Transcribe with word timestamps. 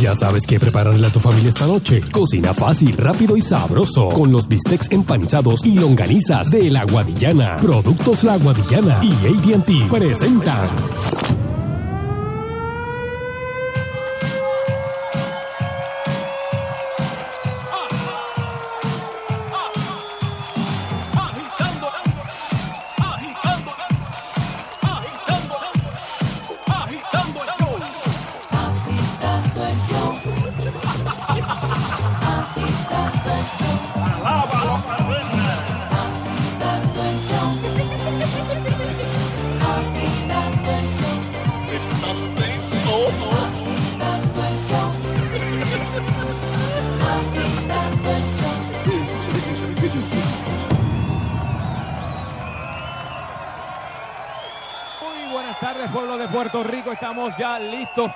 Ya 0.00 0.14
sabes 0.14 0.46
qué 0.46 0.58
prepararle 0.58 1.06
a 1.06 1.10
tu 1.10 1.20
familia 1.20 1.48
esta 1.48 1.66
noche. 1.66 2.02
Cocina 2.12 2.52
fácil, 2.52 2.96
rápido 2.96 3.36
y 3.36 3.42
sabroso. 3.42 4.08
Con 4.08 4.32
los 4.32 4.48
bistecs 4.48 4.90
empanizados 4.90 5.64
y 5.64 5.78
longanizas 5.78 6.50
de 6.50 6.70
La 6.70 6.84
Guadillana. 6.84 7.56
Productos 7.58 8.24
La 8.24 8.36
Guadillana 8.38 9.00
y 9.02 9.12
ATT 9.12 9.90
presentan. 9.90 11.43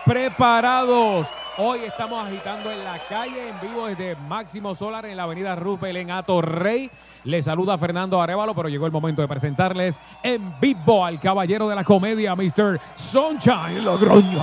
Preparados. 0.04 1.26
Hoy 1.56 1.80
estamos 1.86 2.24
agitando 2.24 2.70
en 2.70 2.84
la 2.84 2.98
calle 3.08 3.48
en 3.48 3.60
vivo 3.60 3.86
desde 3.86 4.16
Máximo 4.28 4.74
Solar 4.74 5.06
en 5.06 5.16
la 5.16 5.24
avenida 5.24 5.56
Rupel 5.56 5.96
en 5.96 6.10
Atorrey. 6.10 6.90
Les 7.24 7.44
saluda 7.44 7.76
Fernando 7.76 8.20
Arevalo, 8.20 8.54
pero 8.54 8.68
llegó 8.68 8.86
el 8.86 8.92
momento 8.92 9.22
de 9.22 9.28
presentarles 9.28 9.98
en 10.22 10.54
vivo 10.60 11.04
al 11.04 11.18
caballero 11.18 11.68
de 11.68 11.74
la 11.74 11.84
comedia, 11.84 12.34
Mr. 12.36 12.78
Sunshine 12.94 13.84
Logroño. 13.84 14.40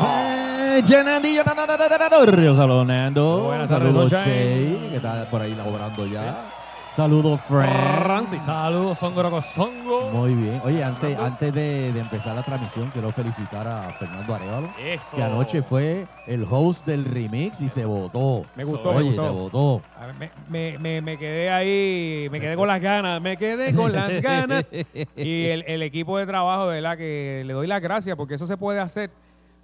Eh, 4.28 4.92
está 4.96 5.30
por 5.30 5.42
ahí 5.42 5.56
laborando 5.56 6.06
ya. 6.06 6.55
Saludos, 6.96 7.42
Francis. 7.42 8.42
Saludos, 8.44 9.00
Songo 9.00 9.42
Songo. 9.42 10.12
Muy 10.12 10.34
bien. 10.34 10.62
Oye, 10.64 10.82
antes, 10.82 11.18
antes 11.20 11.54
de, 11.54 11.92
de 11.92 12.00
empezar 12.00 12.34
la 12.36 12.44
transmisión, 12.44 12.90
quiero 12.90 13.12
felicitar 13.12 13.68
a 13.68 13.92
Fernando 14.00 14.34
Arevalo, 14.34 14.72
Eso. 14.78 15.18
que 15.18 15.22
anoche 15.24 15.62
fue 15.62 16.08
el 16.26 16.46
host 16.50 16.86
del 16.86 17.04
remix 17.04 17.60
y 17.60 17.68
se 17.68 17.84
votó. 17.84 18.46
Me 18.56 18.64
gustó, 18.64 18.94
me 18.94 19.00
Oye, 19.00 19.08
gustó. 19.08 19.24
te 19.24 19.30
votó. 19.30 19.84
Ver, 20.00 20.14
Me, 20.16 20.32
me, 20.48 20.80
me, 20.80 21.02
me 21.02 21.18
quedé 21.18 21.50
ahí, 21.50 22.30
me 22.32 22.40
quedé 22.40 22.56
con 22.56 22.70
las 22.70 22.82
ganas, 22.82 23.22
me 23.22 23.36
quedé 23.36 23.76
con 23.76 23.92
las 23.92 24.22
ganas. 24.22 24.72
Y 25.18 25.46
el, 25.48 25.66
el 25.68 25.82
equipo 25.82 26.18
de 26.18 26.26
trabajo, 26.26 26.68
de 26.70 26.76
verdad, 26.76 26.98
que 26.98 27.44
le 27.46 27.52
doy 27.54 27.68
las 27.68 27.82
gracias 27.82 28.16
porque 28.16 28.36
eso 28.36 28.48
se 28.48 28.56
puede 28.56 28.80
hacer 28.80 29.12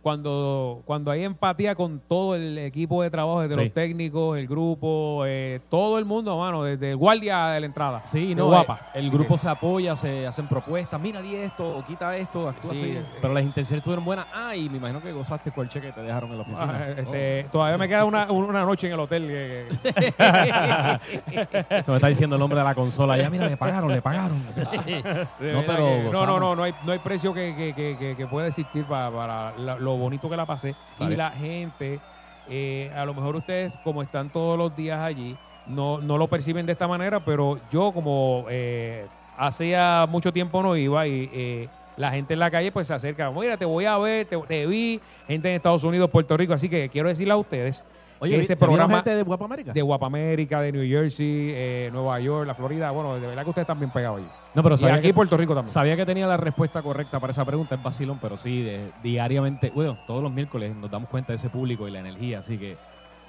cuando, 0.02 0.82
cuando 0.86 1.12
hay 1.12 1.24
empatía 1.24 1.76
con 1.76 2.00
todo 2.00 2.36
el 2.36 2.58
equipo 2.58 3.04
de 3.04 3.10
trabajo, 3.12 3.42
desde 3.42 3.56
Sí. 3.56 3.62
los 3.66 3.74
técnicos, 3.74 4.38
el 4.40 4.48
grupo, 4.48 5.24
eh, 5.28 5.60
todo 5.70 6.00
el 6.00 6.06
mundo, 6.06 6.38
mano, 6.40 6.64
desde 6.64 6.92
el 6.92 6.98
guardia 6.98 7.48
de 7.50 7.60
la 7.60 7.66
entrada. 7.68 8.02
Sí, 8.06 8.34
no, 8.34 8.48
guapa. 8.48 8.80
eh, 8.94 9.00
el 9.00 9.10
grupo 9.12 9.38
se 9.38 9.48
apoya, 9.50 9.96
se 9.96 10.26
hacen 10.26 10.48
propuestas, 10.48 11.00
mira, 11.00 11.22
di 11.22 11.36
esto, 11.36 11.78
o 11.78 11.84
quita 11.84 12.18
esto, 12.18 12.50
actúa 12.50 12.74
Sí. 12.74 12.98
así. 12.98 13.06
Pero 13.22 13.34
las 13.34 13.44
intenciones 13.44 13.78
estuvieron 13.82 14.04
buenas. 14.04 14.26
Ah, 14.34 14.56
y 14.56 14.70
me 14.70 14.78
imagino 14.78 15.02
que 15.02 15.12
gozaste 15.12 15.52
con 15.52 15.64
el 15.66 15.70
cheque 15.70 15.88
que 15.88 15.94
te 15.94 16.02
dejaron 16.02 16.32
en 16.32 16.38
la 16.38 16.44
oficina. 16.44 16.78
Ah, 16.82 16.90
este, 16.98 17.48
Todavía 17.52 17.78
me 17.78 17.88
queda 17.88 18.06
una, 18.06 18.32
una 18.32 18.66
noche 18.66 18.88
en 18.88 18.94
el 18.94 19.00
hotel. 19.00 19.28
que- 19.28 19.68
que- 19.84 20.14
Oh. 21.72 21.76
Eso 21.76 21.92
me 21.92 21.98
está 21.98 22.08
diciendo 22.08 22.36
el 22.36 22.40
nombre 22.40 22.60
de 22.60 22.66
la 22.66 22.76
consola. 22.76 23.18
Ya, 23.18 23.30
mira, 23.30 23.48
le 23.48 23.58
pagaron, 23.58 23.92
le 23.92 24.02
pagaron. 24.02 24.44
No, 25.40 25.64
pero 25.66 26.12
no, 26.12 26.26
no, 26.26 26.40
no, 26.40 26.56
no 26.56 26.64
hay, 26.64 26.74
no 26.84 26.92
hay 26.92 27.00
precio 27.00 27.34
que, 27.34 27.74
que, 28.18 28.28
pueda 28.28 28.48
existir 28.48 28.86
para, 28.86 29.12
para 29.12 29.52
la- 29.58 29.78
lo 29.92 29.98
bonito 29.98 30.30
que 30.30 30.38
la 30.38 30.46
pasé. 30.46 30.76
Sale. 30.92 31.14
Y 31.14 31.18
la 31.18 31.32
gente, 31.32 32.00
eh, 32.50 32.92
a 32.96 33.06
lo 33.06 33.14
mejor 33.14 33.36
ustedes, 33.36 33.78
como 33.84 34.02
están 34.02 34.30
todos 34.32 34.58
los 34.58 34.76
días 34.76 35.00
allí, 35.00 35.36
no, 35.68 36.00
no 36.00 36.18
lo 36.18 36.28
perciben 36.28 36.66
de 36.66 36.72
esta 36.72 36.88
manera, 36.88 37.20
pero 37.20 37.60
yo 37.70 37.92
como 37.94 38.46
eh, 38.50 39.06
hacía 39.38 40.06
mucho 40.10 40.34
tiempo 40.34 40.62
no 40.64 40.76
iba 40.76 41.08
y 41.08 41.30
eh, 41.34 41.70
la 41.98 42.12
gente 42.12 42.34
en 42.34 42.40
la 42.40 42.50
calle 42.50 42.72
pues 42.72 42.88
se 42.88 42.94
acerca, 42.94 43.30
mira, 43.32 43.58
te 43.58 43.66
voy 43.66 43.86
a 43.86 43.98
ver, 43.98 44.26
te, 44.26 44.38
te 44.38 44.66
vi, 44.66 45.00
gente 45.28 45.50
en 45.50 45.56
Estados 45.56 45.84
Unidos, 45.84 46.10
Puerto 46.10 46.36
Rico, 46.36 46.54
así 46.54 46.68
que 46.68 46.90
quiero 46.90 47.10
decirle 47.10 47.34
a 47.34 47.38
ustedes 47.38 47.86
Oye, 48.22 48.40
ese 48.40 48.56
¿te 48.56 48.66
vieron 48.66 48.76
programa 48.78 48.96
gente 49.04 49.16
de 49.16 49.24
Guapa 49.24 49.46
América? 49.46 49.74
de 49.74 49.82
Guapamérica, 49.82 50.62
de 50.62 50.72
New 50.72 50.88
Jersey, 50.88 51.26
eh, 51.54 51.90
Nueva 51.92 52.20
York, 52.20 52.46
la 52.48 52.54
Florida, 52.54 52.92
bueno, 52.92 53.20
de 53.20 53.26
verdad 53.28 53.44
que 53.44 53.50
ustedes 53.50 53.64
están 53.64 53.80
bien 53.80 53.90
pegados 53.92 54.20
allí. 54.20 54.28
No, 54.54 54.62
pero 54.64 54.76
Y 54.76 54.78
sabía 54.78 54.96
aquí 54.96 55.08
que, 55.08 55.14
Puerto 55.14 55.38
Rico 55.38 55.56
también. 55.56 55.72
sabía 55.74 55.96
que 55.96 56.06
tenía 56.06 56.28
la 56.28 56.38
respuesta 56.38 56.82
correcta 56.84 57.20
para 57.20 57.32
esa 57.32 57.44
pregunta, 57.46 57.76
es 57.76 57.82
vacilón, 57.82 58.20
pero 58.20 58.38
sí, 58.38 58.62
de- 58.62 58.92
diariamente, 59.02 59.72
bueno, 59.74 59.98
todos 60.06 60.22
los 60.22 60.32
miércoles 60.32 60.76
nos 60.76 60.92
damos 60.92 61.10
cuenta 61.10 61.32
de 61.34 61.38
ese 61.38 61.50
público 61.50 61.88
y 61.88 61.92
la 61.92 62.00
energía, 62.00 62.40
así 62.40 62.58
que 62.60 62.78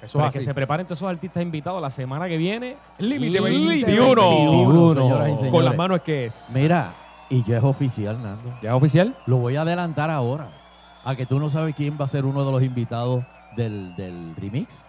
Eso 0.01 0.19
para 0.19 0.29
es 0.29 0.35
que 0.35 0.41
se 0.41 0.53
preparen 0.53 0.85
todos 0.85 0.99
esos 0.99 1.09
artistas 1.09 1.41
invitados 1.41 1.81
la 1.81 1.89
semana 1.89 2.27
que 2.27 2.37
viene. 2.37 2.75
Límite 2.99 3.39
Límite 3.41 3.85
21. 3.85 4.29
21, 4.29 4.93
señoras 4.93 5.27
y 5.27 5.31
señores. 5.31 5.51
Con 5.51 5.65
las 5.65 5.75
manos 5.75 6.01
que 6.01 6.25
es. 6.25 6.51
Mira, 6.53 6.91
y 7.29 7.41
ya 7.43 7.57
es 7.57 7.63
oficial, 7.63 8.21
Nando. 8.21 8.51
¿Ya 8.61 8.69
es 8.69 8.75
oficial? 8.75 9.15
Lo 9.25 9.37
voy 9.37 9.55
a 9.55 9.61
adelantar 9.61 10.09
ahora. 10.11 10.49
A 11.05 11.15
que 11.15 11.25
tú 11.25 11.39
no 11.39 11.49
sabes 11.49 11.73
quién 11.73 11.97
va 11.99 12.05
a 12.05 12.07
ser 12.07 12.25
uno 12.25 12.45
de 12.45 12.51
los 12.51 12.61
invitados 12.63 13.23
del, 13.55 13.95
del 13.95 14.35
remix. 14.35 14.85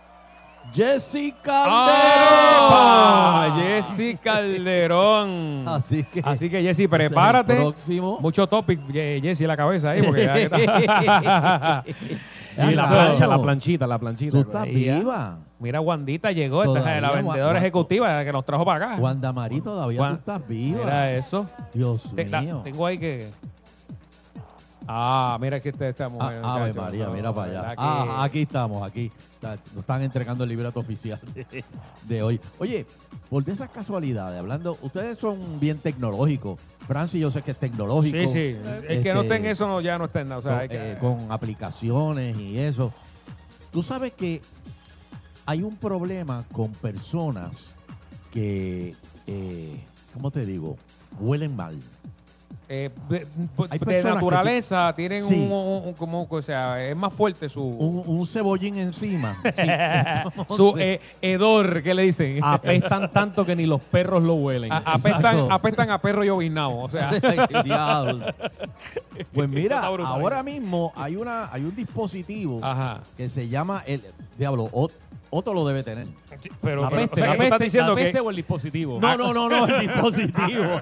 Jessica 0.73 1.65
¡Ah! 1.67 3.51
Calderón. 3.55 3.63
Jessy 3.85 4.17
Calderón. 4.17 5.65
Así 5.69 6.05
que. 6.05 6.21
Así 6.25 6.49
que 6.51 6.63
Jessy, 6.63 6.89
prepárate. 6.89 7.55
Próximo. 7.57 8.19
Mucho 8.21 8.47
topic, 8.47 8.81
Ye- 8.89 9.21
Jessy, 9.23 9.47
la 9.47 9.57
cabeza 9.59 9.91
ahí. 9.91 10.03
Porque 10.03 10.25
ya 10.25 10.33
que 10.35 10.43
está- 10.45 11.85
Y 12.57 12.75
la 12.75 12.89
plancha, 12.89 13.27
la 13.27 13.43
planchita, 13.43 13.87
la 13.87 13.99
planchita. 13.99 14.31
Tú 14.31 14.41
estás 14.41 14.67
¿eh? 14.69 14.71
viva. 14.71 15.39
Mira, 15.59 15.81
Wandita 15.81 16.31
llegó, 16.33 16.63
esta 16.63 16.97
es 16.97 17.03
la 17.03 17.11
vendedora 17.11 17.59
ejecutiva 17.59 18.25
que 18.25 18.33
nos 18.33 18.45
trajo 18.45 18.65
para 18.65 18.93
acá. 18.93 19.03
Wanda 19.03 19.33
Marí 19.33 19.61
todavía 19.61 19.99
Juan- 19.99 20.13
tú 20.15 20.19
estás 20.21 20.49
viva. 20.49 20.79
Mira 20.85 21.11
eso. 21.13 21.47
Dios 21.73 22.13
Te- 22.15 22.29
la- 22.29 22.41
mío. 22.41 22.61
tengo 22.65 22.87
ahí 22.87 22.99
que. 22.99 23.29
Ah, 24.87 25.39
mira 25.41 25.61
que 25.61 25.71
esta, 25.71 25.89
esta 25.89 26.05
Ah, 26.07 26.09
mujer. 26.09 26.41
Ave 26.45 26.61
muchacho. 26.69 26.81
María, 26.83 27.07
No, 27.07 27.13
mira 27.13 27.33
para 27.33 27.47
¿verdad 27.47 27.65
allá. 27.65 27.71
que- 27.77 27.83
Ah, 27.83 28.25
aquí 28.25 28.43
estamos, 28.43 28.83
aquí. 28.83 29.11
Está- 29.35 29.57
Nos 29.57 29.77
están 29.79 30.03
entregando 30.03 30.45
el 30.45 30.51
libreto 30.51 30.81
oficial 30.81 31.19
de, 31.35 31.65
de 32.07 32.23
hoy. 32.23 32.41
Oye, 32.59 32.87
por 33.31 33.45
de 33.45 33.53
esas 33.53 33.71
casualidades, 33.71 34.39
hablando, 34.39 34.77
ustedes 34.83 35.19
son 35.19 35.59
bien 35.61 35.79
tecnológicos. 35.79 36.61
Francis, 36.87 37.21
yo 37.21 37.31
sé 37.31 37.41
que 37.43 37.53
es 37.53 37.57
tecnológico. 37.59 38.19
Sí, 38.19 38.29
sí. 38.29 38.57
El 38.89 39.03
que 39.03 39.15
no 39.15 39.23
esté 39.23 39.37
en 39.37 39.43
Este, 39.43 39.51
eso 39.53 39.69
no, 39.69 39.81
ya 39.81 39.97
no 39.99 40.05
está 40.07 40.21
en 40.21 40.29
nada. 40.29 40.39
O 40.39 40.43
sea, 40.43 40.53
con, 40.53 40.61
hay 40.61 40.69
que- 40.69 40.93
eh, 40.93 40.99
con 41.01 41.33
aplicaciones 41.33 42.37
y 42.39 42.59
eso. 42.59 42.93
Tú 43.73 43.83
sabes 43.83 44.13
que 44.13 44.41
hay 45.47 45.63
un 45.63 45.77
problema 45.77 46.45
con 46.53 46.71
personas 46.73 47.75
que, 48.33 48.95
eh, 49.27 49.81
¿cómo 50.13 50.31
te 50.31 50.45
digo? 50.45 50.77
Huelen 51.21 51.55
mal. 51.57 51.79
Eh, 52.69 52.91
de, 53.09 53.27
que 53.87 54.03
naturaleza 54.03 54.93
tienen 54.97 55.25
Sí. 55.25 55.35
un, 55.35 55.53
un- 55.53 55.83
un- 55.89 55.93
como, 55.95 56.27
o 56.29 56.43
sea, 56.43 56.83
es 56.85 56.97
más 56.97 57.13
fuerte 57.13 57.49
su, 57.49 57.63
Un, 57.63 58.03
un 58.07 58.27
cebollín 58.27 58.77
encima. 58.79 59.37
su 60.49 60.69
Entonces, 60.71 60.81
eh, 60.81 61.01
hedor, 61.23 61.83
¿qué 61.83 61.93
le 61.95 62.03
dicen? 62.03 62.41
Apestan 62.43 63.11
tanto 63.13 63.45
que 63.45 63.55
ni 63.55 63.67
los 63.67 63.83
perros 63.83 64.23
lo 64.23 64.35
huelen. 64.35 64.73
A- 64.73 64.79
apestan, 64.79 65.49
apestan 65.51 65.91
a 65.91 65.99
perro 66.01 66.25
lloviznado. 66.25 66.77
O 66.79 66.89
sea, 66.89 67.11
Diablo. 67.65 68.27
Pues 69.33 69.49
mira, 69.49 69.81
ahora 69.81 70.43
mismo 70.43 70.93
hay 70.97 71.17
una 71.17 71.53
hay 71.53 71.65
un 71.65 71.75
dispositivo 71.77 72.61
ajá. 72.63 73.01
que 73.17 73.29
se 73.29 73.49
llama 73.49 73.83
el 73.87 74.03
diablo. 74.39 74.71
Ot- 74.73 74.93
Otto 75.37 75.53
lo 75.53 75.67
debe 75.67 75.83
tener. 75.83 76.07
Pero, 76.63 76.83
la 76.83 76.91
pero, 76.91 77.01
peste, 77.03 77.15
o 77.15 77.17
sea, 77.17 77.27
la 77.27 77.33
que 77.33 77.39
tú 77.39 77.43
estás 77.45 77.59
peste- 77.59 77.65
diciendo 77.65 77.91
la 77.91 77.97
peste 77.97 78.13
que 78.13 78.21
o 78.21 78.31
el 78.31 78.37
dispositivo. 78.37 79.01
No, 79.01 79.17
no, 79.17 79.35
no, 79.35 79.49
no, 79.49 79.67
el 79.67 79.81
dispositivo. 79.81 80.81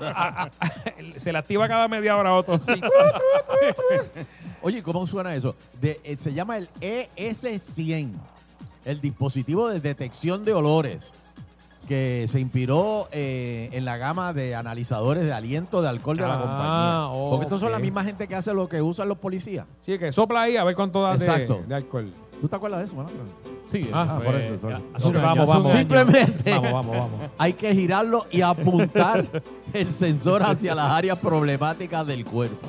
se 1.17 1.33
le 1.33 1.39
activa 1.39 1.67
cada 1.73 1.89
media 1.89 2.15
hora 2.19 2.35
otro. 2.35 2.61
Oye, 4.63 4.83
¿cómo 4.83 5.07
suena 5.07 5.35
eso? 5.35 5.55
De- 5.81 5.99
eh, 6.05 6.17
se 6.17 6.35
llama 6.35 6.59
el 6.59 6.69
ES100, 6.83 8.13
el 8.85 9.01
dispositivo 9.01 9.69
de 9.69 9.81
detección 9.81 10.45
de 10.45 10.53
olores, 10.53 11.15
que 11.89 12.29
se 12.31 12.41
inspiró 12.41 13.09
eh, 13.11 13.71
en 13.73 13.87
la 13.87 13.97
gama 13.97 14.35
de 14.35 14.55
analizadores 14.55 15.25
de 15.25 15.33
aliento 15.33 15.81
de 15.81 15.89
alcohol 15.89 16.19
de 16.19 16.27
la 16.29 16.35
Ah, 16.35 17.09
compañía. 17.09 17.31
Porque 17.31 17.45
estos 17.47 17.61
son 17.63 17.73
la 17.73 17.79
misma 17.79 18.05
gente 18.05 18.29
que 18.29 18.35
hace 18.37 18.53
lo 18.53 18.69
que 18.69 18.83
usan 18.83 19.09
los 19.09 19.17
policías. 19.19 19.65
Sí, 19.81 19.99
que 19.99 20.13
sopla 20.13 20.43
ahí 20.43 20.59
a 20.59 20.65
ver 20.65 20.77
cuánto 20.77 21.01
da 21.03 21.17
de 21.17 21.75
alcohol. 21.75 22.13
¿Tú 22.43 22.49
te 22.49 22.57
acuerdas 22.57 22.81
de 22.81 22.87
eso, 22.87 22.97
Manolo? 22.97 23.15
Sí, 23.65 23.89
Ah, 23.93 24.21
por 24.23 24.35
eso, 24.35 24.57
por 24.57 24.73
eso. 24.73 25.13
vamos, 25.15 25.49
vamos. 25.49 25.73
Simplemente 25.73 26.51
Vamos, 26.51 26.73
vamos, 26.73 26.97
vamos. 26.99 27.21
hay 27.39 27.55
que 27.55 27.75
girarlo 27.75 28.27
y 28.31 28.43
apuntar 28.43 29.25
el 29.73 29.91
sensor 29.91 30.43
hacia 30.43 30.75
las 30.75 30.91
áreas 30.91 31.19
problemáticas 31.21 32.07
del 32.07 32.27
cuerpo. 32.27 32.67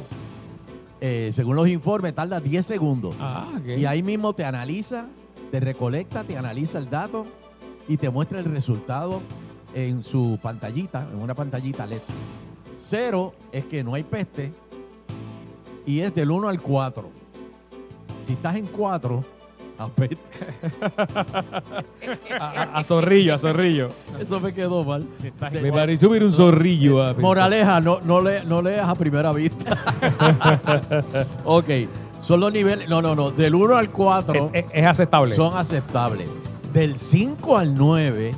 Eh, 1.02 1.32
según 1.34 1.58
los 1.58 1.68
informes, 1.68 2.16
tarda 2.16 2.40
10 2.40 2.66
segundos. 2.66 3.16
Ah, 3.20 3.50
ok. 3.58 3.80
Y 3.80 3.86
ahí 3.86 4.02
mismo 4.02 4.32
te 4.34 4.46
analiza 4.46 5.08
te 5.54 5.60
recolecta, 5.60 6.24
te 6.24 6.36
analiza 6.36 6.80
el 6.80 6.90
dato 6.90 7.28
y 7.88 7.98
te 7.98 8.10
muestra 8.10 8.40
el 8.40 8.46
resultado 8.46 9.22
en 9.76 10.04
su 10.04 10.40
pantallita, 10.42 11.08
en 11.14 11.22
una 11.22 11.36
pantallita 11.36 11.86
LED. 11.86 12.00
Cero 12.76 13.36
es 13.52 13.64
que 13.66 13.84
no 13.84 13.94
hay 13.94 14.02
peste 14.02 14.52
y 15.86 16.00
es 16.00 16.16
del 16.16 16.32
1 16.32 16.48
al 16.48 16.60
4. 16.60 17.08
Si 18.26 18.34
estás 18.34 18.56
en 18.56 18.66
4, 18.66 19.24
A, 19.80 19.88
a- 22.40 22.80
a 22.80 22.84
zorrillo, 22.84 23.36
a 23.36 23.40
zorrillo. 23.40 23.90
Eso 24.20 24.40
me 24.40 24.54
quedó 24.54 24.84
mal. 24.84 25.06
Me 25.52 25.72
pareció 25.72 26.10
ver 26.10 26.24
un 26.24 26.34
zorrillo. 26.34 27.02
ah, 27.04 27.16
Moraleja, 27.18 27.80
no, 27.80 28.00
no, 28.04 28.22
le, 28.22 28.44
no 28.46 28.62
leas 28.62 28.88
a 28.88 28.96
primera 28.96 29.32
vista. 29.34 29.78
ok, 31.46 31.70
son 32.22 32.40
los 32.40 32.52
niveles, 32.54 32.88
no, 32.90 33.02
no, 33.02 33.16
no, 33.16 33.32
del 33.32 33.56
1 33.56 33.76
al 33.76 33.90
4 33.90 34.52
Es, 34.54 34.66
es- 34.66 34.72
es 34.74 34.86
aceptable. 34.86 35.36
son 35.36 35.58
aceptables. 35.58 36.28
Del 36.74 36.98
5 36.98 37.58
al 37.58 37.76
9, 37.76 38.32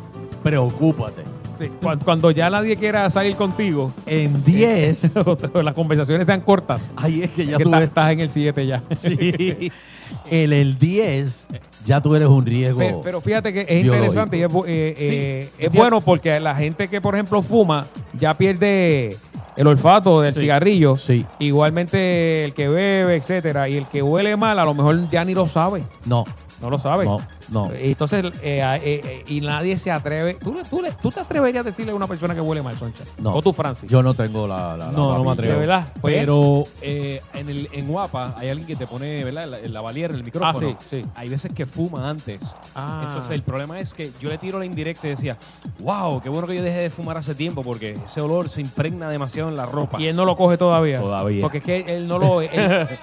preocúpate. 0.43 1.23
Sí, 1.57 1.71
Cuando, 2.03 2.31
ya 2.31 2.49
nadie 2.49 2.75
quiera 2.75 3.09
salir 3.09 3.37
contigo, 3.37 3.93
En 4.05 4.43
10, 4.43 5.15
o 5.25 5.37
las 5.63 5.73
conversaciones 5.73 6.25
sean 6.27 6.41
cortas, 6.41 6.93
ahí 6.97 7.21
es 7.23 7.31
que 7.31 7.45
ya 7.45 7.55
que 7.57 7.63
tú 7.63 7.69
estás, 7.69 7.79
ves. 7.79 7.87
estás 7.89 8.11
en 8.11 8.19
el 8.19 8.29
7 8.29 8.67
ya. 8.67 8.83
Sí. 8.97 9.71
En 10.29 10.53
el 10.53 10.77
10, 10.79 11.47
ya 11.85 12.01
tú 12.01 12.15
eres 12.15 12.27
un 12.27 12.45
riesgo. 12.45 12.79
Pero, 12.79 13.01
pero 13.01 13.21
fíjate 13.21 13.53
que 13.53 13.61
es 13.61 13.67
biológico. 13.83 13.95
interesante 13.95 14.37
y 14.37 14.41
es, 14.41 14.49
bu- 14.49 14.65
eh, 14.67 14.93
eh, 14.97 15.49
es 15.59 15.71
bueno 15.71 16.01
porque 16.01 16.39
la 16.39 16.55
gente 16.55 16.87
que, 16.87 16.99
por 17.01 17.13
ejemplo, 17.15 17.41
fuma 17.41 17.85
ya 18.17 18.33
pierde 18.35 19.15
el 19.55 19.67
olfato 19.67 20.21
del 20.21 20.33
Sí. 20.33 20.41
cigarrillo. 20.41 20.95
Sí, 20.97 21.25
Igualmente 21.39 22.43
el 22.45 22.53
que 22.53 22.67
bebe, 22.67 23.15
etcétera, 23.15 23.69
y 23.69 23.77
el 23.77 23.85
que 23.85 24.01
huele 24.01 24.35
mal, 24.37 24.57
a 24.59 24.65
lo 24.65 24.73
mejor 24.73 25.09
ya 25.09 25.23
ni 25.25 25.33
lo 25.33 25.47
sabe. 25.47 25.83
no, 26.05 26.25
No 26.61 26.69
lo 26.69 26.79
sabe. 26.79 27.05
no, 27.05 27.21
no. 27.49 27.71
Y 27.75 27.91
Entonces, 27.91 28.23
eh, 28.41 28.61
eh, 28.61 28.79
eh, 28.83 29.23
y 29.27 29.41
nadie 29.41 29.77
se 29.77 29.91
atreve. 29.91 30.35
¿Tú, 30.35 30.55
tú, 30.69 30.81
tú 31.01 31.11
te 31.11 31.19
atreverías 31.19 31.65
a 31.65 31.69
decirle 31.69 31.91
a 31.91 31.95
una 31.95 32.07
persona 32.07 32.33
que 32.33 32.41
huele 32.41 32.61
mal, 32.61 32.77
Soncha? 32.79 33.03
No. 33.17 33.33
O 33.33 33.41
tú, 33.41 33.51
Francis. 33.53 33.89
Yo 33.89 34.01
no 34.01 34.13
tengo 34.13 34.47
la. 34.47 34.77
la- 34.77 34.85
la 34.87 34.91
No, 34.91 35.17
no 35.17 35.23
me 35.23 35.31
atrevo. 35.31 35.53
¿De 35.53 35.59
verdad? 35.59 35.85
Pues, 36.01 36.15
Pero 36.15 36.63
eh, 36.81 37.21
en, 37.33 37.49
el, 37.49 37.67
en 37.73 37.87
Guapa 37.87 38.33
hay 38.37 38.49
alguien 38.49 38.67
que 38.67 38.75
te 38.75 38.87
pone 38.87 39.23
¿verdad? 39.23 39.47
La, 39.47 39.57
la 39.67 39.81
valiera 39.81 40.13
en 40.13 40.19
el 40.19 40.23
micrófono. 40.25 40.69
Ah, 40.69 40.77
sí, 40.79 41.01
sí. 41.01 41.05
Hay 41.15 41.27
veces 41.29 41.51
que 41.53 41.65
fuma 41.65 42.09
antes. 42.09 42.55
Ah. 42.75 43.01
Entonces 43.03 43.31
el 43.31 43.43
problema 43.43 43.79
es 43.79 43.93
que 43.93 44.11
yo 44.21 44.29
le 44.29 44.37
tiro 44.37 44.57
la 44.59 44.65
indirecta 44.65 45.07
y 45.07 45.11
decía, 45.11 45.37
wow, 45.79 46.21
qué 46.21 46.29
bueno 46.29 46.47
que 46.47 46.55
yo 46.55 46.63
dejé 46.63 46.81
de 46.83 46.89
fumar 46.89 47.17
hace 47.17 47.35
tiempo 47.35 47.63
porque 47.63 47.97
ese 48.05 48.21
olor 48.21 48.47
se 48.49 48.61
impregna 48.61 49.07
demasiado 49.09 49.49
en 49.49 49.55
la 49.55 49.65
ropa. 49.65 49.99
Y 50.01 50.07
él 50.07 50.15
no 50.15 50.25
lo 50.25 50.35
coge 50.37 50.57
todavía. 50.57 50.99
Todavía. 50.99 51.41
Porque 51.41 51.57
es 51.59 51.63
que 51.63 51.85
él 51.87 52.07
no 52.07 52.17
lo. 52.17 52.41
él- 52.41 52.51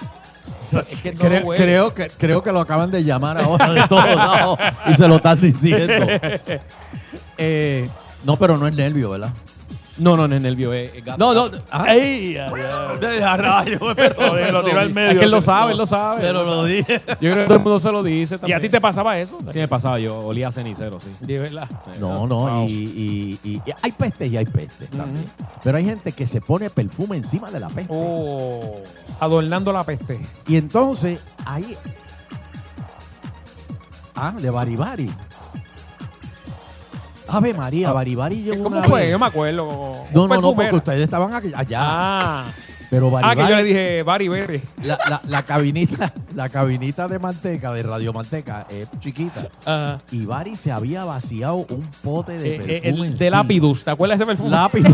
es 0.71 0.99
que 0.99 1.13
no 1.13 1.19
Cre- 1.19 1.39
lo 1.41 1.47
huele. 1.47 1.63
creo, 1.63 1.93
que, 1.93 2.07
creo 2.17 2.41
que 2.43 2.51
lo 2.51 2.59
acaban 2.59 2.89
de 2.91 3.03
llamar 3.03 3.37
ahora 3.37 3.71
de 3.73 3.87
todos 3.87 4.05
lados 4.15 4.59
y 4.87 4.95
se 4.95 5.07
lo 5.07 5.15
están 5.17 5.39
diciendo. 5.39 6.07
Eh, 7.37 7.89
no, 8.25 8.37
pero 8.37 8.57
no 8.57 8.67
es 8.67 8.73
nervio, 8.73 9.11
¿verdad? 9.11 9.29
No, 9.97 10.17
no, 10.17 10.27
no 10.27 10.35
es 10.35 10.41
nervio, 10.41 10.73
es, 10.73 10.93
es 10.95 11.05
gato. 11.05 11.17
No, 11.19 11.33
no. 11.49 11.57
ah, 11.69 11.85
¡Ey! 11.93 12.35
ay, 12.37 13.21
a 13.23 13.37
rayos, 13.37 13.79
pero 13.95 14.51
lo 14.51 14.63
tiró 14.63 14.79
al 14.79 14.89
medio. 14.91 15.11
Es 15.11 15.17
que 15.19 15.25
él 15.25 15.31
lo 15.31 15.41
sabe, 15.41 15.73
él 15.73 15.77
lo 15.77 15.85
sabe. 15.85 16.21
Pero 16.21 16.43
lo 16.43 16.65
dije. 16.65 16.99
Yo 17.21 17.31
creo 17.31 17.35
que 17.35 17.43
todo 17.45 17.53
el 17.57 17.63
mundo 17.63 17.79
se 17.79 17.91
lo 17.91 18.01
dice 18.01 18.37
¿Y 18.47 18.51
a 18.53 18.59
ti 18.59 18.69
te 18.69 18.81
pasaba 18.81 19.19
eso? 19.19 19.37
Sí 19.51 19.59
me 19.59 19.67
pasaba, 19.67 19.99
yo 19.99 20.17
olía 20.19 20.47
a 20.47 20.51
cenicero, 20.51 20.99
sí. 20.99 21.09
De 21.21 21.37
verdad. 21.37 21.69
No, 21.99 22.25
no, 22.25 22.65
y, 22.67 22.71
y- 22.71 23.39
y- 23.43 23.61
y 23.65 23.73
hay 23.83 23.91
peste 23.91 24.25
y 24.27 24.37
hay 24.37 24.45
peste 24.45 24.87
también. 24.87 25.25
Pero 25.63 25.77
hay 25.77 25.85
gente 25.85 26.11
que 26.11 26.25
se 26.25 26.41
pone 26.41 26.69
perfume 26.71 27.17
encima 27.17 27.51
de 27.51 27.59
la 27.59 27.69
peste. 27.69 27.93
Oh, 27.95 28.75
adornando 29.19 29.71
la 29.71 29.83
peste. 29.83 30.19
Y 30.47 30.57
entonces, 30.57 31.23
ahí. 31.45 31.75
Ah, 34.15 34.33
de 34.39 34.49
Baribari. 34.49 35.09
Ave 37.27 37.53
María, 37.53 37.91
Baribari 37.91 38.43
yo 38.43 38.53
¿Cómo 38.61 38.77
una 38.77 38.83
fue? 38.87 39.01
vez- 39.01 39.11
Yo 39.11 39.19
me 39.19 39.25
acuerdo. 39.25 39.91
No, 40.13 40.27
no, 40.27 40.41
no, 40.41 40.53
porque 40.53 40.75
ustedes 40.75 41.01
estaban 41.01 41.33
aquí- 41.33 41.51
allá. 41.55 41.79
Ah, 41.81 42.45
Pero 42.93 43.17
ah, 43.17 43.35
que 43.35 43.41
yo 43.41 43.55
le 43.55 43.63
dije, 43.63 44.03
Bari, 44.03 44.27
vete. 44.27 44.61
la, 44.83 44.99
la, 45.09 45.19
la 45.27 45.43
cabinita, 45.43 46.13
la 46.35 46.47
cabinita 46.49 47.07
de 47.07 47.17
manteca, 47.17 47.71
de 47.73 47.81
Radio 47.81 48.13
Manteca, 48.13 48.67
es 48.69 48.87
chiquita. 48.99 49.47
Ajá. 49.65 49.97
Y 50.11 50.27
Bari 50.27 50.55
se 50.55 50.71
había 50.71 51.03
vaciado 51.03 51.55
un 51.55 51.89
pote 52.03 52.37
de 52.37 52.55
Eh, 52.55 52.55
eh, 52.55 52.81
perfume. 52.83 53.07
el 53.07 53.17
de 53.17 53.25
encima. 53.25 53.41
Lapidus, 53.41 53.83
¿te 53.83 53.89
acuerdas 53.89 54.19
de 54.19 54.23
ese 54.25 54.29
perfume? 54.31 54.49
Lápiz. 54.51 54.83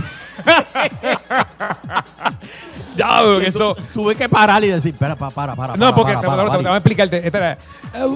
Ya, 2.96 3.22
porque 3.24 3.48
eso. 3.48 3.76
Tuve 3.94 4.16
que 4.16 4.28
parar 4.28 4.64
y 4.64 4.68
decir, 4.68 4.94
espera, 4.94 5.16
para, 5.16 5.32
para, 5.32 5.56
para. 5.56 5.74
No, 5.76 5.86
para, 5.92 5.96
porque 5.96 6.14
para, 6.14 6.22
te, 6.22 6.28
para, 6.28 6.44
te- 6.44 6.50
Bari. 6.50 6.64
voy 6.64 6.72
a 6.74 6.78
explicarte. 6.78 7.26
Esta 7.28 7.38
era, 7.38 7.52
eh, 7.54 7.58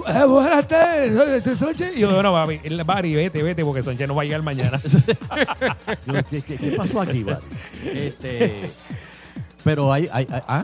eh, 0.07 0.25
buenas 0.25 0.67
tardes, 0.67 1.57
Sonche. 1.59 1.93
Y 1.95 1.99
yo, 1.99 2.21
no, 2.23 2.33
papi, 2.33 2.59
el 2.63 2.83
Bari, 2.83 3.13
vete, 3.15 3.43
vete, 3.43 3.63
porque 3.63 3.83
Sonche 3.83 4.07
no 4.07 4.15
va 4.15 4.23
a 4.23 4.25
llegar 4.25 4.41
mañana. 4.43 4.81
¿qué, 6.29 6.41
qué, 6.41 6.57
qué 6.57 6.71
pasó 6.77 7.01
aquí, 7.01 7.23
Bari? 7.23 7.39
Este, 7.93 8.69
pero 9.63 9.91
hay, 9.91 10.07
hay, 10.11 10.27
hay- 10.29 10.41
ah, 10.47 10.63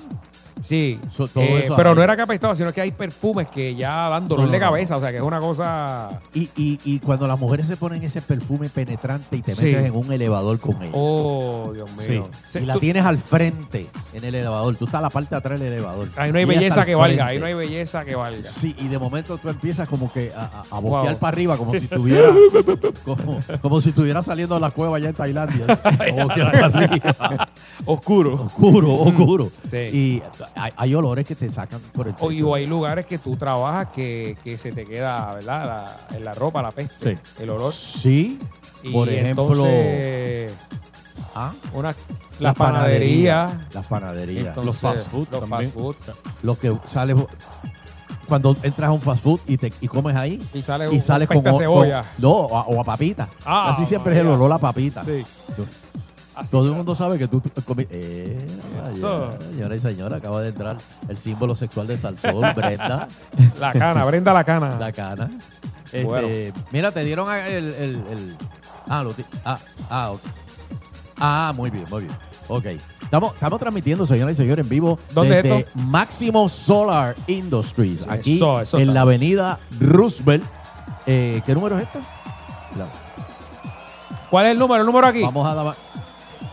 Sí, 0.61 0.99
So- 1.15 1.27
todo 1.27 1.43
eh, 1.43 1.65
eso 1.65 1.75
pero 1.75 1.89
ahí. 1.91 1.95
no 1.95 2.03
era 2.03 2.13
apestaba, 2.21 2.55
sino 2.55 2.71
que 2.73 2.81
hay 2.81 2.91
perfumes 2.91 3.47
que 3.47 3.75
ya 3.75 4.09
dan 4.09 4.27
dolor 4.27 4.41
No, 4.45 4.47
no, 4.47 4.51
de 4.53 4.59
cabeza, 4.59 4.97
o 4.97 4.99
sea 4.99 5.11
que 5.11 5.17
es 5.17 5.23
una 5.23 5.39
cosa... 5.39 6.19
y, 6.33 6.49
y, 6.57 6.79
y 6.83 6.99
cuando 6.99 7.27
las 7.27 7.39
mujeres 7.39 7.65
se 7.67 7.77
ponen 7.77 8.03
ese 8.03 8.21
perfume 8.21 8.69
penetrante 8.69 9.37
y 9.37 9.41
te 9.41 9.55
Sí. 9.55 9.65
metes 9.65 9.85
en 9.85 9.95
un 9.95 10.11
elevador 10.11 10.59
con 10.59 10.81
ella. 10.81 10.91
Oh, 10.93 11.71
Dios 11.73 11.89
mío. 11.95 12.27
Sí, 12.47 12.59
y 12.59 12.65
la 12.65 12.73
tú- 12.73 12.79
tienes 12.81 13.05
al 13.05 13.17
frente 13.17 13.87
en 14.13 14.23
el 14.23 14.35
elevador. 14.35 14.75
Tú 14.75 14.85
estás 14.85 14.99
a 14.99 15.03
la 15.03 15.09
parte 15.09 15.29
de 15.31 15.35
atrás 15.37 15.59
del 15.59 15.71
elevador. 15.73 16.07
Ahí 16.17 16.31
no 16.31 16.37
hay 16.39 16.45
belleza 16.45 16.85
que 16.85 16.95
valga, 16.95 17.27
ahí 17.27 17.39
no 17.39 17.45
hay 17.45 17.53
belleza 17.53 18.03
que 18.05 18.15
valga. 18.15 18.49
Sí, 18.49 18.75
y 18.79 18.87
de 18.89 18.99
momento 18.99 19.37
tú 19.37 19.49
empiezas 19.49 19.87
como 19.87 20.11
que 20.11 20.31
a, 20.35 20.43
a, 20.43 20.63
a 20.77 20.79
boquear 20.79 21.13
Wow. 21.13 21.19
para 21.19 21.27
arriba, 21.35 21.57
como 21.57 21.71
si 21.71 21.77
estuviera 21.77 22.29
como, 23.05 23.39
como 23.61 23.81
si 23.81 23.89
estuviera 23.89 24.21
saliendo 24.23 24.55
de 24.55 24.61
la 24.61 24.71
cueva 24.71 24.97
allá 24.97 25.09
en 25.09 25.15
Tailandia. 25.15 25.65
Para 25.81 26.65
arriba. 26.65 27.47
Oscuro. 27.85 28.33
oscuro, 28.45 28.93
oscuro. 28.93 29.49
Sí. 29.69 29.77
Y 29.77 30.23
hay, 30.55 30.71
hay 30.75 30.95
olores 30.95 31.25
que 31.27 31.35
te 31.35 31.51
sacan 31.51 31.79
por 31.93 32.07
el 32.07 32.15
techo. 32.15 32.47
o 32.49 32.55
hay 32.55 32.65
lugares 32.65 33.05
que 33.05 33.17
tú 33.17 33.35
trabajas 33.35 33.87
que, 33.93 34.37
que 34.43 34.57
se 34.57 34.71
te 34.71 34.85
queda, 34.85 35.33
¿verdad? 35.35 35.65
La- 36.09 36.17
en 36.17 36.23
la 36.25 36.33
ropa, 36.33 36.61
la 36.61 36.71
peste, 36.71 37.17
el 37.39 37.49
olor. 37.49 37.73
Sí, 37.73 38.39
Y 38.83 38.91
por 38.91 39.09
ejemplo, 39.09 39.43
entonces, 39.53 40.53
ah, 41.35 41.51
una, 41.73 41.89
las 41.89 41.97
las 42.39 42.55
panaderías, 42.55 43.51
Las 43.73 43.87
panaderías. 43.87 44.47
entonces, 44.47 44.65
Los 44.65 44.77
fast 44.79 45.07
food 45.09 45.27
los 45.31 45.39
también. 45.41 45.71
fast 45.71 45.73
food, 45.73 45.95
Lo 46.43 46.57
que 46.57 46.75
sale 46.87 47.15
cuando 48.27 48.55
entras 48.61 48.89
a 48.89 48.91
un 48.91 49.01
fast 49.01 49.23
food 49.23 49.39
y, 49.47 49.57
te, 49.57 49.73
y 49.81 49.87
comes 49.87 50.15
ahí 50.15 50.41
y 50.53 50.61
sale 50.61 50.85
y 50.85 50.95
un 50.95 51.01
sales 51.01 51.27
con, 51.27 51.37
pesta 51.37 51.51
con- 51.51 51.59
cebolla. 51.59 52.01
no, 52.19 52.29
o 52.31 52.57
a, 52.57 52.61
o 52.67 52.79
a 52.79 52.83
papita. 52.83 53.27
Ah, 53.45 53.71
Casi 53.75 53.87
siempre 53.87 54.13
es 54.13 54.19
el 54.19 54.27
olor 54.27 54.51
a 54.53 54.57
papita. 54.59 55.03
Sí. 55.03 55.23
Así 56.39 56.51
Todo 56.51 56.67
el 56.69 56.73
mundo 56.75 56.95
sabe 56.95 57.17
que 57.17 57.27
tú, 57.27 57.41
Eh, 57.89 58.45
señora 58.93 59.75
y 59.75 59.79
señora, 59.79 60.17
acaba 60.17 60.41
de 60.41 60.49
entrar 60.49 60.77
el 61.07 61.17
símbolo 61.17 61.55
sexual 61.55 61.87
de 61.87 61.97
Salsón, 61.97 62.41
Brenda, 62.55 63.07
La 63.59 63.73
cana, 63.73 64.05
Brenda 64.05 64.33
la 64.33 64.43
cana. 64.43 64.77
la 64.79 64.91
cana. 64.91 65.29
Este, 65.85 66.03
Bueno. 66.05 66.27
Mira, 66.71 66.91
te 66.91 67.03
dieron 67.03 67.27
el... 67.33 67.73
el, 67.73 67.95
el- 68.09 68.37
ah, 68.87 69.03
lo 69.03 69.13
ah, 69.45 69.57
ah. 69.89 70.13
Ah, 71.19 71.53
muy 71.55 71.69
bien, 71.69 71.85
muy 71.89 72.03
bien. 72.03 72.15
Ok. 72.47 72.65
Estamos, 73.01 73.33
estamos 73.33 73.59
transmitiendo, 73.59 74.05
señoras 74.07 74.33
y 74.33 74.37
señores, 74.37 74.65
en 74.65 74.69
vivo 74.69 74.97
¿Dónde 75.13 75.37
es 75.39 75.43
desde? 75.43 75.65
Máximo 75.75 76.47
Solar 76.47 77.15
Industries, 77.27 78.07
aquí 78.07 78.35
Eso, 78.37 78.61
eso 78.61 78.77
en 78.77 78.83
está. 78.83 78.93
la 78.93 79.01
avenida 79.01 79.59
Roosevelt. 79.79 80.43
Eh, 81.05 81.41
¿Qué 81.45 81.53
número 81.55 81.77
es 81.77 81.83
este? 81.83 81.99
La- 82.77 82.87
¿Cuál 84.29 84.45
es 84.45 84.51
el 84.53 84.59
número? 84.59 84.81
El 84.81 84.85
número 84.85 85.07
aquí. 85.07 85.21
Vamos 85.23 85.47
a 85.47 85.53
dar... 85.55 85.75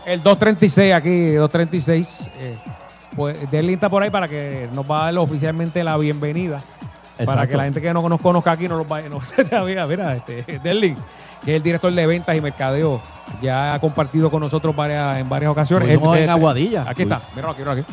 El 0.07 0.23
236 0.23 0.93
aquí, 0.93 1.31
236. 1.33 2.29
Eh, 2.39 2.55
pues 3.15 3.51
Derlin 3.51 3.73
está 3.75 3.89
por 3.89 4.01
ahí 4.03 4.09
para 4.09 4.27
que 4.27 4.69
nos 4.73 4.89
va 4.89 5.01
a 5.01 5.11
dar 5.11 5.17
oficialmente 5.17 5.83
la 5.83 5.97
bienvenida. 5.97 6.57
Para 7.25 7.47
que 7.47 7.57
la 7.57 7.63
gente 7.63 7.81
que 7.81 7.91
no 7.93 8.07
nos 8.07 8.21
conozca 8.21 8.51
aquí 8.51 8.67
no 8.67 8.77
nos 8.77 8.87
vaya. 8.87 9.09
No, 9.09 9.19
mira, 9.65 9.85
mira, 9.87 10.15
este, 10.15 10.59
Derlin, 10.59 10.95
que 11.43 11.51
es 11.51 11.57
el 11.57 11.63
director 11.63 11.91
de 11.91 12.05
ventas 12.07 12.35
y 12.35 12.41
mercadeo, 12.41 13.01
ya 13.41 13.73
ha 13.73 13.79
compartido 13.79 14.29
con 14.31 14.39
nosotros 14.41 14.75
varias, 14.75 15.17
en 15.19 15.27
varias 15.27 15.51
ocasiones. 15.51 15.89
Él- 15.89 15.99
en 16.19 16.29
Aguadilla. 16.29 16.85
Aquí 16.87 17.01
está, 17.03 17.19
míralo 17.35 17.51
aquí, 17.53 17.61
míralo 17.63 17.81
aquí. 17.81 17.91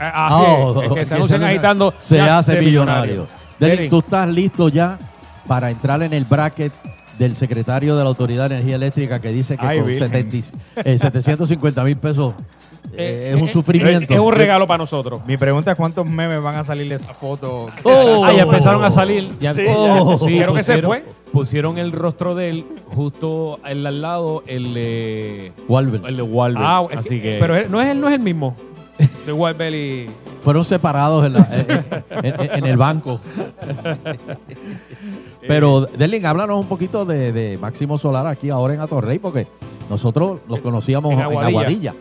Ah, 0.00 0.28
Oh, 0.32 0.70
Así 0.80 0.80
es, 0.80 0.84
es 0.86 0.92
que 0.94 1.04
se 1.04 1.08
que 1.10 1.14
anuncian 1.14 1.40
se- 1.40 1.46
agitando. 1.46 1.94
se 1.98 2.20
hace 2.20 2.60
millonario. 2.60 3.26
Derek, 3.58 3.76
Derek. 3.76 3.90
tú 3.90 3.98
estás 4.00 4.28
listo 4.32 4.68
ya 4.68 4.98
para 5.46 5.70
entrar 5.70 6.02
en 6.02 6.12
el 6.12 6.24
bracket 6.24 6.72
del 7.18 7.34
secretario 7.34 7.96
de 7.96 8.02
la 8.02 8.08
Autoridad 8.08 8.48
de 8.48 8.56
Energía 8.56 8.76
Eléctrica 8.76 9.20
que 9.20 9.30
dice 9.32 9.56
que 9.56 9.66
Ay, 9.66 9.78
con 9.78 9.88
Virgen. 9.88 10.10
70 10.10 10.36
y- 10.36 10.44
eh, 10.84 10.98
750 10.98 11.84
mil 11.84 11.96
pesos 11.96 12.34
eh, 12.92 12.96
Eh, 12.98 13.30
es 13.34 13.42
un 13.42 13.48
eh, 13.48 13.52
sufrimiento. 13.52 14.14
Es 14.14 14.20
un 14.20 14.32
regalo 14.32 14.66
para 14.66 14.78
nosotros. 14.78 15.20
Mi 15.26 15.36
pregunta 15.36 15.72
es 15.72 15.76
cuántos 15.76 16.06
memes 16.08 16.40
van 16.42 16.54
a 16.54 16.64
salir 16.64 16.88
de 16.88 16.94
esa 16.94 17.12
foto. 17.14 17.66
Oh. 17.82 18.24
Ah, 18.24 18.32
ya 18.32 18.42
empezaron 18.42 18.84
a 18.84 18.90
salir. 18.90 19.28
Ya, 19.40 19.52
Sí, 19.54 19.62
Oh, 19.68 20.16
ya. 20.28 20.42
Creo 20.44 20.54
que 20.54 20.62
se 20.62 20.74
pusieron- 20.74 20.88
fue. 20.90 21.04
Pusieron 21.32 21.78
el 21.78 21.92
rostro 21.92 22.34
de 22.34 22.48
él 22.50 22.64
justo 22.94 23.58
al 23.64 23.84
al 23.86 24.00
lado, 24.00 24.42
el 24.46 24.72
de, 24.72 25.52
el 26.06 26.16
de 26.16 26.22
Walver. 26.22 26.62
Ah, 26.64 26.86
Así 26.96 27.16
que- 27.16 27.22
que. 27.22 27.36
Pero 27.40 27.56
él- 27.56 27.70
no 27.70 27.82
es, 27.82 27.88
él 27.88 28.00
no 28.00 28.08
es 28.08 28.14
el 28.14 28.20
mismo. 28.20 28.56
De 29.26 29.32
Walbel 29.32 29.74
y. 29.74 30.06
fueron 30.46 30.64
separados 30.64 31.26
en, 31.26 31.32
la- 31.32 31.48
en- 32.22 32.40
en- 32.40 32.54
en 32.58 32.66
el 32.66 32.76
banco. 32.76 33.18
Pero, 35.48 35.86
Derlin, 35.86 36.24
háblanos 36.24 36.60
un 36.60 36.66
poquito 36.68 37.04
de, 37.04 37.32
de 37.32 37.58
Máximo 37.58 37.98
Solar 37.98 38.28
aquí 38.28 38.50
ahora 38.50 38.74
en 38.74 38.80
Atorrey, 38.80 39.18
porque 39.18 39.48
nosotros 39.90 40.38
los 40.48 40.60
conocíamos 40.60 41.12
En 41.12 41.20
Aguadilla. 41.20 41.48
Aguadilla. 41.48 41.94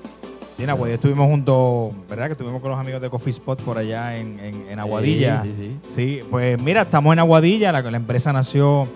Sí, 0.56 0.64
en 0.64 0.70
Aguadilla 0.70 0.94
estuvimos 0.96 1.28
juntos, 1.28 1.92
¿verdad? 2.08 2.28
Que 2.28 2.32
estuvimos 2.34 2.62
con 2.62 2.70
los 2.70 2.80
amigos 2.80 3.02
de 3.02 3.10
Coffee 3.10 3.32
Spot 3.32 3.60
por 3.64 3.80
allá 3.80 4.16
en, 4.18 4.40
en- 4.40 4.66
en 4.70 4.80
Aguadilla. 4.80 5.42
Sí, 5.42 5.54
sí, 5.58 5.64
sí. 5.88 5.96
Sí, 6.20 6.22
pues 6.30 6.62
mira, 6.62 6.84
estamos 6.84 7.14
en 7.14 7.20
Aguadilla, 7.20 7.72
la, 7.72 7.82
la 7.82 7.98
empresa 7.98 8.32
nació 8.32 8.88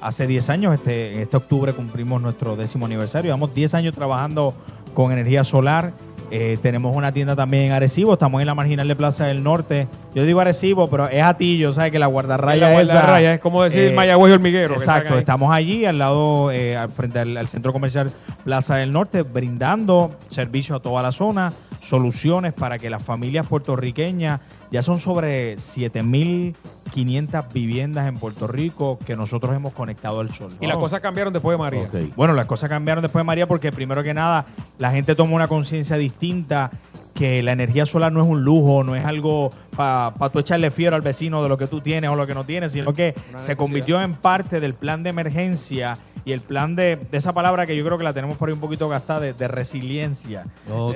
hace 0.00 0.26
10 0.26 0.50
años, 0.50 0.74
este, 0.74 1.22
este 1.22 1.36
octubre 1.36 1.72
cumplimos 1.74 2.20
nuestro 2.20 2.56
décimo 2.56 2.86
aniversario, 2.86 3.28
llevamos 3.28 3.54
10 3.54 3.74
años 3.74 3.94
trabajando 3.94 4.52
con 4.94 5.12
energía 5.12 5.44
solar, 5.44 5.92
Eh, 6.30 6.58
tenemos 6.60 6.94
una 6.96 7.12
tienda 7.12 7.36
también 7.36 7.64
en 7.64 7.72
Arecibo, 7.72 8.14
estamos 8.14 8.40
en 8.40 8.46
la 8.48 8.54
marginal 8.56 8.88
de 8.88 8.96
Plaza 8.96 9.26
del 9.26 9.44
Norte, 9.44 9.86
yo 10.14 10.24
digo 10.24 10.40
Arecibo, 10.40 10.88
pero 10.90 11.08
es 11.08 11.22
Atillo, 11.22 11.72
¿sabes? 11.72 11.92
Que 11.92 12.00
la 12.00 12.06
guardarraya 12.06 12.66
la 12.66 12.72
guarda 12.72 12.94
esa- 12.94 13.06
raya, 13.06 13.34
es 13.34 13.40
como 13.40 13.62
decir 13.62 13.84
eh, 13.84 13.94
Mayagüez 13.94 14.30
y 14.30 14.34
Hormiguero. 14.34 14.74
Exacto, 14.74 15.16
estamos 15.18 15.52
allí 15.52 15.84
al 15.84 15.98
lado, 15.98 16.50
eh, 16.50 16.76
frente 16.96 17.20
al, 17.20 17.36
al 17.36 17.48
centro 17.48 17.72
comercial 17.72 18.10
Plaza 18.44 18.74
del 18.76 18.90
Norte, 18.90 19.22
brindando 19.22 20.16
servicio 20.28 20.74
a 20.74 20.80
toda 20.80 21.00
la 21.02 21.12
zona, 21.12 21.52
soluciones 21.86 22.52
para 22.52 22.78
que 22.78 22.90
las 22.90 23.02
familias 23.02 23.46
puertorriqueñas, 23.46 24.40
ya 24.70 24.82
son 24.82 24.98
sobre 24.98 25.56
7.500 25.56 27.52
viviendas 27.52 28.08
en 28.08 28.18
Puerto 28.18 28.46
Rico 28.46 28.98
que 29.06 29.16
nosotros 29.16 29.54
hemos 29.54 29.72
conectado 29.72 30.20
al 30.20 30.32
sol. 30.32 30.50
Y 30.60 30.66
las 30.66 30.76
cosas 30.76 31.00
cambiaron 31.00 31.32
después 31.32 31.54
de 31.54 31.58
María. 31.58 31.88
Bueno, 32.16 32.34
las 32.34 32.46
cosas 32.46 32.68
cambiaron 32.68 33.02
después 33.02 33.20
de 33.20 33.26
María 33.26 33.46
porque 33.46 33.70
primero 33.72 34.02
que 34.02 34.14
nada 34.14 34.46
la 34.78 34.90
gente 34.90 35.14
tomó 35.14 35.36
una 35.36 35.48
conciencia 35.48 35.96
distinta 35.96 36.70
que 37.16 37.42
la 37.42 37.52
energía 37.52 37.86
solar 37.86 38.12
no 38.12 38.20
es 38.20 38.26
un 38.28 38.42
lujo, 38.44 38.84
no 38.84 38.94
es 38.94 39.04
algo 39.04 39.50
para 39.76 40.12
tú 40.32 40.38
echarle 40.38 40.70
fiero 40.70 40.94
al 40.94 41.02
vecino 41.02 41.42
de 41.42 41.48
lo 41.48 41.58
que 41.58 41.66
tú 41.66 41.80
tienes 41.80 42.10
o 42.10 42.14
lo 42.16 42.26
que 42.26 42.34
no 42.34 42.44
tienes, 42.44 42.72
sino 42.72 42.92
que 42.92 43.14
se 43.36 43.56
convirtió 43.56 44.00
en 44.00 44.14
parte 44.14 44.60
del 44.60 44.74
plan 44.74 45.02
de 45.02 45.10
emergencia 45.10 45.96
y 46.24 46.32
el 46.32 46.40
plan 46.40 46.74
de, 46.74 46.96
de 46.96 47.18
esa 47.18 47.32
palabra 47.32 47.66
que 47.66 47.76
yo 47.76 47.84
creo 47.84 47.98
que 47.98 48.04
la 48.04 48.12
tenemos 48.12 48.36
por 48.36 48.48
ahí 48.48 48.52
un 48.54 48.60
poquito 48.60 48.88
gastada, 48.88 49.20
de, 49.20 49.32
de 49.32 49.46
resiliencia. 49.48 50.44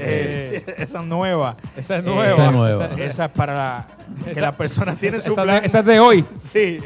Eh, 0.00 0.64
esa 0.76 0.98
es 1.00 1.04
nueva. 1.06 1.56
Esa 1.76 1.98
es 1.98 2.04
Eh, 2.04 2.06
nueva. 2.08 2.32
esa 2.32 2.46
es 2.46 2.52
nueva. 2.52 2.84
Esa- 2.86 3.02
Esa 3.04 3.24
es 3.26 3.30
para 3.30 3.54
la- 3.54 3.86
que 4.24 4.32
Esa- 4.32 4.40
las 4.40 4.54
personas 4.56 4.96
tienen 4.98 5.22
su 5.22 5.32
esa- 5.32 5.42
plan. 5.44 5.64
esa 5.64 5.78
es 5.80 5.84
de 5.86 6.00
hoy. 6.00 6.24
Sí. 6.36 6.80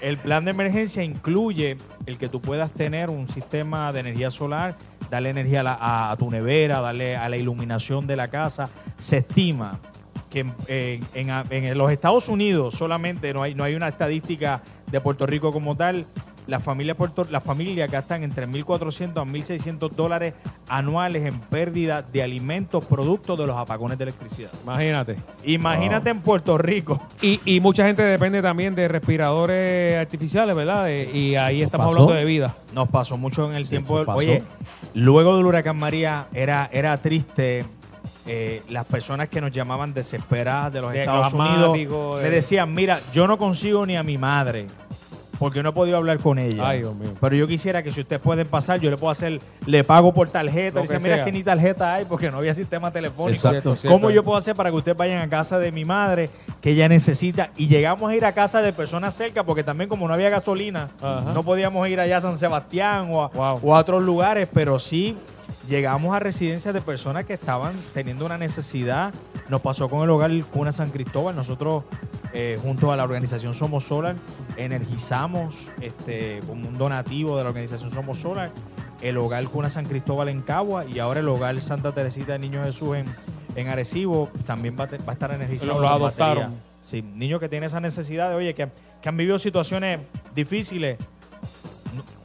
El 0.00 0.16
plan 0.16 0.44
de 0.46 0.50
emergencia 0.52 1.02
incluye 1.04 1.76
el 2.06 2.16
que 2.18 2.28
tú 2.28 2.40
puedas 2.40 2.70
tener 2.70 3.10
un 3.10 3.28
sistema 3.28 3.92
de 3.92 4.00
energía 4.00 4.30
solar, 4.30 4.74
darle 5.10 5.28
energía 5.28 5.60
a, 5.60 5.62
la- 5.62 5.74
a- 5.78 6.10
a 6.12 6.16
tu 6.16 6.30
nevera, 6.30 6.80
darle 6.80 7.16
a 7.16 7.28
la 7.28 7.36
iluminación 7.36 8.06
de 8.06 8.16
la 8.16 8.28
casa. 8.32 8.68
Se 8.98 9.18
estima 9.18 9.78
que 10.30 10.40
en, 10.40 11.04
en- 11.50 11.78
los 11.78 11.92
Estados 11.92 12.28
Unidos 12.28 12.74
solamente 12.74 13.32
no 13.34 13.42
hay, 13.42 13.54
no 13.54 13.62
hay 13.64 13.74
una 13.76 13.86
estadística 13.88 14.62
de 14.90 15.00
Puerto 15.00 15.26
Rico 15.26 15.52
como 15.52 15.76
tal. 15.76 16.06
Las 16.48 16.64
familias, 16.64 16.96
Puerto, 16.96 17.24
las 17.30 17.44
familias 17.44 17.88
gastan 17.88 18.24
entre 18.24 18.48
1.400 18.48 19.10
a 19.10 19.24
1.600 19.24 19.90
dólares 19.90 20.34
anuales 20.68 21.24
en 21.24 21.38
pérdida 21.38 22.02
de 22.02 22.20
alimentos 22.20 22.84
producto 22.84 23.36
de 23.36 23.46
los 23.46 23.56
apagones 23.56 23.96
de 23.98 24.04
electricidad. 24.04 24.50
Imagínate. 24.64 25.16
Imagínate 25.44 26.10
en 26.10 26.20
Puerto 26.20 26.58
Rico. 26.58 27.00
Y, 27.20 27.38
y 27.44 27.60
mucha 27.60 27.86
gente 27.86 28.02
depende 28.02 28.42
también 28.42 28.74
de 28.74 28.88
respiradores 28.88 30.00
artificiales, 30.00 30.56
¿verdad? 30.56 30.88
Y 30.88 31.36
ahí 31.36 31.58
¿Eso 31.58 31.66
estamos 31.66 31.86
pasó? 31.86 32.00
hablando 32.00 32.14
de 32.14 32.24
vida. 32.24 32.54
Nos 32.74 32.88
pasó 32.88 33.16
mucho 33.16 33.48
en 33.48 33.56
el 33.56 33.62
Sí, 33.64 33.70
tiempo. 33.70 33.98
del-. 34.00 34.08
Oye, 34.08 34.42
luego 34.94 35.36
del 35.36 35.46
huracán 35.46 35.78
María 35.78 36.26
era, 36.34 36.68
era 36.72 36.96
triste. 36.96 37.64
Eh, 38.26 38.62
las 38.70 38.84
personas 38.86 39.28
que 39.28 39.40
nos 39.40 39.50
llamaban 39.50 39.92
desesperadas 39.94 40.72
de 40.72 40.80
los 40.80 40.92
De 40.92 41.00
Estados 41.00 41.32
Unidos 41.32 41.72
de- 41.74 42.22
me 42.22 42.30
decían, 42.30 42.72
mira, 42.74 43.00
yo 43.12 43.26
no 43.26 43.38
consigo 43.38 43.84
ni 43.86 43.96
a 43.96 44.02
mi 44.02 44.18
madre 44.18 44.66
porque 45.38 45.60
no 45.64 45.70
he 45.70 45.72
podido 45.72 45.96
hablar 45.96 46.20
con 46.20 46.38
ella. 46.38 46.68
Ay, 46.68 46.78
Dios 46.80 46.94
mío. 46.94 47.14
Pero 47.20 47.34
yo 47.34 47.48
quisiera 47.48 47.82
que 47.82 47.90
si 47.90 48.00
ustedes 48.02 48.22
pueden 48.22 48.46
pasar, 48.46 48.78
yo 48.78 48.90
le 48.90 48.96
puedo 48.96 49.10
hacer, 49.10 49.40
le 49.66 49.82
pago 49.82 50.14
por 50.14 50.28
tarjeta. 50.30 50.80
Dice, 50.82 50.94
mira, 51.00 51.16
sea. 51.16 51.16
es 51.16 51.24
que 51.24 51.32
ni 51.32 51.42
tarjeta 51.42 51.94
hay 51.94 52.04
porque 52.04 52.30
no 52.30 52.36
había 52.38 52.54
sistema 52.54 52.92
telefónico. 52.92 53.34
Exacto. 53.48 53.70
¿Cómo 53.70 53.76
cierto. 53.76 54.10
yo 54.10 54.22
puedo 54.22 54.38
hacer 54.38 54.54
para 54.54 54.70
que 54.70 54.76
ustedes 54.76 54.96
vayan 54.96 55.20
a 55.20 55.28
casa 55.28 55.58
de 55.58 55.72
mi 55.72 55.84
madre 55.84 56.30
que 56.60 56.70
ella 56.70 56.88
necesita? 56.88 57.50
Y 57.56 57.66
llegamos 57.66 58.08
a 58.08 58.14
ir 58.14 58.24
a 58.24 58.30
casa 58.34 58.62
de 58.62 58.72
personas 58.72 59.14
cerca 59.16 59.42
porque 59.42 59.64
también 59.64 59.88
como 59.90 60.06
no 60.06 60.14
había 60.14 60.30
gasolina, 60.30 60.90
Ajá. 61.02 61.32
no 61.34 61.42
podíamos 61.42 61.88
ir 61.88 61.98
allá 61.98 62.18
a 62.18 62.20
San 62.20 62.38
Sebastián 62.38 63.08
o 63.10 63.22
a, 63.24 63.28
Wow. 63.30 63.60
o 63.64 63.74
a 63.74 63.80
otros 63.80 64.00
lugares, 64.04 64.48
pero 64.54 64.78
sí 64.78 65.16
llegamos 65.68 66.14
a 66.14 66.18
residencias 66.18 66.74
de 66.74 66.80
personas 66.80 67.24
que 67.24 67.34
estaban 67.34 67.72
teniendo 67.94 68.26
una 68.26 68.38
necesidad. 68.38 69.12
Nos 69.48 69.60
pasó 69.60 69.88
con 69.88 70.02
el 70.02 70.10
hogar 70.10 70.30
Cuna 70.52 70.72
San 70.72 70.90
Cristóbal. 70.90 71.36
Nosotros, 71.36 71.84
eh, 72.32 72.58
junto 72.62 72.92
a 72.92 72.96
la 72.96 73.04
organización 73.04 73.54
Somos 73.54 73.84
Solar, 73.84 74.16
energizamos 74.56 75.70
este, 75.80 76.40
como 76.46 76.68
un 76.68 76.78
donativo 76.78 77.36
de 77.36 77.44
la 77.44 77.50
organización 77.50 77.90
Somos 77.90 78.18
Solar 78.18 78.50
el 79.02 79.16
hogar 79.16 79.42
Cuna 79.46 79.68
San 79.68 79.84
Cristóbal 79.84 80.28
en 80.28 80.42
Cagua 80.42 80.84
y 80.84 81.00
ahora 81.00 81.18
el 81.20 81.28
hogar 81.28 81.60
Santa 81.60 81.92
Teresita 81.92 82.32
del 82.32 82.40
Niño 82.42 82.62
Jesús 82.62 82.96
en, 82.96 83.06
en 83.56 83.66
Arecibo 83.68 84.30
también 84.46 84.76
va 84.78 84.86
va 84.86 84.92
a 85.08 85.12
estar 85.12 85.32
energizado. 85.32 85.72
Lo- 85.72 85.78
con 85.80 85.86
adoptaron. 85.88 86.54
Sí, 86.80 87.02
niños 87.02 87.40
que 87.40 87.48
tienen 87.48 87.66
esa 87.66 87.80
necesidad 87.80 88.28
de, 88.30 88.36
oye, 88.36 88.54
que, 88.54 88.68
que 89.00 89.08
han 89.08 89.16
vivido 89.16 89.38
situaciones 89.40 89.98
difíciles, 90.36 90.98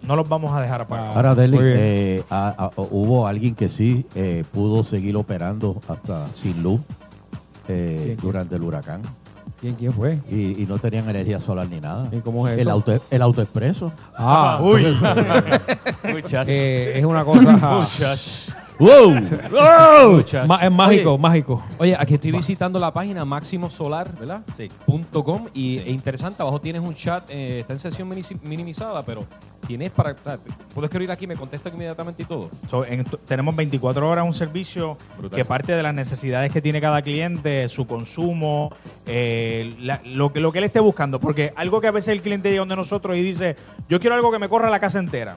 no, 0.01 0.15
los 0.15 0.27
vamos 0.29 0.55
a 0.55 0.61
dejar 0.61 0.81
aparte. 0.81 1.15
Ahora, 1.15 1.33
bien. 1.61 1.73
eh, 1.77 2.23
a- 2.29 2.55
a- 2.65 2.71
hubo 2.77 3.27
alguien 3.27 3.55
que 3.55 3.69
sí 3.69 4.05
eh, 4.15 4.43
pudo 4.51 4.83
seguir 4.83 5.15
operando 5.15 5.79
hasta 5.87 6.27
sin 6.27 6.61
luz 6.63 6.81
eh, 7.67 7.95
¿Quién, 7.97 8.05
quién? 8.05 8.17
durante 8.21 8.55
el 8.55 8.63
huracán 8.63 9.01
¿Quién, 9.59 9.75
quién 9.75 9.91
fue? 9.91 10.19
y, 10.29 10.61
y 10.61 10.65
no 10.67 10.77
tenían 10.77 11.09
energía 11.09 11.39
solar 11.39 11.67
ni 11.67 11.79
nada. 11.79 12.07
¿Y 12.11 12.19
cómo 12.19 12.47
es 12.47 12.59
El 12.59 12.69
auto, 12.69 12.93
el 13.09 13.21
autoexpreso. 13.23 13.91
Ah, 14.15 14.59
Uy. 14.61 14.85
eh, 16.47 16.93
es 16.95 17.05
una 17.05 17.25
cosa. 17.25 17.79
¡Wow! 18.79 20.23
Ma- 20.45 20.57
es 20.63 20.71
mágico, 20.71 21.17
mágico. 21.17 21.63
Oye, 21.79 21.95
aquí 21.97 22.13
estoy 22.15 22.31
visitando 22.31 22.77
la 22.79 22.93
página 22.93 23.25
Máximo 23.25 23.69
Solar, 23.69 24.11
¿verdad? 24.19 24.41
Sí. 24.53 24.67
Punto 24.85 25.23
.com 25.23 25.47
y 25.53 25.73
Sí. 25.73 25.79
es 25.79 25.87
interesante, 25.87 26.41
abajo 26.43 26.61
tienes 26.61 26.81
un 26.81 26.93
chat, 26.95 27.23
eh, 27.29 27.61
está 27.61 27.73
en 27.73 27.79
sesión 27.79 28.09
minisi- 28.09 28.39
minimizada, 28.43 29.03
pero 29.03 29.25
tienes 29.65 29.89
para, 29.91 30.15
puedo 30.15 30.85
escribir 30.85 31.11
aquí, 31.11 31.25
me 31.27 31.35
contesta 31.35 31.69
inmediatamente 31.69 32.21
y 32.23 32.25
todo. 32.25 32.49
So, 32.69 32.85
en- 32.85 33.03
t- 33.03 33.17
tenemos 33.25 33.55
24 33.55 34.07
horas 34.09 34.25
un 34.25 34.33
servicio 34.33 34.95
Brutal. 35.17 35.37
que 35.37 35.43
parte 35.45 35.73
de 35.75 35.81
las 35.83 35.93
necesidades 35.93 36.51
que 36.51 36.61
tiene 36.61 36.79
cada 36.79 37.01
cliente, 37.01 37.67
su 37.69 37.87
consumo, 37.87 38.71
eh, 39.07 39.73
la- 39.79 40.01
lo, 40.05 40.31
que, 40.31 40.39
lo 40.39 40.51
que 40.51 40.59
él 40.59 40.65
esté 40.65 40.79
buscando. 40.79 41.19
Porque 41.19 41.51
algo 41.55 41.81
que 41.81 41.87
a 41.87 41.91
veces 41.91 42.09
el 42.09 42.21
cliente 42.21 42.49
llega 42.49 42.59
donde 42.61 42.75
nosotros 42.75 43.17
y 43.17 43.21
dice, 43.21 43.55
yo 43.89 43.99
quiero 43.99 44.15
algo 44.15 44.31
que 44.31 44.39
me 44.39 44.47
corra 44.49 44.69
la 44.69 44.79
casa 44.79 44.99
entera. 44.99 45.35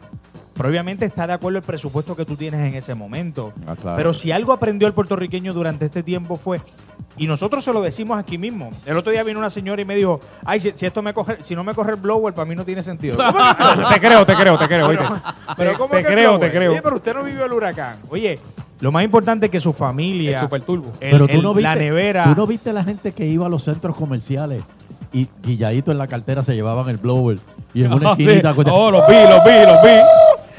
Pero 0.60 0.68
obviamente 0.68 1.06
está 1.06 1.26
de 1.26 1.32
acuerdo 1.32 1.58
el 1.58 1.64
presupuesto 1.64 2.14
que 2.14 2.26
tú 2.26 2.36
tienes 2.36 2.60
en 2.68 2.74
ese 2.74 2.94
momento. 2.94 3.52
Ah, 3.66 3.74
claro. 3.80 3.96
Pero 3.96 4.12
si 4.12 4.30
algo 4.30 4.52
aprendió 4.52 4.86
el 4.86 4.92
puertorriqueño 4.92 5.54
durante 5.54 5.86
este 5.86 6.02
tiempo 6.02 6.36
fue, 6.36 6.60
y 7.16 7.26
nosotros 7.26 7.64
se 7.64 7.72
lo 7.72 7.80
decimos 7.80 8.18
aquí 8.18 8.36
mismo. 8.36 8.68
El 8.84 8.98
otro 8.98 9.10
día 9.10 9.22
vino 9.22 9.38
una 9.38 9.48
señora 9.48 9.80
y 9.80 9.86
me 9.86 9.96
dijo, 9.96 10.20
ay, 10.44 10.60
si, 10.60 10.72
si 10.74 10.84
esto 10.84 11.00
me 11.00 11.14
coge, 11.14 11.38
si 11.42 11.54
no 11.56 11.64
me 11.64 11.72
corre 11.74 11.92
el 11.94 12.00
blower, 12.00 12.34
para 12.34 12.44
mí 12.46 12.54
no 12.54 12.64
tiene 12.66 12.82
sentido. 12.82 13.16
te 13.92 14.00
creo, 14.00 14.26
te 14.26 14.34
creo, 14.34 14.58
te 14.58 14.66
creo. 14.68 14.86
¿oíste? 14.88 15.04
Pero 15.56 15.70
Te- 15.72 15.76
¿cómo 15.78 15.94
te 15.94 16.02
que 16.02 16.04
creo, 16.08 16.32
blower? 16.32 16.50
te 16.52 16.56
creo. 16.58 16.72
Oye, 16.72 16.82
pero 16.82 16.96
usted 16.96 17.14
no 17.14 17.24
vivió 17.24 17.44
el 17.46 17.52
huracán. 17.54 17.96
Oye, 18.10 18.38
lo 18.80 18.92
más 18.92 19.02
importante 19.02 19.46
es 19.46 19.52
que 19.52 19.60
su 19.60 19.72
familia, 19.72 20.40
super 20.40 20.60
turbo. 20.60 20.92
el- 21.00 21.10
Pero 21.10 21.26
tú 21.26 21.36
el- 21.38 21.42
no 21.42 21.54
viste, 21.54 21.68
la 21.68 21.74
nevera, 21.74 22.24
tú 22.24 22.34
no 22.38 22.46
viste 22.46 22.72
la 22.74 22.84
gente 22.84 23.12
que 23.12 23.26
iba 23.26 23.46
a 23.46 23.48
los 23.48 23.64
centros 23.64 23.96
comerciales 23.96 24.62
y 25.12 25.28
guilladito 25.42 25.90
en 25.92 25.98
la 25.98 26.06
cartera 26.06 26.44
se 26.44 26.54
llevaban 26.54 26.88
el 26.88 26.96
blower 26.98 27.38
y 27.74 27.84
en 27.84 27.92
una 27.92 28.10
Ah, 28.10 28.16
sí. 28.16 28.22
esquinita 28.22 28.54
pues, 28.54 28.68
Oh, 28.70 28.90
los 28.90 29.06
vi, 29.08 29.14
los 29.14 29.44
vi, 29.44 29.66
los 29.66 29.82
vi. 29.82 29.98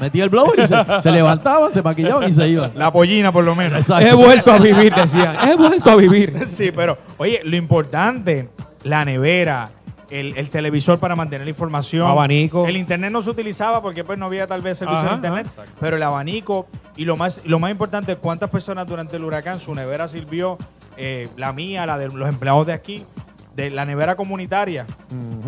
metía 0.00 0.24
el 0.24 0.30
blower 0.30 0.58
y 0.60 0.66
se, 0.66 0.76
se 1.02 1.10
levantaban, 1.12 1.72
se 1.72 1.82
maquillaban 1.82 2.28
y 2.28 2.32
se 2.32 2.48
iban. 2.48 2.72
la 2.76 2.92
pollina 2.92 3.32
por 3.32 3.44
lo 3.44 3.54
menos. 3.54 3.80
Exacto. 3.80 4.06
He 4.06 4.12
vuelto 4.14 4.52
a 4.52 4.58
vivir, 4.58 4.94
decían. 4.94 5.36
He 5.48 5.56
vuelto 5.56 5.90
a 5.90 5.96
vivir. 5.96 6.34
sí, 6.48 6.70
pero 6.74 6.98
oye, 7.18 7.40
lo 7.44 7.56
importante, 7.56 8.50
la 8.84 9.04
nevera, 9.04 9.70
el, 10.10 10.36
el 10.36 10.50
televisor 10.50 10.98
para 10.98 11.16
mantener 11.16 11.46
la 11.46 11.50
información. 11.50 12.06
Abanico. 12.06 12.66
El 12.68 12.76
internet 12.76 13.10
no 13.12 13.22
se 13.22 13.30
utilizaba 13.30 13.80
porque 13.80 14.04
pues 14.04 14.18
no 14.18 14.26
había 14.26 14.46
tal 14.46 14.60
vez 14.60 14.76
servicio 14.76 15.00
Ajá, 15.00 15.08
de 15.10 15.14
internet, 15.16 15.46
ajá. 15.50 15.62
pero 15.80 15.96
el 15.96 16.02
abanico 16.02 16.66
y 16.98 17.06
lo 17.06 17.16
más 17.16 17.40
lo 17.46 17.58
más 17.58 17.70
importante, 17.70 18.16
cuántas 18.16 18.50
personas 18.50 18.86
durante 18.86 19.16
el 19.16 19.24
huracán 19.24 19.58
su 19.58 19.74
nevera 19.74 20.08
sirvió, 20.08 20.58
eh, 20.98 21.28
la 21.38 21.54
mía, 21.54 21.86
la 21.86 21.96
de 21.96 22.08
los 22.08 22.28
empleados 22.28 22.66
de 22.66 22.74
aquí, 22.74 23.06
de 23.54 23.70
la 23.70 23.84
nevera 23.84 24.16
comunitaria. 24.16 24.86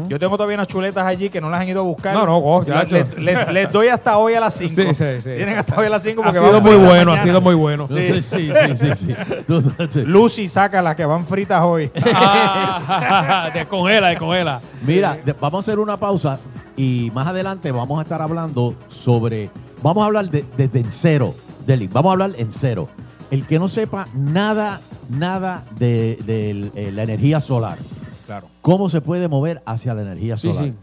Yo 0.09 0.19
tengo 0.19 0.37
todavía 0.37 0.57
unas 0.57 0.67
chuletas 0.69 1.07
allí 1.07 1.31
que 1.31 1.41
no 1.41 1.49
las 1.49 1.61
han 1.63 1.69
ido 1.69 1.81
a 1.81 1.85
buscar. 1.85 2.15
No, 2.15 2.27
no, 2.27 2.37
oh, 2.39 2.63
les, 2.63 3.17
les- 3.19 3.53
les 3.53 3.73
doy 3.73 3.89
hasta 3.89 4.19
hoy 4.19 4.35
a 4.35 4.41
las 4.41 4.55
5. 4.55 4.73
Sí, 4.75 4.95
sí, 4.95 5.05
sí. 5.21 5.31
Tienen 5.37 5.57
hasta 5.57 5.79
hoy 5.79 5.87
a 5.87 5.89
las 5.91 6.03
5 6.03 6.21
Ha 6.21 6.25
porque 6.25 6.39
sido 6.39 6.53
van 6.53 6.63
muy 6.63 6.77
bueno, 6.77 7.13
ha 7.13 7.19
sido 7.19 7.41
muy 7.41 7.55
bueno. 7.55 7.87
Sí, 7.87 8.21
sí, 8.21 8.51
sí, 8.53 8.77
sí, 8.77 8.91
sí. 8.97 9.15
Tú- 9.47 9.63
sí. 9.91 10.03
Lucy 10.07 10.49
saca 10.49 10.83
las 10.83 10.97
que 10.97 11.07
van 11.07 11.25
fritas 11.27 11.63
hoy. 11.65 11.91
Ah, 12.15 13.51
descongela, 13.55 14.09
descongela. 14.09 14.61
Mira, 14.87 15.17
de- 15.25 15.33
vamos 15.33 15.59
a 15.67 15.71
hacer 15.71 15.79
una 15.79 15.97
pausa 15.97 16.39
y 16.77 17.11
más 17.15 17.27
adelante 17.27 17.71
vamos 17.73 17.99
a 17.99 18.03
estar 18.03 18.21
hablando 18.21 18.75
sobre, 18.89 19.49
vamos 19.83 20.03
a 20.03 20.07
hablar 20.07 20.29
de- 20.29 20.45
desde 20.57 20.81
en 20.81 20.91
cero, 20.91 21.35
Deli, 21.67 21.89
vamos 21.89 22.11
a 22.11 22.13
hablar 22.13 22.31
en 22.37 22.51
cero. 22.53 22.89
El 23.31 23.47
que 23.47 23.59
no 23.59 23.69
sepa 23.69 24.07
nada 24.15 24.81
nada 25.11 25.65
de, 25.79 26.19
de, 26.27 26.71
eh, 26.75 26.93
la 26.93 27.03
energía 27.03 27.41
solar. 27.41 27.79
Claro. 28.27 28.49
¿Cómo 28.63 28.89
se 28.89 29.01
puede 29.01 29.29
mover 29.29 29.63
hacia 29.67 29.95
la 29.95 30.03
energía 30.03 30.37
Sí, 30.37 30.53
solar? 30.53 30.65
sí. 30.71 30.75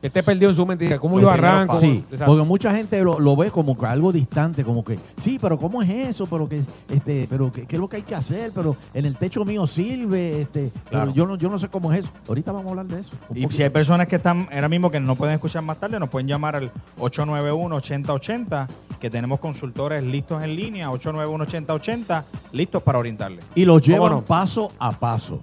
Que 0.00 0.06
esté 0.06 0.22
perdido 0.22 0.50
en 0.50 0.56
su 0.56 0.64
mente. 0.64 0.84
diga, 0.84 0.98
¿Cómo 0.98 1.20
yo 1.20 1.26
Los 1.26 1.32
primeros 1.34 1.54
arranco? 1.56 1.80
Sí, 1.80 2.04
porque 2.24 2.42
mucha 2.44 2.74
gente 2.74 3.02
lo, 3.02 3.20
lo 3.20 3.36
ve 3.36 3.50
como 3.50 3.76
que 3.76 3.84
algo 3.86 4.12
distante, 4.12 4.64
como 4.64 4.82
que, 4.84 4.98
sí, 5.20 5.38
pero 5.40 5.58
¿cómo 5.58 5.82
es 5.82 5.90
eso? 5.90 6.26
Pero 6.26 6.48
que, 6.48 6.62
este, 6.88 7.26
pero 7.28 7.50
¿qué, 7.52 7.66
qué 7.66 7.76
es 7.76 7.80
lo 7.80 7.88
que 7.88 7.96
hay 7.98 8.02
que 8.02 8.14
hacer? 8.14 8.50
Pero 8.54 8.76
en 8.94 9.04
el 9.04 9.16
techo 9.16 9.44
mío 9.44 9.66
sirve, 9.66 10.40
este, 10.42 10.70
Claro. 10.88 11.06
pero 11.06 11.14
yo 11.14 11.26
no, 11.26 11.36
yo 11.36 11.50
no 11.50 11.58
sé 11.58 11.68
cómo 11.68 11.92
es 11.92 11.98
eso. 12.00 12.08
Ahorita 12.28 12.50
vamos 12.52 12.68
a 12.68 12.70
hablar 12.70 12.86
de 12.86 13.00
eso. 13.00 13.10
Y 13.30 13.42
poquito. 13.42 13.50
si 13.52 13.62
hay 13.62 13.70
personas 13.70 14.06
que 14.06 14.16
están 14.16 14.48
ahora 14.52 14.68
mismo 14.70 14.90
que 14.90 15.00
no 15.00 15.16
pueden 15.16 15.34
escuchar 15.34 15.62
más 15.62 15.76
tarde, 15.78 16.00
nos 16.00 16.08
pueden 16.08 16.26
llamar 16.28 16.56
al 16.56 16.70
891-8080, 16.98 18.66
que 19.00 19.10
tenemos 19.10 19.38
consultores 19.40 20.02
listos 20.02 20.42
en 20.42 20.56
línea, 20.56 20.90
891-8080, 20.90 22.24
listos 22.52 22.82
para 22.82 22.98
orientarle. 22.98 23.40
y 23.54 23.64
los 23.64 23.82
llevan 23.82 24.12
no? 24.12 24.24
paso 24.24 24.70
a 24.78 24.92
paso. 24.92 25.40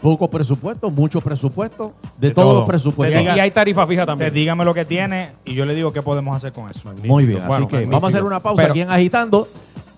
Poco 0.00 0.28
presupuesto, 0.30 0.90
mucho 0.90 1.20
presupuesto, 1.20 1.92
de, 2.18 2.28
De 2.28 2.34
todos 2.34 2.48
todo. 2.48 2.58
los 2.60 2.68
presupuestos. 2.68 3.20
y, 3.20 3.24
diga- 3.24 3.36
y 3.36 3.40
hay 3.40 3.50
tarifa 3.50 3.86
fija 3.86 4.06
también. 4.06 4.32
dígame 4.32 4.64
lo 4.64 4.72
que 4.72 4.84
tiene 4.86 5.28
y 5.44 5.54
yo 5.54 5.66
le 5.66 5.74
digo 5.74 5.92
qué 5.92 6.00
podemos 6.00 6.34
hacer 6.34 6.52
con 6.52 6.70
eso. 6.70 6.90
Muy 7.04 7.26
bien, 7.26 7.40
Bueno, 7.46 7.64
así 7.64 7.66
que 7.66 7.72
magnífico. 7.76 7.90
vamos 7.92 8.04
a 8.04 8.08
hacer 8.08 8.22
una 8.24 8.40
pausa 8.40 8.62
Pero- 8.62 8.72
aquí 8.72 8.80
en 8.80 8.90
Agitando. 8.90 9.46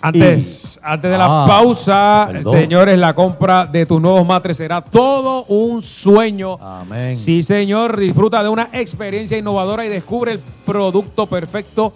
Antes, 0.04 0.80
antes 0.82 1.08
de 1.12 1.16
la 1.16 1.44
Ah, 1.44 1.46
pausa, 1.46 2.28
perdón. 2.32 2.52
señores, 2.58 2.98
la 2.98 3.14
compra 3.14 3.66
de 3.66 3.86
tus 3.86 4.00
nuevos 4.02 4.26
matres 4.26 4.56
será 4.56 4.80
todo 4.80 5.44
un 5.44 5.80
sueño. 5.84 6.58
Amén. 6.60 7.16
Sí, 7.16 7.44
señor, 7.44 7.96
disfruta 7.96 8.42
de 8.42 8.48
una 8.48 8.68
experiencia 8.72 9.38
innovadora 9.38 9.86
y 9.86 9.88
descubre 9.88 10.32
el 10.32 10.40
producto 10.66 11.26
perfecto 11.28 11.92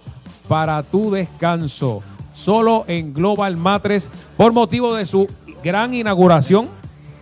para 0.46 0.84
tu 0.84 1.10
descanso. 1.10 2.00
Solo 2.32 2.84
en 2.86 3.12
Global 3.12 3.56
Matres, 3.56 4.08
por 4.36 4.52
motivo 4.52 4.94
de 4.94 5.04
su 5.04 5.26
gran 5.64 5.92
inauguración, 5.92 6.68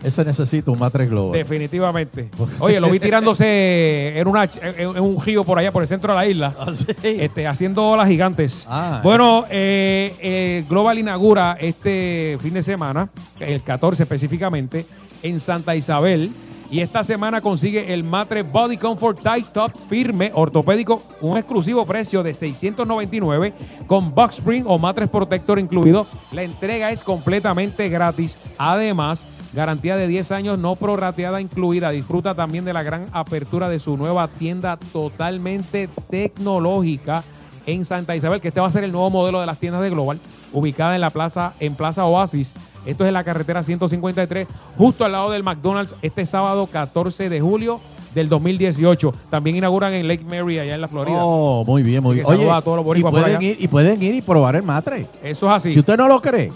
Ese 0.05 0.25
necesita 0.25 0.71
un 0.71 0.79
Matres 0.79 1.09
Global. 1.11 1.39
definitivamente. 1.39 2.29
Oye, 2.61 2.79
lo 2.81 2.91
vi 2.91 3.01
tirándose 3.01 4.19
en, 4.19 4.29
una, 4.29 4.45
en, 4.45 4.97
en 4.97 5.03
un 5.03 5.21
río 5.21 5.45
por 5.45 5.59
allá, 5.59 5.73
por 5.73 5.83
el 5.83 5.89
centro 5.89 6.13
de 6.13 6.19
la 6.19 6.27
isla. 6.27 6.55
Ah, 6.59 6.73
sí. 6.75 6.87
Este, 7.03 7.47
haciendo 7.47 7.91
olas 7.91 8.09
gigantes. 8.09 8.67
Ah, 8.69 9.01
bueno, 9.03 9.45
eh, 9.51 10.15
eh, 10.21 10.65
Global 10.69 10.99
inaugura 10.99 11.57
este 11.61 12.39
fin 12.41 12.55
de 12.55 12.63
semana, 12.63 13.09
el 13.41 13.63
14 13.63 14.03
específicamente, 14.03 14.87
en 15.23 15.41
Santa 15.41 15.75
Isabel. 15.75 16.31
Y 16.71 16.81
esta 16.81 17.05
semana 17.05 17.41
consigue 17.41 17.93
el 17.93 18.03
matre 18.03 18.43
Body 18.43 18.77
Comfort 18.79 19.21
Tight 19.23 19.47
Top 19.53 19.71
firme 19.89 20.31
ortopédico, 20.35 21.03
un 21.21 21.37
exclusivo 21.37 21.85
precio 21.87 22.23
de 22.23 22.35
699 22.35 23.53
con 23.87 24.15
box 24.15 24.39
spring 24.39 24.65
o 24.67 24.79
matres 24.79 25.09
protector 25.09 25.59
incluido. 25.59 26.07
La 26.33 26.43
entrega 26.43 26.91
es 26.91 27.05
completamente 27.05 27.89
gratis. 27.91 28.39
Además, 28.59 29.27
garantía 29.55 29.97
de 29.97 30.09
10 30.09 30.33
años 30.33 30.59
no 30.59 30.77
prorrateada 30.77 31.41
incluida. 31.41 31.91
Disfruta 31.91 32.35
también 32.35 32.65
de 32.65 32.73
la 32.73 32.83
gran 32.83 33.07
apertura 33.13 33.69
de 33.69 33.79
su 33.79 33.97
nueva 33.97 34.29
tienda 34.29 34.79
totalmente 34.93 35.89
tecnológica 36.11 37.23
en 37.67 37.85
Santa 37.85 38.15
Isabel, 38.15 38.41
que 38.41 38.49
este 38.49 38.61
va 38.61 38.67
a 38.67 38.71
ser 38.71 38.85
el 38.85 38.93
nuevo 38.93 39.09
modelo 39.11 39.41
de 39.41 39.47
las 39.47 39.59
tiendas 39.59 39.83
de 39.83 39.91
Global, 39.91 40.21
ubicada 40.53 40.95
en 40.95 41.01
la 41.01 41.11
plaza, 41.11 41.55
en 41.61 41.75
Plaza 41.75 42.05
Oasis. 42.05 42.55
Esto 42.85 43.05
es 43.05 43.09
en 43.09 43.15
la 43.15 43.25
carretera 43.25 43.63
153, 43.63 44.47
justo 44.77 45.05
al 45.05 45.13
lado 45.13 45.31
del 45.31 45.43
McDonald's, 45.43 45.97
este 46.03 46.27
sábado 46.27 46.67
14 46.67 47.31
de 47.31 47.41
julio 47.41 47.81
del 48.15 48.29
2018. 48.29 49.15
También 49.31 49.57
inauguran 49.57 49.93
en 49.95 50.07
Lake 50.09 50.25
Mary, 50.25 50.59
allá 50.59 50.75
en 50.75 50.81
la 50.81 50.89
Florida. 50.89 51.19
Oh, 51.21 51.65
muy 51.65 51.83
bien, 51.83 52.03
muy 52.03 52.17
bien. 52.17 52.27
Oye, 52.27 52.51
a 52.51 52.61
todos 52.61 52.85
los 52.85 52.99
y 52.99 53.03
pueden, 53.03 53.43
ir, 53.43 53.57
y 53.59 53.69
pueden 53.69 54.03
ir 54.03 54.15
y 54.15 54.23
probar 54.23 54.57
el 54.57 54.63
Matre. 54.63 55.07
Eso 55.23 55.49
es 55.49 55.57
así. 55.57 55.73
Si 55.73 55.81
usted 55.81 55.97
no 55.97 56.07
lo 56.07 56.21
cree, 56.21 56.53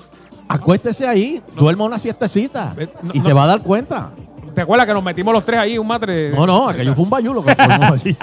acuéstese 0.48 1.06
ahí, 1.06 1.42
duerma 1.56 1.84
una 1.84 1.98
siestecita 1.98 2.74
Eh, 2.76 2.88
no, 3.02 3.10
y 3.14 3.18
no. 3.18 3.24
se 3.24 3.32
va 3.32 3.44
a 3.44 3.48
dar 3.48 3.62
cuenta. 3.62 4.10
¿Te 4.54 4.62
acuerdas 4.62 4.88
que 4.88 4.94
nos 4.94 5.04
metimos 5.04 5.32
los 5.32 5.44
tres 5.44 5.60
ahí, 5.60 5.78
un 5.78 5.86
matre? 5.86 6.30
No, 6.30 6.44
no, 6.44 6.68
aquello 6.68 6.92
fue 6.92 7.04
un 7.04 7.10
bayulo 7.10 7.44
que 7.44 7.52
allí. 7.58 8.16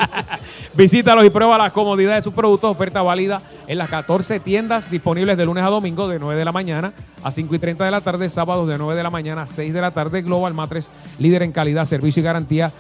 Visítalos 0.74 1.24
y 1.24 1.30
prueba 1.30 1.58
la 1.58 1.70
comodidad 1.70 2.16
de 2.16 2.22
sus 2.22 2.34
productos. 2.34 2.70
Oferta 2.72 3.02
válida 3.02 3.42
en 3.68 3.78
las 3.78 3.90
14 3.90 4.42
tiendas 4.42 4.92
disponibles 4.92 5.38
de 5.38 5.46
lunes 5.46 5.64
a 5.64 5.70
domingo 5.70 6.10
de 6.10 6.20
9 6.20 6.38
de 6.38 6.44
la 6.44 6.52
mañana 6.52 6.92
a 7.24 7.32
5 7.32 7.56
y 7.56 7.60
30 7.60 7.86
de 7.86 7.92
la 7.92 8.02
tarde, 8.02 8.30
sábados 8.30 8.68
de 8.68 8.78
9 8.78 8.98
de 8.98 9.04
la 9.04 9.10
mañana 9.12 9.44
a 9.44 9.48
6 9.48 9.74
de 9.74 9.80
la 9.80 9.92
tarde. 9.92 10.24
Global 10.24 10.54
Matres, 10.54 10.90
líder 11.20 11.42
en 11.44 11.54
calidad, 11.54 11.86
servicio 11.86 12.20
y 12.20 12.24
garantía. 12.26 12.74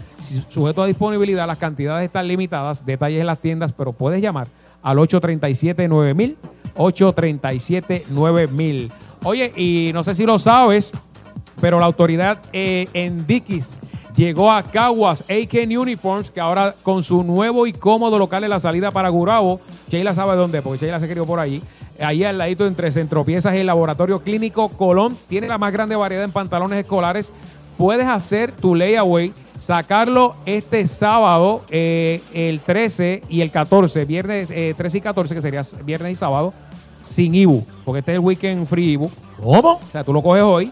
Sujeto 0.49 0.83
a 0.83 0.87
disponibilidad, 0.87 1.47
las 1.47 1.57
cantidades 1.57 2.07
están 2.07 2.27
limitadas. 2.27 2.85
Detalles 2.85 3.21
en 3.21 3.27
las 3.27 3.39
tiendas, 3.39 3.71
pero 3.71 3.93
puedes 3.93 4.21
llamar 4.21 4.49
al 4.83 4.97
837-9000. 4.97 6.35
837-9000. 6.75 8.89
Oye, 9.25 9.51
y 9.55 9.91
no 9.91 10.03
sé 10.03 10.13
si 10.13 10.23
lo 10.23 10.37
sabes, 10.37 10.91
pero 11.59 11.79
la 11.79 11.87
autoridad 11.87 12.37
eh, 12.53 12.87
en 12.93 13.25
Dickies 13.25 13.79
llegó 14.15 14.51
a 14.51 14.61
Caguas 14.61 15.23
Aiken 15.27 15.75
Uniforms, 15.75 16.29
que 16.29 16.39
ahora 16.39 16.75
con 16.83 17.03
su 17.03 17.23
nuevo 17.23 17.65
y 17.65 17.73
cómodo 17.73 18.19
local 18.19 18.43
en 18.43 18.51
la 18.51 18.59
salida 18.59 18.91
para 18.91 19.09
Gurabo, 19.09 19.59
Sheila 19.89 20.13
sabe 20.13 20.35
dónde, 20.35 20.61
porque 20.61 20.85
Sheila 20.85 20.99
se 20.99 21.09
crió 21.09 21.25
por 21.25 21.39
allí. 21.39 21.63
Ahí 21.99 22.23
al 22.23 22.37
ladito 22.37 22.67
entre 22.67 22.91
Centropiezas 22.91 23.55
y 23.55 23.57
el 23.57 23.65
Laboratorio 23.65 24.19
Clínico 24.19 24.69
Colón, 24.69 25.17
tiene 25.27 25.47
la 25.47 25.57
más 25.57 25.73
grande 25.73 25.95
variedad 25.95 26.23
en 26.23 26.31
pantalones 26.31 26.77
escolares. 26.77 27.33
Puedes 27.79 28.05
hacer 28.05 28.51
tu 28.51 28.75
layaway, 28.75 29.33
sacarlo 29.57 30.35
este 30.45 30.85
sábado, 30.85 31.63
eh, 31.71 32.21
el 32.35 32.59
13 32.59 33.23
y 33.27 33.41
el 33.41 33.49
14, 33.49 34.05
viernes 34.05 34.49
eh, 34.51 34.75
13 34.77 34.99
y 34.99 35.01
14, 35.01 35.33
que 35.33 35.41
sería 35.41 35.63
viernes 35.83 36.11
y 36.11 36.15
sábado, 36.15 36.53
sin 37.05 37.33
IBU, 37.33 37.65
porque 37.85 37.99
este 37.99 38.11
es 38.11 38.15
el 38.15 38.19
weekend 38.19 38.67
free 38.67 38.93
IBU. 38.93 39.09
¿Cómo? 39.41 39.73
O 39.73 39.81
sea, 39.91 40.03
tú 40.03 40.11
lo 40.11 40.21
coges 40.21 40.43
hoy, 40.43 40.71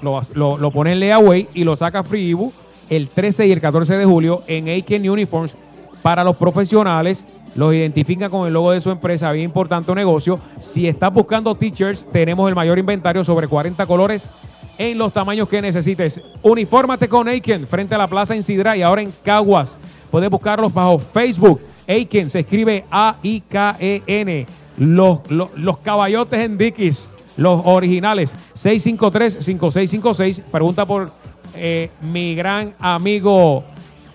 lo, 0.00 0.22
lo, 0.34 0.56
lo 0.56 0.70
pones 0.70 0.94
en 0.94 1.00
layaway 1.00 1.48
y 1.54 1.64
lo 1.64 1.76
sacas 1.76 2.06
free 2.06 2.28
Ibu 2.28 2.52
el 2.90 3.08
13 3.08 3.46
y 3.46 3.52
el 3.52 3.60
14 3.60 3.96
de 3.96 4.04
julio 4.04 4.42
en 4.46 4.68
Aiken 4.68 5.08
Uniforms 5.08 5.56
para 6.02 6.24
los 6.24 6.36
profesionales. 6.36 7.26
Los 7.54 7.74
identifican 7.74 8.30
con 8.30 8.46
el 8.46 8.52
logo 8.52 8.70
de 8.72 8.80
su 8.80 8.90
empresa, 8.90 9.30
bien 9.32 9.44
importante 9.44 9.94
negocio. 9.94 10.40
Si 10.58 10.88
estás 10.88 11.12
buscando 11.12 11.54
t-shirts, 11.54 12.06
tenemos 12.10 12.48
el 12.48 12.54
mayor 12.54 12.78
inventario 12.78 13.24
sobre 13.24 13.46
40 13.46 13.84
colores 13.86 14.30
en 14.78 14.96
los 14.96 15.12
tamaños 15.12 15.48
que 15.48 15.60
necesites. 15.60 16.20
Unifórmate 16.42 17.08
con 17.08 17.28
Aiken 17.28 17.66
frente 17.66 17.94
a 17.94 17.98
la 17.98 18.08
plaza 18.08 18.34
en 18.34 18.42
Sidra 18.42 18.76
y 18.76 18.82
ahora 18.82 19.02
en 19.02 19.12
Caguas. 19.22 19.78
Puedes 20.10 20.30
buscarlos 20.30 20.72
bajo 20.72 20.98
Facebook. 20.98 21.60
Aiken 21.86 22.30
se 22.30 22.40
escribe 22.40 22.84
A-I-K-E-N. 22.90 24.46
Los, 24.78 25.20
los, 25.30 25.78
caballotes 25.78 26.40
en 26.40 26.58
Dickies, 26.58 27.10
los 27.36 27.60
originales. 27.64 28.36
653-5656. 28.54 30.42
Pregunta 30.42 30.86
por 30.86 31.10
eh, 31.54 31.90
mi 32.00 32.34
gran 32.34 32.74
amigo 32.78 33.64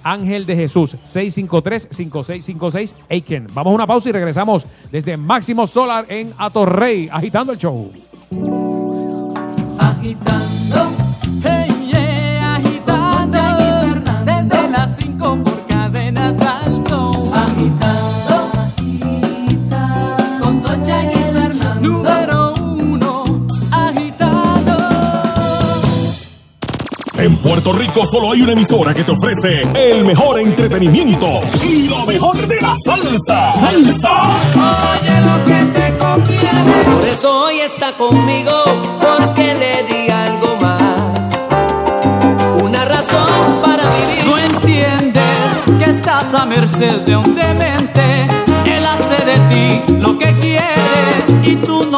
Ángel 0.03 0.45
de 0.45 0.55
Jesús. 0.55 0.95
653-5656. 1.05 2.95
Aiken. 3.09 3.47
Vamos 3.53 3.71
a 3.71 3.75
una 3.75 3.87
pausa 3.87 4.09
y 4.09 4.11
regresamos 4.11 4.65
desde 4.91 5.17
Máximo 5.17 5.67
Solar 5.67 6.05
en 6.09 6.33
Atorrey, 6.37 7.09
agitando 7.11 7.51
el 7.51 7.57
show. 7.57 7.91
agitando, 9.79 10.56
En 27.37 27.43
Puerto 27.43 27.71
Rico 27.71 28.03
solo 28.03 28.31
hay 28.31 28.41
una 28.41 28.53
emisora 28.53 28.95
que 28.95 29.03
te 29.03 29.11
ofrece 29.11 29.61
el 29.75 30.03
mejor 30.05 30.39
entretenimiento 30.39 31.27
y 31.63 31.87
lo 31.87 32.03
mejor 32.07 32.35
de 32.47 32.59
la 32.59 32.73
salsa. 32.83 33.53
¡Salsa! 33.59 34.09
Oye 34.99 35.21
lo 35.21 35.45
que 35.45 35.63
te 35.79 35.95
conviene. 35.97 36.73
Por 36.91 37.05
eso 37.07 37.43
hoy 37.43 37.59
está 37.59 37.95
conmigo, 37.95 38.51
porque 38.99 39.53
le 39.53 39.83
di 39.83 40.09
algo 40.09 40.55
más. 40.61 41.21
Una 42.63 42.85
razón 42.85 43.29
para 43.63 43.83
vivir. 43.91 44.23
Tú 44.23 44.35
entiendes 44.55 45.59
que 45.77 45.85
estás 45.91 46.33
a 46.33 46.43
merced 46.47 47.01
de 47.01 47.17
un 47.17 47.35
demente. 47.35 48.25
Él 48.65 48.83
hace 48.83 49.23
de 49.25 49.37
ti 49.51 49.93
lo 49.99 50.17
que 50.17 50.35
quiere 50.39 51.23
y 51.43 51.55
tú 51.57 51.85
no 51.91 51.96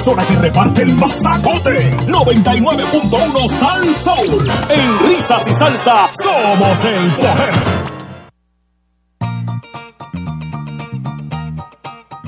emisora 0.00 0.24
que 0.24 0.36
reparte 0.36 0.82
el 0.82 0.96
masacote. 0.96 1.90
99.1 2.06 3.58
Sal 3.58 3.94
Soul. 3.96 4.50
En 4.70 5.08
risas 5.08 5.46
y 5.46 5.50
salsa 5.50 6.10
somos 6.22 6.84
el 6.84 7.10
poder. 7.12 7.79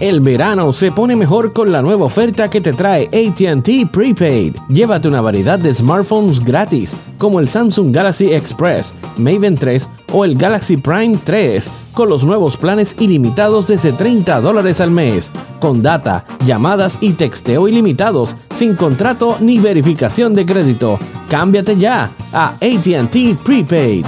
El 0.02 0.18
verano 0.18 0.72
se 0.72 0.90
pone 0.90 1.14
mejor 1.14 1.52
con 1.52 1.70
la 1.70 1.80
nueva 1.80 2.06
oferta 2.06 2.50
que 2.50 2.60
te 2.60 2.72
trae 2.72 3.04
ATT 3.04 3.88
Prepaid. 3.92 4.56
Llévate 4.68 5.06
una 5.06 5.20
variedad 5.20 5.60
de 5.60 5.72
smartphones 5.72 6.44
gratis, 6.44 6.96
como 7.18 7.38
el 7.38 7.48
Samsung 7.48 7.94
Galaxy 7.94 8.32
Express, 8.32 8.94
Maven 9.16 9.56
3 9.56 9.88
o 10.12 10.24
el 10.24 10.34
Galaxy 10.36 10.76
Prime 10.76 11.16
3, 11.22 11.70
con 11.92 12.08
los 12.08 12.24
nuevos 12.24 12.56
planes 12.56 12.96
ilimitados 12.98 13.68
desde 13.68 13.92
30 13.92 14.40
dólares 14.40 14.80
al 14.80 14.90
mes, 14.90 15.30
con 15.60 15.82
data, 15.82 16.24
llamadas 16.44 16.98
y 17.00 17.12
texteo 17.12 17.68
ilimitados, 17.68 18.34
sin 18.56 18.74
contrato 18.74 19.36
ni 19.38 19.60
verificación 19.60 20.34
de 20.34 20.44
crédito. 20.44 20.98
Cámbiate 21.28 21.76
ya 21.76 22.10
a 22.32 22.48
ATT 22.54 23.40
Prepaid. 23.44 24.04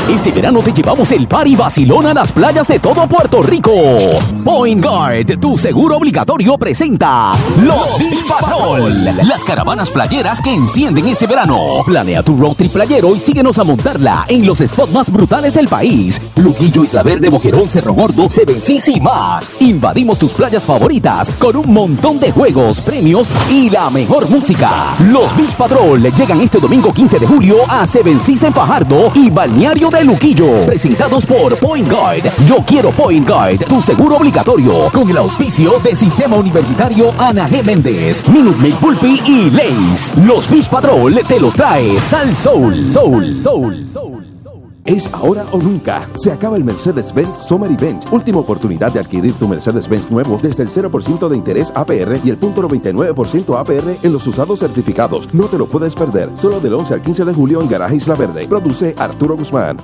Este 0.10 0.32
verano 0.32 0.62
te 0.62 0.72
llevamos 0.72 1.12
el 1.12 1.28
party 1.28 1.56
vacilón 1.56 2.06
a 2.06 2.14
las 2.14 2.32
playas 2.32 2.68
de 2.68 2.78
todo 2.78 3.08
Puerto 3.08 3.42
Rico. 3.42 3.72
Point 4.44 4.86
Guard, 4.86 5.40
tu 5.42 5.58
seguro 5.58 5.98
obligatorio 5.98 6.60
presenta 6.60 7.32
Los 7.64 7.98
Beach 7.98 8.24
Patrol. 8.28 9.04
Las 9.04 9.44
caravanas 9.44 9.90
playeras 9.90 10.40
que 10.42 10.54
encienden 10.54 11.08
este 11.08 11.26
verano. 11.26 11.60
Planea 11.88 12.22
tu 12.22 12.38
road 12.38 12.54
trip 12.54 12.72
playero 12.72 13.16
y 13.16 13.20
síguenos 13.20 13.58
a 13.58 13.64
montarla 13.64 14.26
en 14.28 14.46
los 14.46 14.60
spots 14.60 14.94
más 14.94 15.12
brutales 15.12 15.56
del 15.56 15.68
país. 15.68 16.22
Luquillo, 16.36 16.84
Isla 16.84 17.02
Verde, 17.02 17.30
Boquerón, 17.30 17.68
Cerro 17.68 17.94
Gordo, 17.94 18.30
Seven 18.30 18.62
Seas 18.62 18.88
y 18.90 19.02
más. 19.02 19.50
Invadimos 19.60 20.20
tus 20.20 20.34
playas 20.34 20.66
favoritas 20.66 21.32
con 21.40 21.56
un 21.56 21.74
montón 21.74 22.20
de 22.20 22.32
juegos, 22.32 22.80
premios 22.80 23.28
y 23.50 23.72
la 23.72 23.90
mejor 23.90 24.30
música. 24.30 24.70
Los 25.12 25.36
Beach 25.36 25.56
Patrol 25.56 26.04
llegan 26.14 26.42
este 26.42 26.60
domingo 26.60 26.94
15 26.94 27.18
de 27.18 27.26
julio 27.26 27.58
a 27.68 27.88
Seven 27.88 28.22
Seas 28.22 28.44
en 28.44 28.54
Fajardo 28.54 29.12
y 29.16 29.32
Balneario 29.32 29.90
de 29.90 29.95
Luquillo. 30.04 30.66
Presentados 30.66 31.26
por 31.26 31.58
Point 31.58 31.90
Guard. 31.90 32.24
Yo 32.46 32.58
quiero 32.66 32.92
Point 32.92 33.28
Guard, 33.28 33.66
tu 33.66 33.82
seguro 33.82 34.18
obligatorio. 34.18 34.90
Con 34.92 35.10
el 35.10 35.18
auspicio 35.18 35.80
de 35.80 35.96
Sistema 35.96 36.36
Universitario 36.36 37.14
Ana 37.18 37.48
G. 37.48 37.64
Méndez, 37.64 38.28
Minute 38.28 38.60
Maid 38.60 38.76
Pulpi 38.76 39.22
y 39.26 39.50
Lace. 39.52 40.20
Los 40.26 40.50
Beach 40.50 40.70
Patrol 40.70 41.20
te 41.28 41.40
los 41.40 41.54
trae 41.54 42.00
Sal 42.00 42.36
Soul. 42.36 42.86
Soul. 42.86 43.36
Soul. 43.36 44.35
Es 44.86 45.12
ahora 45.16 45.48
o 45.52 45.58
nunca. 45.58 46.08
Se 46.14 46.32
acaba 46.32 46.58
el 46.58 46.64
Mercedes-Benz 46.64 47.38
Summer 47.38 47.72
Event. 47.72 48.06
Última 48.12 48.38
oportunidad 48.38 48.94
de 48.94 49.00
adquirir 49.00 49.34
tu 49.34 49.48
Mercedes-Benz 49.48 50.12
nuevo 50.12 50.38
desde 50.40 50.62
el 50.62 50.70
0% 50.70 51.28
de 51.28 51.36
interés 51.36 51.74
APR 51.76 52.20
y 52.24 52.30
el 52.30 52.40
0.99% 52.40 53.60
APR 53.60 54.06
en 54.06 54.14
los 54.14 54.28
usados 54.28 54.60
certificados. 54.60 55.34
No 55.34 55.46
te 55.46 55.58
lo 55.58 55.66
puedes 55.66 55.96
perder. 55.96 56.30
Solo 56.36 56.60
del 56.60 56.76
11 56.76 56.94
al 56.94 57.02
15 57.02 57.26
de 57.26 57.34
julio 57.34 57.62
en 57.62 57.68
Garaje 57.68 57.96
Isla 57.96 58.14
Verde. 58.14 58.46
Produce 58.48 58.94
Arturo 59.00 59.36
Guzmán. 59.36 59.78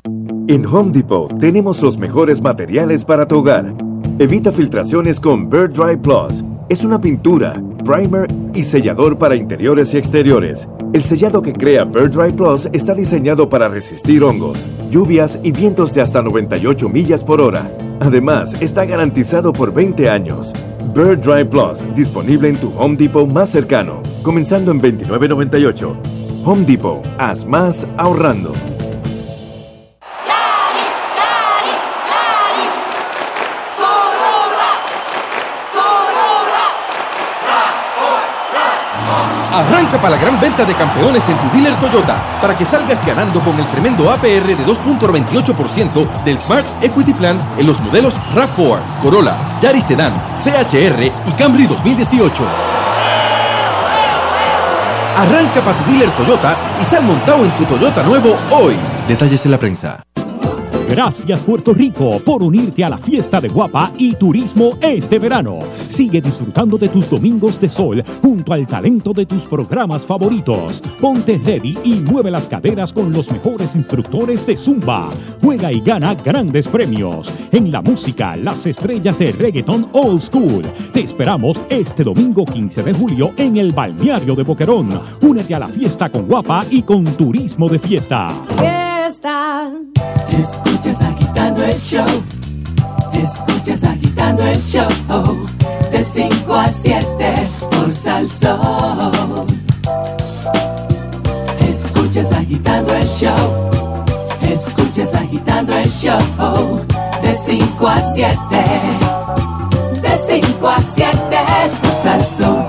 En 0.47 0.67
Home 0.67 0.91
Depot 0.91 1.35
tenemos 1.39 1.81
los 1.81 1.97
mejores 1.97 2.39
materiales 2.39 3.03
para 3.03 3.27
tu 3.27 3.39
hogar. 3.39 3.73
Evita 4.19 4.51
filtraciones 4.51 5.19
con 5.19 5.49
Bird 5.49 5.73
Dry 5.73 5.97
Plus. 5.97 6.43
Es 6.69 6.83
una 6.83 7.01
pintura, 7.01 7.59
primer 7.83 8.27
y 8.53 8.61
sellador 8.61 9.17
para 9.17 9.35
interiores 9.35 9.95
y 9.95 9.97
exteriores. 9.97 10.67
El 10.93 11.03
sellado 11.03 11.41
que 11.41 11.53
crea 11.53 11.85
Bird 11.85 12.11
Dry 12.11 12.33
Plus 12.33 12.67
está 12.73 12.93
diseñado 12.93 13.47
para 13.47 13.69
resistir 13.69 14.23
hongos, 14.25 14.57
lluvias 14.89 15.39
y 15.41 15.53
vientos 15.53 15.93
de 15.93 16.01
hasta 16.01 16.21
98 16.21 16.89
millas 16.89 17.23
por 17.23 17.39
hora. 17.39 17.71
Además, 18.01 18.61
está 18.61 18.83
garantizado 18.83 19.53
por 19.53 19.73
20 19.73 20.09
años. 20.09 20.51
Bird 20.93 21.19
Dry 21.19 21.45
Plus, 21.45 21.85
disponible 21.95 22.49
en 22.49 22.57
tu 22.57 22.73
Home 22.77 22.97
Depot 22.97 23.25
más 23.25 23.49
cercano, 23.49 24.01
comenzando 24.21 24.71
en 24.71 24.81
$29.98. 24.81 25.95
Home 26.43 26.65
Depot, 26.65 27.07
haz 27.17 27.45
más 27.45 27.87
ahorrando. 27.95 28.51
Para 39.91 40.15
la 40.15 40.21
gran 40.21 40.39
venta 40.39 40.65
de 40.65 40.73
campeones 40.73 41.21
en 41.29 41.37
tu 41.37 41.49
dealer 41.55 41.75
Toyota 41.79 42.15
para 42.41 42.57
que 42.57 42.65
salgas 42.65 43.05
ganando 43.05 43.39
con 43.39 43.53
el 43.59 43.65
tremendo 43.67 44.09
APR 44.09 44.25
de 44.25 44.65
2.98% 44.65 46.23
del 46.23 46.39
Smart 46.39 46.65
Equity 46.81 47.13
Plan 47.13 47.37
en 47.57 47.67
los 47.67 47.79
modelos 47.81 48.15
RAV4, 48.33 48.79
Corolla, 49.01 49.37
Yaris 49.61 49.85
Sedan, 49.85 50.13
CHR 50.13 51.03
y 51.03 51.31
Camry 51.37 51.65
2018. 51.67 52.43
Arranca 55.17 55.61
para 55.61 55.77
tu 55.77 55.91
dealer 55.91 56.09
Toyota 56.11 56.55
y 56.81 56.85
sal 56.85 57.03
montado 57.03 57.43
en 57.43 57.51
tu 57.51 57.65
Toyota 57.65 58.01
nuevo 58.03 58.35
hoy. 58.51 58.75
Detalles 59.07 59.45
en 59.45 59.51
la 59.51 59.57
prensa. 59.59 60.03
Gracias 60.91 61.39
Puerto 61.39 61.73
Rico 61.73 62.19
por 62.19 62.43
unirte 62.43 62.83
a 62.83 62.89
la 62.89 62.97
fiesta 62.97 63.39
de 63.39 63.47
Guapa 63.47 63.93
y 63.97 64.13
turismo 64.15 64.77
este 64.81 65.19
verano. 65.19 65.59
Sigue 65.87 66.19
disfrutando 66.19 66.77
de 66.77 66.89
tus 66.89 67.09
domingos 67.09 67.61
de 67.61 67.69
sol 67.69 68.03
junto 68.21 68.51
al 68.51 68.67
talento 68.67 69.13
de 69.13 69.25
tus 69.25 69.43
programas 69.43 70.05
favoritos. 70.05 70.81
Ponte 70.99 71.39
ready 71.45 71.77
y 71.85 71.93
mueve 72.11 72.29
las 72.29 72.49
caderas 72.49 72.91
con 72.91 73.13
los 73.13 73.31
mejores 73.31 73.73
instructores 73.73 74.45
de 74.45 74.57
Zumba. 74.57 75.09
Juega 75.41 75.71
y 75.71 75.79
gana 75.79 76.13
grandes 76.13 76.67
premios. 76.67 77.33
En 77.53 77.71
la 77.71 77.81
música, 77.81 78.35
las 78.35 78.65
estrellas 78.65 79.17
de 79.17 79.31
reggaeton 79.31 79.87
old 79.93 80.19
school. 80.19 80.61
Te 80.91 80.99
esperamos 80.99 81.57
este 81.69 82.03
domingo 82.03 82.43
15 82.43 82.83
de 82.83 82.93
julio 82.93 83.31
en 83.37 83.55
el 83.55 83.71
balneario 83.71 84.35
de 84.35 84.43
Boquerón. 84.43 84.99
Únete 85.21 85.55
a 85.55 85.59
la 85.59 85.69
fiesta 85.69 86.09
con 86.09 86.27
Guapa 86.27 86.65
y 86.69 86.81
con 86.81 87.05
turismo 87.05 87.69
de 87.69 87.79
fiesta. 87.79 88.80
Fiesta. 89.21 89.71
Escuchas 90.29 91.03
agitando 91.03 91.63
el 91.63 91.73
show. 91.79 92.23
Escuchas 93.13 93.83
agitando 93.83 94.43
el 94.43 94.57
show. 94.57 94.87
De 95.91 96.03
5 96.03 96.53
a 96.55 96.67
7 96.67 97.35
por 97.69 97.91
Salsón. 97.93 99.45
Escuchas 101.59 102.33
agitando 102.33 102.93
el 102.93 103.07
show. 103.07 103.69
Escuchas 104.41 105.15
agitando 105.15 105.73
el 105.75 105.89
show. 105.91 106.85
De 107.21 107.33
5 107.33 107.87
a 107.87 108.13
7. 108.13 108.37
De 110.01 110.41
5 110.41 110.67
a 110.67 110.77
7 110.77 111.17
por 111.81 111.93
Salsón. 111.93 112.65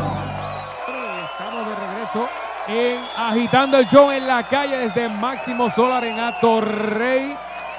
Estamos 1.33 1.67
de 1.67 1.75
regreso 1.75 2.29
en 2.69 3.02
Agitando 3.33 3.79
el 3.79 3.89
Show 3.89 4.11
en 4.11 4.27
la 4.27 4.43
calle 4.43 4.77
desde 4.77 5.09
Máximo 5.09 5.71
Solar 5.71 6.05
en 6.05 6.21
Atorrey. 6.21 7.35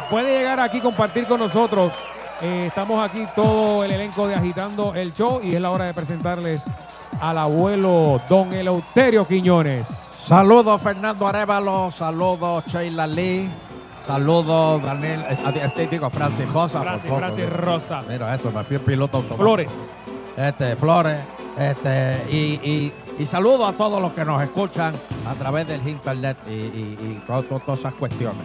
Puede 0.10 0.40
llegar 0.40 0.60
aquí 0.60 0.80
y 0.80 0.82
compartir 0.82 1.28
con 1.28 1.40
nosotros 1.40 1.94
Eh, 2.42 2.66
estamos 2.68 3.08
aquí 3.08 3.26
todo 3.36 3.86
el 3.86 3.92
elenco 3.92 4.28
de 4.28 4.34
Agitando 4.36 4.96
el 4.96 5.14
Show 5.14 5.40
y 5.44 5.54
es 5.54 5.62
la 5.62 5.70
hora 5.70 5.86
de 5.86 5.94
presentarles 5.94 6.66
al 7.22 7.38
abuelo 7.38 8.20
Don 8.28 8.52
Eleuterio 8.52 9.26
Quiñones. 9.28 9.88
Saludos 9.88 10.82
Fernando 10.82 11.28
Arevalo, 11.28 11.92
saludos 11.92 12.66
Sheila 12.66 13.06
Lee, 13.06 13.48
saludos 14.02 14.82
Daniel, 14.82 15.24
eh, 15.30 15.72
eh, 15.78 15.88
digo 15.90 16.10
Francis 16.10 16.52
Rosa. 16.52 16.82
Francis, 16.82 17.08
poco. 17.08 17.20
Francis 17.20 17.50
Rosas. 17.50 18.06
Mira 18.10 18.34
eso, 18.34 18.52
me 18.52 18.64
fui 18.64 18.80
piloto 18.80 19.18
automático. 19.18 19.44
Flores. 19.44 19.74
Este, 20.36 20.76
Flores, 20.76 21.20
este, 21.58 22.26
y, 22.30 22.60
y, 22.68 22.94
y 23.20 23.26
saludo 23.26 23.66
a 23.66 23.74
todos 23.74 24.02
los 24.02 24.14
que 24.14 24.26
nos 24.26 24.42
escuchan 24.42 24.94
a 25.28 25.34
través 25.36 25.68
del 25.68 25.88
internet 25.88 26.38
y, 26.48 26.52
y, 26.52 26.98
y 27.02 27.24
to- 27.28 27.44
to- 27.44 27.60
todas 27.60 27.80
esas 27.82 27.94
cuestiones. 27.94 28.44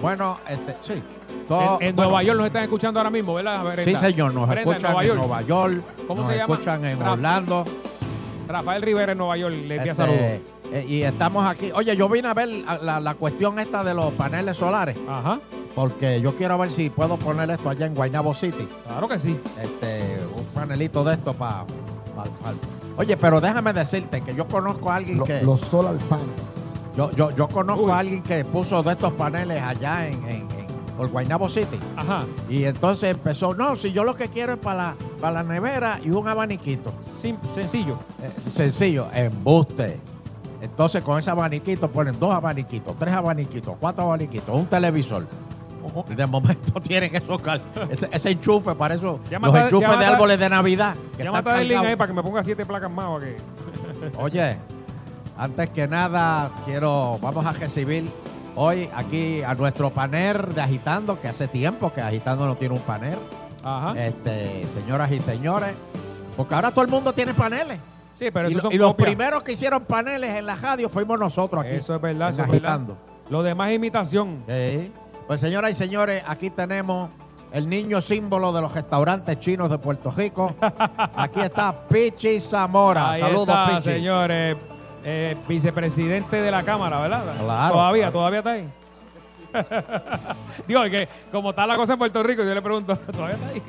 Bueno, 0.00 0.38
este, 0.48 0.76
sí. 0.80 1.02
todo- 1.48 1.78
En, 1.80 1.88
en 1.88 1.96
bueno, 1.96 2.10
Nueva 2.10 2.22
York 2.22 2.38
nos 2.38 2.46
están 2.46 2.62
escuchando 2.64 3.00
ahora 3.00 3.10
mismo, 3.10 3.34
¿verdad? 3.34 3.60
Sí, 3.62 3.82
Brenda? 3.82 4.00
señor, 4.00 4.34
nos 4.34 4.48
Brenda, 4.48 4.76
escuchan 4.76 5.02
en 5.06 5.14
Nueva 5.16 5.42
York, 5.42 5.82
¿Cómo 6.06 6.22
nos 6.22 6.30
se 6.30 6.36
llama? 6.38 6.54
escuchan 6.54 6.84
en 6.84 7.02
Orlando. 7.02 7.64
Rafael 8.48 8.82
Rivera 8.82 9.12
en 9.12 9.18
Nueva 9.18 9.36
York, 9.36 9.54
le 9.54 9.76
envía 9.76 9.92
Este, 9.92 9.94
saludos. 10.04 10.20
eh, 10.20 10.84
y 10.88 11.02
estamos 11.02 11.44
aquí. 11.44 11.72
Oye, 11.74 11.96
yo 11.96 12.08
vine 12.08 12.28
a 12.28 12.34
ver 12.34 12.48
la, 12.48 12.78
la- 12.78 13.00
la 13.00 13.14
cuestión 13.14 13.58
esta 13.58 13.82
de 13.82 13.94
los 13.94 14.12
paneles 14.12 14.56
solares. 14.56 14.96
Ajá. 15.08 15.40
Porque 15.74 16.20
yo 16.22 16.36
quiero 16.36 16.56
ver 16.56 16.70
si 16.70 16.88
puedo 16.90 17.16
poner 17.18 17.50
esto 17.50 17.68
allá 17.68 17.86
en 17.86 17.94
Guaynabo 17.94 18.32
City. 18.34 18.66
Claro 18.86 19.08
que 19.08 19.18
sí. 19.18 19.38
Este, 19.60 20.20
un 20.34 20.44
panelito 20.54 21.02
de 21.04 21.14
esto 21.14 21.34
para. 21.34 21.64
Oye, 22.98 23.16
pero 23.16 23.40
déjame 23.40 23.72
decirte 23.72 24.20
que 24.22 24.34
yo 24.34 24.46
conozco 24.48 24.90
a 24.90 24.96
alguien 24.96 25.18
Lo- 25.18 25.24
que. 25.24 25.42
los 25.42 25.60
solar 25.60 25.96
panels. 26.08 26.30
Yo, 26.96 27.10
yo, 27.12 27.30
yo 27.36 27.46
conozco 27.48 27.92
a 27.92 27.98
alguien 27.98 28.22
que 28.22 28.44
puso 28.44 28.82
de 28.82 28.92
estos 28.92 29.12
paneles 29.12 29.62
allá 29.62 30.06
en, 30.08 30.14
en, 30.24 30.30
en- 30.52 30.66
por 30.96 31.10
Guaynabo 31.10 31.46
City. 31.50 31.78
Ajá. 31.94 32.24
Y 32.48 32.64
entonces 32.64 33.10
empezó, 33.10 33.52
no, 33.54 33.76
si 33.76 33.92
yo 33.92 34.02
lo 34.02 34.16
que 34.16 34.28
quiero 34.28 34.54
es 34.54 34.58
para 34.58 34.76
la, 34.82 34.94
para 35.20 35.42
la 35.42 35.52
nevera 35.52 36.00
y 36.02 36.08
un 36.10 36.26
abaniquito. 36.26 36.90
Sim- 37.18 37.36
sencillo. 37.54 37.98
Eh, 38.22 38.30
sencillo, 38.48 39.06
embuste. 39.12 40.00
Entonces 40.62 41.02
con 41.04 41.18
ese 41.18 41.28
abaniquito 41.30 41.90
ponen 41.90 42.18
dos 42.18 42.32
abaniquitos, 42.32 42.96
tres 42.98 43.12
abaniquitos, 43.12 43.74
cuatro 43.78 44.04
abaniquitos, 44.04 44.56
un 44.56 44.64
televisor. 44.66 45.26
De 46.08 46.26
momento 46.26 46.80
tienen 46.82 47.14
esos 47.14 47.40
ese, 47.90 48.08
ese 48.12 48.30
enchufe 48.30 48.74
para 48.74 48.94
eso, 48.94 49.20
los 49.30 49.54
enchufes 49.54 49.98
de 49.98 50.04
árboles 50.04 50.38
de 50.38 50.48
Navidad. 50.48 50.94
que 51.16 51.26
a 51.26 51.60
Link 51.62 51.84
ahí 51.84 51.96
para 51.96 52.08
que 52.08 52.12
me 52.14 52.22
ponga 52.22 52.42
siete 52.42 52.64
placas 52.64 52.90
más. 52.90 53.06
¿o 53.06 53.20
qué? 53.20 53.36
Oye, 54.18 54.56
antes 55.36 55.70
que 55.70 55.86
nada, 55.88 56.50
quiero, 56.64 57.18
vamos 57.20 57.44
a 57.44 57.52
recibir 57.52 58.10
hoy 58.54 58.88
aquí 58.94 59.42
a 59.42 59.54
nuestro 59.54 59.90
panel 59.90 60.54
de 60.54 60.60
Agitando, 60.60 61.20
que 61.20 61.28
hace 61.28 61.48
tiempo 61.48 61.92
que 61.92 62.00
Agitando 62.00 62.46
no 62.46 62.56
tiene 62.56 62.74
un 62.74 62.80
panel. 62.80 63.18
Ajá. 63.62 63.94
Este, 64.00 64.66
señoras 64.72 65.10
y 65.10 65.20
señores, 65.20 65.74
porque 66.36 66.54
ahora 66.54 66.70
todo 66.70 66.84
el 66.84 66.90
mundo 66.90 67.12
tiene 67.12 67.34
paneles. 67.34 67.78
Sí, 68.12 68.30
pero 68.32 68.48
y, 68.48 68.54
lo- 68.54 68.62
son 68.62 68.72
y 68.72 68.78
los 68.78 68.94
primeros 68.94 69.42
que 69.42 69.52
hicieron 69.52 69.84
paneles 69.84 70.34
en 70.36 70.46
la 70.46 70.56
radio 70.56 70.88
fuimos 70.88 71.18
nosotros 71.18 71.64
aquí. 71.64 71.74
Eso 71.74 71.94
es 71.94 72.00
verdad, 72.00 72.30
eso 72.30 72.42
es 72.44 72.50
verdad. 72.50 72.80
Lo 73.28 73.42
demás 73.42 73.70
es 73.70 73.76
imitación. 73.76 74.42
Sí. 74.48 74.92
Pues 75.26 75.40
señoras 75.40 75.72
y 75.72 75.74
señores, 75.74 76.22
aquí 76.26 76.50
tenemos 76.50 77.10
el 77.52 77.68
niño 77.68 78.00
símbolo 78.00 78.52
de 78.52 78.60
los 78.60 78.72
restaurantes 78.74 79.38
chinos 79.38 79.70
de 79.70 79.78
Puerto 79.78 80.12
Rico. 80.16 80.54
Aquí 81.16 81.40
está 81.40 81.72
Pichi 81.88 82.38
Zamora. 82.40 83.12
Ahí 83.12 83.20
Saludos, 83.22 83.48
está, 83.48 83.66
Pichi. 83.68 83.82
señores. 83.82 84.56
Eh, 85.08 85.36
vicepresidente 85.46 86.40
de 86.42 86.50
la 86.50 86.64
Cámara, 86.64 86.98
¿verdad? 87.00 87.22
Claro, 87.38 87.72
Todavía, 87.74 88.02
claro. 88.10 88.12
todavía 88.12 88.38
está 88.40 88.50
ahí. 88.52 88.68
Digo, 90.66 90.82
que 90.84 91.08
como 91.30 91.50
está 91.50 91.64
la 91.66 91.76
cosa 91.76 91.92
en 91.94 91.98
Puerto 92.00 92.22
Rico, 92.24 92.42
yo 92.42 92.52
le 92.54 92.60
pregunto, 92.62 92.96
¿todavía 93.12 93.36
está 93.36 93.46
ahí? 93.48 93.62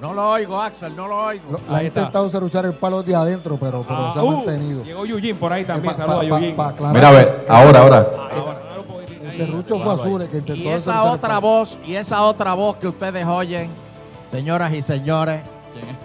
No 0.00 0.12
lo 0.12 0.30
oigo, 0.30 0.60
Axel, 0.60 0.94
no 0.96 1.06
lo 1.06 1.24
oigo. 1.26 1.60
La 1.70 1.78
ha 1.78 1.84
intentado 1.84 2.28
serruchar 2.28 2.64
el 2.64 2.74
palo 2.74 3.02
de 3.02 3.14
adentro, 3.14 3.56
pero, 3.60 3.84
pero 3.86 4.08
Ah, 4.08 4.10
se 4.12 4.18
ha 4.18 4.22
uh, 4.24 4.30
mantenido. 4.36 4.82
Llegó 4.84 5.06
Eugene 5.06 5.34
por 5.34 5.52
ahí 5.52 5.64
también. 5.64 5.94
Saludos 5.94 6.24
a 6.58 6.68
aclarar 6.68 6.94
Mira, 6.94 7.08
a 7.08 7.12
ver, 7.12 7.46
ahora, 7.48 7.80
ahora. 7.80 7.98
El 8.00 8.69
serrucho 9.46 9.78
fue 9.80 9.92
Azure 9.94 10.28
que 10.28 10.38
intentó 10.38 10.62
Y 10.62 10.68
esa 10.68 11.02
el 11.02 11.08
otra 11.10 11.38
voz, 11.38 11.78
y 11.86 11.94
esa 11.94 12.22
otra 12.24 12.54
voz 12.54 12.76
que 12.76 12.88
ustedes 12.88 13.24
oyen, 13.26 13.70
señoras 14.28 14.72
y 14.72 14.82
señores, 14.82 15.40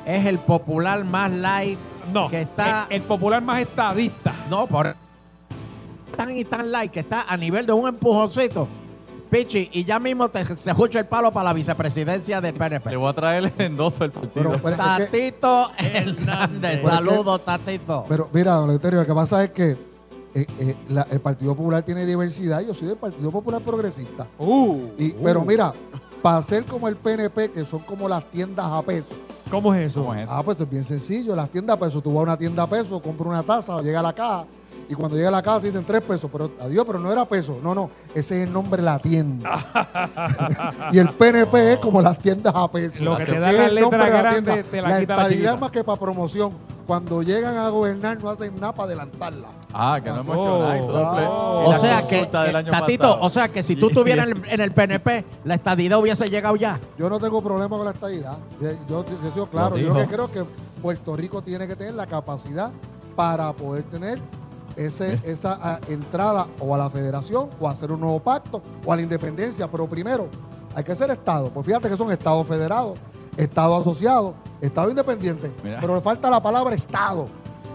es 0.06 0.26
el 0.26 0.38
popular 0.40 1.04
más 1.06 1.32
live 1.32 1.78
No, 2.14 2.30
que 2.30 2.42
está. 2.42 2.88
el, 2.90 2.98
el 2.98 3.02
popular 3.04 3.42
más 3.42 3.60
estadista. 3.62 4.34
No, 4.50 4.68
por 4.68 4.96
tan 6.16 6.38
y 6.38 6.46
tan 6.46 6.72
light 6.72 6.92
que 6.92 7.02
está 7.02 7.24
a 7.28 7.36
nivel 7.36 7.66
de 7.66 7.74
un 7.74 7.88
empujoncito. 7.90 8.68
Pichi, 9.30 9.70
y 9.74 9.84
ya 9.84 10.00
mismo 10.00 10.30
te, 10.30 10.46
se 10.56 10.70
escucha 10.70 11.00
el 11.00 11.08
palo 11.08 11.32
para 11.34 11.46
la 11.46 11.54
vicepresidencia 11.54 12.40
del 12.40 12.54
PNP. 12.54 12.92
Le 12.92 12.96
voy 12.96 13.10
a 13.10 13.14
traer 13.14 13.52
el 13.58 13.66
endoso 13.66 14.04
del 14.06 14.12
partido. 14.12 14.32
Pero, 14.34 14.52
pero 14.62 14.76
es 14.76 15.10
que- 15.10 15.28
Tatito 15.28 15.72
Hernández. 15.78 16.74
Es 16.76 16.80
que- 16.82 16.88
Saludos, 16.88 17.44
Tatito. 17.44 18.06
Pero 18.08 18.30
mira, 18.32 18.54
don 18.54 18.66
Eleuterio, 18.66 19.02
lo 19.02 19.06
que 19.08 19.14
pasa 19.14 19.44
es 19.44 19.50
que 19.50 19.76
eh, 20.36 20.46
eh, 20.60 20.76
la- 20.90 21.08
el 21.10 21.20
Partido 21.22 21.56
Popular 21.56 21.84
tiene 21.84 22.06
diversidad. 22.06 22.62
Yo 22.62 22.74
soy 22.74 22.90
del 22.90 22.98
Partido 22.98 23.32
Popular 23.32 23.62
Progresista. 23.64 24.28
Uh, 24.38 24.90
Y, 24.98 25.12
Pero 25.14 25.44
mira, 25.46 25.74
para 26.22 26.42
ser 26.42 26.66
como 26.66 26.88
el 26.88 26.96
PNP, 26.98 27.52
que 27.52 27.66
son 27.66 27.80
como 27.80 28.08
las 28.10 28.30
tiendas 28.30 28.66
a 28.66 28.82
peso. 28.84 29.08
¿Cómo 29.50 29.74
es 29.74 29.92
eso? 29.92 30.02
¿Cómo 30.02 30.14
es 30.16 30.24
eso? 30.24 30.32
Ah, 30.34 30.44
pues 30.44 30.60
es 30.60 30.70
bien 30.70 30.84
sencillo. 30.84 31.36
Las 31.36 31.50
tiendas 31.50 31.78
a 31.78 31.80
peso, 31.80 32.02
tú 32.02 32.12
vas 32.12 32.20
a 32.22 32.24
una 32.24 32.38
tienda 32.38 32.64
a 32.64 32.70
peso, 32.70 33.02
compras 33.02 33.30
una 33.30 33.44
taza, 33.44 33.82
llega 33.82 34.00
a 34.00 34.04
la 34.04 34.14
caja. 34.14 34.46
Y 34.88 34.94
cuando 34.94 35.18
llega 35.18 35.30
a 35.30 35.32
la 35.32 35.42
casa 35.42 35.66
dicen 35.66 35.84
tres 35.86 36.02
pesos, 36.02 36.30
pero 36.32 36.52
adiós, 36.62 36.84
pero 36.86 37.00
no 37.00 37.12
era 37.12 37.26
peso. 37.26 37.58
No, 37.64 37.74
no, 37.74 37.90
ese 38.14 38.42
es 38.42 38.48
el 38.48 38.54
nombre 38.54 38.82
de 38.82 38.86
la 38.86 39.00
tienda. 39.00 39.66
y 40.92 41.00
el 41.00 41.10
PNP 41.10 41.74
es 41.74 41.80
como 41.80 42.02
las 42.02 42.18
tiendas 42.20 42.54
a 42.56 42.70
peso. 42.72 43.04
Lo 43.04 43.18
que 43.18 43.26
te 43.26 43.36
Es 43.36 43.42
da 43.42 43.52
la 43.52 43.66
el 43.66 43.80
nombre 43.80 44.00
letra 44.00 44.06
de 44.06 44.12
la 44.12 44.22
grande 44.22 44.52
tienda. 44.52 44.72
te 44.72 44.82
la 44.82 44.90
la 44.90 45.00
quita 45.00 45.28
la 45.52 45.58
más 45.58 45.72
que 45.72 45.84
para 45.84 46.00
promoción. 46.00 46.54
Cuando 46.86 47.24
llegan 47.24 47.58
a 47.58 47.68
gobernar 47.70 48.22
no 48.22 48.30
hacen 48.30 48.60
nada 48.60 48.74
para 48.74 48.86
adelantarla. 48.86 49.48
Ah, 49.74 50.00
que 50.04 50.10
no 50.12 50.22
hemos 50.22 50.36
hecho 50.36 50.60
nada. 50.60 51.30
Oh. 51.30 51.64
O 51.66 51.72
la 51.72 51.80
sea 51.80 52.08
que, 52.08 52.26
Tatito, 52.28 53.04
pasado. 53.04 53.22
o 53.22 53.30
sea 53.32 53.48
que 53.50 53.64
si 53.64 53.76
tú 53.76 53.88
estuvieras 53.90 54.30
en 54.30 54.38
el, 54.38 54.50
en 54.52 54.62
el 54.62 54.72
PNP, 54.72 55.26
la 55.46 55.56
estadidad 55.56 56.00
hubiese 56.00 56.30
llegado 56.30 56.56
ya. 56.56 56.80
Yo 57.00 57.10
no 57.10 57.20
tengo 57.20 57.42
problema 57.42 57.76
con 57.76 57.86
la 57.86 57.92
estadidad. 57.92 58.38
Yo, 58.62 58.70
yo, 58.88 59.04
yo 59.04 59.28
he 59.30 59.34
sido 59.34 59.48
claro. 59.48 59.78
Yo 59.78 59.90
lo 59.94 60.00
que 60.00 60.06
creo 60.06 60.32
que 60.32 60.44
Puerto 60.80 61.16
Rico 61.16 61.42
tiene 61.42 61.66
que 61.68 61.76
tener 61.76 61.96
la 61.96 62.06
capacidad 62.06 62.72
para 63.16 63.52
poder 63.54 63.84
tener 63.86 64.20
ese, 64.76 65.20
esa 65.24 65.60
ah, 65.62 65.80
entrada 65.90 66.48
o 66.60 66.74
a 66.74 66.78
la 66.78 66.90
federación 66.90 67.50
o 67.60 67.68
hacer 67.68 67.92
un 67.92 68.02
nuevo 68.02 68.20
pacto 68.20 68.62
o 68.86 68.94
a 68.94 68.96
la 68.96 69.02
independencia. 69.02 69.68
Pero 69.70 69.88
primero 69.88 70.28
hay 70.76 70.84
que 70.84 70.96
ser 70.96 71.10
Estado. 71.10 71.50
Pues 71.50 71.66
fíjate 71.66 71.90
que 71.90 71.98
son 71.98 72.12
Estados 72.12 72.48
federados, 72.48 72.98
Estado 73.38 73.76
asociado, 73.78 74.34
Estado 74.62 74.90
independiente. 74.90 75.52
Mira. 75.64 75.80
Pero 75.80 75.96
le 75.96 76.02
falta 76.02 76.30
la 76.30 76.42
palabra 76.42 76.76
Estado. 76.76 77.28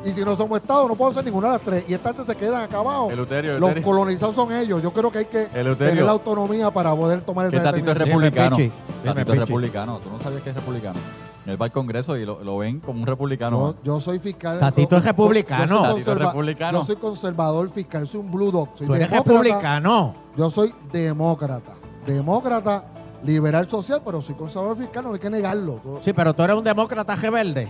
Y 0.04 0.12
si 0.12 0.24
no 0.24 0.34
somos 0.34 0.60
Estado, 0.60 0.88
no 0.88 0.94
podemos 0.94 1.14
ser 1.14 1.24
ninguna 1.24 1.48
de 1.48 1.52
las 1.54 1.62
tres. 1.62 1.84
Y 1.88 1.94
estas 1.94 2.24
se 2.24 2.34
quedan 2.34 2.62
acabados. 2.62 3.12
Eleuterio, 3.12 3.58
Los 3.58 3.74
colonizados 3.80 4.34
son 4.34 4.52
ellos. 4.52 4.82
Yo 4.82 4.92
creo 4.92 5.12
que 5.12 5.18
hay 5.18 5.24
que 5.26 5.48
Eleuterio. 5.52 5.76
tener 5.76 6.04
la 6.04 6.12
autonomía 6.12 6.70
para 6.70 6.94
poder 6.94 7.20
tomar 7.20 7.46
esa 7.46 7.62
Tatito 7.62 7.92
es 7.92 7.98
republicano. 7.98 8.56
Pichi. 8.56 8.72
Dime, 9.02 9.14
Tatito 9.14 9.32
es 9.34 9.38
republicano. 9.40 9.98
Tú 9.98 10.10
no 10.10 10.20
sabías 10.20 10.42
que 10.42 10.50
es 10.50 10.56
republicano. 10.56 10.98
Él 11.46 11.60
va 11.60 11.66
al 11.66 11.72
Congreso 11.72 12.16
y 12.16 12.24
lo, 12.26 12.44
lo 12.44 12.58
ven 12.58 12.80
como 12.80 13.00
un 13.00 13.06
republicano. 13.06 13.74
Yo, 13.82 13.82
yo 13.82 14.00
soy 14.00 14.18
fiscal. 14.18 14.58
Tatito 14.60 14.96
es 14.96 15.04
republicano. 15.04 15.64
Yo 15.66 15.68
soy, 15.68 15.82
Tatito 15.82 15.98
es 15.98 16.06
conserva- 16.06 16.26
republicano. 16.26 16.78
yo 16.80 16.84
soy 16.86 16.96
conservador 16.96 17.70
fiscal, 17.70 18.06
soy 18.06 18.20
un 18.20 18.30
blue 18.30 18.50
dog. 18.50 18.68
Soy 18.74 18.86
Tú 18.86 18.94
eres 18.94 19.10
republicano. 19.10 20.14
Yo 20.36 20.50
soy 20.50 20.74
demócrata. 20.92 21.72
Demócrata, 22.06 22.84
liberal 23.24 23.68
social, 23.68 24.02
pero 24.04 24.20
soy 24.22 24.34
conservador 24.34 24.76
fiscal, 24.76 25.04
no 25.04 25.12
hay 25.14 25.18
que 25.18 25.30
negarlo. 25.30 25.80
Sí, 26.00 26.12
pero 26.12 26.34
tú 26.34 26.42
eres 26.42 26.56
un 26.56 26.64
demócrata 26.64 27.14
rebelde. 27.16 27.68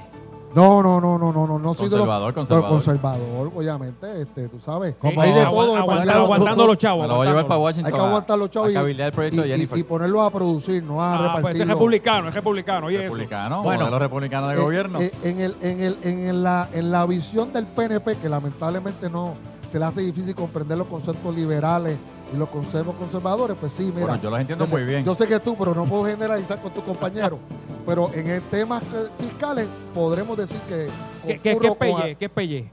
No, 0.54 0.82
no, 0.82 1.00
no, 1.00 1.16
no, 1.18 1.32
no, 1.32 1.46
no, 1.46 1.58
no 1.58 1.74
soy 1.74 1.88
de 1.88 1.96
los- 1.96 2.00
Conservador, 2.06 2.34
conservador. 2.34 2.70
conservador, 2.70 3.52
obviamente, 3.54 4.22
este, 4.22 4.48
tú 4.48 4.58
sabes. 4.58 4.96
¿Cómo? 5.00 5.20
Hay 5.22 5.32
de 5.32 5.44
todo. 5.44 5.64
en 5.64 5.70
el 5.74 5.78
aguanta- 5.82 6.04
partido. 6.04 6.24
aguantando 6.24 6.66
los 6.66 6.76
chavos. 6.78 7.02
Me 7.02 7.08
lo 7.08 7.16
voy 7.16 7.26
a 7.26 7.30
llevar 7.30 7.46
para. 7.46 7.60
Washington. 7.60 7.92
Hay 7.94 7.98
que 8.00 8.06
aguantar 8.06 8.38
los 8.38 8.50
chavos 8.50 8.68
a, 8.68 8.72
y- 8.72 8.74
a 8.74 8.80
cabildear 8.80 9.06
el 9.08 9.12
proyecto 9.14 9.46
y, 9.46 9.48
de 9.48 9.58
y- 9.58 9.68
y 9.80 9.82
ponerlos 9.84 10.26
a 10.26 10.30
producir, 10.30 10.82
no 10.82 11.00
a 11.02 11.14
Ah, 11.14 11.18
pues 11.18 11.36
repartirlos. 11.36 11.60
es 11.68 11.68
republicano, 11.74 12.28
es 12.28 12.34
republicano. 12.34 12.86
Oye, 12.88 12.96
eso. 12.96 13.04
republicano, 13.04 13.62
Bueno. 13.62 13.80
modelo 13.82 13.98
republicano 14.00 14.48
de 14.48 14.54
Eh, 14.54 14.58
gobierno. 14.58 15.00
eh, 15.00 15.12
en, 15.22 15.40
el, 15.40 15.56
en, 15.60 15.80
el, 15.82 15.96
en, 16.02 16.42
la, 16.42 16.68
en 16.72 16.90
la 16.90 17.06
visión 17.06 17.52
del 17.52 17.66
PNP, 17.66 18.16
que 18.16 18.28
lamentablemente 18.28 19.08
no 19.08 19.34
se 19.70 19.78
le 19.78 19.84
hace 19.84 20.00
difícil 20.00 20.34
comprender 20.34 20.76
los 20.78 20.88
conceptos 20.88 21.32
liberales 21.32 21.96
y 22.32 22.36
los 22.36 22.48
conceptos 22.48 22.94
conservadores, 22.96 23.56
pues 23.60 23.72
sí, 23.72 23.84
mira. 23.94 24.06
Bueno, 24.06 24.22
yo 24.22 24.30
los 24.30 24.40
entiendo 24.40 24.66
muy 24.66 24.84
bien. 24.84 25.04
Yo 25.04 25.14
sé 25.14 25.26
que 25.26 25.40
tú, 25.40 25.56
pero 25.56 25.74
no 25.74 25.84
puedo 25.86 26.04
generalizar 26.04 26.60
con 26.60 26.72
tus 26.72 26.84
compañeros. 26.84 27.38
pero 27.86 28.10
en 28.14 28.28
el 28.28 28.42
tema 28.42 28.80
que- 28.80 29.24
fiscales 29.26 29.66
podremos 29.94 30.36
decir 30.36 30.58
que 30.68 30.88
¿Qué, 31.26 31.38
qué, 31.40 31.58
qué 31.58 31.70
Pelle? 31.72 32.14
¿Qué 32.16 32.24
es 32.26 32.30
Pelle? 32.30 32.70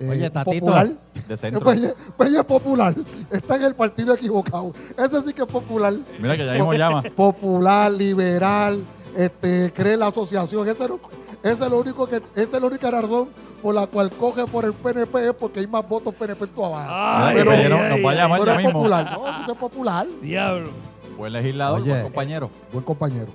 eh, 0.00 0.08
Oye, 0.10 0.30
Tatito. 0.30 0.66
popular. 0.66 0.88
De 1.28 1.36
centro. 1.36 1.62
Pelle, 1.62 1.94
Pelle 2.18 2.44
popular. 2.44 2.94
Está 3.30 3.56
en 3.56 3.62
el 3.64 3.74
partido 3.74 4.14
equivocado. 4.14 4.72
Ese 4.98 5.20
sí 5.22 5.32
que 5.32 5.42
es 5.42 5.48
popular. 5.48 5.94
Mira 6.18 6.36
que 6.36 6.44
ya 6.46 6.52
mismo 6.52 6.74
llama. 6.74 7.02
Popular, 7.16 7.90
liberal, 7.92 8.84
este, 9.16 9.72
cree 9.74 9.96
la 9.96 10.08
asociación. 10.08 10.68
Ese 10.68 10.82
es, 10.84 10.88
lo- 10.90 11.00
ese 11.42 11.64
es 11.64 11.70
lo 11.70 11.78
único 11.80 12.06
que, 12.06 12.16
esa 12.34 12.56
es 12.56 12.60
la 12.60 12.66
única 12.66 12.90
razón 12.90 13.28
por 13.62 13.74
la 13.74 13.86
cual 13.86 14.10
coge 14.10 14.46
por 14.46 14.64
el 14.64 14.72
PNP 14.74 15.28
es 15.28 15.34
porque 15.34 15.60
hay 15.60 15.66
más 15.66 15.86
votos 15.88 16.14
PNP 16.14 16.44
en 16.44 16.50
tu 16.50 16.64
abajo. 16.64 17.30
Pero, 17.34 17.50
no- 17.68 17.88
nos 17.88 18.04
va 18.04 18.10
a 18.10 18.14
llamar 18.14 18.40
pero 18.40 18.52
ya 18.52 18.58
es 18.58 18.64
mismo. 18.64 18.72
popular. 18.80 19.18
No, 19.46 19.54
popular. 19.54 20.06
Diablo. 20.22 20.70
Buen 21.16 21.32
legislador, 21.32 21.80
Oye. 21.82 21.90
buen 21.90 22.02
compañero. 22.04 22.50
Buen 22.72 22.84
compañero. 22.84 23.28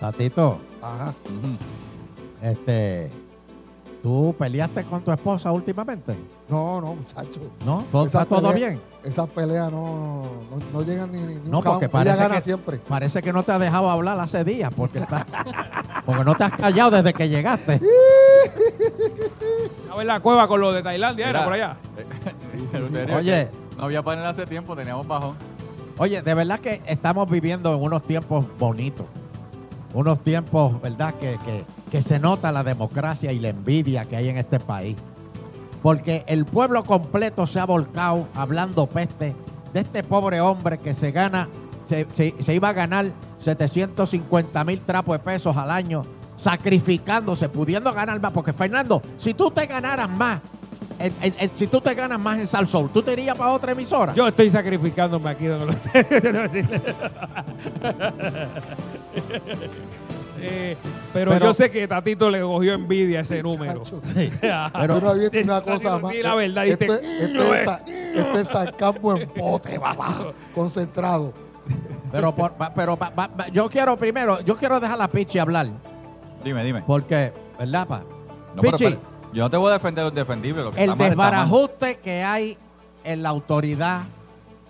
Tatito, 0.00 0.58
Ajá. 0.82 1.14
este, 2.42 3.10
¿tú 4.06 4.32
peleaste 4.38 4.84
con 4.84 5.02
tu 5.02 5.10
esposa 5.10 5.50
últimamente? 5.50 6.14
No, 6.48 6.80
no, 6.80 6.94
muchacho. 6.94 7.40
¿No? 7.64 7.84
¿Todo- 7.90 8.06
¿Está 8.06 8.24
todo 8.24 8.52
pelea- 8.52 8.68
bien? 8.68 8.80
Esas 9.02 9.28
peleas 9.30 9.68
no, 9.72 10.26
no, 10.48 10.58
no 10.72 10.82
llegan 10.82 11.10
ni, 11.10 11.18
ni, 11.18 11.50
No, 11.50 11.60
porque 11.60 11.88
parece 11.88 12.28
que, 12.28 12.40
siempre. 12.40 12.76
parece 12.78 13.20
que 13.20 13.32
no 13.32 13.42
te 13.42 13.50
ha 13.50 13.58
dejado 13.58 13.90
hablar 13.90 14.20
hace 14.20 14.44
días, 14.44 14.72
porque, 14.76 15.00
está- 15.00 15.26
porque 16.04 16.22
no 16.22 16.36
te 16.36 16.44
has 16.44 16.52
callado 16.52 16.92
desde 16.92 17.12
que 17.14 17.28
llegaste. 17.28 17.80
A 19.92 19.96
ver 19.96 20.06
la 20.06 20.20
cueva 20.20 20.46
con 20.46 20.60
lo 20.60 20.72
de 20.72 20.84
Tailandia, 20.84 21.28
era 21.28 21.42
por 21.42 21.54
allá. 21.54 21.76
Eleuterio, 22.72 23.16
Oye. 23.16 23.48
No 23.76 23.86
había 23.86 24.04
panel 24.04 24.24
hace 24.24 24.46
tiempo, 24.46 24.76
teníamos 24.76 25.08
bajón. 25.08 25.34
Oye, 25.98 26.22
de 26.22 26.34
verdad 26.34 26.60
que 26.60 26.80
estamos 26.86 27.28
viviendo 27.28 27.74
en 27.74 27.82
unos 27.82 28.04
tiempos 28.04 28.44
bonitos. 28.56 29.06
Unos 29.96 30.20
tiempos, 30.20 30.80
¿verdad? 30.82 31.14
Que, 31.14 31.38
que, 31.44 31.64
que 31.90 32.02
se 32.02 32.18
nota 32.18 32.52
la 32.52 32.62
democracia 32.62 33.32
y 33.32 33.38
la 33.40 33.48
envidia 33.48 34.04
que 34.04 34.16
hay 34.16 34.28
en 34.28 34.36
este 34.36 34.60
país. 34.60 34.96
Porque 35.82 36.24
el 36.26 36.44
pueblo 36.44 36.84
completo 36.84 37.46
se 37.46 37.60
ha 37.60 37.64
volcado 37.66 38.26
hablando 38.34 38.86
peste 38.86 39.34
de 39.72 39.80
este 39.80 40.02
pobre 40.02 40.40
hombre 40.40 40.78
que 40.78 40.94
se 40.94 41.12
gana, 41.12 41.48
se, 41.86 42.06
se- 42.10 42.34
se 42.40 42.54
iba 42.54 42.68
a 42.70 42.72
ganar 42.72 43.06
750 43.38 44.64
mil 44.64 44.80
trapos 44.80 45.14
de 45.18 45.24
pesos 45.24 45.56
al 45.56 45.70
año, 45.70 46.04
sacrificándose, 46.36 47.48
pudiendo 47.48 47.92
ganar 47.92 48.20
más. 48.20 48.32
Porque 48.32 48.52
Fernando, 48.52 49.00
si 49.18 49.34
tú 49.34 49.50
te 49.50 49.66
ganaras 49.66 50.08
más, 50.10 50.40
en- 50.98 51.14
en- 51.22 51.34
en- 51.38 51.50
si 51.54 51.66
tú 51.66 51.80
te 51.80 51.94
ganas 51.94 52.18
más 52.18 52.38
en 52.38 52.46
Salsoul, 52.46 52.90
¿tú 52.90 53.02
te 53.02 53.12
irías 53.12 53.36
para 53.36 53.52
otra 53.52 53.72
emisora? 53.72 54.14
Yo 54.14 54.26
estoy 54.28 54.50
sacrificándome 54.50 55.30
aquí 55.30 55.46
donde 55.46 55.66
lo 55.66 55.72
Eh, 60.38 60.76
pero, 61.14 61.30
Pero- 61.32 61.46
yo 61.46 61.54
sé 61.54 61.70
que 61.70 61.88
Tatito 61.88 62.28
le 62.30 62.42
cogió 62.42 62.74
envidia 62.74 63.20
a 63.20 63.22
ese 63.22 63.42
número. 63.42 63.82
Pero 64.72 65.00
no 65.00 65.08
había 65.08 65.30
una 65.42 65.62
cosa 65.62 65.98
más. 65.98 66.12
Di 66.12 66.22
la 66.22 66.34
verdad, 66.34 66.66
esto, 66.66 66.84
diste, 66.84 67.16
es- 67.18 67.24
esto 67.30 67.54
es, 67.54 67.64
sa- 67.64 67.80
esto 67.86 68.38
es 68.38 68.48
sarcasmo 68.48 69.16
en 69.16 69.28
pote, 69.30 69.80
papá. 69.80 70.32
Concentrado. 70.54 71.32
Pero, 72.12 72.34
por- 72.34 72.52
pa- 72.52 72.72
pero 72.72 72.96
pa- 72.96 73.10
pa- 73.10 73.28
pa- 73.28 73.48
yo 73.48 73.68
quiero 73.70 73.96
primero, 73.96 74.40
yo 74.42 74.56
quiero 74.56 74.78
dejar 74.78 75.00
a 75.00 75.08
Pichi 75.08 75.38
hablar. 75.38 75.68
Dime, 76.44 76.62
dime. 76.64 76.82
Porque, 76.86 77.32
¿verdad, 77.58 77.86
pa? 77.88 78.02
No, 78.54 78.62
pero 78.62 78.76
Pichi, 78.76 78.96
yo 79.36 79.42
no 79.44 79.50
te 79.50 79.56
voy 79.56 79.70
a 79.70 79.74
defender 79.74 80.04
lo 80.04 80.08
indefendible. 80.08 80.62
Lo 80.64 80.70
que 80.72 80.82
el 80.82 80.96
desbarajuste 80.96 81.98
que 81.98 82.24
hay 82.24 82.56
en 83.04 83.22
la 83.22 83.28
autoridad 83.28 84.02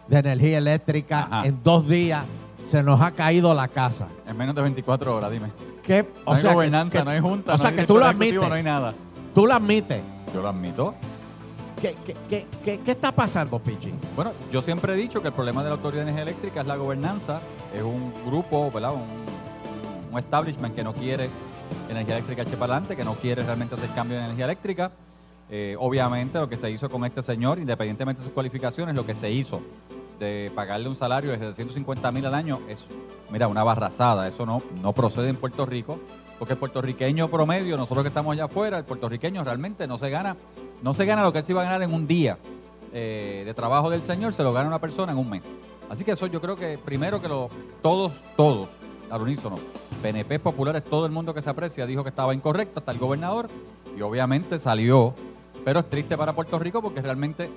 de 0.08 0.18
energía 0.18 0.58
eléctrica 0.58 1.20
Ajá. 1.30 1.46
en 1.46 1.62
dos 1.62 1.88
días 1.88 2.24
se 2.66 2.82
nos 2.82 3.00
ha 3.00 3.12
caído 3.12 3.54
la 3.54 3.68
casa. 3.68 4.08
En 4.26 4.36
menos 4.36 4.54
de 4.54 4.62
24 4.62 5.16
horas, 5.16 5.30
dime. 5.30 5.48
¿Qué? 5.84 6.04
No 6.26 6.32
hay 6.32 6.42
gobernanza, 6.42 6.98
que- 6.98 7.04
no 7.04 7.10
hay 7.12 7.20
junta, 7.20 7.52
O 7.54 7.56
no 7.56 7.62
sea, 7.62 7.70
hay 7.70 7.76
que 7.76 7.86
tú 7.86 7.96
lo 7.96 8.04
admites. 8.06 8.40
No 8.48 8.52
hay 8.54 8.62
nada. 8.64 8.92
Tú 9.34 9.46
lo 9.46 9.54
admites. 9.54 10.02
Yo 10.34 10.42
lo 10.42 10.48
admito. 10.48 10.94
¿Qué, 11.80 11.94
qué, 12.04 12.16
qué, 12.28 12.46
qué- 12.64 12.80
qué 12.80 12.90
está 12.90 13.12
pasando, 13.12 13.58
Pichi? 13.60 13.92
Bueno, 14.16 14.32
yo 14.50 14.62
siempre 14.62 14.94
he 14.94 14.96
dicho 14.96 15.20
que 15.22 15.28
el 15.28 15.34
problema 15.34 15.62
de 15.62 15.68
la 15.68 15.76
Autoridad 15.76 16.04
de 16.04 16.10
Energía 16.10 16.22
Eléctrica 16.22 16.62
es 16.62 16.66
la 16.66 16.74
gobernanza. 16.76 17.40
Es 17.74 17.82
un 17.82 18.12
grupo, 18.26 18.70
¿verdad? 18.72 18.94
Un, 18.94 19.04
un 20.12 20.18
establishment 20.18 20.74
que 20.74 20.82
no 20.82 20.92
quiere 20.92 21.28
energía 21.88 22.16
eléctrica 22.16 22.42
adelante, 22.42 22.96
que 22.96 23.04
no 23.04 23.14
quiere 23.14 23.42
realmente 23.42 23.74
hacer 23.74 23.90
cambio 23.90 24.18
en 24.18 24.24
energía 24.24 24.44
eléctrica. 24.46 24.92
Eh, 25.48 25.76
obviamente 25.78 26.38
lo 26.38 26.48
que 26.48 26.56
se 26.56 26.70
hizo 26.70 26.90
con 26.90 27.04
este 27.04 27.22
señor, 27.22 27.58
independientemente 27.58 28.20
de 28.20 28.24
sus 28.24 28.34
cualificaciones, 28.34 28.94
lo 28.94 29.06
que 29.06 29.14
se 29.14 29.30
hizo 29.30 29.60
de 30.18 30.50
pagarle 30.54 30.88
un 30.88 30.96
salario 30.96 31.30
de 31.30 31.38
750 31.38 32.10
mil 32.12 32.26
al 32.26 32.34
año 32.34 32.60
es, 32.68 32.86
mira, 33.30 33.48
una 33.48 33.62
barrazada. 33.62 34.26
Eso 34.26 34.46
no, 34.46 34.62
no 34.82 34.92
procede 34.92 35.28
en 35.28 35.36
Puerto 35.36 35.66
Rico, 35.66 35.98
porque 36.38 36.54
el 36.54 36.58
puertorriqueño 36.58 37.28
promedio, 37.28 37.76
nosotros 37.76 38.02
que 38.02 38.08
estamos 38.08 38.32
allá 38.32 38.44
afuera, 38.44 38.78
el 38.78 38.84
puertorriqueño 38.84 39.44
realmente 39.44 39.86
no 39.86 39.98
se 39.98 40.10
gana, 40.10 40.36
no 40.82 40.94
se 40.94 41.06
gana 41.06 41.22
lo 41.22 41.32
que 41.32 41.40
él 41.40 41.44
se 41.44 41.52
iba 41.52 41.62
a 41.62 41.64
ganar 41.64 41.82
en 41.82 41.92
un 41.92 42.06
día 42.06 42.38
eh, 42.92 43.42
de 43.44 43.54
trabajo 43.54 43.90
del 43.90 44.02
señor, 44.02 44.32
se 44.32 44.42
lo 44.42 44.52
gana 44.52 44.68
una 44.68 44.80
persona 44.80 45.12
en 45.12 45.18
un 45.18 45.28
mes. 45.28 45.44
Así 45.88 46.04
que 46.04 46.12
eso 46.12 46.26
yo 46.26 46.40
creo 46.40 46.56
que 46.56 46.78
primero 46.78 47.20
que 47.20 47.28
lo, 47.28 47.48
todos, 47.82 48.12
todos, 48.36 48.68
al 49.10 49.22
unísono, 49.22 49.56
PNP 50.02 50.38
populares, 50.38 50.84
todo 50.84 51.06
el 51.06 51.12
mundo 51.12 51.34
que 51.34 51.42
se 51.42 51.50
aprecia 51.50 51.86
dijo 51.86 52.02
que 52.02 52.10
estaba 52.10 52.34
incorrecto, 52.34 52.80
hasta 52.80 52.92
el 52.92 52.98
gobernador, 52.98 53.48
y 53.96 54.02
obviamente 54.02 54.58
salió, 54.58 55.14
pero 55.64 55.80
es 55.80 55.88
triste 55.88 56.16
para 56.16 56.32
Puerto 56.32 56.58
Rico 56.58 56.82
porque 56.82 57.00
realmente 57.00 57.50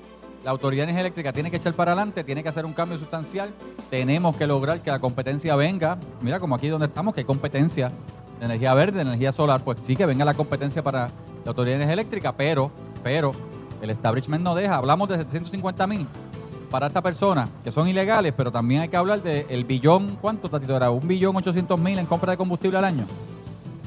la 0.44 0.52
autoridad 0.52 0.82
de 0.82 0.92
energía 0.92 1.02
eléctrica 1.02 1.34
tiene 1.34 1.52
que 1.52 1.58
echar 1.58 1.74
para 1.74 1.92
adelante, 1.92 2.24
tiene 2.24 2.44
que 2.44 2.50
hacer 2.50 2.66
un 2.66 2.74
cambio 2.74 2.98
sustancial, 2.98 3.54
tenemos 3.90 4.36
que 4.36 4.48
lograr 4.48 4.82
que 4.82 4.90
la 4.90 5.00
competencia 5.00 5.56
venga, 5.56 5.98
mira 6.22 6.40
como 6.40 6.56
aquí 6.56 6.70
donde 6.70 6.88
estamos, 6.88 7.14
que 7.14 7.22
hay 7.22 7.26
competencia 7.26 7.90
de 8.40 8.46
energía 8.46 8.74
verde, 8.74 8.98
de 8.98 9.02
energía 9.02 9.32
solar, 9.32 9.62
pues 9.64 9.80
sí 9.82 9.96
que 9.96 10.06
venga 10.06 10.24
la 10.24 10.34
competencia 10.34 10.82
para 10.82 11.08
la 11.44 11.50
autoridad 11.50 11.78
de 11.78 11.84
energía 11.84 11.94
eléctrica, 11.94 12.32
pero, 12.32 12.72
pero 13.04 13.34
el 13.82 13.90
establishment 13.90 14.44
no 14.44 14.56
deja, 14.56 14.76
hablamos 14.76 15.10
de 15.10 15.18
750 15.18 15.88
mil 15.88 16.08
para 16.70 16.88
esta 16.88 17.02
persona, 17.02 17.48
que 17.64 17.72
son 17.72 17.88
ilegales, 17.88 18.34
pero 18.36 18.52
también 18.52 18.82
hay 18.82 18.90
que 18.90 18.98
hablar 18.98 19.22
del 19.22 19.64
billón, 19.66 20.18
¿cuánto, 20.22 20.50
Tatito? 20.50 20.76
Era 20.76 20.92
un 20.92 21.08
billón 21.08 21.36
800 21.36 21.80
mil 21.80 21.98
en 21.98 22.06
compra 22.06 22.32
de 22.32 22.38
combustible 22.38 22.78
al 22.78 22.86
año. 22.86 23.06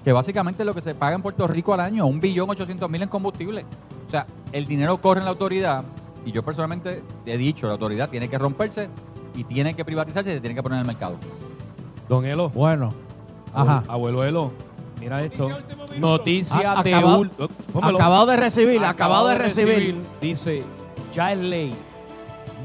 Que 0.04 0.12
básicamente 0.12 0.62
es 0.62 0.66
lo 0.66 0.74
que 0.74 0.80
se 0.80 0.94
paga 0.94 1.14
en 1.14 1.22
Puerto 1.22 1.46
Rico 1.46 1.72
al 1.72 1.80
año, 1.80 2.06
un 2.06 2.20
billón 2.20 2.50
800 2.50 2.90
mil 2.90 3.02
en 3.02 3.08
combustible. 3.08 3.64
O 4.08 4.10
sea, 4.10 4.26
el 4.52 4.66
dinero 4.66 4.98
corre 4.98 5.20
en 5.20 5.24
la 5.26 5.30
autoridad 5.30 5.84
y 6.26 6.32
yo 6.32 6.42
personalmente 6.42 7.02
he 7.24 7.36
dicho, 7.36 7.66
la 7.66 7.74
autoridad 7.74 8.08
tiene 8.08 8.28
que 8.28 8.36
romperse 8.36 8.88
y 9.36 9.44
tiene 9.44 9.74
que 9.74 9.84
privatizarse 9.84 10.30
y 10.30 10.34
se 10.34 10.40
tiene 10.40 10.54
que 10.54 10.62
poner 10.62 10.76
en 10.76 10.80
el 10.80 10.86
mercado. 10.86 11.14
Don 12.08 12.26
Elo. 12.26 12.50
Bueno. 12.50 12.92
Ajá. 13.54 13.84
Abuelo 13.88 14.24
Elo. 14.24 14.50
Mira 15.00 15.22
esto. 15.22 15.48
Noticia 15.98 16.74
de 16.82 16.94
acabado- 16.94 17.20
último. 17.20 17.48
Pónmelo. 17.72 17.98
acabado 17.98 18.26
de 18.26 18.36
recibir, 18.36 18.84
acabado 18.84 19.28
de 19.28 19.38
recibir. 19.38 19.96
Dice, 20.20 20.62
ya 21.14 21.32
es 21.32 21.38
ley. 21.38 21.74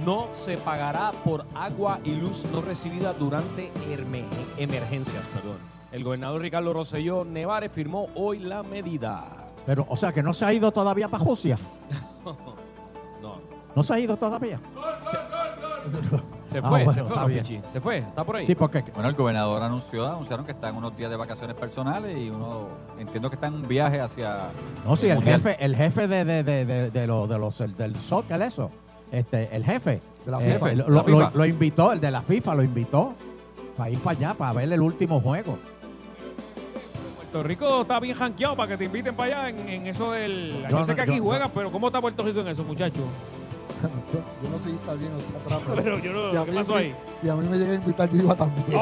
No 0.06 0.28
se 0.32 0.58
pagará 0.58 1.12
por 1.24 1.46
agua 1.56 2.00
y 2.04 2.16
luz 2.16 2.46
no 2.52 2.62
recibida 2.62 3.14
durante 3.14 3.72
emergencias. 4.58 5.24
Perdón. 5.34 5.58
El 5.92 6.04
gobernador 6.04 6.42
Ricardo 6.42 6.74
Rosselló 6.74 7.24
Nevares 7.26 7.72
firmó 7.72 8.08
hoy 8.16 8.40
la 8.40 8.62
medida. 8.64 9.26
Pero, 9.66 9.86
o 9.90 9.98
sea, 9.98 10.12
que 10.14 10.22
no 10.24 10.34
se 10.34 10.46
ha 10.46 10.54
ido 10.54 10.72
todavía 10.72 11.08
para 11.10 11.24
Rusia. 11.24 11.58
No. 13.22 13.40
No 13.76 13.84
se 13.84 13.94
ha 13.94 14.00
ido 14.00 14.16
todavía. 14.18 14.60
Se 16.48 16.60
Ah, 16.60 16.62
fue, 16.62 16.70
bueno, 16.70 16.92
se 16.92 17.02
fue, 17.04 17.10
está 17.16 17.26
bien. 17.26 17.64
Se 17.72 17.82
fue, 17.82 17.98
está 18.00 18.24
por 18.24 18.36
ahí. 18.36 18.46
Sí, 18.46 18.54
porque 18.56 18.82
Bueno, 18.94 19.10
el 19.10 19.16
gobernador 19.16 19.62
anunció, 19.64 20.06
anunciaron 20.08 20.46
que 20.46 20.52
están 20.52 20.76
unos 20.76 20.96
días 20.96 21.10
de 21.10 21.16
vacaciones 21.18 21.56
personales 21.56 22.16
y 22.18 22.30
uno 22.30 22.68
entiendo 23.00 23.30
que 23.30 23.36
está 23.36 23.48
en 23.48 23.56
un 23.56 23.68
viaje 23.68 24.00
hacia 24.00 24.50
No, 24.86 24.96
sí, 24.96 25.10
el 25.10 25.16
mundial. 25.16 25.42
jefe, 25.42 25.64
el 25.66 25.76
jefe 25.76 26.08
de, 26.08 26.26
de, 26.26 26.44
de, 26.44 26.66
de, 26.66 26.92
de 26.92 27.08
lo- 27.08 27.28
de 27.28 27.40
los, 27.40 27.60
el- 27.62 27.76
del 27.76 27.96
soccer, 27.96 28.42
eso. 28.42 28.72
Este, 29.12 29.50
el 29.56 29.64
jefe. 29.64 30.02
De 30.26 30.32
la 30.32 30.46
eh, 30.46 30.54
FIFA. 30.54 30.74
lo, 30.74 30.90
La 30.90 31.04
lo- 31.04 31.04
FIFA. 31.04 31.32
lo 31.34 31.46
invitó, 31.46 31.92
el 31.94 32.00
de 32.02 32.12
la 32.12 32.22
FIFA 32.22 32.56
lo 32.56 32.64
invitó 32.64 33.14
para 33.78 33.90
ir 33.90 34.00
para 34.00 34.18
allá, 34.18 34.34
para 34.34 34.54
ver 34.54 34.72
el 34.72 34.82
último 34.82 35.22
juego. 35.22 35.58
Puerto 37.16 37.44
Rico 37.44 37.82
está 37.82 38.00
bien 38.00 38.16
janqueado 38.16 38.56
para 38.56 38.70
que 38.70 38.78
te 38.78 38.86
inviten 38.86 39.16
para 39.16 39.42
allá 39.46 39.50
en, 39.50 39.70
en 39.70 39.88
eso 39.88 40.12
del. 40.12 40.64
Yo, 40.70 40.80
Yo 40.80 40.84
sé 40.86 40.92
no- 40.92 40.96
que 40.96 41.02
aquí 41.02 41.18
yo- 41.18 41.24
juegan, 41.24 41.52
pero 41.54 41.72
¿cómo 41.72 41.88
está 41.88 42.02
Puerto 42.02 42.24
Rico 42.24 42.40
en 42.42 42.48
eso, 42.50 42.64
muchachos? 42.64 43.06
Yo, 44.44 44.50
no 44.50 44.58
sé 44.60 44.64
si 44.70 44.76
está 44.76 44.94
bien 44.94 45.12
o 45.14 45.18
está 45.18 45.38
atrás, 45.56 45.60
pero, 45.68 45.84
Pero 45.84 46.00
yo 46.00 46.12
no- 46.14 46.32
si, 46.32 46.38
a 46.38 46.46
¿qué 46.46 46.52
mí 46.52 46.58
pasó 46.58 46.76
ahí? 46.76 46.96
si 47.22 47.30
a 47.30 47.36
mí 47.36 47.48
me 47.48 47.58
llega 47.58 47.72
a 47.72 47.76
invitar, 47.76 48.10
yo 48.10 48.18
iba 48.24 48.36
también. 48.36 48.80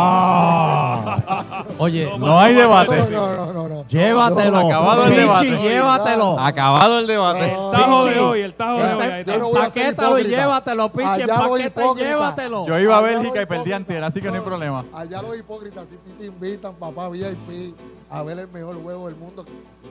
Ah. 0.00 1.64
Oye, 1.78 2.10
No 2.18 2.38
hay 2.40 2.54
debate. 2.54 2.96
No, 3.10 3.36
no, 3.36 3.52
no, 3.52 3.68
no. 3.68 3.84
Llévatelo. 3.88 4.58
Acabado 4.58 5.04
el 5.04 5.10
Pichi, 5.10 5.20
debate. 5.22 5.46
llévatelo. 5.68 6.38
Acabado 6.38 6.98
el 6.98 7.06
debate. 7.06 7.44
El 7.52 7.70
tajo 7.72 8.04
de 8.06 8.20
hoy, 8.20 8.40
el 8.40 8.54
tajo 8.54 8.78
de 8.78 8.94
hoy. 8.94 9.24
no 9.26 9.48
Empaquétalo 9.48 10.18
y 10.18 10.24
llévatelo, 10.24 10.76
los 10.76 10.86
empaqueta 10.94 11.48
y 11.94 11.98
llévatelo. 11.98 12.66
Yo 12.66 12.78
iba 12.78 12.96
a 12.98 13.00
Bélgica 13.00 13.42
y 13.42 13.46
perdí 13.46 13.72
antier, 13.72 14.04
así 14.04 14.20
que 14.20 14.28
no 14.28 14.34
hay 14.34 14.40
problema. 14.42 14.84
Allá 14.94 15.22
los 15.22 15.36
hipócritas 15.38 15.86
si 15.88 15.96
te 16.18 16.26
invitan, 16.26 16.74
papá 16.74 17.08
VIP, 17.08 17.74
a 18.10 18.22
ver 18.22 18.38
el 18.38 18.48
mejor 18.48 18.80
juego 18.82 19.06
del 19.08 19.16
mundo. 19.16 19.44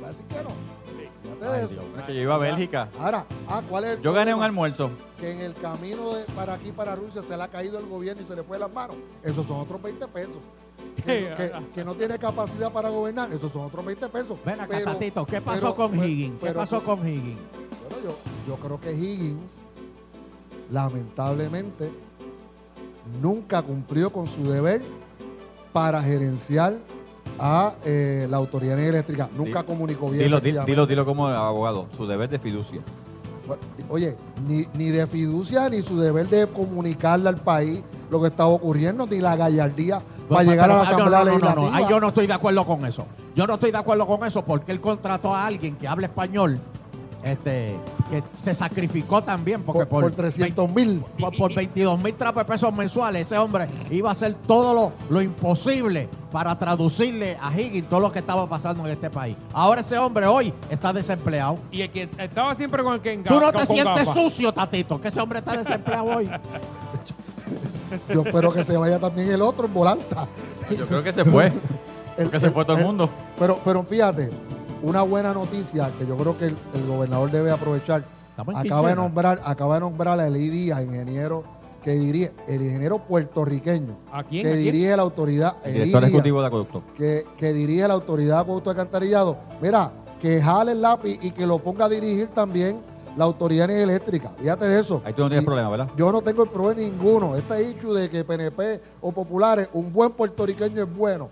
Va 0.03 0.07
a 0.07 0.11
decir 0.11 0.25
que 0.27 0.35
no. 0.35 0.49
Fíjate 1.39 1.61
eso. 1.63 1.81
Bueno, 1.91 2.05
que 2.07 2.15
yo 2.15 2.21
iba 2.21 2.35
a 2.35 2.37
Bélgica. 2.37 2.89
Ahora, 2.99 3.25
ah, 3.47 3.61
¿cuál 3.69 3.83
es 3.85 3.89
el 3.91 4.01
Yo 4.01 4.13
gané 4.13 4.33
un 4.33 4.43
almuerzo. 4.43 4.89
Que 5.19 5.31
en 5.31 5.41
el 5.41 5.53
camino 5.55 6.13
de, 6.15 6.23
para 6.35 6.53
aquí, 6.53 6.71
para 6.71 6.95
Rusia, 6.95 7.21
se 7.27 7.35
le 7.35 7.43
ha 7.43 7.47
caído 7.47 7.79
el 7.79 7.85
gobierno 7.87 8.21
y 8.23 8.25
se 8.25 8.35
le 8.35 8.43
fue 8.43 8.57
de 8.57 8.61
las 8.61 8.73
manos. 8.73 8.95
Esos 9.23 9.45
son 9.45 9.59
otros 9.59 9.81
20 9.81 10.07
pesos. 10.07 10.37
Que, 10.97 11.33
que- 11.37 11.51
que 11.75 11.85
no 11.85 11.93
tiene 11.95 12.17
capacidad 12.19 12.71
para 12.71 12.89
gobernar, 12.89 13.31
esos 13.31 13.51
son 13.51 13.63
otros 13.65 13.85
20 13.85 14.09
pesos. 14.09 14.37
Ven 14.43 14.59
acá, 14.59 14.77
Pero- 14.77 14.93
Tatito, 14.93 15.25
¿qué 15.25 15.41
pasó 15.41 15.61
pero- 15.61 15.75
con 15.75 15.91
pero- 15.91 16.05
Higgins? 16.05 16.33
¿Qué 16.39 16.47
pero- 16.47 16.59
pasó 16.59 16.83
con 16.83 17.07
Higgins? 17.07 17.39
Bueno, 17.89 18.03
yo, 18.03 18.17
yo 18.47 18.55
creo 18.61 18.79
que 18.81 18.93
Higgins, 18.93 19.51
lamentablemente, 20.71 21.91
nunca 23.21 23.61
cumplió 23.61 24.11
con 24.11 24.27
su 24.27 24.43
deber 24.49 24.81
para 25.71 26.01
gerenciar 26.01 26.77
a 27.39 27.73
eh, 27.85 28.27
la 28.29 28.37
autoridad 28.37 28.79
eléctrica. 28.79 29.29
Nunca 29.35 29.63
comunicó 29.63 30.09
bien. 30.09 30.23
Dilo, 30.23 30.39
dilo, 30.39 30.85
dilo 30.85 31.05
como 31.05 31.27
abogado. 31.27 31.87
Su 31.95 32.07
deber 32.07 32.29
de 32.29 32.39
fiducia. 32.39 32.81
Oye, 33.89 34.15
ni, 34.47 34.65
ni 34.73 34.89
de 34.89 35.07
fiducia 35.07 35.69
ni 35.69 35.81
su 35.81 35.97
deber 35.99 36.27
de 36.27 36.47
comunicarle 36.47 37.29
al 37.29 37.37
país 37.37 37.81
lo 38.09 38.21
que 38.21 38.27
estaba 38.27 38.49
ocurriendo, 38.49 39.07
ni 39.07 39.19
la 39.19 39.35
gallardía 39.35 40.01
para 40.27 40.43
llegar 40.43 40.69
a 40.69 40.77
la 40.77 40.83
Pero- 40.83 40.95
Asamblea 40.95 41.19
no, 41.19 41.25
no, 41.25 41.31
Legislativa. 41.31 41.77
Ahí 41.77 41.85
yo 41.89 41.99
no 41.99 42.07
estoy 42.09 42.27
de 42.27 42.33
acuerdo 42.33 42.65
con 42.65 42.85
eso. 42.85 43.05
Yo 43.35 43.47
no 43.47 43.53
estoy 43.53 43.71
de 43.71 43.77
acuerdo 43.77 44.05
con 44.07 44.25
eso 44.25 44.43
porque 44.43 44.71
él 44.71 44.81
contrató 44.81 45.33
a 45.33 45.45
alguien 45.45 45.75
que 45.75 45.87
habla 45.87 46.07
español, 46.07 46.59
este, 47.31 47.75
que 48.09 48.23
se 48.35 48.53
sacrificó 48.55 49.21
también 49.23 49.63
porque 49.63 49.85
Por- 49.85 50.01
por 50.01 50.11
300 50.13 50.69
mil. 50.73 51.03
por, 51.19 51.35
por 51.37 51.53
22 51.53 51.99
mil 52.01 52.13
trapos 52.15 52.43
de 52.45 52.51
pesos 52.53 52.73
mensuales, 52.73 53.23
ese 53.27 53.37
hombre 53.37 53.67
iba 53.91 54.09
a 54.09 54.11
hacer 54.13 54.33
todo 54.47 54.73
lo, 54.73 54.91
lo 55.09 55.21
imposible 55.21 56.09
para 56.31 56.57
traducirle 56.59 57.37
a 57.41 57.51
Higgins 57.57 57.89
todo 57.89 57.99
lo 58.01 58.11
que 58.11 58.19
estaba 58.19 58.47
pasando 58.47 58.85
en 58.85 58.91
este 58.91 59.09
país. 59.09 59.35
Ahora 59.53 59.81
ese 59.81 59.97
hombre 59.97 60.25
hoy 60.27 60.53
está 60.69 60.91
desempleado. 60.93 61.57
Y 61.71 61.81
el 61.81 61.89
que 61.89 62.09
estaba 62.17 62.53
siempre 62.55 62.83
con 62.83 62.93
el 62.95 63.01
que 63.01 63.17
Tú 63.19 63.39
no 63.39 63.51
te 63.51 63.65
sientes 63.65 64.05
gafas. 64.07 64.13
sucio, 64.13 64.53
Tatito, 64.53 64.99
que 64.99 65.07
ese 65.09 65.19
hombre 65.21 65.39
está 65.39 65.55
desempleado 65.57 66.05
hoy. 66.05 66.29
Yo 68.13 68.21
espero 68.23 68.51
que 68.51 68.63
se 68.63 68.75
vaya 68.75 68.99
también 68.99 69.31
el 69.31 69.41
otro 69.41 69.65
en 69.65 69.73
volanta. 69.73 70.27
Yo 70.77 70.85
creo 70.85 71.03
que 71.03 71.13
se 71.13 71.23
fue. 71.23 71.51
Porque 72.17 72.39
se 72.39 72.49
fue 72.51 72.65
todo 72.65 72.77
el 72.77 72.83
mundo. 72.83 73.09
Pero, 73.37 73.59
pero 73.63 73.83
fíjate, 73.83 74.31
una 74.83 75.01
buena 75.01 75.33
noticia 75.33 75.89
que 75.97 76.05
yo 76.05 76.15
creo 76.17 76.37
que 76.37 76.45
el, 76.45 76.57
el 76.73 76.85
gobernador 76.87 77.31
debe 77.31 77.51
aprovechar. 77.51 78.03
Acaba 78.37 78.89
de 78.89 78.95
nombrar, 78.95 79.41
acaba 79.45 79.75
de 79.75 79.79
nombrar 79.81 80.19
a 80.19 80.27
Eli 80.27 80.49
Díaz, 80.49 80.83
ingeniero 80.83 81.43
que 81.83 81.91
dirige, 81.93 82.31
el 82.47 82.61
ingeniero 82.61 82.99
puertorriqueño 82.99 83.95
¿A 84.11 84.23
quién? 84.23 84.43
que 84.43 84.49
¿A 84.49 84.53
quién? 84.53 84.63
dirige 84.63 84.95
la 84.95 85.01
autoridad, 85.03 85.55
El 85.63 85.73
director 85.73 86.01
Díaz, 86.01 86.09
ejecutivo 86.11 86.41
de 86.41 86.47
acueducto. 86.47 86.83
que, 86.95 87.25
que 87.37 87.53
dirige 87.53 87.87
la 87.87 87.93
autoridad 87.95 88.35
de 88.35 88.41
acueducto 88.41 88.69
alcantarillado. 88.71 89.37
Mira, 89.61 89.91
que 90.21 90.41
jale 90.41 90.73
el 90.73 90.81
lápiz 90.81 91.17
y 91.21 91.31
que 91.31 91.47
lo 91.47 91.59
ponga 91.59 91.85
a 91.85 91.89
dirigir 91.89 92.27
también 92.27 92.79
la 93.15 93.23
autoridad 93.23 93.69
eléctrica. 93.71 94.31
Fíjate 94.37 94.65
de 94.65 94.79
eso. 94.81 95.01
Ahí 95.05 95.13
tú 95.13 95.21
no 95.23 95.29
tienes 95.29 95.43
Y- 95.43 95.45
problema, 95.45 95.69
¿verdad? 95.69 95.87
yo 95.97 96.11
no 96.11 96.21
tengo 96.21 96.43
el 96.43 96.49
problema 96.49 96.81
ninguno. 96.81 97.35
Este 97.35 97.67
hecho 97.69 97.93
de 97.93 98.09
que 98.09 98.23
PNP 98.23 98.81
o 99.01 99.11
populares, 99.11 99.67
un 99.73 99.91
buen 99.91 100.11
puertorriqueño 100.11 100.83
es 100.83 100.95
bueno 100.95 101.29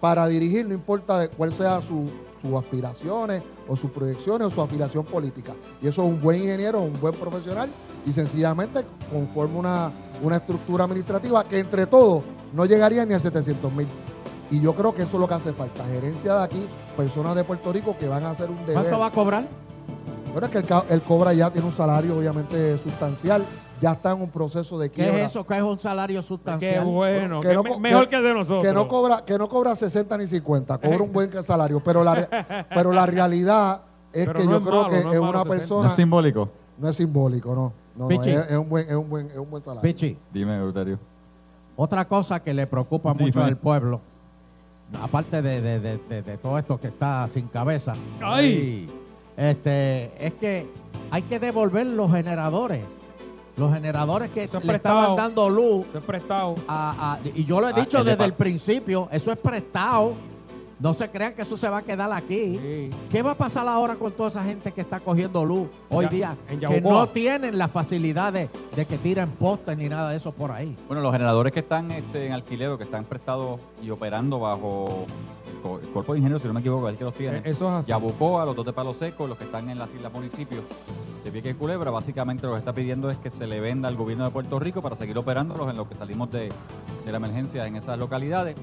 para 0.00 0.26
dirigir, 0.26 0.66
no 0.66 0.74
importa 0.74 1.18
de 1.20 1.28
cuál 1.28 1.52
sea 1.52 1.80
su- 1.82 2.10
sus 2.42 2.54
aspiraciones 2.54 3.42
o 3.68 3.76
sus 3.76 3.90
proyecciones 3.90 4.48
o 4.48 4.50
su 4.50 4.62
afiliación 4.62 5.04
política. 5.04 5.52
Y 5.82 5.88
eso 5.88 6.02
es 6.02 6.08
un 6.08 6.20
buen 6.20 6.40
ingeniero, 6.40 6.80
un 6.80 6.98
buen 7.00 7.14
profesional 7.14 7.68
y 8.06 8.12
sencillamente 8.12 8.84
conforma 9.12 9.58
una, 9.58 9.92
una 10.22 10.36
estructura 10.36 10.84
administrativa 10.84 11.44
que 11.44 11.58
entre 11.58 11.86
todos 11.86 12.22
no 12.52 12.64
llegaría 12.64 13.04
ni 13.04 13.14
a 13.14 13.18
700 13.18 13.72
mil. 13.72 13.86
Y 14.50 14.60
yo 14.60 14.74
creo 14.74 14.94
que 14.94 15.02
eso 15.02 15.16
es 15.16 15.20
lo 15.20 15.28
que 15.28 15.34
hace 15.34 15.52
falta. 15.52 15.84
Gerencia 15.84 16.34
de 16.34 16.42
aquí, 16.42 16.66
personas 16.96 17.36
de 17.36 17.44
Puerto 17.44 17.72
Rico 17.72 17.96
que 17.98 18.08
van 18.08 18.24
a 18.24 18.30
hacer 18.30 18.50
un 18.50 18.58
deber. 18.66 18.74
¿Cuánto 18.74 18.98
va 18.98 19.06
a 19.06 19.12
cobrar? 19.12 19.46
Bueno, 20.32 20.46
es 20.46 20.52
que 20.52 20.58
el, 20.58 20.66
el 20.90 21.02
cobra 21.02 21.32
ya 21.32 21.50
tiene 21.50 21.66
un 21.68 21.74
salario 21.74 22.16
obviamente 22.16 22.78
sustancial, 22.78 23.44
ya 23.80 23.92
está 23.92 24.12
en 24.12 24.22
un 24.22 24.28
proceso 24.30 24.78
de 24.78 24.90
¿Qué 24.90 25.02
quiebra. 25.02 25.22
es 25.22 25.30
eso? 25.30 25.46
¿Qué 25.46 25.56
es 25.56 25.62
un 25.62 25.78
salario 25.78 26.22
sustancial? 26.22 26.84
Qué 26.84 26.90
bueno, 26.90 27.40
Que 27.40 27.48
que 27.48 27.54
no 27.54 27.62
me- 27.62 27.70
co- 27.70 27.80
mejor 27.80 28.08
que- 28.08 28.16
el 28.16 28.22
de 28.22 28.34
nosotros. 28.34 28.64
Que 28.64 28.72
no 28.72 28.88
cobra, 28.88 29.24
que 29.24 29.38
no 29.38 29.48
cobra 29.48 29.74
60 29.76 30.16
ni 30.18 30.26
50, 30.26 30.78
cobra 30.78 30.98
un 31.02 31.12
buen 31.12 31.30
salario, 31.44 31.80
pero 31.80 32.04
la, 32.04 32.28
pero 32.74 32.92
la 32.92 33.06
realidad 33.06 33.82
es 34.12 34.26
Pero 34.26 34.38
que 34.40 34.44
no 34.46 34.50
yo 34.52 34.56
es 34.58 34.62
creo 34.64 34.82
malo, 34.82 34.88
que 34.90 35.00
no 35.04 35.08
es 35.10 35.14
es 35.14 35.20
una 35.20 35.30
malo 35.32 35.44
60. 35.44 35.58
persona 35.58 35.82
No 35.84 35.88
es 35.88 35.94
simbólico. 35.94 36.48
no 36.78 36.88
es 36.88 36.96
simbólico, 36.96 37.54
no, 37.54 37.72
no, 37.96 38.08
no, 38.08 38.22
es, 38.22 38.26
es 38.50 38.56
un 38.58 38.68
buen, 38.68 38.88
es 38.88 38.94
un 38.96 39.08
buen, 39.08 39.26
es 39.28 39.36
un 39.38 39.50
buen 39.50 39.62
salario. 39.62 39.82
Pichi, 39.82 40.16
Dime, 40.32 40.56
Euterio. 40.58 40.98
otra 41.76 42.04
cosa 42.06 42.40
que 42.42 42.52
le 42.52 42.66
preocupa 42.66 43.12
Dime. 43.12 43.26
mucho 43.26 43.42
al 43.42 43.56
pueblo, 43.56 44.00
aparte 45.02 45.40
de, 45.42 45.60
de- 45.60 45.80
de- 45.80 45.98
de- 46.08 46.22
de 46.22 46.36
todo 46.38 46.58
esto 46.58 46.78
que 46.80 46.88
está 46.88 47.26
sin 47.28 47.46
cabeza, 47.48 47.94
¡Ay! 48.20 48.46
y, 48.46 48.90
este, 49.40 50.10
es 50.26 50.34
que 50.34 50.66
hay 51.10 51.22
que 51.22 51.38
devolver 51.38 51.86
los 51.86 52.10
generadores. 52.10 52.82
Los 53.60 53.72
generadores 53.74 54.30
que 54.30 54.44
Eso 54.44 54.58
es 54.58 54.64
le 54.64 54.70
prestado. 54.72 55.00
estaban 55.00 55.16
dando 55.16 55.50
luz 55.50 55.84
Se 55.92 55.98
ha 55.98 56.00
prestado. 56.00 56.54
a- 56.66 57.12
a- 57.22 57.28
y 57.28 57.44
yo 57.44 57.60
lo 57.60 57.68
he 57.68 57.72
Ah, 57.72 57.80
dicho 57.80 58.02
desde 58.02 58.24
el 58.24 58.32
principio, 58.32 59.08
eso 59.12 59.30
es 59.30 59.38
prestado. 59.38 60.14
No 60.78 60.94
se 60.94 61.10
crean 61.10 61.34
que 61.34 61.42
eso 61.42 61.58
se 61.58 61.68
va 61.68 61.76
a 61.78 61.82
quedar 61.82 62.10
aquí. 62.10 62.58
Sí. 62.58 62.90
¿Qué 63.10 63.20
va 63.20 63.32
a 63.32 63.34
pasar 63.34 63.68
ahora 63.68 63.96
con 63.96 64.12
toda 64.12 64.30
esa 64.30 64.42
gente 64.42 64.72
que 64.72 64.80
está 64.80 64.98
cogiendo 64.98 65.44
luz 65.44 65.68
hoy 65.90 66.06
Ya- 66.06 66.10
día? 66.10 66.36
en 66.48 66.58
Que 66.58 66.80
no 66.80 67.06
tienen 67.10 67.58
las 67.58 67.70
facilidades 67.70 68.48
de 68.74 68.86
que 68.86 68.96
tiren 68.96 69.28
postes 69.32 69.76
ni 69.76 69.90
nada 69.90 70.08
de 70.12 70.16
eso 70.16 70.32
por 70.32 70.50
ahí. 70.52 70.74
Bueno, 70.88 71.02
los 71.02 71.12
generadores 71.12 71.52
que 71.52 71.60
están 71.60 71.90
este, 71.90 72.28
en 72.28 72.32
alquiler 72.32 72.70
o 72.70 72.78
que 72.78 72.84
están 72.84 73.04
prestados 73.04 73.60
y 73.82 73.90
operando 73.90 74.40
bajo 74.40 75.04
el, 75.64 75.88
cuerpo 75.88 76.12
de 76.12 76.18
ingenieros, 76.18 76.42
si 76.42 76.48
no 76.48 76.54
me 76.54 76.60
equivoco, 76.60 76.88
es 76.88 76.92
el 76.92 76.98
que 76.98 77.04
los 77.04 77.14
tiene. 77.14 77.38
Eh, 77.38 77.42
Eso 77.44 77.66
es 77.68 77.72
así. 77.80 77.88
Yabucoa, 77.90 78.44
los 78.44 78.56
dos 78.56 78.66
de 78.66 78.72
Palo 78.72 78.94
Seco, 78.94 79.26
los 79.26 79.38
que 79.38 79.44
están 79.44 79.68
en 79.70 79.78
las 79.78 79.92
islas 79.94 80.12
municipios 80.12 80.62
de 81.24 81.30
Vieques 81.30 81.52
y 81.52 81.54
Culebra, 81.54 81.90
básicamente 81.90 82.46
lo 82.46 82.52
que 82.52 82.58
está 82.58 82.72
pidiendo 82.72 83.10
es 83.10 83.16
que 83.18 83.30
se 83.30 83.46
le 83.46 83.60
venda 83.60 83.88
al 83.88 83.96
gobierno 83.96 84.24
de 84.24 84.30
Puerto 84.30 84.58
Rico 84.58 84.82
para 84.82 84.96
seguir 84.96 85.16
operándolos 85.18 85.68
en 85.70 85.76
lo 85.76 85.88
que 85.88 85.94
salimos 85.94 86.30
de, 86.32 86.50
de 87.04 87.10
la 87.10 87.16
emergencia 87.18 87.66
en 87.66 87.76
esas 87.76 87.98
localidades. 87.98 88.56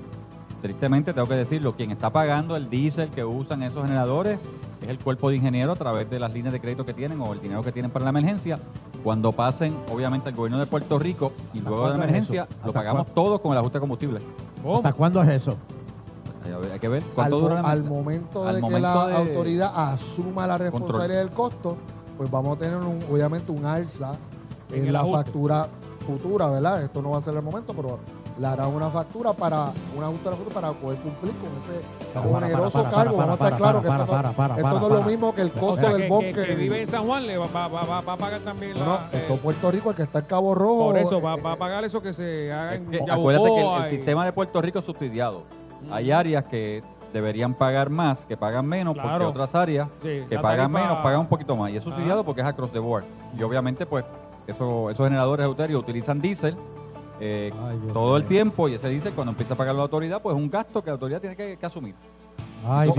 Tristemente, 0.62 1.14
tengo 1.14 1.28
que 1.28 1.36
decirlo, 1.36 1.74
quien 1.76 1.92
está 1.92 2.10
pagando 2.10 2.56
el 2.56 2.70
diésel 2.70 3.10
que 3.10 3.24
usan 3.24 3.62
esos 3.62 3.84
generadores 3.84 4.40
es 4.82 4.90
el 4.90 4.98
cuerpo 5.00 5.30
de 5.30 5.36
ingeniero 5.38 5.72
a 5.72 5.76
través 5.76 6.10
de 6.10 6.20
las 6.20 6.34
líneas 6.34 6.54
de 6.54 6.60
crédito 6.60 6.86
que 6.86 6.94
tienen 6.94 7.22
o 7.22 7.34
el 7.34 7.42
dinero 7.42 7.62
que 7.64 7.72
tienen 7.72 7.92
para 7.92 8.04
la 8.06 8.10
emergencia. 8.10 8.60
Cuando 9.04 9.32
pasen, 9.32 9.76
obviamente, 9.94 10.30
al 10.30 10.36
gobierno 10.36 10.60
de 10.60 10.66
Puerto 10.66 10.98
Rico 11.00 11.32
y 11.54 11.60
luego 11.60 11.84
de 11.84 11.98
la 11.98 12.04
emergencia, 12.04 12.48
lo 12.64 12.68
¿Hasta 12.70 12.74
pagamos 12.74 13.04
cuándo? 13.04 13.14
todos 13.22 13.42
con 13.42 13.52
el 13.52 13.60
ajuste 13.60 13.78
de 13.78 13.80
combustible. 13.80 14.20
¿Hasta 14.76 14.94
cuándo 14.94 15.22
es 15.22 15.30
eso? 15.30 15.56
Hay, 16.74 16.80
que 16.80 16.88
ver 16.88 17.04
Al, 17.04 17.10
cuánto 17.16 17.36
mo- 17.38 17.42
dura 17.50 17.62
la 17.62 17.70
al 17.72 17.84
momento 17.84 18.48
Al 18.48 18.56
de 18.56 18.62
que 18.62 18.62
momento 18.62 18.88
la 18.88 19.08
de- 19.08 19.16
autoridad 19.16 19.72
asuma 19.94 20.48
la 20.48 20.58
responsabilidad 20.58 21.20
del 21.20 21.30
costo, 21.32 21.78
pues 22.18 22.30
vamos 22.32 22.56
a 22.58 22.60
tener 22.60 22.76
un- 22.78 23.00
obviamente 23.12 23.52
un 23.52 23.66
alza 23.66 24.14
En 24.72 24.92
la 24.92 25.00
ajuste. 25.00 25.18
factura 25.24 25.68
futura, 26.06 26.50
¿verdad? 26.50 26.84
Esto 26.84 27.02
no 27.02 27.12
va 27.12 27.18
a 27.18 27.22
ser 27.22 27.34
el 27.36 27.42
momento, 27.42 27.74
pero 27.74 28.00
le 28.40 28.46
harán 28.46 28.68
una 28.70 28.90
factura 28.90 29.34
para 29.34 29.72
un 29.98 30.04
ajuste 30.04 30.24
de 30.26 30.30
la 30.30 30.38
factura 30.38 30.62
para 30.62 30.74
poder 30.74 31.00
cumplir 31.00 31.34
con 31.38 31.50
ese 31.58 31.82
Para, 32.14 32.28
oneroso 32.28 32.72
para, 32.72 32.92
para, 32.92 32.96
cargo. 33.04 33.18
para, 33.18 33.28
Vamos 33.28 33.30
a 33.30 33.34
estar 33.34 33.50
para, 33.50 33.58
claros 33.58 33.82
que 33.82 33.88
para, 33.88 34.04
esto, 34.04 34.12
no- 34.12 34.18
para, 34.18 34.32
para, 34.36 34.56
esto 34.56 34.64
para, 34.70 34.80
no 34.80 34.88
es 34.88 34.94
lo 34.94 35.10
mismo 35.10 35.36
que 35.36 35.42
el 35.42 35.48
O 35.48 35.60
costo 35.60 35.78
sea, 35.78 35.90
del 35.90 36.02
que, 36.04 36.08
bosque. 36.10 36.34
que- 36.34 36.46
que 36.46 36.56
vive 36.56 36.82
en 36.82 36.88
San 36.88 37.06
Juan 37.08 37.28
le 37.28 37.38
va, 37.38 37.48
va- 37.48 37.68
va- 37.68 37.84
va- 37.86 38.02
va 38.02 38.14
a 38.14 38.18
pagar 38.18 38.40
también 38.42 38.74
No, 38.76 38.80
la... 38.80 38.86
no, 38.86 38.96
eh, 38.96 39.10
esto 39.14 39.36
Puerto 39.38 39.72
Rico, 39.72 39.90
el 39.90 39.96
que 39.96 40.04
está 40.04 40.20
en 40.20 40.26
Cabo 40.26 40.54
Rojo. 40.56 40.86
por 40.86 40.98
eso, 40.98 41.20
va, 41.22 41.36
eh, 41.36 41.42
va 41.42 41.52
a 41.54 41.56
pagar 41.58 41.84
eso 41.84 42.02
que 42.02 42.14
se 42.14 42.54
haga 42.54 42.76
en 42.76 42.90
Yabucoa 42.92 43.16
acuérdate 43.16 43.50
que 43.56 43.62
el, 43.62 43.68
el 43.82 43.86
y- 43.94 43.98
sistema 43.98 44.26
de 44.26 44.32
Puerto 44.34 44.62
Rico 44.62 44.80
es 44.80 44.86
subsidiado. 44.86 45.44
Hay 45.92 46.12
áreas 46.12 46.44
que 46.46 46.84
deberían 47.14 47.54
pagar 47.54 47.90
más, 47.90 48.26
que 48.26 48.36
pagan 48.38 48.66
menos, 48.66 48.96
porque 48.98 49.24
otras 49.24 49.56
áreas 49.56 49.88
Sí, 50.02 50.22
que 50.30 50.38
pagan 50.40 50.72
tarifa- 50.72 50.82
menos 50.84 50.98
pagan 51.00 51.20
un 51.22 51.28
poquito 51.28 51.56
más. 51.56 51.72
Y 51.72 51.78
es 51.78 51.84
subsidiado 51.84 52.24
porque 52.24 52.42
es 52.42 52.48
across 52.48 52.72
the 52.72 52.80
board. 52.80 53.04
Y 53.38 53.44
obviamente, 53.44 53.86
pues, 53.86 54.04
eso, 54.46 54.90
esos 54.90 55.06
generadores 55.06 55.46
euterios 55.46 55.82
utilizan 55.82 56.20
diésel 56.22 56.56
eh, 57.20 57.52
todo 57.94 58.16
el 58.18 58.26
tiempo 58.26 58.70
y 58.70 58.76
ese 58.76 58.90
diésel 58.90 59.14
cuando 59.14 59.32
empieza 59.32 59.56
a 59.56 59.58
pagar 59.58 59.74
la 59.76 59.82
autoridad, 59.82 60.22
pues 60.22 60.36
es 60.36 60.42
un 60.42 60.50
gasto 60.50 60.84
que 60.84 60.90
la 60.92 60.94
autoridad 60.94 61.20
tiene 61.20 61.36
que, 61.36 61.58
que 61.58 61.66
asumir. 61.66 61.96
Ay, 62.66 62.90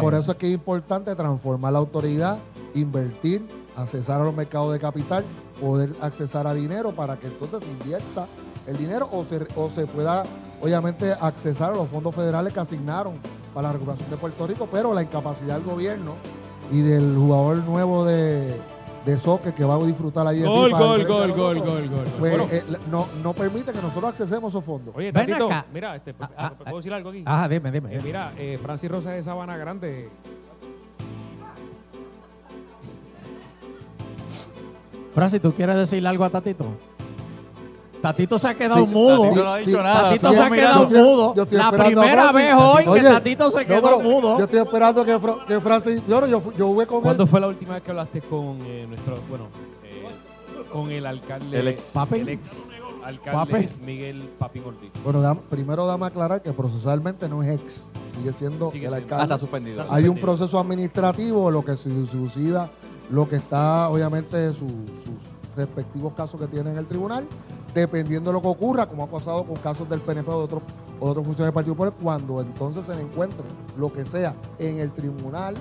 por 0.00 0.14
eso 0.14 0.32
es 0.32 0.36
que 0.38 0.46
es 0.48 0.54
importante 0.54 1.14
transformar 1.14 1.72
la 1.72 1.78
autoridad, 1.78 2.38
invertir, 2.74 3.46
accesar 3.76 4.20
a 4.20 4.24
los 4.24 4.34
mercados 4.34 4.72
de 4.72 4.80
capital, 4.80 5.24
poder 5.60 5.90
accesar 6.00 6.46
a 6.46 6.54
dinero 6.54 6.92
para 6.92 7.16
que 7.18 7.26
entonces 7.28 7.62
se 7.62 7.70
invierta 7.70 8.26
el 8.66 8.76
dinero 8.76 9.08
o 9.12 9.24
se, 9.24 9.46
o 9.56 9.68
se 9.70 9.86
pueda, 9.86 10.24
obviamente, 10.60 11.12
accesar 11.12 11.72
a 11.72 11.76
los 11.76 11.88
fondos 11.88 12.14
federales 12.14 12.52
que 12.52 12.60
asignaron 12.60 13.14
para 13.54 13.68
la 13.68 13.72
recuperación 13.74 14.10
de 14.10 14.16
Puerto 14.16 14.46
Rico, 14.46 14.68
pero 14.70 14.92
la 14.94 15.02
incapacidad 15.02 15.56
del 15.56 15.64
gobierno 15.64 16.14
y 16.70 16.80
del 16.80 17.16
jugador 17.16 17.58
nuevo 17.64 18.04
de, 18.04 18.60
de 19.06 19.18
soccer 19.18 19.54
que 19.54 19.64
va 19.64 19.74
a 19.76 19.78
disfrutar 19.86 20.26
ahí 20.26 20.40
en 20.40 20.46
Gol, 20.46 20.70
gol, 20.70 21.04
gol, 21.06 21.32
gol, 21.32 21.60
gol, 21.60 21.88
gol. 21.88 22.04
pues, 22.18 22.38
Bueno. 22.38 22.46
eh, 22.52 22.62
no, 22.90 23.06
no 23.22 23.32
permite 23.32 23.72
que 23.72 23.80
nosotros 23.80 24.04
accesemos 24.10 24.44
a 24.54 24.58
esos 24.58 24.64
fondos. 24.64 24.94
Oye, 24.96 25.08
acá. 25.08 25.66
mira, 25.72 25.96
este, 25.96 26.14
Ah, 26.20 26.28
ah, 26.36 26.52
ah, 26.52 26.64
¿puedo 26.64 26.76
decir 26.76 26.92
algo 26.92 27.10
aquí? 27.10 27.22
Ajá, 27.24 27.48
dime, 27.48 27.70
dime. 27.72 27.96
Eh, 27.96 28.00
mira, 28.04 28.32
eh, 28.36 28.58
Francis 28.60 28.90
Rosa 28.90 29.10
de 29.12 29.22
Sabana 29.22 29.56
Grande. 29.56 30.10
Francis, 35.14 35.40
¿tú 35.40 35.52
quieres 35.52 35.76
decirle 35.76 36.08
algo 36.08 36.24
a 36.24 36.30
Tatito? 36.30 36.66
Tatito 38.02 38.38
se 38.38 38.48
ha 38.48 38.54
quedado 38.54 38.84
Sí, 38.84 38.90
mudo. 38.90 39.22
Tatito 39.22 39.44
no 39.44 39.50
ha 39.52 39.56
dicho 39.58 39.82
nada, 39.82 40.02
Tatito 40.10 40.28
sí, 40.30 40.34
se 40.36 40.40
ha 40.42 40.50
quedado 40.50 40.88
yo 40.90 40.98
mudo. 41.04 41.34
yo 41.34 41.42
estoy 41.42 41.58
La 41.58 41.70
primera 41.72 42.32
vez 42.32 42.54
hoy 42.54 42.84
Oye, 42.86 43.02
que 43.02 43.08
Tatito 43.08 43.50
se 43.50 43.66
quedó 43.66 43.82
pero 43.82 44.00
mudo. 44.00 44.38
Yo 44.38 44.44
estoy 44.44 44.60
esperando 44.60 45.04
que, 45.04 45.18
Fra- 45.18 45.36
que 45.46 45.60
Francis. 45.60 46.02
Yo, 46.08 46.26
yo, 46.26 46.42
yo 46.56 46.66
jugué 46.68 46.86
con 46.86 46.98
él. 46.98 47.02
¿Cuándo 47.02 47.26
fue 47.26 47.40
la 47.40 47.48
última 47.48 47.74
vez 47.74 47.82
que 47.82 47.90
hablaste 47.90 48.20
con 48.22 48.58
eh, 48.62 48.86
nuestro, 48.88 49.18
bueno, 49.28 49.46
eh, 49.84 50.06
con 50.72 50.90
el 50.90 51.06
alcalde, 51.06 51.58
El 51.58 51.68
ex. 51.68 51.80
Papi. 51.92 52.18
el 52.20 52.28
ex 52.28 52.56
alcalde 53.04 53.52
Papi. 53.52 53.68
Miguel 53.84 54.28
Papín 54.38 54.62
Ortiz? 54.66 54.90
Bueno, 55.02 55.40
primero 55.50 55.86
dame 55.86 56.04
a 56.04 56.08
aclarar 56.08 56.40
que 56.42 56.52
procesalmente 56.52 57.28
no 57.28 57.42
es 57.42 57.58
ex, 57.58 57.88
sigue 58.14 58.32
siendo 58.32 58.70
Sigue 58.70 58.86
el 58.86 58.92
siendo. 58.92 58.94
Ah, 58.94 58.96
alcalde. 58.98 59.22
está 59.24 59.38
suspendido. 59.38 59.82
Está 59.82 59.94
Hay 59.94 60.06
un 60.08 60.18
proceso 60.18 60.58
administrativo, 60.60 61.50
lo 61.50 61.64
que 61.64 61.76
se 61.76 61.90
suceda, 62.06 62.70
lo 63.10 63.28
que 63.28 63.36
está, 63.36 63.88
obviamente, 63.88 64.50
su- 64.52 64.66
sus 64.66 65.56
respectivos 65.56 66.12
casos 66.12 66.38
que 66.40 66.46
tiene 66.46 66.70
en 66.70 66.78
el 66.78 66.86
tribunal, 66.86 67.26
dependiendo 67.74 68.30
de 68.30 68.34
lo 68.34 68.42
que 68.42 68.48
ocurra, 68.48 68.86
como 68.86 69.04
ha 69.04 69.06
pasado 69.06 69.44
con 69.44 69.56
casos 69.56 69.88
del 69.88 70.00
PNP 70.00 70.30
o 70.30 70.38
de 70.38 70.44
otros 70.44 70.62
otros 71.00 71.24
funcionarios 71.24 71.46
del 71.46 71.52
Partido 71.54 71.74
Popular, 71.76 71.94
cuando 72.02 72.40
entonces 72.40 72.84
se 72.84 72.96
le 72.96 73.02
encuentre 73.02 73.44
lo 73.76 73.92
que 73.92 74.04
sea 74.04 74.34
en 74.58 74.78
el 74.78 74.90
tribunal 74.90 75.54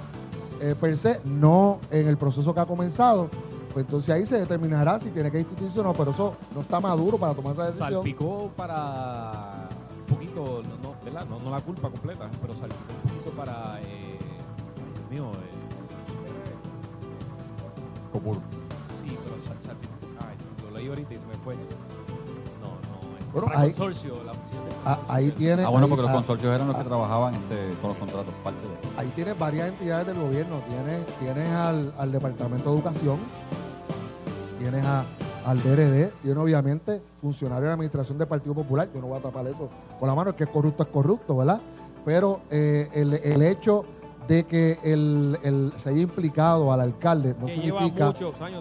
eh, 0.61 0.73
per 0.79 0.97
se, 0.97 1.21
no 1.25 1.77
en 1.91 2.07
el 2.07 2.17
proceso 2.17 2.53
que 2.55 2.59
ha 2.59 2.65
comenzado, 2.65 3.29
pues 3.71 3.85
entonces 3.85 4.09
ahí 4.15 4.25
se 4.25 4.39
determinará 4.39 4.99
si 4.99 5.11
tiene 5.11 5.29
que 5.29 5.37
instituirse 5.37 5.79
o 5.79 5.83
no, 5.83 5.93
pero 5.93 6.09
eso 6.09 6.33
no 6.55 6.61
está 6.61 6.79
maduro 6.79 7.19
para 7.19 7.35
tomar 7.35 7.53
esa 7.53 7.65
decisión. 7.65 7.91
Salpicó 7.93 8.49
para 8.57 9.69
un 10.09 10.15
poquito 10.15 10.63
no, 10.63 10.89
no, 10.89 10.95
¿verdad? 11.05 11.27
No, 11.29 11.39
no 11.39 11.51
la 11.51 11.61
culpa 11.61 11.91
completa, 11.91 12.27
pero 12.41 12.55
salpicó 12.55 12.93
un 13.03 13.09
poquito 13.11 13.29
para, 13.37 13.79
eh, 13.81 14.17
Dios 15.11 15.11
mío, 15.11 15.31
eh, 15.33 16.37
Copur. 18.11 18.37
Sí, 18.89 19.15
pero 19.23 19.39
sal, 19.45 19.57
salpicó. 19.61 19.93
Ay, 20.19 20.35
se- 20.37 20.63
lo 20.65 20.71
leí 20.75 20.87
ahorita 20.87 21.13
y 21.13 21.19
se 21.19 21.27
me 21.27 21.35
fue. 21.35 21.55
No, 23.37 23.41
no, 23.41 23.47
Bueno, 23.47 23.61
ahí- 23.61 23.69
consorcio, 23.69 24.23
la 24.23 24.33
Ah, 24.85 24.99
ahí 25.09 25.31
tiene. 25.31 25.63
Ah, 25.63 25.69
bueno, 25.69 25.85
ahí- 25.85 25.89
porque 25.89 26.01
los 26.03 26.11
ah, 26.11 26.13
consorcios 26.15 26.55
eran 26.55 26.67
los 26.67 26.75
que 26.75 26.81
ah, 26.81 26.85
trabajaban 26.85 27.35
este, 27.35 27.73
con 27.81 27.89
los 27.91 27.97
contratos, 27.99 28.33
parte 28.43 28.59
de 28.61 28.99
Ahí 29.01 29.11
tienes 29.15 29.37
varias 29.37 29.67
entidades 29.69 30.07
del 30.07 30.17
gobierno. 30.19 30.61
Tienes, 30.67 31.05
tienes 31.19 31.47
al, 31.49 31.93
al 31.97 32.11
Departamento 32.11 32.69
de 32.71 32.75
Educación, 32.77 33.17
tienes 34.59 34.83
a- 34.85 35.05
al 35.45 35.61
DRD, 35.63 36.11
tienes 36.21 36.37
obviamente 36.37 37.01
funcionarios 37.21 37.63
de 37.63 37.67
la 37.67 37.73
administración 37.73 38.17
del 38.17 38.27
Partido 38.27 38.53
Popular. 38.53 38.89
Yo 38.93 39.01
no 39.01 39.07
voy 39.07 39.17
a 39.19 39.21
tapar 39.21 39.45
eso 39.47 39.69
con 39.99 40.07
la 40.09 40.15
mano, 40.15 40.31
es 40.31 40.35
que 40.35 40.43
es 40.45 40.49
corrupto, 40.49 40.83
es 40.83 40.89
corrupto, 40.89 41.37
¿verdad? 41.37 41.61
Pero 42.05 42.41
eh, 42.49 42.89
el, 42.93 43.13
el 43.13 43.41
hecho 43.43 43.85
de 44.27 44.43
que 44.45 44.77
el, 44.83 45.37
el- 45.43 45.73
se 45.77 45.89
haya 45.89 46.01
implicado 46.01 46.71
al 46.73 46.81
alcalde 46.81 47.33
no 47.39 47.45
Que 47.45 47.53
significa, 47.53 48.13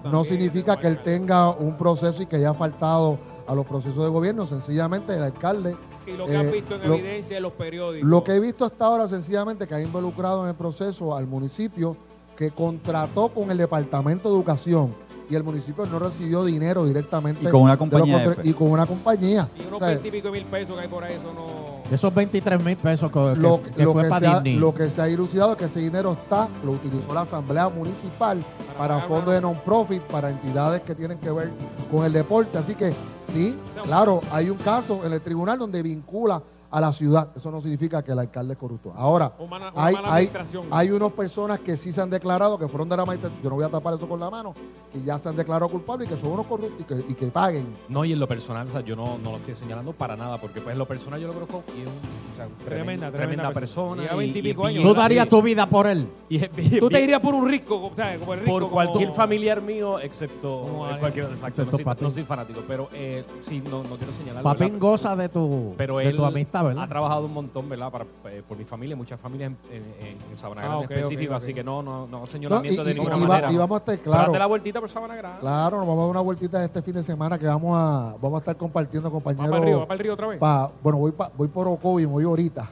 no 0.04 0.24
significa 0.24 0.76
que 0.76 0.86
él 0.86 1.02
tenga 1.02 1.50
un 1.50 1.76
proceso 1.76 2.22
y 2.22 2.26
que 2.26 2.36
haya 2.36 2.54
faltado 2.54 3.18
a 3.46 3.54
los 3.54 3.66
procesos 3.66 4.02
de 4.04 4.10
gobierno. 4.10 4.46
Sencillamente 4.46 5.14
el 5.14 5.22
alcalde 5.22 5.76
Y 6.06 6.12
lo 6.12 6.26
que 6.26 6.36
has 6.36 6.44
eh, 6.46 6.50
visto 6.50 6.74
en 6.76 6.88
lo- 6.88 6.94
evidencia 6.94 7.36
en 7.36 7.42
los 7.42 7.52
periódicos. 7.52 8.08
lo 8.08 8.24
que 8.24 8.32
he 8.32 8.40
visto 8.40 8.64
hasta 8.64 8.86
ahora, 8.86 9.08
sencillamente, 9.08 9.66
que 9.66 9.74
ha 9.74 9.80
involucrado 9.80 10.42
en 10.44 10.50
el 10.50 10.54
proceso 10.54 11.14
al 11.16 11.26
municipio 11.26 11.96
que 12.36 12.50
contrató 12.50 13.28
con 13.28 13.50
el 13.50 13.58
Departamento 13.58 14.28
de 14.28 14.34
Educación 14.36 14.94
y 15.28 15.34
el 15.34 15.42
municipio 15.42 15.86
no 15.86 15.98
recibió 15.98 16.44
dinero 16.44 16.84
directamente. 16.84 17.42
Y 17.42 17.50
con 17.50 17.62
una 17.62 17.76
compañía. 17.76 18.36
Y 18.42 18.52
con 18.52 18.70
una 18.70 18.86
compañía. 18.86 19.48
y 19.56 19.66
unos 19.66 19.74
O 19.74 19.78
sea, 19.78 19.88
20 19.88 20.08
y 20.08 20.10
pico 20.10 20.30
mil 20.30 20.44
pesos 20.44 20.76
que 20.76 20.82
hay 20.82 20.88
por 20.88 21.04
ahí, 21.04 21.14
eso 21.14 21.32
no. 21.32 21.76
Esos 21.90 22.14
23 22.14 22.64
mil 22.64 22.76
pesos 22.76 23.12
que, 23.12 23.18
lo, 23.18 23.62
que 23.62 23.84
lo 23.84 23.92
fue 23.92 24.02
que 24.04 24.08
para 24.08 24.42
se 24.42 24.50
ha, 24.54 24.56
lo 24.56 24.74
que 24.74 24.90
se 24.90 25.00
ha 25.00 25.04
dilucidado 25.04 25.52
es 25.52 25.58
que 25.58 25.64
ese 25.66 25.80
dinero 25.80 26.12
está, 26.12 26.48
lo 26.64 26.72
utilizó 26.72 27.14
la 27.14 27.22
Asamblea 27.22 27.68
Municipal 27.68 28.44
para 28.76 28.98
fondos 29.00 29.34
de 29.34 29.40
non-profit, 29.40 30.02
para 30.02 30.30
entidades 30.30 30.82
que 30.82 30.94
tienen 30.94 31.18
que 31.18 31.30
ver 31.30 31.50
con 31.90 32.04
el 32.04 32.12
deporte. 32.12 32.58
Así 32.58 32.74
que 32.74 32.92
sí, 33.24 33.56
claro, 33.84 34.20
hay 34.32 34.50
un 34.50 34.58
caso 34.58 35.04
en 35.04 35.12
el 35.12 35.20
tribunal 35.20 35.58
donde 35.58 35.82
vincula 35.82 36.42
a 36.70 36.80
la 36.80 36.92
ciudad. 36.92 37.28
Eso 37.36 37.50
no 37.50 37.60
significa 37.60 38.02
que 38.02 38.12
el 38.12 38.18
alcalde 38.18 38.54
es 38.54 38.58
corrupto. 38.58 38.92
Ahora, 38.96 39.32
O 39.38 39.44
o 39.44 39.44
hay, 39.44 39.48
mala 39.50 39.72
hay, 39.76 39.94
administración. 40.26 40.66
hay 40.70 40.90
unas 40.90 41.12
personas 41.12 41.60
que 41.60 41.76
sí 41.76 41.92
se 41.92 42.00
han 42.00 42.10
declarado, 42.10 42.58
que 42.58 42.68
fueron 42.68 42.88
de 42.88 42.96
la 42.96 43.04
magistratura, 43.04 43.42
yo 43.42 43.50
no 43.50 43.56
voy 43.56 43.64
a 43.64 43.68
tapar 43.68 43.94
eso 43.94 44.08
con 44.08 44.20
la 44.20 44.30
mano, 44.30 44.54
que 44.92 45.02
ya 45.02 45.18
se 45.18 45.28
han 45.28 45.36
declarado 45.36 45.70
culpables 45.70 46.08
y 46.08 46.12
que 46.12 46.18
son 46.18 46.30
unos 46.32 46.46
corruptos 46.46 46.80
y 46.80 46.84
que, 46.84 47.12
y 47.12 47.14
que 47.14 47.26
paguen. 47.26 47.66
No, 47.88 48.04
y 48.04 48.12
en 48.12 48.20
lo 48.20 48.28
personal, 48.28 48.66
o 48.68 48.70
sea, 48.70 48.80
yo 48.80 48.96
no, 48.96 49.18
no 49.18 49.32
lo 49.32 49.36
estoy 49.38 49.54
señalando 49.54 49.92
para 49.92 50.16
nada, 50.16 50.38
porque 50.38 50.60
pues 50.60 50.72
en 50.72 50.78
lo 50.78 50.86
personal 50.86 51.20
yo 51.20 51.28
lo 51.28 51.34
conozco 51.34 51.62
y 51.76 51.80
es 51.82 51.86
un, 51.86 51.92
o 52.32 52.36
sea, 52.36 52.46
un 52.46 52.52
Tremenda, 52.64 53.10
tremenda, 53.10 53.12
tremenda 53.12 53.50
persona. 53.52 54.02
Lleva 54.02 54.14
y- 54.14 54.18
20 54.18 54.38
y 54.38 54.40
y 54.40 54.44
pico 54.44 54.62
bien- 54.64 54.78
años. 54.80 54.92
Tú 54.94 55.00
darías 55.00 55.28
tu 55.28 55.42
vida 55.42 55.66
por 55.66 55.86
él. 55.86 56.06
Tú 56.80 56.88
te 56.88 57.00
irías 57.02 57.20
por 57.20 57.34
un 57.34 57.48
rico, 57.48 57.92
¿sabes? 57.96 58.18
Como 58.18 58.34
el 58.34 58.40
rico. 58.40 58.50
por 58.52 58.62
como- 58.62 58.72
cualquier 58.74 59.12
familiar 59.12 59.60
mío, 59.62 59.98
excepto 60.00 60.88
eh, 60.90 60.96
cualquier 61.00 61.26
exacto, 61.26 61.46
excepto 61.62 61.70
no, 61.72 61.76
soy, 61.76 61.84
Papín. 61.84 62.04
no 62.04 62.10
soy 62.10 62.24
fanático, 62.24 62.60
pero 62.66 62.88
eh, 62.92 63.24
sí, 63.40 63.62
no, 63.70 63.82
no 63.84 63.96
quiero 63.96 64.12
señalar. 64.12 64.42
Papín 64.42 64.78
goza 64.78 65.14
de 65.16 65.28
tu, 65.28 65.74
pero 65.76 65.98
de 65.98 66.08
él 66.08 66.16
tu 66.16 66.24
amistad, 66.24 66.64
¿verdad? 66.68 66.84
ha 66.84 66.88
trabajado 66.88 67.26
un 67.26 67.32
montón, 67.34 67.68
¿verdad? 67.68 67.90
Para, 67.90 68.04
eh, 68.26 68.42
por 68.48 68.56
mi 68.58 68.64
familia, 68.64 68.96
muchas 68.96 69.20
familias 69.20 69.52
en, 69.70 69.76
en, 70.06 70.16
en 70.30 70.36
Sabana 70.38 70.62
Ah, 70.62 70.64
Grande 70.68 70.84
en 70.94 71.00
específico, 71.00 71.34
así 71.34 71.52
que 71.54 71.62
no, 71.64 71.82
no, 71.82 72.06
no 72.06 72.20
No, 72.20 72.26
señalamiento 72.26 72.82
y- 72.82 72.84
de 72.84 72.90
y- 72.92 72.94
ninguna 72.94 73.16
y 73.16 73.20
va- 73.20 73.26
manera. 73.28 73.50
y 73.50 73.54
¿no? 73.54 73.60
vamos 73.60 73.76
a 73.76 73.78
estar 73.80 73.94
Pero 73.98 74.04
claros. 74.10 74.26
date 74.28 74.38
la 74.38 74.46
vueltita 74.46 74.80
por 74.80 74.88
Sabana 74.90 75.16
Grande. 75.16 75.40
Claro, 75.40 75.76
nos 75.78 75.86
vamos 75.86 75.98
a 76.00 76.02
dar 76.02 76.10
una 76.10 76.20
vueltita 76.20 76.64
este 76.64 76.82
fin 76.82 76.94
de 76.94 77.02
semana 77.02 77.38
que 77.38 77.46
vamos 77.46 77.76
a, 77.78 78.14
vamos 78.20 78.36
a 78.36 78.38
estar 78.38 78.56
compartiendo 78.56 79.10
compañeros. 79.10 79.46
¿Va 79.46 79.50
para 79.50 79.62
el 79.62 79.66
río? 79.68 79.78
¿Va 79.80 79.86
para 79.86 79.94
el 79.94 80.00
río 80.00 80.12
otra 80.14 80.26
vez? 80.28 80.38
pa- 80.38 80.70
bueno, 80.82 80.98
voy, 80.98 81.12
pa- 81.12 81.30
voy 81.36 81.48
por 81.48 81.68
Ocovi, 81.68 82.04
voy 82.04 82.24
ahorita. 82.24 82.68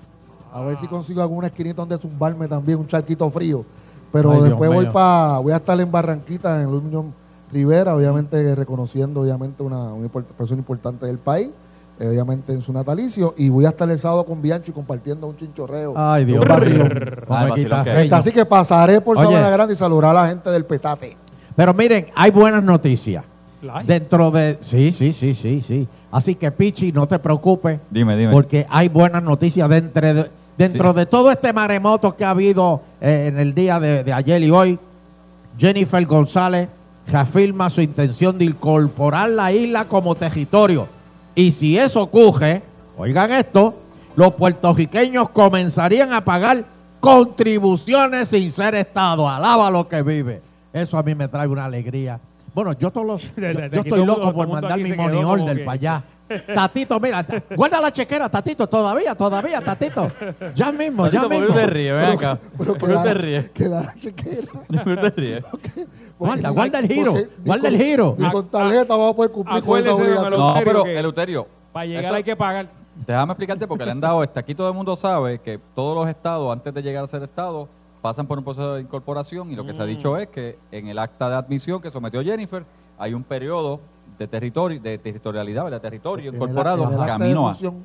A 0.52 0.60
ver 0.60 0.76
Ah. 0.76 0.80
si 0.80 0.86
consigo 0.86 1.20
alguna 1.22 1.48
esquinita 1.48 1.76
donde 1.82 1.98
zumbarme 1.98 2.46
también, 2.48 2.78
un 2.78 2.86
charquito 2.86 3.28
frío. 3.30 3.64
Pero 4.12 4.30
Ay, 4.30 4.36
Dios 4.36 4.48
después 4.50 4.70
voy 4.72 4.86
para, 4.86 5.38
voy 5.40 5.52
a 5.52 5.56
estar 5.56 5.80
en 5.80 5.90
Barranquita, 5.90 6.62
en 6.62 6.70
Luis 6.70 6.82
Muñoz 6.84 7.06
Rivera, 7.52 7.94
obviamente 7.96 8.54
reconociendo 8.54 9.20
obviamente 9.22 9.62
una, 9.64 9.92
una 9.92 10.08
persona 10.08 10.58
importante 10.60 11.06
del 11.06 11.18
país, 11.18 11.50
obviamente 12.00 12.52
en 12.52 12.60
su 12.62 12.72
natalicio, 12.72 13.34
y 13.36 13.48
voy 13.48 13.66
a 13.66 13.70
estar 13.70 13.88
el 13.90 13.98
sábado 13.98 14.24
con 14.24 14.40
Bianchi 14.42 14.72
compartiendo 14.72 15.26
un 15.26 15.36
chinchorreo. 15.36 15.94
Ay, 15.96 16.24
Dios 16.24 16.42
un 16.42 16.48
vacilón. 16.48 16.88
mío. 16.88 17.00
Come 17.26 17.40
vacilón 17.50 17.54
quita 17.54 17.84
que- 17.84 17.90
feño. 17.92 18.16
Así 18.16 18.32
que 18.32 18.44
pasaré 18.44 19.00
por 19.00 19.16
Oye. 19.18 19.26
Sabana 19.26 19.50
Grande 19.50 19.74
y 19.74 19.76
saludar 19.76 20.10
a 20.10 20.22
la 20.22 20.28
gente 20.28 20.50
del 20.50 20.64
Petate. 20.64 21.16
Pero 21.56 21.72
miren, 21.74 22.06
hay 22.16 22.30
buenas 22.30 22.62
noticias. 22.64 23.24
Dentro 23.86 24.30
de. 24.30 24.58
Sí, 24.60 24.92
sí, 24.92 25.12
sí, 25.14 25.34
sí, 25.34 25.62
sí. 25.66 25.88
Así 26.12 26.34
que, 26.34 26.50
Pichi, 26.50 26.92
no 26.92 27.06
te 27.08 27.18
preocupes. 27.18 27.80
Dime, 27.90 28.14
dime. 28.16 28.30
Porque 28.30 28.66
hay 28.68 28.88
buenas 28.88 29.22
noticias 29.22 29.66
dentro 29.70 30.02
de, 30.14 30.30
dentro 30.58 30.92
Sí. 30.92 30.98
de 30.98 31.06
todo 31.06 31.30
este 31.30 31.52
maremoto 31.54 32.14
que 32.14 32.24
ha 32.26 32.30
habido 32.30 32.82
eh, 33.00 33.26
en 33.28 33.38
el 33.38 33.54
día 33.54 33.80
de, 33.80 34.04
de 34.04 34.12
ayer 34.12 34.42
y 34.42 34.50
hoy. 34.50 34.78
Jennifer 35.58 36.04
González 36.04 36.68
reafirma 37.06 37.70
su 37.70 37.80
intención 37.80 38.36
de 38.38 38.44
incorporar 38.46 39.30
la 39.30 39.52
isla 39.52 39.84
como 39.86 40.14
territorio. 40.14 40.86
Y 41.34 41.50
si 41.50 41.78
eso 41.78 42.02
ocurre, 42.02 42.62
oigan 42.96 43.32
esto, 43.32 43.74
los 44.16 44.34
puertorriqueños 44.34 45.30
comenzarían 45.30 46.12
a 46.12 46.24
pagar 46.24 46.64
contribuciones 47.00 48.28
sin 48.28 48.50
ser 48.52 48.74
Estado. 48.74 49.28
Alaba 49.28 49.70
lo 49.70 49.88
que 49.88 50.02
vive. 50.02 50.40
Eso 50.72 50.96
a 50.98 51.02
mí 51.02 51.14
me 51.14 51.28
trae 51.28 51.46
una 51.48 51.64
alegría. 51.64 52.20
Bueno, 52.54 52.72
yo, 52.74 52.90
todos 52.90 53.06
los- 53.06 53.22
yo, 53.36 53.50
yo 53.72 53.80
estoy 53.80 54.04
loco 54.06 54.32
por 54.32 54.48
mandar 54.48 54.78
mi 54.78 54.92
money 54.92 55.22
order 55.24 55.64
para 55.64 55.72
allá. 55.74 56.04
Tatito, 56.54 56.98
mira, 57.00 57.24
guarda 57.54 57.80
la 57.80 57.92
chequera, 57.92 58.28
Tatito, 58.28 58.66
todavía, 58.66 59.14
todavía, 59.14 59.60
Tatito. 59.60 60.10
Ya 60.54 60.72
mismo, 60.72 61.06
ya 61.08 61.22
Tatito, 61.22 61.28
¿por 61.28 61.30
qué 61.30 61.40
mismo. 61.40 61.54
te 61.54 61.66
ríes? 61.66 61.94
Ven 61.94 62.10
acá. 62.12 62.38
Pero 62.58 62.74
¿Por 62.78 62.88
qué 62.90 62.96
te 62.96 63.14
ríes? 63.14 63.50
quedar 63.50 63.94
chequera. 63.98 64.52
¿Por 64.66 64.84
qué 64.84 64.96
te 64.96 65.10
ríes? 65.10 65.44
Guarda, 66.18 66.48
guarda 66.50 66.78
el 66.78 66.88
giro, 66.88 67.14
guarda 67.44 67.68
el 67.68 67.76
con- 67.76 67.84
giro. 67.86 68.14
Ni 68.18 68.30
con 68.30 68.48
tarjeta 68.48 68.96
vamos 68.96 69.12
a 69.12 69.16
poder 69.16 69.30
cumplir 69.32 69.62
con 69.62 69.78
esa 69.78 69.94
obligación. 69.94 70.30
No, 70.40 70.54
pero 70.64 70.86
Eleuterio, 70.86 71.46
Para 71.72 71.86
llegar 71.86 72.04
Eso- 72.04 72.14
hay 72.14 72.24
que 72.24 72.36
pagar. 72.36 72.66
déjame 73.06 73.32
explicarte 73.32 73.66
porque 73.66 73.84
le 73.84 73.90
han 73.90 74.00
dado 74.00 74.22
este. 74.22 74.38
Aquí 74.40 74.54
todo 74.54 74.68
el 74.68 74.74
mundo 74.74 74.96
sabe 74.96 75.38
que 75.40 75.58
todos 75.74 75.96
los 75.96 76.08
estados, 76.08 76.50
antes 76.52 76.72
de 76.72 76.82
llegar 76.82 77.04
a 77.04 77.06
ser 77.08 77.22
estado, 77.22 77.68
pasan 78.00 78.26
por 78.26 78.38
un 78.38 78.44
proceso 78.44 78.74
de 78.74 78.82
incorporación 78.82 79.50
y 79.50 79.56
lo 79.56 79.64
que 79.66 79.74
se 79.74 79.82
ha 79.82 79.86
dicho 79.86 80.16
es 80.16 80.28
que 80.28 80.58
en 80.72 80.88
el 80.88 80.98
acta 80.98 81.28
de 81.28 81.36
admisión 81.36 81.80
que 81.82 81.90
sometió 81.90 82.22
Jennifer 82.22 82.64
hay 82.98 83.12
un 83.14 83.24
periodo 83.24 83.80
de 84.18 84.26
territorio, 84.28 84.80
de 84.80 84.98
territorialidad, 84.98 85.70
de 85.70 85.80
territorio 85.80 86.28
En 86.30 86.34
el- 86.34 86.40
incorporado 86.42 86.90
el 86.90 87.06
camino 87.06 87.48
a. 87.48 87.52
función, 87.54 87.84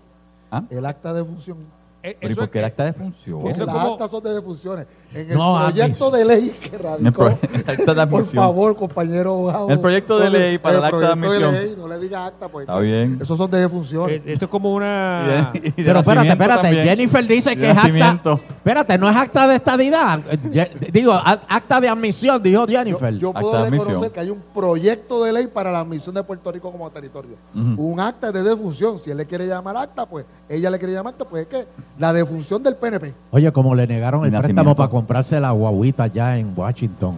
¿Ah? 0.52 0.64
El 0.70 0.86
acta 0.86 1.14
de 1.14 1.24
función. 1.24 1.58
Eh, 2.02 2.16
Pero 2.18 2.30
¿y 2.30 2.32
eso 2.32 2.42
por 2.42 2.50
qué 2.50 2.60
el 2.60 2.66
acta 2.66 2.86
de 2.86 2.94
función? 2.94 3.42
Porque 3.42 3.58
las 3.58 3.68
como- 3.68 3.94
actas 3.94 4.12
son 4.12 4.24
de 4.24 4.34
defunciones. 4.34 4.88
En 5.14 5.32
el 5.32 5.38
No, 5.38 5.58
proyecto 5.66 6.10
admis- 6.12 6.18
de 6.18 6.26
ley 6.26 6.50
que 6.62 6.76
el 6.76 6.82
radicó, 6.82 7.12
pro- 7.12 7.38
el 7.54 7.70
acta 7.70 7.94
de 7.94 8.08
por 8.08 8.26
favor, 8.26 8.76
compañero 8.78 9.34
abogado. 9.34 9.70
El 9.70 9.80
proyecto 9.82 10.20
de 10.20 10.30
ley 10.30 10.58
para 10.60 10.78
el 10.78 10.84
acta 10.86 10.98
de 10.98 11.06
proyecto 11.16 11.28
admisión. 11.48 11.54
ley, 11.56 11.76
no 11.78 11.88
le 11.90 12.00
diga 12.00 12.26
acta, 12.28 12.48
pues. 12.48 12.68
Está 12.68 12.80
bien. 12.80 13.20
Esos 13.22 13.38
son 13.38 13.52
de 13.52 13.60
defunciones. 13.60 14.24
es- 14.24 14.38
Eso 14.38 14.46
es 14.46 14.52
como 14.52 14.74
una. 14.74 15.52
Y 15.54 15.60
de- 15.60 15.68
y 15.68 15.72
de 15.72 15.84
Pero 15.84 16.00
espérate, 16.00 16.30
espérate. 16.30 16.62
también. 16.62 16.84
Jennifer 16.86 17.28
dice 17.28 17.56
que 17.56 17.62
de 17.64 17.72
es 17.72 17.78
acta. 17.78 18.34
Espérate, 18.34 18.98
no 18.98 19.10
es 19.10 19.16
acta 19.18 19.48
de 19.48 19.56
estadidad. 19.56 20.20
Eh, 20.32 20.90
Digo, 20.94 21.12
acta 21.14 21.82
de 21.82 21.90
admisión, 21.90 22.42
dijo 22.42 22.66
Yo, 22.66 22.78
Jennifer. 22.78 23.14
yo 23.18 23.34
puedo 23.34 23.48
Acta 23.48 23.64
de 23.64 23.70
reconocer 23.72 23.92
admisión. 23.96 24.14
que 24.14 24.20
hay 24.22 24.30
un 24.30 24.42
proyecto 24.54 25.24
de 25.24 25.34
ley 25.34 25.48
para 25.48 25.70
la 25.72 25.82
admisión 25.82 26.16
de 26.16 26.24
Puerto 26.24 26.50
Rico 26.52 26.72
como 26.72 26.90
territorio. 26.92 27.32
Ujú. 27.56 27.82
Un 27.92 28.00
acta 28.00 28.32
de 28.32 28.42
defunción. 28.44 29.00
Si 29.00 29.12
él 29.12 29.18
le 29.18 29.26
quiere 29.26 29.48
llamar 29.48 29.76
acta, 29.76 30.06
pues 30.06 30.26
ella 30.48 30.70
le 30.70 30.78
quiere 30.78 30.94
llamar 30.94 31.14
acta, 31.14 31.26
pues 31.26 31.44
es 31.44 31.48
que 31.48 31.66
la 31.98 32.14
defunción 32.14 32.62
del 32.64 32.76
PNP. 32.76 33.14
Oye, 33.32 33.52
como 33.52 33.76
le 33.76 33.88
negaron 33.88 34.26
el 34.26 34.32
préstamo 34.32 34.76
para 34.76 34.90
comprarse 34.90 35.40
la 35.40 35.52
guaguita 35.52 36.04
allá 36.04 36.38
en 36.38 36.54
Washington, 36.56 37.16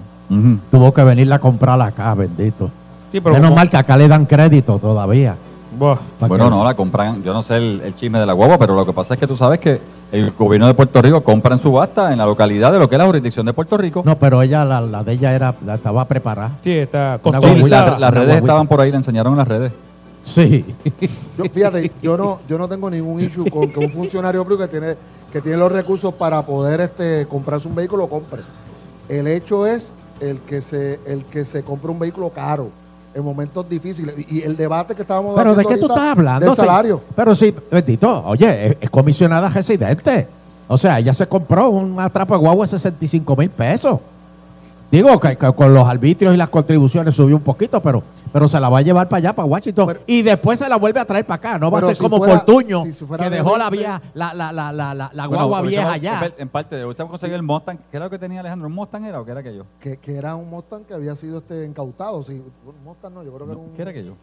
tuvo 0.71 0.93
que 0.93 1.03
venirla 1.03 1.35
a 1.35 1.39
comprarla 1.39 1.85
acá, 1.85 2.13
bendito. 2.15 2.69
Sí, 3.11 3.19
pero 3.19 3.35
Menos 3.35 3.49
como- 3.49 3.55
mal 3.57 3.69
que 3.69 3.77
acá 3.77 3.97
le 3.97 4.07
dan 4.07 4.25
crédito 4.25 4.79
todavía. 4.79 5.35
Buah. 5.77 5.97
Bueno, 6.21 6.45
que- 6.45 6.49
no, 6.49 6.63
la 6.63 6.73
compran, 6.73 7.23
yo 7.23 7.33
no 7.33 7.43
sé 7.43 7.57
el, 7.57 7.81
el 7.85 7.95
chisme 7.95 8.19
de 8.19 8.25
la 8.25 8.33
guagua, 8.33 8.57
pero 8.57 8.75
lo 8.75 8.85
que 8.85 8.93
pasa 8.93 9.13
es 9.13 9.19
que 9.19 9.27
tú 9.27 9.37
sabes 9.37 9.59
que 9.59 9.79
el 10.11 10.31
gobierno 10.31 10.67
de 10.67 10.73
Puerto 10.73 11.01
Rico 11.01 11.21
compra 11.21 11.55
en 11.55 11.61
subasta 11.61 12.11
en 12.11 12.17
la 12.17 12.25
localidad 12.25 12.71
de 12.73 12.79
lo 12.79 12.89
que 12.89 12.95
es 12.95 12.99
la 12.99 13.05
jurisdicción 13.05 13.45
de 13.45 13.53
Puerto 13.53 13.77
Rico. 13.77 14.01
No, 14.05 14.17
pero 14.17 14.41
ella, 14.41 14.65
la, 14.65 14.81
la 14.81 15.03
de 15.03 15.13
ella 15.13 15.33
era, 15.33 15.55
la 15.65 15.75
estaba 15.75 16.05
preparada. 16.05 16.51
Sí, 16.61 16.71
está 16.71 17.19
Sí, 17.23 17.69
la- 17.69 17.97
las 17.99 18.13
redes 18.13 18.37
estaban 18.37 18.67
por 18.67 18.81
ahí, 18.81 18.91
le 18.91 18.97
enseñaron 18.97 19.33
en 19.33 19.37
las 19.39 19.47
redes. 19.47 19.71
Sí. 20.23 20.65
Yo, 21.37 21.45
fíjate, 21.45 21.91
yo 22.01 22.17
no, 22.17 22.39
yo 22.47 22.57
no 22.57 22.67
tengo 22.67 22.89
ningún 22.89 23.19
issue 23.19 23.49
con 23.49 23.71
que 23.71 23.79
un 23.79 23.91
funcionario 23.91 24.43
público 24.43 24.63
que 24.63 24.69
tiene, 24.69 24.95
que 25.31 25.41
tiene 25.41 25.57
los 25.57 25.71
recursos 25.71 26.13
para 26.13 26.41
poder 26.45 26.81
este, 26.81 27.25
comprarse 27.27 27.67
un 27.67 27.75
vehículo, 27.75 28.03
lo 28.03 28.09
compre. 28.09 28.41
El 29.09 29.27
hecho 29.27 29.65
es 29.65 29.91
el 30.19 30.39
que 30.39 30.61
se, 30.61 30.99
el 31.05 31.25
que 31.25 31.45
se 31.45 31.63
compre 31.63 31.91
un 31.91 31.99
vehículo 31.99 32.29
caro 32.29 32.69
en 33.13 33.23
momentos 33.23 33.67
difíciles. 33.67 34.15
Y, 34.29 34.41
el 34.41 34.55
debate 34.55 34.95
que 34.95 35.01
estábamos 35.01 35.35
Pero 35.35 35.55
¿de 35.55 35.65
qué 35.65 35.77
tú 35.77 35.87
estás 35.87 36.17
hablando? 36.17 36.45
Del 36.45 36.55
Sí, 36.55 36.61
salario. 36.61 37.01
pero 37.15 37.35
sí, 37.35 37.53
bendito, 37.69 38.23
oye, 38.25 38.67
es, 38.67 38.77
es 38.81 38.89
comisionada 38.89 39.49
residente. 39.49 40.27
O 40.67 40.77
sea, 40.77 40.99
ella 40.99 41.13
se 41.13 41.27
compró 41.27 41.69
un 41.69 41.99
atrapo 41.99 42.33
de 42.35 42.39
guagua 42.39 42.65
de 42.65 42.71
65 42.71 43.35
mil 43.35 43.49
pesos. 43.49 43.99
Digo 44.91 45.17
que, 45.21 45.37
que 45.37 45.53
con 45.53 45.73
los 45.73 45.87
arbitrios 45.87 46.33
y 46.33 46.37
las 46.37 46.49
contribuciones 46.49 47.15
subió 47.15 47.37
un 47.37 47.41
poquito, 47.43 47.81
pero, 47.81 48.03
pero 48.33 48.47
se 48.49 48.59
la 48.59 48.67
va 48.67 48.79
a 48.79 48.81
llevar 48.81 49.07
para 49.07 49.19
allá, 49.19 49.33
para 49.33 49.45
Washington. 49.45 49.97
y 50.05 50.21
después 50.21 50.59
se 50.59 50.67
la 50.67 50.75
vuelve 50.75 50.99
a 50.99 51.05
traer 51.05 51.25
para 51.25 51.35
acá. 51.35 51.57
No 51.57 51.71
va 51.71 51.79
a 51.79 51.81
ser 51.85 51.95
si 51.95 52.01
como 52.03 52.17
fuera- 52.17 52.35
Fortuño, 52.41 52.83
si- 52.83 52.91
si 52.91 53.05
que 53.05 53.23
de 53.23 53.29
dejó 53.29 53.57
la 53.57 53.69
20, 53.69 53.77
vieja, 53.77 54.01
la, 54.13 54.33
la, 54.33 54.51
la, 54.51 54.73
la, 54.73 54.93
la, 54.93 55.09
la 55.13 55.27
Bueno, 55.27 55.47
guagua 55.47 55.61
vieja 55.67 55.93
allá. 55.93 56.33
En 56.37 56.49
parte, 56.49 56.75
de 56.75 56.83
conseguir 56.93 57.35
el 57.35 57.41
Mustang. 57.43 57.77
¿Qué 57.89 57.95
era 57.97 58.05
lo 58.07 58.09
que 58.09 58.19
tenía 58.19 58.41
Alejandro? 58.41 58.67
¿Un 58.67 58.73
Mustang 58.75 59.05
era 59.05 59.21
o 59.21 59.25
qué 59.25 59.31
era 59.31 59.39
aquello? 59.39 59.65
Que, 59.79 59.95
que 59.95 60.15
era 60.15 60.35
un 60.35 60.49
Mustang 60.49 60.83
que 60.83 60.93
había 60.93 61.15
sido 61.15 61.37
este 61.37 61.65
incautado. 61.65 62.21
Sí, 62.23 62.43
un 62.65 62.83
Mustang 62.83 63.13
no, 63.13 63.23
yo 63.23 63.31
creo 63.33 63.45
que 63.47 63.53
era 63.53 63.61
un. 63.61 63.69
¿Qué 63.73 63.81
era 63.83 63.91
aquello? 63.91 64.15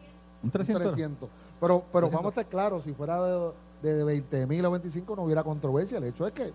¿Un 0.42 0.50
300 0.50 0.82
era? 0.84 0.90
300. 0.92 1.28
Pero, 1.60 1.82
pero 1.92 2.08
300. 2.08 2.12
vamos 2.12 2.26
a 2.26 2.40
estar 2.40 2.46
claros, 2.46 2.84
si 2.84 2.92
fuera 2.92 3.18
de, 3.22 3.50
de 3.94 4.04
20 4.04 4.46
mil 4.46 4.64
o 4.66 4.70
25 4.70 5.16
no 5.16 5.22
hubiera 5.22 5.42
controversia. 5.42 5.96
El 5.96 6.04
hecho 6.04 6.26
es 6.26 6.32
que 6.34 6.52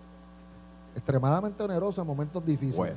extremadamente 0.94 1.60
oneroso 1.64 2.00
en 2.00 2.06
momentos 2.06 2.46
difíciles. 2.46 2.92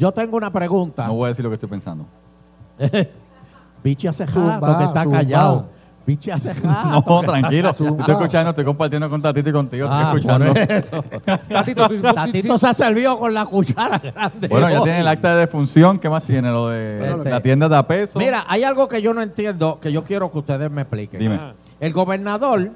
Yo 0.00 0.10
tengo 0.12 0.38
una 0.38 0.50
pregunta. 0.50 1.06
No 1.06 1.12
voy 1.14 1.26
a 1.26 1.28
decir 1.28 1.44
lo 1.44 1.50
que 1.50 1.54
estoy 1.56 1.68
pensando. 1.68 2.06
Bichi 3.84 4.06
hace 4.08 4.26
jato 4.26 4.78
que 4.78 4.84
está 4.84 5.02
zumba. 5.02 5.18
callado. 5.18 5.68
Bichi 6.06 6.30
hace 6.30 6.54
jato. 6.54 7.04
No, 7.06 7.20
tranquilo. 7.20 7.72
Zumba. 7.74 8.00
Estoy 8.00 8.14
escuchando, 8.14 8.50
estoy 8.50 8.64
compartiendo 8.64 9.10
con 9.10 9.20
Tatito 9.20 9.50
y 9.50 9.52
contigo. 9.52 9.88
Ah, 9.90 10.14
Estoy 10.16 10.20
escuchando. 10.20 10.54
por 10.54 10.72
eso. 10.72 11.04
Tatito, 11.50 11.88
Tatito 12.14 12.56
se 12.58 12.66
ha 12.66 12.72
servido 12.72 13.18
con 13.18 13.34
la 13.34 13.44
cuchara 13.44 13.98
grande. 13.98 14.48
Bueno, 14.48 14.70
ya 14.70 14.82
tiene 14.82 15.00
el 15.00 15.08
acta 15.08 15.34
de 15.34 15.40
defunción. 15.40 15.98
¿Qué 15.98 16.08
más 16.08 16.24
tiene? 16.24 16.50
Lo 16.50 16.68
de 16.70 17.10
Este. 17.16 17.28
la 17.30 17.40
tienda 17.42 17.68
de 17.68 17.76
a 17.76 17.86
peso. 17.86 18.18
Mira, 18.18 18.46
hay 18.48 18.64
algo 18.64 18.88
que 18.88 19.02
yo 19.02 19.12
no 19.12 19.20
entiendo, 19.20 19.78
que 19.82 19.92
yo 19.92 20.02
quiero 20.04 20.32
que 20.32 20.38
ustedes 20.38 20.70
me 20.70 20.80
expliquen. 20.80 21.20
Dime. 21.20 21.38
El 21.78 21.92
gobernador 21.92 22.70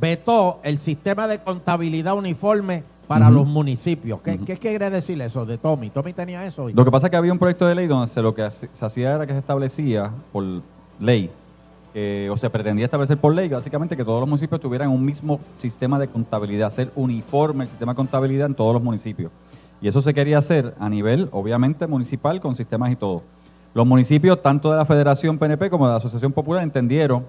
vetó 0.00 0.60
el 0.62 0.78
sistema 0.78 1.28
de 1.28 1.40
contabilidad 1.40 2.14
uniforme 2.14 2.82
para 3.10 3.28
los 3.28 3.44
municipios. 3.44 4.20
¿Qué, 4.20 4.38
qué 4.38 4.56
quiere 4.56 4.88
decir 4.88 5.20
eso 5.20 5.44
de 5.44 5.58
Tommy? 5.58 5.90
Tommy 5.90 6.12
tenía 6.12 6.46
eso. 6.46 6.68
Lo 6.68 6.84
que 6.84 6.92
pasa 6.92 7.08
es 7.08 7.10
que 7.10 7.16
había 7.16 7.32
un 7.32 7.40
proyecto 7.40 7.66
de 7.66 7.74
ley 7.74 7.88
donde 7.88 8.06
se, 8.06 8.22
lo 8.22 8.36
que 8.36 8.48
se 8.48 8.86
hacía 8.86 9.16
era 9.16 9.26
que 9.26 9.32
se 9.32 9.40
establecía 9.40 10.12
por 10.30 10.44
ley, 11.00 11.28
eh, 11.92 12.28
o 12.30 12.36
se 12.36 12.48
pretendía 12.50 12.84
establecer 12.84 13.18
por 13.18 13.34
ley, 13.34 13.48
básicamente 13.48 13.96
que 13.96 14.04
todos 14.04 14.20
los 14.20 14.28
municipios 14.28 14.60
tuvieran 14.60 14.90
un 14.90 15.04
mismo 15.04 15.40
sistema 15.56 15.98
de 15.98 16.06
contabilidad, 16.06 16.70
ser 16.70 16.92
uniforme 16.94 17.64
el 17.64 17.70
sistema 17.70 17.94
de 17.94 17.96
contabilidad 17.96 18.46
en 18.46 18.54
todos 18.54 18.74
los 18.74 18.82
municipios. 18.82 19.32
Y 19.82 19.88
eso 19.88 20.00
se 20.02 20.14
quería 20.14 20.38
hacer 20.38 20.76
a 20.78 20.88
nivel, 20.88 21.28
obviamente, 21.32 21.88
municipal, 21.88 22.40
con 22.40 22.54
sistemas 22.54 22.92
y 22.92 22.96
todo. 22.96 23.24
Los 23.74 23.88
municipios, 23.88 24.40
tanto 24.40 24.70
de 24.70 24.76
la 24.76 24.84
Federación 24.84 25.36
PNP 25.36 25.68
como 25.68 25.86
de 25.86 25.90
la 25.90 25.96
Asociación 25.96 26.30
Popular, 26.30 26.62
entendieron 26.62 27.24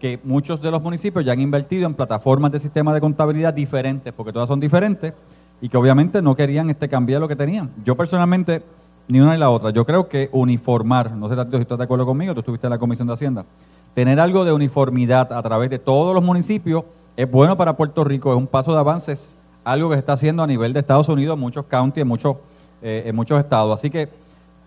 que 0.00 0.20
muchos 0.24 0.60
de 0.60 0.70
los 0.70 0.82
municipios 0.82 1.24
ya 1.24 1.32
han 1.32 1.40
invertido 1.40 1.86
en 1.86 1.94
plataformas 1.94 2.52
de 2.52 2.60
sistema 2.60 2.92
de 2.92 3.00
contabilidad 3.00 3.54
diferentes, 3.54 4.12
porque 4.12 4.32
todas 4.32 4.48
son 4.48 4.60
diferentes, 4.60 5.12
y 5.60 5.68
que 5.68 5.76
obviamente 5.76 6.20
no 6.20 6.36
querían 6.36 6.68
este 6.70 6.88
cambiar 6.88 7.20
lo 7.20 7.28
que 7.28 7.36
tenían. 7.36 7.70
Yo 7.84 7.96
personalmente, 7.96 8.62
ni 9.08 9.20
una 9.20 9.32
ni 9.32 9.38
la 9.38 9.50
otra, 9.50 9.70
yo 9.70 9.86
creo 9.86 10.08
que 10.08 10.28
uniformar, 10.32 11.12
no 11.12 11.28
sé 11.28 11.36
Tatito, 11.36 11.56
si 11.56 11.62
estás 11.62 11.78
de 11.78 11.84
acuerdo 11.84 12.04
conmigo, 12.04 12.34
tú 12.34 12.40
estuviste 12.40 12.66
en 12.66 12.72
la 12.72 12.78
Comisión 12.78 13.08
de 13.08 13.14
Hacienda, 13.14 13.44
tener 13.94 14.20
algo 14.20 14.44
de 14.44 14.52
uniformidad 14.52 15.32
a 15.32 15.42
través 15.42 15.70
de 15.70 15.78
todos 15.78 16.14
los 16.14 16.22
municipios 16.22 16.84
es 17.16 17.30
bueno 17.30 17.56
para 17.56 17.76
Puerto 17.76 18.04
Rico, 18.04 18.30
es 18.30 18.36
un 18.36 18.46
paso 18.46 18.72
de 18.72 18.78
avances, 18.78 19.38
algo 19.64 19.88
que 19.88 19.94
se 19.94 20.00
está 20.00 20.12
haciendo 20.12 20.42
a 20.42 20.46
nivel 20.46 20.74
de 20.74 20.80
Estados 20.80 21.08
Unidos, 21.08 21.34
en 21.34 21.40
muchos 21.40 21.64
counties, 21.64 22.04
muchos, 22.04 22.36
eh, 22.82 23.04
en 23.06 23.16
muchos 23.16 23.40
estados. 23.40 23.74
Así 23.74 23.88
que 23.88 24.10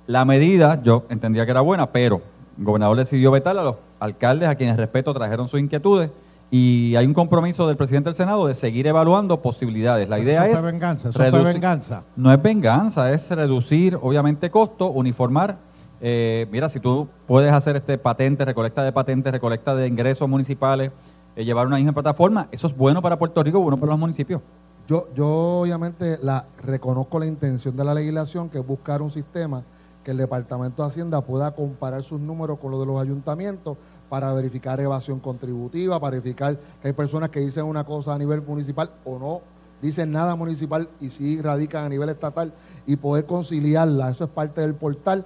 la 0.07 0.25
medida 0.25 0.81
yo 0.81 1.05
entendía 1.09 1.45
que 1.45 1.51
era 1.51 1.61
buena, 1.61 1.91
pero 1.91 2.21
el 2.57 2.63
gobernador 2.65 2.97
decidió 2.97 3.31
vetarla, 3.31 3.63
los 3.63 3.75
alcaldes 3.99 4.49
a 4.49 4.55
quienes 4.55 4.77
respeto 4.77 5.13
trajeron 5.13 5.47
sus 5.47 5.59
inquietudes 5.59 6.09
y 6.51 6.95
hay 6.95 7.05
un 7.05 7.13
compromiso 7.13 7.67
del 7.67 7.77
presidente 7.77 8.09
del 8.09 8.15
Senado 8.15 8.47
de 8.47 8.53
seguir 8.55 8.87
evaluando 8.87 9.41
posibilidades. 9.41 10.09
La 10.09 10.19
idea 10.19 10.45
Eso 10.47 10.55
es... 10.55 10.61
fue 10.61 10.71
venganza, 10.71 11.09
eso 11.09 11.19
fue 11.19 11.31
reducir- 11.31 11.53
venganza. 11.53 12.03
No 12.15 12.33
es 12.33 12.41
venganza, 12.41 13.11
es 13.11 13.29
reducir 13.29 13.97
obviamente 14.01 14.49
costo, 14.49 14.87
uniformar. 14.87 15.57
Eh, 16.01 16.47
mira, 16.51 16.69
si 16.69 16.79
tú 16.79 17.07
puedes 17.27 17.51
hacer 17.51 17.75
este 17.75 17.97
patente, 17.97 18.45
recolecta 18.45 18.83
de 18.83 18.91
patentes, 18.91 19.31
recolecta 19.31 19.75
de 19.75 19.85
ingresos 19.87 20.27
municipales, 20.27 20.91
eh, 21.35 21.45
llevar 21.45 21.67
una 21.67 21.75
misma 21.75 21.91
plataforma, 21.93 22.47
eso 22.51 22.67
es 22.67 22.75
bueno 22.75 23.01
para 23.01 23.19
Puerto 23.19 23.43
Rico, 23.43 23.59
bueno 23.59 23.77
para 23.77 23.91
los 23.91 23.99
municipios. 23.99 24.41
Yo, 24.87 25.07
yo 25.15 25.27
obviamente 25.61 26.17
la 26.23 26.45
reconozco 26.65 27.19
la 27.19 27.27
intención 27.27 27.77
de 27.77 27.83
la 27.83 27.93
legislación, 27.93 28.49
que 28.49 28.57
es 28.57 28.65
buscar 28.65 29.03
un 29.03 29.11
sistema 29.11 29.61
que 30.03 30.11
el 30.11 30.17
Departamento 30.17 30.83
de 30.83 30.89
Hacienda 30.89 31.21
pueda 31.21 31.51
comparar 31.51 32.03
sus 32.03 32.19
números 32.19 32.59
con 32.59 32.71
los 32.71 32.79
de 32.79 32.85
los 32.85 33.01
ayuntamientos 33.01 33.77
para 34.09 34.33
verificar 34.33 34.79
evasión 34.79 35.19
contributiva, 35.19 35.99
para 35.99 36.17
verificar 36.17 36.57
que 36.81 36.87
hay 36.87 36.93
personas 36.93 37.29
que 37.29 37.39
dicen 37.41 37.65
una 37.65 37.83
cosa 37.83 38.13
a 38.13 38.17
nivel 38.17 38.41
municipal 38.41 38.89
o 39.05 39.19
no 39.19 39.41
dicen 39.81 40.11
nada 40.11 40.35
municipal 40.35 40.89
y 40.99 41.09
sí 41.09 41.41
radican 41.41 41.85
a 41.85 41.89
nivel 41.89 42.09
estatal 42.09 42.51
y 42.85 42.95
poder 42.95 43.25
conciliarla. 43.25 44.09
Eso 44.09 44.25
es 44.25 44.29
parte 44.29 44.61
del 44.61 44.75
portal. 44.75 45.25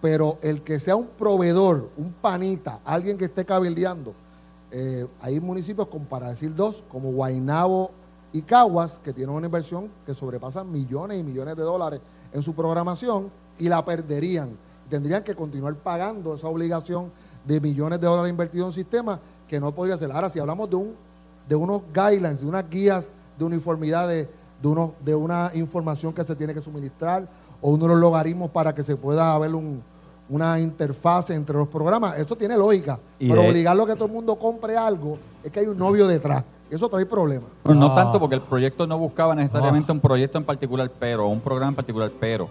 Pero 0.00 0.38
el 0.40 0.62
que 0.62 0.80
sea 0.80 0.96
un 0.96 1.08
proveedor, 1.18 1.90
un 1.98 2.12
panita, 2.12 2.80
alguien 2.86 3.18
que 3.18 3.26
esté 3.26 3.44
cabildeando, 3.44 4.14
eh, 4.70 5.06
hay 5.20 5.40
municipios, 5.40 5.88
como 5.88 6.06
para 6.06 6.30
decir 6.30 6.54
dos, 6.54 6.82
como 6.90 7.12
Guaynabo 7.12 7.90
y 8.32 8.40
Caguas, 8.40 8.98
que 9.04 9.12
tienen 9.12 9.34
una 9.34 9.46
inversión 9.46 9.90
que 10.06 10.14
sobrepasa 10.14 10.64
millones 10.64 11.20
y 11.20 11.22
millones 11.22 11.54
de 11.56 11.64
dólares 11.64 12.00
en 12.32 12.42
su 12.42 12.54
programación 12.54 13.30
y 13.60 13.68
la 13.68 13.84
perderían. 13.84 14.48
Tendrían 14.88 15.22
que 15.22 15.34
continuar 15.36 15.74
pagando 15.76 16.34
esa 16.34 16.48
obligación 16.48 17.12
de 17.44 17.60
millones 17.60 18.00
de 18.00 18.06
dólares 18.06 18.30
invertidos 18.30 18.64
en 18.64 18.68
un 18.68 18.72
sistema 18.74 19.20
que 19.48 19.60
no 19.60 19.72
podría 19.72 19.96
ser. 19.96 20.10
Ahora, 20.10 20.28
si 20.28 20.38
hablamos 20.40 20.68
de, 20.68 20.76
un, 20.76 20.94
de 21.48 21.54
unos 21.54 21.82
guidelines, 21.94 22.40
de 22.40 22.46
unas 22.46 22.68
guías 22.68 23.10
de 23.38 23.44
uniformidad, 23.44 24.08
de, 24.08 24.28
de, 24.60 24.68
unos, 24.68 24.90
de 25.04 25.14
una 25.14 25.50
información 25.54 26.12
que 26.12 26.24
se 26.24 26.34
tiene 26.34 26.54
que 26.54 26.60
suministrar 26.60 27.26
o 27.60 27.70
unos 27.70 27.96
logaritmos 27.98 28.50
para 28.50 28.74
que 28.74 28.82
se 28.82 28.96
pueda 28.96 29.34
haber 29.34 29.54
un, 29.54 29.82
una 30.28 30.58
interfase 30.60 31.34
entre 31.34 31.56
los 31.56 31.68
programas, 31.68 32.18
eso 32.18 32.36
tiene 32.36 32.56
lógica. 32.56 32.98
Y 33.18 33.28
pero 33.28 33.42
de- 33.42 33.48
obligarlo 33.50 33.82
a 33.84 33.86
que 33.86 33.94
todo 33.94 34.06
el 34.06 34.12
mundo 34.12 34.36
compre 34.36 34.76
algo 34.76 35.18
es 35.44 35.50
que 35.52 35.60
hay 35.60 35.66
un 35.66 35.78
novio 35.78 36.06
detrás. 36.08 36.42
Eso 36.70 36.88
trae 36.88 37.04
problemas. 37.06 37.48
Pero 37.64 37.74
Ah. 37.74 37.80
no 37.80 37.94
tanto 37.94 38.20
porque 38.20 38.36
el 38.36 38.42
proyecto 38.42 38.86
no 38.86 38.96
buscaba 38.98 39.34
necesariamente 39.34 39.90
un 39.90 39.98
proyecto 40.00 40.38
en 40.38 40.44
particular, 40.44 40.90
pero, 41.00 41.26
un 41.28 41.40
programa 41.40 41.70
en 41.70 41.76
particular, 41.76 42.10
pero. 42.20 42.48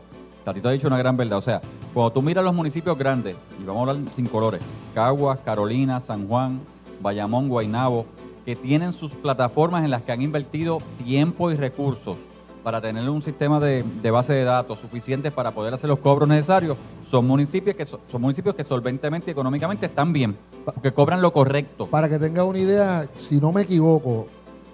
Tatito 0.49 0.69
ha 0.69 0.71
dicho 0.71 0.87
una 0.87 0.97
gran 0.97 1.15
verdad. 1.15 1.37
O 1.37 1.41
sea, 1.41 1.61
cuando 1.93 2.11
tú 2.11 2.21
miras 2.23 2.43
los 2.43 2.55
municipios 2.55 2.97
grandes, 2.97 3.35
y 3.61 3.65
vamos 3.65 3.87
a 3.87 3.91
hablar 3.91 4.11
sin 4.15 4.25
colores, 4.25 4.61
Caguas, 4.95 5.37
Carolina, 5.45 5.99
San 5.99 6.27
Juan, 6.27 6.59
Bayamón, 7.01 7.49
Guaynabo, 7.49 8.05
que 8.45 8.55
tienen 8.55 8.91
sus 8.91 9.11
plataformas 9.11 9.83
en 9.85 9.91
las 9.91 10.01
que 10.01 10.11
han 10.11 10.23
invertido 10.23 10.79
tiempo 11.05 11.51
y 11.51 11.55
recursos 11.55 12.17
para 12.63 12.81
tener 12.81 13.07
un 13.09 13.21
sistema 13.21 13.59
de, 13.59 13.83
base 14.11 14.33
de 14.33 14.43
datos 14.43 14.79
suficientes 14.79 15.31
para 15.31 15.51
poder 15.51 15.73
hacer 15.73 15.87
los 15.89 15.99
cobros 15.99 16.27
necesarios, 16.27 16.77
son 17.07 17.27
municipios 17.27 17.75
que 17.75 17.85
so- 17.85 17.99
son 18.11 18.21
municipios 18.21 18.55
que 18.55 18.63
solventemente 18.63 19.29
y 19.29 19.33
económicamente 19.33 19.85
están 19.85 20.11
bien, 20.11 20.35
porque 20.65 20.91
cobran 20.91 21.21
lo 21.21 21.31
correcto. 21.31 21.85
Para 21.85 22.09
que 22.09 22.17
tenga 22.17 22.43
una 22.43 22.57
idea, 22.57 23.07
si 23.17 23.39
no 23.39 23.51
me 23.51 23.61
equivoco, 23.61 24.27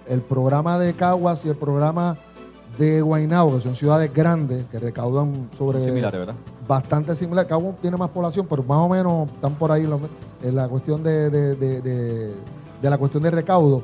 el 0.08 0.22
programa 0.22 0.78
de 0.78 0.94
Caguas 0.94 1.44
y 1.44 1.48
el 1.50 1.56
programa 1.56 2.16
de 2.78 3.00
Guaynabo, 3.02 3.56
que 3.56 3.62
son 3.62 3.74
ciudades 3.74 4.12
grandes, 4.12 4.64
que 4.66 4.78
recaudan 4.78 5.48
sobre 5.56 5.82
Similares, 5.84 6.18
¿verdad? 6.20 6.34
bastante 6.68 7.14
similar. 7.14 7.46
Caguas 7.46 7.76
tiene 7.80 7.96
más 7.96 8.10
población, 8.10 8.46
pero 8.50 8.62
más 8.62 8.78
o 8.78 8.88
menos 8.88 9.28
están 9.34 9.54
por 9.54 9.70
ahí 9.72 9.84
en 9.84 9.90
lo- 9.90 10.00
en 10.42 10.54
la 10.56 10.68
cuestión 10.68 11.02
de, 11.02 11.30
de- 11.30 11.54
de- 11.54 11.80
de- 11.80 12.34
de 12.82 12.90
la 12.90 12.98
cuestión 12.98 13.22
de 13.22 13.30
recaudo. 13.30 13.82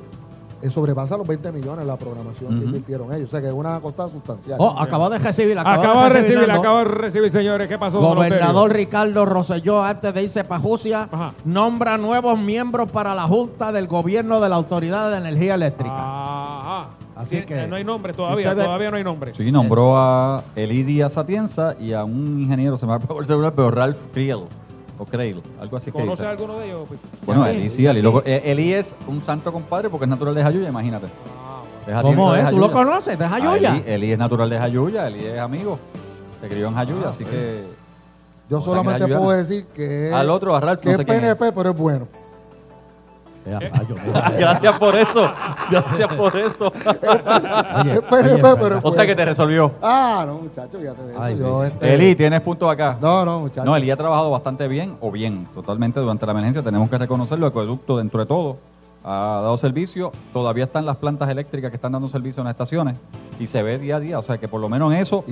eh, 0.65 0.71
sobrepasa 0.71 1.17
los 1.17 1.27
20 1.27 1.51
millones 1.51 1.85
la 1.85 1.97
programación 1.97 2.57
que 2.57 2.65
invirtieron 2.65 3.13
ellos. 3.13 3.27
O 3.27 3.31
sea 3.33 3.41
que 3.41 3.49
es 3.49 3.53
una 3.53 3.81
cosa 3.81 4.09
sustancial. 4.09 4.59
Oh, 4.61 4.77
acabo 4.79 5.11
de 5.11 5.19
recibir, 5.19 5.59
Acaba 5.59 6.05
de 6.05 6.11
recibir, 6.11 6.49
acaba 6.53 6.79
de 6.79 6.85
recibir, 6.85 7.33
señores. 7.33 7.67
¿Qué 7.67 7.79
pasó? 7.79 7.99
Gobernador? 8.31 8.73
Ricardo 8.73 9.25
Rosselló, 9.27 9.83
antes 9.83 10.15
de 10.15 10.23
irse 10.23 10.45
para 10.45 10.61
Jucia, 10.61 11.09
nombra 11.45 11.99
nuevos 11.99 12.39
miembros 12.39 12.89
para 12.93 13.13
la 13.13 13.25
Junta 13.25 13.73
del 13.73 13.89
Gobierno 13.89 14.41
de 14.41 14.49
la 14.51 14.55
Autoridad 14.55 15.11
de 15.11 15.17
Energía 15.17 15.57
Eléctrica. 15.57 15.97
Ajá. 15.99 16.87
Así 17.23 17.43
que- 17.43 17.67
No 17.67 17.77
hay 17.77 17.85
nombre 17.85 18.13
todavía, 18.13 18.49
Ustedes- 18.49 18.65
todavía 18.67 18.91
no 18.91 18.97
hay 18.97 19.05
nombre. 19.05 19.33
Sí, 19.35 19.51
nombró 19.53 19.97
a 19.97 20.43
Eli 20.57 20.83
Díaz 20.83 21.17
Atienza 21.17 21.75
y 21.81 21.93
a 21.93 22.05
un 22.05 22.41
ingeniero, 22.41 22.77
se 22.77 22.87
me 22.87 22.97
va 22.97 22.97
a 22.99 23.19
el 23.21 23.27
celular, 23.27 23.53
pero 23.55 23.71
Ralph 23.71 23.97
Creel, 24.13 24.41
o 24.99 25.05
Creel, 25.07 25.41
algo 25.61 25.77
así 25.77 25.87
que 25.87 25.93
¿Conoce 25.99 26.11
dice. 26.11 26.27
a 26.27 26.31
alguno 26.31 26.59
de 26.59 26.67
ellos? 26.67 26.85
Pues, 26.89 27.01
Bueno, 27.25 27.47
Eli 27.47 27.71
sí, 27.71 27.87
Eli, 27.87 28.03
eh, 28.25 28.43
Eli 28.45 28.73
es 28.75 28.95
un 29.09 29.23
santo 29.23 29.53
compadre 29.53 29.89
porque 29.91 30.05
es 30.05 30.11
natural 30.11 30.35
de 30.35 30.43
Jayuya, 30.43 30.69
imagínate. 30.69 31.07
Es 31.87 32.01
¿Cómo 32.01 32.35
es? 32.35 32.49
¿Tú 32.49 32.59
lo 32.59 32.71
conoces? 32.71 33.19
¿De 33.19 33.25
Ah, 33.25 33.29
Jayuya? 33.31 33.77
Eli, 33.77 33.83
Eli 33.87 34.13
es 34.13 34.19
natural 34.19 34.49
de 34.49 34.59
Jayuya, 34.59 35.09
Eli 35.09 35.25
es 35.27 35.39
amigo, 35.41 35.79
se 36.41 36.49
crió 36.49 36.69
en 36.69 36.75
Jayuya, 36.75 37.09
así 37.09 37.25
que... 37.25 37.65
Yo 38.51 38.61
solamente 38.61 39.07
puedo 39.09 39.31
decir 39.31 39.65
que 39.75 40.13
Al 40.13 40.29
otro, 40.29 40.55
a 40.55 40.61
Ralph, 40.61 40.81
que 40.81 40.87
no 40.87 40.93
es 40.93 40.99
sé 40.99 41.05
quién 41.07 41.25
es. 41.25 41.35
PNP, 41.37 41.53
pero 41.53 41.71
es 41.71 41.77
bueno. 41.77 42.07
Gracias 44.39 44.79
por 44.79 44.95
eso, 44.95 45.33
gracias 45.69 46.15
por 46.15 46.37
eso. 46.37 46.73
Es 46.73 48.01
PNP, 48.01 48.57
pero 48.61 48.79
es 48.79 48.85
o 48.85 48.93
sea 48.93 49.05
que 49.05 49.17
te 49.17 49.25
resolvió. 49.25 49.73
Ah, 49.83 50.25
no, 50.27 50.35
muchachos, 50.35 50.81
fíjate 50.81 51.03
de 51.03 51.13
eso. 51.13 51.23
Ay, 51.23 51.39
Yo, 51.39 51.63
sí. 51.63 51.71
este, 51.73 51.95
Eli, 51.95 52.15
tienes 52.15 52.41
punto 52.41 52.71
acá. 52.71 52.97
No, 53.01 53.25
no, 53.25 53.41
muchachos. 53.41 53.65
No, 53.65 53.75
Eli 53.75 53.91
ha 53.91 53.97
trabajado 53.97 54.31
bastante 54.31 54.69
bien, 54.69 54.97
o 55.01 55.11
bien, 55.11 55.49
totalmente 55.55 55.99
durante 55.99 56.25
la 56.25 56.33
emergencia. 56.33 56.63
Tenemos 56.63 56.89
que 56.89 56.99
reconocerlo, 56.99 57.47
el 57.47 57.51
acueducto 57.51 57.99
dentro 57.99 58.21
de 58.21 58.27
todo. 58.27 58.59
Ha 59.05 59.41
dado 59.43 59.57
servicio, 59.57 60.13
todavía 60.33 60.65
están 60.65 60.87
las 60.87 60.97
plantas 60.97 61.29
eléctricas 61.29 61.71
que 61.71 61.77
están 61.77 61.93
dando 61.93 62.09
servicio 62.09 62.41
en 62.41 62.45
las 62.45 62.53
estaciones 62.53 62.97
y 63.39 63.47
se 63.47 63.63
ve 63.63 63.79
día 63.79 63.97
a 63.97 64.01
día, 64.01 64.19
o 64.19 64.23
sea 64.23 64.39
que 64.39 64.49
por 64.49 64.61
lo 64.61 64.69
menos 64.69 64.93
en 64.93 65.01
eso. 65.01 65.25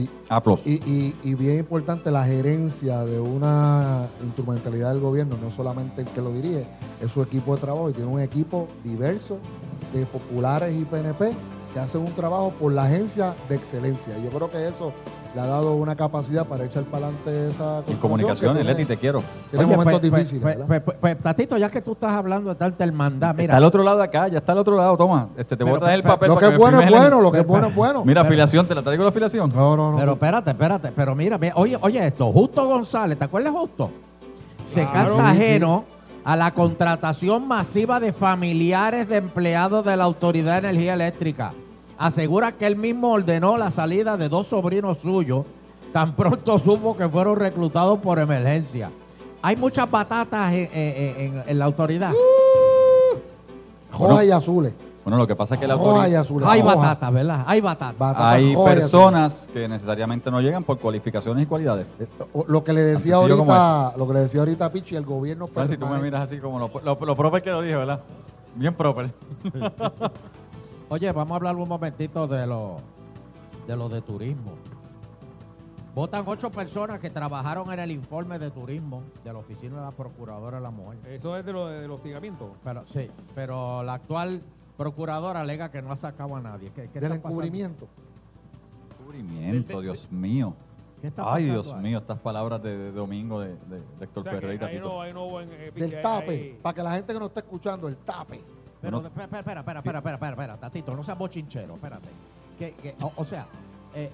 Y, 0.64 0.73
y, 0.91 1.16
y 1.23 1.35
bien 1.35 1.59
importante 1.59 2.11
la 2.11 2.25
gerencia 2.25 3.05
de 3.05 3.21
una 3.21 4.07
instrumentalidad 4.25 4.91
del 4.93 5.01
gobierno, 5.01 5.37
no 5.41 5.51
solamente 5.51 6.03
el 6.03 6.09
que 6.09 6.21
lo 6.21 6.33
dirige, 6.33 6.66
es 7.01 7.12
su 7.12 7.23
equipo 7.23 7.55
de 7.55 7.61
trabajo 7.61 7.91
y 7.91 7.93
tiene 7.93 8.11
un 8.11 8.21
equipo 8.21 8.68
diverso 8.83 9.39
de 9.93 10.07
populares 10.07 10.75
y 10.75 10.85
PNP 10.85 11.35
que 11.73 11.81
hacen 11.81 12.03
un 12.03 12.12
trabajo 12.12 12.53
por 12.59 12.73
la 12.73 12.85
agencia 12.85 13.35
de 13.49 13.55
excelencia. 13.55 14.18
Yo 14.18 14.31
creo 14.31 14.51
que 14.51 14.66
eso 14.66 14.93
le 15.35 15.41
ha 15.41 15.47
dado 15.47 15.74
una 15.76 15.95
capacidad 15.95 16.45
para 16.45 16.64
echar 16.64 16.83
para 16.85 17.07
adelante 17.07 17.51
esa 17.51 17.83
Y 17.87 17.95
comunicaciones, 17.95 18.66
Leti, 18.66 18.85
te 18.85 18.97
quiero. 18.97 19.22
Tiene 19.51 19.64
Oye, 19.64 19.76
momentos 19.76 20.01
pues, 20.01 20.11
pues, 20.11 20.31
difíciles. 20.33 20.59
pues, 20.66 20.81
pues, 20.83 20.97
pues, 21.01 21.18
Tatito, 21.20 21.57
ya 21.57 21.70
que 21.70 21.81
tú 21.83 21.93
estás 21.93 22.12
hablando 22.12 22.51
de 22.51 22.57
tanta 22.57 22.83
hermandad, 22.83 23.33
mira. 23.35 23.45
Está 23.45 23.57
al 23.59 23.64
otro 23.64 23.83
lado 23.85 23.99
de 23.99 24.05
acá, 24.05 24.26
ya 24.26 24.39
está 24.39 24.53
al 24.53 24.59
otro 24.59 24.76
lado, 24.76 24.97
toma. 24.97 25.28
Este, 25.37 25.57
te 25.57 25.62
voy 25.62 25.70
a 25.70 25.74
Pero, 25.74 25.81
traer 25.87 25.97
el 25.99 26.03
pero, 26.03 26.14
papel 26.14 26.28
lo 26.31 26.35
para 26.35 26.47
que 26.49 26.53
es 26.55 26.59
bueno 26.59 26.78
es 26.81 26.85
firmes 26.85 27.01
el- 27.05 27.09
bueno, 27.11 27.22
lo 27.22 27.33
que 27.33 27.39
es 27.41 27.47
bueno 27.47 27.66
es 27.68 27.74
bueno. 27.76 28.05
Mira, 28.05 28.20
afiliación, 28.22 28.66
¿te 28.66 28.74
la 28.74 28.83
traigo 28.83 29.03
la 29.05 29.11
afiliación? 29.11 29.53
No, 29.55 29.76
no, 29.76 29.93
no. 29.93 29.99
Pero 29.99 30.12
espérate, 30.14 30.51
espérate, 30.51 30.93
pero 30.97 31.14
mira, 31.14 31.39
mira, 31.39 31.53
oye, 31.57 31.78
oye 31.81 32.05
esto, 32.07 32.33
Justo 32.33 32.66
González, 32.66 33.16
¿te 33.16 33.24
acuerdas 33.24 33.53
Justo? 33.53 33.91
Se 34.66 34.85
Claro, 34.85 35.14
sí. 35.14 35.20
ajeno 35.22 35.85
a 36.24 36.37
la 36.37 36.51
contratación 36.53 37.47
masiva 37.49 37.99
de 38.01 38.12
familiares 38.12 39.09
de 39.09 39.16
empleados 39.18 39.85
de 39.85 39.97
la 39.97 40.05
Autoridad 40.05 40.61
de 40.62 40.68
Energía 40.70 40.95
Eléctrica. 40.95 41.53
Asegura 42.01 42.53
que 42.53 42.66
él 42.66 42.76
mismo 42.76 43.12
ordenó 43.12 43.59
la 43.59 43.70
salida 43.70 44.16
de 44.16 44.30
dos 44.30 44.46
sobrinos 44.46 44.96
suyos, 45.03 45.44
tan 45.92 46.14
pronto 46.16 46.59
supo 46.59 46.96
que 46.96 47.07
fueron 47.07 47.36
reclutados 47.38 47.98
por 47.98 48.18
emergencia. 48.18 48.90
Hay 49.42 49.57
muchas 49.57 49.90
batatas 49.90 50.51
en, 50.55 50.70
en- 50.72 51.20
en- 51.20 51.42
en 51.46 51.59
la 51.59 51.66
autoridad. 51.66 52.12
Rojas 53.92 54.24
y 54.24 54.30
azules. 54.30 54.74
Bueno, 55.05 55.18
lo 55.18 55.26
que 55.26 55.36
pasa 55.36 55.57
es 55.57 55.61
que 55.61 55.66
la 55.66 55.74
y 55.74 55.78
autoridad... 55.78 56.20
azules. 56.22 56.48
Hay 56.48 56.62
batatas, 56.62 57.12
¿verdad? 57.12 57.44
Hay 57.46 57.61
batatas. 57.61 58.14
Hay 58.16 58.57
personas 58.57 59.51
que 59.53 59.68
necesariamente 59.68 60.30
no 60.30 60.40
llegan 60.40 60.64
por 60.64 60.78
cualificaciones 60.78 61.42
y 61.44 61.46
cualidades. 61.46 61.86
O- 62.32 62.46
Lo 62.48 62.64
que 62.64 62.72
le 62.72 62.80
decía 62.80 63.16
ahorita, 63.16 63.92
lo 63.98 64.07
que 64.09 64.14
le 64.14 64.20
decía 64.20 64.40
ahorita 64.40 64.64
a 64.64 64.72
Pichi, 64.72 64.96
el 64.96 65.05
gobierno 65.05 65.51
si 65.68 65.76
tú 65.76 65.84
me 65.86 66.01
miras 66.01 66.24
así 66.24 66.38
como 66.38 66.59
lo, 66.59 66.70
lo, 66.82 66.98
lo 67.05 67.14
proper 67.16 67.42
que 67.42 67.51
lo 67.51 67.61
dije, 67.61 67.76
¿verdad? 67.76 68.01
Bien 68.55 68.72
proper. 68.72 69.11
Oye, 70.91 71.12
vamos 71.12 71.32
a 71.32 71.36
hablar 71.36 71.57
un 71.57 71.68
momentito 71.68 72.26
de 72.26 72.47
lo 72.47 72.76
de 73.66 73.76
lo 73.76 73.88
de 73.88 74.03
turismo. 74.03 74.55
Votan 75.95 76.24
ocho 76.26 76.51
personas 76.51 76.99
que 77.01 77.11
trabajaron 77.11 77.72
en 77.72 77.78
el 77.80 77.91
informe 77.93 78.38
de 78.38 78.51
turismo 78.51 79.03
de 79.24 79.32
la 79.32 79.38
oficina 79.38 79.76
de 79.76 79.82
la 79.82 79.91
procuradora 79.93 80.57
de 80.59 80.62
la 80.62 80.70
mujer. 80.70 80.99
Eso 81.07 81.36
es 81.36 81.45
de 81.45 81.53
lo 81.53 81.66
del 81.68 81.91
hostigamiento. 81.91 82.55
Pero 82.64 82.84
sí, 82.88 83.09
pero 83.34 83.82
la 83.82 83.95
actual 83.95 84.41
procuradora 84.76 85.41
alega 85.41 85.70
que 85.70 85.82
no 85.82 85.93
ha 85.93 85.97
sacado 85.97 86.36
a 86.36 86.41
nadie. 86.41 86.70
¿Qué, 86.74 86.88
qué 86.88 87.01
del 87.01 87.12
encubrimiento. 87.12 87.86
Descubrimiento, 88.88 89.80
Dios 89.80 90.11
mío. 90.11 90.55
¿Qué 91.01 91.07
está 91.09 91.32
Ay, 91.32 91.45
Dios 91.45 91.72
ahí? 91.72 91.82
mío, 91.82 91.99
estas 91.99 92.18
palabras 92.18 92.62
de, 92.62 92.76
de 92.76 92.93
domingo 92.93 93.41
de, 93.41 93.49
de, 93.49 93.80
de 93.99 94.05
Héctor 94.05 94.20
O 94.20 94.30
sea, 94.30 94.59
Tatito. 94.59 94.88
no, 94.88 95.01
ahí 95.01 95.12
no 95.14 95.24
hubo 95.24 95.41
en, 95.41 95.49
eh, 95.53 95.72
Del 95.74 96.01
tape, 96.03 96.30
ahí- 96.30 96.59
para 96.61 96.74
que 96.74 96.82
la 96.82 96.93
gente 96.97 97.12
que 97.14 97.18
nos 97.18 97.28
está 97.28 97.41
escuchando, 97.41 97.88
el 97.88 97.97
tape. 97.97 98.41
Pero, 98.81 99.01
Bueno. 99.01 99.09
espera, 99.09 99.24
espera, 99.41 99.61
espera, 99.61 99.78
espera, 99.81 99.99
espera, 99.99 100.14
espera, 100.14 100.31
espera, 100.33 100.57
Tatito, 100.57 100.95
no 100.97 101.03
seas 101.03 101.18
bochinchero, 101.18 101.74
espérate. 101.74 102.09
Que, 102.59 102.72
que, 102.74 102.95
o, 103.03 103.12
o 103.16 103.24
sea, 103.24 103.47
eh, 103.95 104.11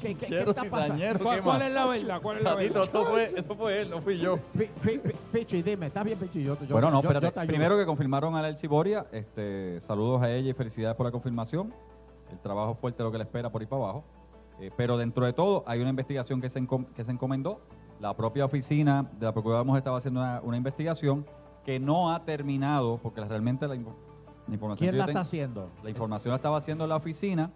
¿qué, 0.00 0.14
qué- 0.14 0.26
qué 0.26 0.38
está 0.40 0.64
pasando? 0.64 1.02
¿Cuál, 1.22 1.36
¿qué 1.36 1.42
cuál 1.42 1.62
es 1.62 1.72
la 1.72 1.86
verdad? 1.86 2.20
¿Cuál 2.22 2.36
es 2.38 2.42
la 2.44 2.50
Tatito, 2.54 2.74
verdad? 2.80 2.84
esto 2.84 3.04
fue, 3.04 3.32
eso 3.36 3.54
fue 3.56 3.80
él, 3.82 3.90
no 3.90 4.00
fui 4.00 4.18
yo. 4.18 4.36
Pi- 4.56 4.70
pi- 4.82 5.00
Pichi, 5.32 5.62
dime, 5.62 5.86
está 5.86 6.02
bien, 6.02 6.18
Pichi. 6.18 6.42
Yo, 6.42 6.58
yo- 6.60 6.66
bueno, 6.72 6.90
no, 6.90 7.02
yo- 7.02 7.10
yo 7.10 7.18
espérate. 7.18 7.46
Primero 7.46 7.76
que 7.76 7.84
confirmaron 7.86 8.34
a 8.36 8.46
Elsie 8.48 8.68
Boria, 8.68 9.06
este, 9.12 9.80
saludos 9.80 10.22
a 10.22 10.30
ella 10.30 10.50
y 10.50 10.54
felicidades 10.54 10.96
por 10.96 11.06
la 11.06 11.12
confirmación. 11.12 11.72
El 12.30 12.38
trabajo 12.40 12.74
fuerte 12.74 13.02
lo 13.02 13.12
que 13.12 13.18
le 13.18 13.24
espera 13.24 13.50
por 13.50 13.60
ir 13.62 13.68
para 13.68 13.82
abajo. 13.82 14.04
Eh, 14.60 14.70
pero 14.76 14.96
dentro 14.96 15.26
de 15.26 15.32
todo, 15.32 15.62
hay 15.66 15.80
una 15.80 15.90
investigación 15.90 16.40
que 16.40 16.48
se, 16.48 16.60
encom- 16.62 16.86
que 16.94 17.04
se 17.04 17.10
encomendó. 17.12 17.60
La 18.00 18.14
propia 18.14 18.44
oficina 18.44 19.08
de 19.18 19.26
la 19.26 19.32
Procuraduría 19.32 19.58
de 19.58 19.64
la 19.64 19.66
Mujer 19.66 19.78
estaba 19.78 19.98
haciendo 19.98 20.20
una, 20.20 20.40
una 20.42 20.56
investigación 20.56 21.26
que 21.64 21.80
no 21.80 22.12
ha 22.12 22.24
terminado, 22.24 22.98
porque 23.02 23.24
realmente 23.24 23.66
la, 23.66 23.74
inf- 23.76 23.94
la 24.46 24.54
información 24.54 24.88
¿Quién 24.90 24.98
la 24.98 25.06
tengo- 25.06 25.18
está 25.18 25.20
haciendo? 25.20 25.70
la 25.82 25.90
información 25.90 26.30
la 26.32 26.36
estaba 26.36 26.56
haciendo 26.58 26.86
la 26.86 26.96
oficina 26.96 27.50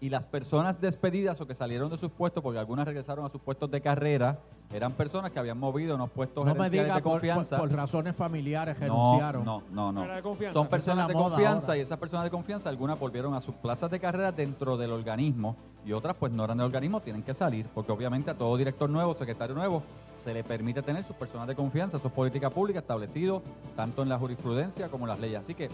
y 0.00 0.10
las 0.10 0.26
personas 0.26 0.80
despedidas 0.80 1.40
o 1.40 1.46
que 1.46 1.54
salieron 1.54 1.88
de 1.90 1.96
sus 1.96 2.10
puestos, 2.10 2.42
porque 2.42 2.58
algunas 2.58 2.86
regresaron 2.86 3.24
a 3.24 3.30
sus 3.30 3.40
puestos 3.40 3.70
de 3.70 3.80
carrera, 3.80 4.40
eran 4.72 4.92
personas 4.92 5.30
que 5.30 5.38
habían 5.38 5.58
movido 5.58 5.94
unos 5.94 6.10
puestos 6.10 6.44
No 6.44 6.52
me 6.52 6.56
gerenciales 6.64 6.84
digas 6.86 6.96
de 6.96 7.02
confianza. 7.02 7.58
por- 7.58 7.68
por 7.68 7.76
razones 7.78 8.16
familiares 8.16 8.78
renunciaron. 8.80 9.44
No, 9.44 9.62
no, 9.70 9.92
no. 9.92 10.04
Son 10.52 10.66
personas 10.66 11.06
de 11.06 11.14
confianza 11.14 11.72
ahora. 11.72 11.76
y 11.78 11.80
esas 11.82 11.98
personas 11.98 12.24
de 12.24 12.30
confianza, 12.30 12.68
algunas 12.70 12.98
volvieron 12.98 13.34
a 13.34 13.40
sus 13.40 13.54
plazas 13.54 13.90
de 13.90 14.00
carrera 14.00 14.32
dentro 14.32 14.76
del 14.76 14.90
organismo 14.90 15.54
y 15.86 15.92
otras 15.92 16.16
pues 16.16 16.32
no 16.32 16.44
eran 16.44 16.56
del 16.58 16.66
organismo, 16.66 17.00
tienen 17.00 17.22
que 17.22 17.34
salir, 17.34 17.66
porque 17.74 17.92
obviamente 17.92 18.30
a 18.30 18.34
todo 18.34 18.56
director 18.56 18.88
nuevo, 18.90 19.14
secretario 19.14 19.54
nuevo, 19.54 19.82
se 20.14 20.32
le 20.34 20.42
permite 20.42 20.82
tener 20.82 21.04
sus 21.04 21.14
personas 21.14 21.46
de 21.46 21.54
confianza, 21.54 21.98
sus 22.00 22.10
políticas 22.10 22.52
públicas 22.52 22.82
establecidos 22.82 23.42
tanto 23.76 24.02
en 24.02 24.08
la 24.08 24.18
jurisprudencia 24.18 24.88
como 24.88 25.04
en 25.04 25.10
las 25.10 25.20
leyes. 25.20 25.38
Así 25.40 25.54
que 25.54 25.68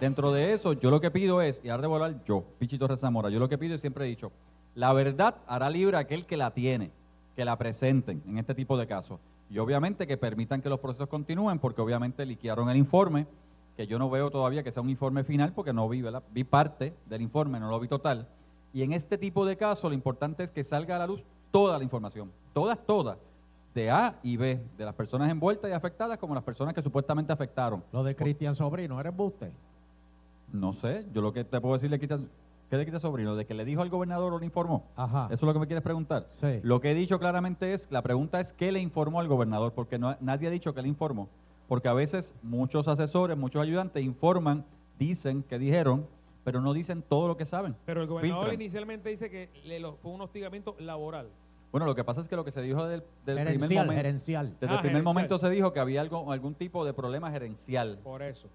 dentro 0.00 0.32
de 0.32 0.52
eso, 0.52 0.74
yo 0.74 0.90
lo 0.90 1.00
que 1.00 1.10
pido 1.10 1.40
es, 1.42 1.60
y 1.64 1.70
ahora 1.70 1.80
de 1.82 1.88
volar 1.88 2.24
yo, 2.24 2.44
Pichito 2.58 2.86
Rezamora, 2.86 3.30
yo 3.30 3.40
lo 3.40 3.48
que 3.48 3.58
pido 3.58 3.74
y 3.74 3.78
siempre 3.78 4.04
he 4.04 4.08
dicho, 4.08 4.30
la 4.74 4.92
verdad 4.92 5.36
hará 5.48 5.70
libre 5.70 5.96
a 5.96 6.00
aquel 6.00 6.26
que 6.26 6.36
la 6.36 6.50
tiene, 6.52 6.92
que 7.34 7.44
la 7.44 7.56
presenten 7.56 8.22
en 8.26 8.38
este 8.38 8.54
tipo 8.54 8.76
de 8.76 8.86
casos. 8.86 9.20
Y 9.50 9.58
obviamente 9.58 10.06
que 10.06 10.16
permitan 10.16 10.62
que 10.62 10.68
los 10.68 10.80
procesos 10.80 11.08
continúen, 11.08 11.58
porque 11.58 11.80
obviamente 11.80 12.24
liquearon 12.24 12.70
el 12.70 12.76
informe, 12.76 13.26
que 13.76 13.86
yo 13.86 13.98
no 13.98 14.08
veo 14.08 14.30
todavía 14.30 14.62
que 14.62 14.70
sea 14.70 14.82
un 14.82 14.90
informe 14.90 15.24
final, 15.24 15.52
porque 15.52 15.72
no 15.72 15.88
vi, 15.88 16.00
¿verdad? 16.00 16.22
Vi 16.32 16.44
parte 16.44 16.94
del 17.06 17.22
informe, 17.22 17.58
no 17.60 17.68
lo 17.70 17.80
vi 17.80 17.88
total. 17.88 18.26
Y 18.72 18.82
en 18.82 18.92
este 18.92 19.18
tipo 19.18 19.44
de 19.44 19.56
casos, 19.56 19.90
lo 19.90 19.94
importante 19.94 20.42
es 20.42 20.50
que 20.50 20.64
salga 20.64 20.96
a 20.96 20.98
la 20.98 21.06
luz 21.06 21.22
toda 21.50 21.78
la 21.78 21.84
información, 21.84 22.30
todas, 22.52 22.78
todas, 22.84 23.18
de 23.74 23.90
A 23.90 24.14
y 24.22 24.36
B, 24.36 24.60
de 24.78 24.84
las 24.84 24.94
personas 24.94 25.30
envueltas 25.30 25.70
y 25.70 25.74
afectadas, 25.74 26.18
como 26.18 26.34
las 26.34 26.44
personas 26.44 26.74
que 26.74 26.82
supuestamente 26.82 27.32
afectaron. 27.32 27.82
Lo 27.92 28.04
de 28.04 28.14
Cristian 28.14 28.54
Sobrino, 28.54 28.98
¿eres 29.00 29.14
buste? 29.14 29.50
No 30.52 30.72
sé, 30.72 31.06
yo 31.12 31.20
lo 31.20 31.32
que 31.32 31.44
te 31.44 31.60
puedo 31.60 31.74
decir 31.74 31.90
le 31.90 31.98
quitas, 31.98 32.20
¿qué 32.74 32.78
le 32.78 32.86
quita 32.86 32.98
sobrino? 33.00 33.36
¿De 33.36 33.46
que 33.46 33.54
le 33.54 33.64
dijo 33.64 33.82
al 33.82 33.88
gobernador 33.90 34.32
o 34.32 34.38
le 34.38 34.46
informó? 34.46 34.84
Ajá. 34.96 35.26
Eso 35.26 35.34
es 35.34 35.42
lo 35.42 35.52
que 35.52 35.58
me 35.60 35.66
quieres 35.66 35.82
preguntar. 35.82 36.28
Sí. 36.34 36.58
Lo 36.62 36.80
que 36.80 36.90
he 36.90 36.94
dicho 36.94 37.18
claramente 37.20 37.72
es, 37.72 37.86
la 37.90 38.02
pregunta 38.02 38.40
es 38.40 38.52
¿qué 38.52 38.72
le 38.72 38.80
informó 38.80 39.20
al 39.20 39.28
gobernador? 39.28 39.72
Porque 39.72 39.98
no, 39.98 40.16
nadie 40.20 40.48
ha 40.48 40.50
dicho 40.50 40.74
que 40.74 40.82
le 40.82 40.88
informó. 40.88 41.28
Porque 41.68 41.88
a 41.88 41.92
veces 41.94 42.34
muchos 42.42 42.88
asesores, 42.88 43.36
muchos 43.36 43.62
ayudantes 43.62 44.02
informan, 44.02 44.64
dicen 44.98 45.42
que 45.44 45.58
dijeron, 45.58 46.06
pero 46.42 46.60
no 46.60 46.72
dicen 46.74 47.02
todo 47.08 47.28
lo 47.28 47.36
que 47.36 47.46
saben. 47.46 47.76
Pero 47.86 48.02
el 48.02 48.06
gobernador 48.08 48.40
Filtran. 48.46 48.60
inicialmente 48.60 49.08
dice 49.08 49.30
que 49.30 49.48
le 49.64 49.78
lo- 49.80 49.94
fue 49.96 50.10
un 50.12 50.20
hostigamiento 50.20 50.74
laboral. 50.78 51.28
Bueno, 51.72 51.86
lo 51.86 51.94
que 51.94 52.04
pasa 52.04 52.20
es 52.20 52.28
que 52.28 52.36
lo 52.36 52.44
que 52.44 52.50
se 52.52 52.60
dijo 52.62 52.84
del, 52.86 53.00
del 53.26 53.36
primer 53.36 53.46
Gerencial, 53.54 53.86
momento, 53.86 54.02
gerencial. 54.04 54.46
desde 54.60 54.66
Ah, 54.66 54.76
el 54.76 54.80
primer 54.80 54.80
gerencial. 54.82 55.02
momento 55.04 55.38
se 55.38 55.50
dijo 55.50 55.72
que 55.72 55.80
había 55.80 56.00
algo, 56.00 56.30
algún 56.30 56.54
tipo 56.54 56.84
de 56.84 56.92
problema 56.92 57.30
gerencial. 57.32 57.98
Por 58.04 58.22
eso. 58.22 58.48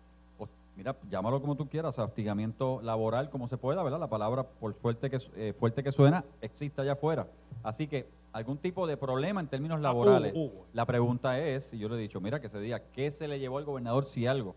Mira, 0.80 0.96
llámalo 1.10 1.42
como 1.42 1.58
tú 1.58 1.68
quieras, 1.68 2.00
hostigamiento 2.00 2.80
laboral, 2.82 3.30
como 3.30 3.50
se 3.50 3.58
pueda, 3.58 3.84
¿verdad? 3.84 4.00
La 4.00 4.08
palabra, 4.08 4.44
por 4.44 4.74
fuerte 4.76 5.10
que, 5.10 5.18
eh, 5.36 5.54
fuerte 5.60 5.84
que 5.84 5.92
suena, 5.92 6.24
existe 6.40 6.80
allá 6.80 6.94
afuera. 6.94 7.28
Así 7.64 7.86
que 7.86 8.08
algún 8.32 8.58
tipo 8.58 8.88
de 8.88 8.96
problema 8.96 9.42
en 9.42 9.48
términos 9.50 9.82
laborales. 9.82 10.32
hubo, 10.34 10.46
hubo. 10.46 10.66
La 10.72 10.86
pregunta 10.86 11.38
es, 11.38 11.74
y 11.74 11.80
yo 11.80 11.90
le 11.90 11.96
he 11.96 12.00
dicho, 12.00 12.22
mira, 12.22 12.40
que 12.40 12.48
se 12.48 12.62
diga, 12.62 12.80
¿qué 12.94 13.12
se 13.12 13.28
le 13.28 13.40
llevó 13.40 13.58
al 13.58 13.66
gobernador 13.66 14.06
si 14.06 14.26
algo? 14.26 14.56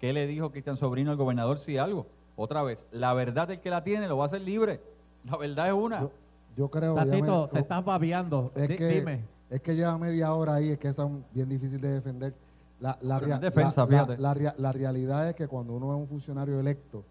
¿Qué 0.00 0.12
le 0.12 0.26
dijo 0.26 0.50
Cristian 0.50 0.76
Sobrino 0.76 1.12
al 1.12 1.16
gobernador 1.16 1.60
si 1.60 1.78
algo? 1.78 2.08
Otra 2.34 2.64
vez, 2.64 2.88
la 2.90 3.14
verdad 3.14 3.46
del 3.46 3.60
que 3.60 3.70
la 3.70 3.84
tiene 3.84 4.08
lo 4.08 4.16
va 4.16 4.24
a 4.24 4.26
hacer 4.26 4.40
libre. 4.40 4.80
La 5.24 5.36
verdad 5.36 5.68
es 5.68 5.74
una. 5.74 6.00
Yo, 6.00 6.10
yo 6.56 6.68
creo 6.68 6.96
Tatito, 6.96 7.42
me- 7.46 7.52
te 7.52 7.58
estás 7.60 7.84
babeando. 7.84 8.50
es 8.56 8.76
que, 8.76 8.88
Dime. 8.88 9.20
es 9.50 9.60
que 9.60 9.76
lleva 9.76 9.96
media 9.98 10.34
hora 10.34 10.56
ahí, 10.56 10.70
es 10.70 10.78
que 10.78 10.88
es 10.88 10.96
bien 11.32 11.48
difícil 11.48 11.80
de 11.80 11.92
defender. 11.92 12.34
La, 12.80 12.98
la, 13.02 13.18
rea- 13.20 13.38
defensa, 13.38 13.86
la- 14.18 14.54
la- 14.56 14.72
realidad 14.72 15.28
es 15.28 15.34
que 15.34 15.46
cuando 15.48 15.74
uno 15.74 15.92
es 15.94 16.00
un 16.00 16.08
funcionario 16.08 16.58
electo, 16.58 17.04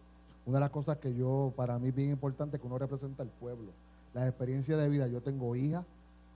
una 0.46 0.56
de 0.58 0.62
las 0.62 0.70
cosas 0.72 0.98
que 0.98 1.14
yo, 1.14 1.54
para 1.56 1.78
mí 1.78 1.90
es 1.90 1.96
bien 1.96 2.10
importante, 2.12 2.58
es 2.58 2.62
que 2.62 2.68
uno 2.68 2.78
representa 2.80 3.22
al 3.24 3.30
pueblo. 3.30 3.72
La 4.14 4.28
experiencia 4.28 4.76
de 4.78 4.90
vida, 4.90 5.06
yo 5.08 5.22
tengo 5.22 5.56
hija, 5.56 5.86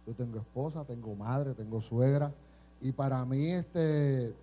yo 0.06 0.14
tengo 0.14 0.38
esposa, 0.40 0.84
tengo 0.86 1.16
madre, 1.16 1.54
tengo 1.56 1.82
suegra, 1.82 2.32
y 2.80 2.92
para 2.92 3.26
mí, 3.26 3.50
este, 3.52 4.36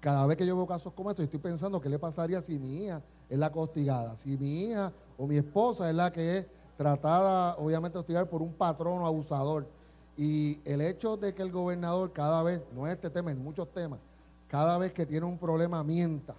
cada 0.00 0.26
vez 0.26 0.36
que 0.36 0.44
yo 0.46 0.56
veo 0.56 0.66
casos 0.66 0.92
como 0.92 1.10
estos, 1.10 1.22
estoy 1.24 1.38
pensando 1.38 1.80
qué 1.80 1.88
le 1.88 1.98
pasaría 2.00 2.40
si 2.40 2.58
mi 2.58 2.84
hija 2.84 3.00
es 3.30 3.38
la 3.38 3.52
castigada, 3.52 4.16
si 4.16 4.36
mi 4.36 4.64
hija 4.64 4.92
o 5.18 5.26
mi 5.28 5.36
esposa 5.36 5.88
es 5.88 5.94
la 5.94 6.10
que 6.10 6.38
es 6.38 6.46
tratada, 6.76 7.54
obviamente, 7.58 7.96
hostigar 7.98 8.26
por 8.28 8.42
un 8.42 8.52
patrono 8.52 9.06
abusador. 9.06 9.66
Y 10.16 10.58
el 10.64 10.80
hecho 10.80 11.16
de 11.16 11.32
que 11.32 11.42
el 11.42 11.52
gobernador 11.52 12.12
cada 12.12 12.42
vez, 12.42 12.62
no 12.74 12.86
es 12.88 12.94
este 12.94 13.08
tema, 13.08 13.30
en 13.30 13.42
muchos 13.42 13.70
temas, 13.72 14.00
cada 14.52 14.76
vez 14.76 14.92
que 14.92 15.06
tiene 15.06 15.24
un 15.24 15.38
problema 15.38 15.82
mienta. 15.82 16.34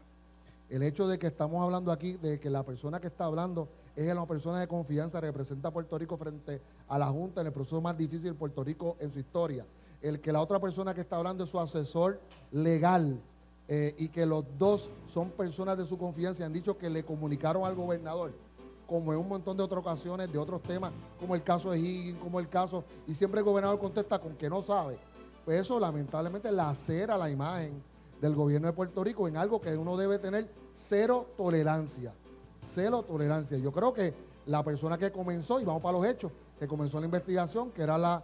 El 0.69 0.83
hecho 0.83 1.07
de 1.07 1.17
que 1.17 1.25
estamos 1.25 1.63
hablando 1.63 1.91
aquí, 1.91 2.13
de 2.13 2.39
que 2.39 2.47
la 2.47 2.61
persona 2.61 2.99
que 2.99 3.07
está 3.07 3.25
hablando 3.25 3.69
es 3.95 4.05
la 4.13 4.23
persona 4.27 4.59
de 4.59 4.67
confianza, 4.67 5.19
representa 5.19 5.69
a 5.69 5.71
Puerto 5.71 5.97
Rico 5.97 6.15
frente 6.15 6.61
a 6.89 6.99
la 6.99 7.07
Junta 7.07 7.41
en 7.41 7.47
el 7.47 7.53
proceso 7.53 7.81
más 7.81 7.97
difícil 7.97 8.29
de 8.29 8.33
Puerto 8.35 8.63
Rico 8.63 8.97
en 8.99 9.11
su 9.11 9.17
historia. 9.17 9.65
El 9.99 10.21
que 10.21 10.31
la 10.31 10.41
otra 10.41 10.59
persona 10.59 10.93
que 10.93 11.01
está 11.01 11.17
hablando 11.17 11.43
es 11.45 11.49
su 11.49 11.59
asesor 11.59 12.21
legal, 12.51 13.19
eh, 13.67 13.95
y 13.97 14.09
que 14.09 14.27
los 14.27 14.45
dos 14.59 14.91
son 15.07 15.31
personas 15.31 15.75
de 15.79 15.87
su 15.87 15.97
confianza 15.97 16.43
y 16.43 16.45
han 16.45 16.53
dicho 16.53 16.77
que 16.77 16.91
le 16.91 17.03
comunicaron 17.03 17.65
al 17.65 17.73
gobernador, 17.73 18.31
como 18.85 19.11
en 19.11 19.17
un 19.17 19.27
montón 19.27 19.57
de 19.57 19.63
otras 19.63 19.81
ocasiones, 19.81 20.31
de 20.31 20.37
otros 20.37 20.61
temas, 20.61 20.91
como 21.19 21.33
el 21.33 21.41
caso 21.41 21.71
de 21.71 21.79
Higgins, 21.79 22.19
como 22.19 22.39
el 22.39 22.47
caso, 22.47 22.83
y 23.07 23.15
siempre 23.15 23.39
el 23.39 23.45
gobernador 23.45 23.79
contesta 23.79 24.19
con 24.19 24.35
que 24.35 24.51
no 24.51 24.61
sabe. 24.61 24.99
Pues 25.45 25.61
eso 25.61 25.79
lamentablemente 25.79 26.51
lacera 26.51 27.17
la 27.17 27.31
imagen 27.31 27.81
del 28.23 28.35
gobierno 28.35 28.67
de 28.67 28.73
Puerto 28.73 29.03
Rico 29.03 29.27
en 29.27 29.35
algo 29.35 29.59
que 29.59 29.75
uno 29.75 29.97
debe 29.97 30.17
tener 30.17 30.49
cero 30.71 31.27
tolerancia. 31.35 32.13
Cero 32.63 33.03
tolerancia. 33.03 33.57
Yo 33.57 33.73
creo 33.73 33.93
que 33.93 34.13
la 34.45 34.63
persona 34.63 34.97
que 34.97 35.11
comenzó, 35.11 35.59
y 35.59 35.65
vamos 35.65 35.81
para 35.81 35.97
los 35.97 36.07
hechos, 36.07 36.31
que 36.57 36.65
comenzó 36.65 37.01
la 37.01 37.05
investigación, 37.05 37.71
que 37.71 37.81
era 37.81 37.97
la 37.97 38.23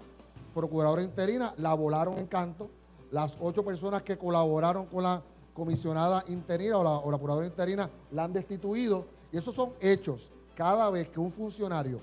procuradora 0.56 1.04
interina, 1.04 1.54
la 1.58 1.74
volaron 1.74 2.18
en 2.18 2.28
canto. 2.28 2.70
Las 3.12 3.36
ocho 3.42 3.66
personas 3.66 4.02
que 4.04 4.18
colaboraron 4.18 4.86
con 4.86 5.04
la 5.04 5.22
comisionada 5.54 6.24
interina 6.30 6.78
o 6.78 6.84
la, 6.84 6.92
o 6.92 7.10
procuradora 7.10 7.46
interina 7.46 7.90
la 8.12 8.24
han 8.24 8.32
destituido. 8.32 9.06
Y 9.34 9.38
esos 9.38 9.54
son 9.54 9.74
hechos. 9.82 10.32
Cada 10.56 10.90
vez 10.92 11.10
que 11.10 11.20
un 11.20 11.30
funcionario 11.32 12.00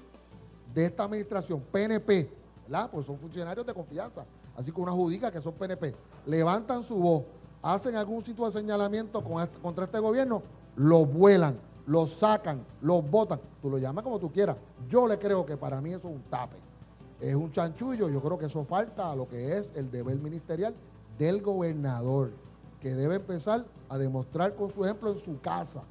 de 0.74 0.84
esta 0.84 1.05
administración, 1.05 1.62
PNP, 1.72 2.28
¿verdad? 2.64 2.90
Pues 2.90 3.07
son 3.07 3.18
funcionarios 3.18 3.64
de 3.64 3.72
confianza, 3.72 4.26
así 4.55 4.70
como 4.70 4.84
una 4.84 4.92
judica 4.92 5.32
que 5.32 5.40
son 5.40 5.55
PNP, 5.55 5.94
levantan 6.26 6.82
su 6.82 6.97
voz, 6.97 7.24
hacen 7.74 7.96
algún 7.96 8.22
tipo 8.22 8.46
de 8.46 8.52
señalamiento 8.52 9.22
con 9.24 9.44
contra 9.60 9.86
este 9.86 9.98
gobierno, 9.98 10.42
los 10.76 11.12
vuelan, 11.12 11.58
los 11.86 12.12
sacan, 12.12 12.64
los 12.80 13.08
botan, 13.10 13.40
tú 13.60 13.68
lo 13.70 13.78
llamas 13.78 14.04
como 14.04 14.20
tú 14.20 14.30
quieras. 14.30 14.56
Yo 14.88 15.08
le 15.08 15.18
creo 15.18 15.44
que 15.44 15.56
para 15.56 15.80
mí 15.80 15.90
eso 15.90 16.08
es 16.08 16.14
un 16.14 16.22
tape, 16.30 16.56
es 17.20 17.34
un 17.34 17.50
chanchullo, 17.50 18.08
yo 18.08 18.22
creo 18.22 18.38
que 18.38 18.46
eso 18.46 18.64
falta 18.64 19.10
a 19.10 19.16
lo 19.16 19.28
que 19.28 19.56
es 19.56 19.68
el 19.74 19.90
deber 19.90 20.16
ministerial 20.18 20.74
del 21.18 21.42
gobernador, 21.42 22.30
que 22.80 22.94
debe 22.94 23.16
empezar 23.16 23.64
a 23.88 23.98
demostrar 23.98 24.54
con 24.54 24.70
su 24.70 24.84
ejemplo 24.84 25.10
en 25.10 25.18
su 25.18 25.40
casa, 25.40 25.82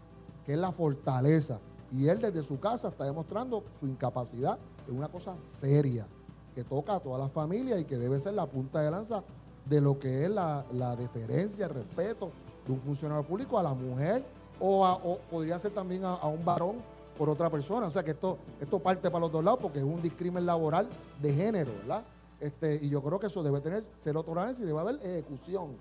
que 0.45 0.53
es 0.53 0.59
la 0.59 0.71
fortaleza. 0.71 1.59
Y 1.91 2.07
él 2.07 2.21
desde 2.21 2.41
su 2.41 2.59
casa 2.59 2.88
está 2.88 3.03
demostrando 3.03 3.63
su 3.80 3.88
incapacidad 3.88 4.57
en 4.88 4.97
una 4.97 5.09
cosa 5.09 5.36
seria, 5.45 6.07
que 6.53 6.63
toca 6.63 6.95
a 6.95 6.99
toda 7.01 7.17
la 7.17 7.28
familia 7.28 7.78
y 7.78 7.84
que 7.84 7.97
debe 7.97 8.19
ser 8.21 8.34
la 8.34 8.45
punta 8.45 8.80
de 8.80 8.91
lanza 8.91 9.23
de 9.66 9.82
lo 9.82 9.99
que 9.99 10.24
es 10.26 10.30
la, 10.30 10.63
la 10.74 10.95
deferencia, 10.95 11.66
el 11.66 11.74
respeto 11.74 12.32
de 12.66 12.74
un 12.74 12.80
funcionario 12.80 13.24
público 13.26 13.57
a 13.59 13.63
la 13.63 13.74
mujer 13.74 14.24
o, 14.59 14.86
a- 14.86 14.95
o 14.95 15.18
podría 15.30 15.57
ser 15.59 15.72
también 15.72 16.03
a, 16.05 16.13
a 16.13 16.28
un 16.28 16.43
varón 16.45 16.78
por 17.18 17.30
otra 17.30 17.49
persona. 17.49 17.88
O 17.88 17.91
sea 17.91 18.03
que 18.03 18.11
esto, 18.11 18.38
esto 18.59 18.80
parte 18.80 19.09
para 19.09 19.22
los 19.22 19.32
dos 19.32 19.43
lados 19.43 19.59
porque 19.61 19.80
es 19.80 19.86
un 19.86 20.01
discrimen 20.01 20.45
laboral 20.45 20.88
de 21.22 21.34
género, 21.34 21.72
¿verdad? 21.82 22.03
Este, 22.39 22.76
y 22.82 22.89
yo 22.89 23.01
creo 23.01 23.20
que 23.20 23.28
eso 23.28 23.41
debe 23.43 23.61
tener 23.61 23.84
cero 23.99 24.22
tolerancia 24.24 24.63
y 24.63 24.68
debe 24.68 24.80
haber 24.80 24.95
ejecución. 25.01 25.78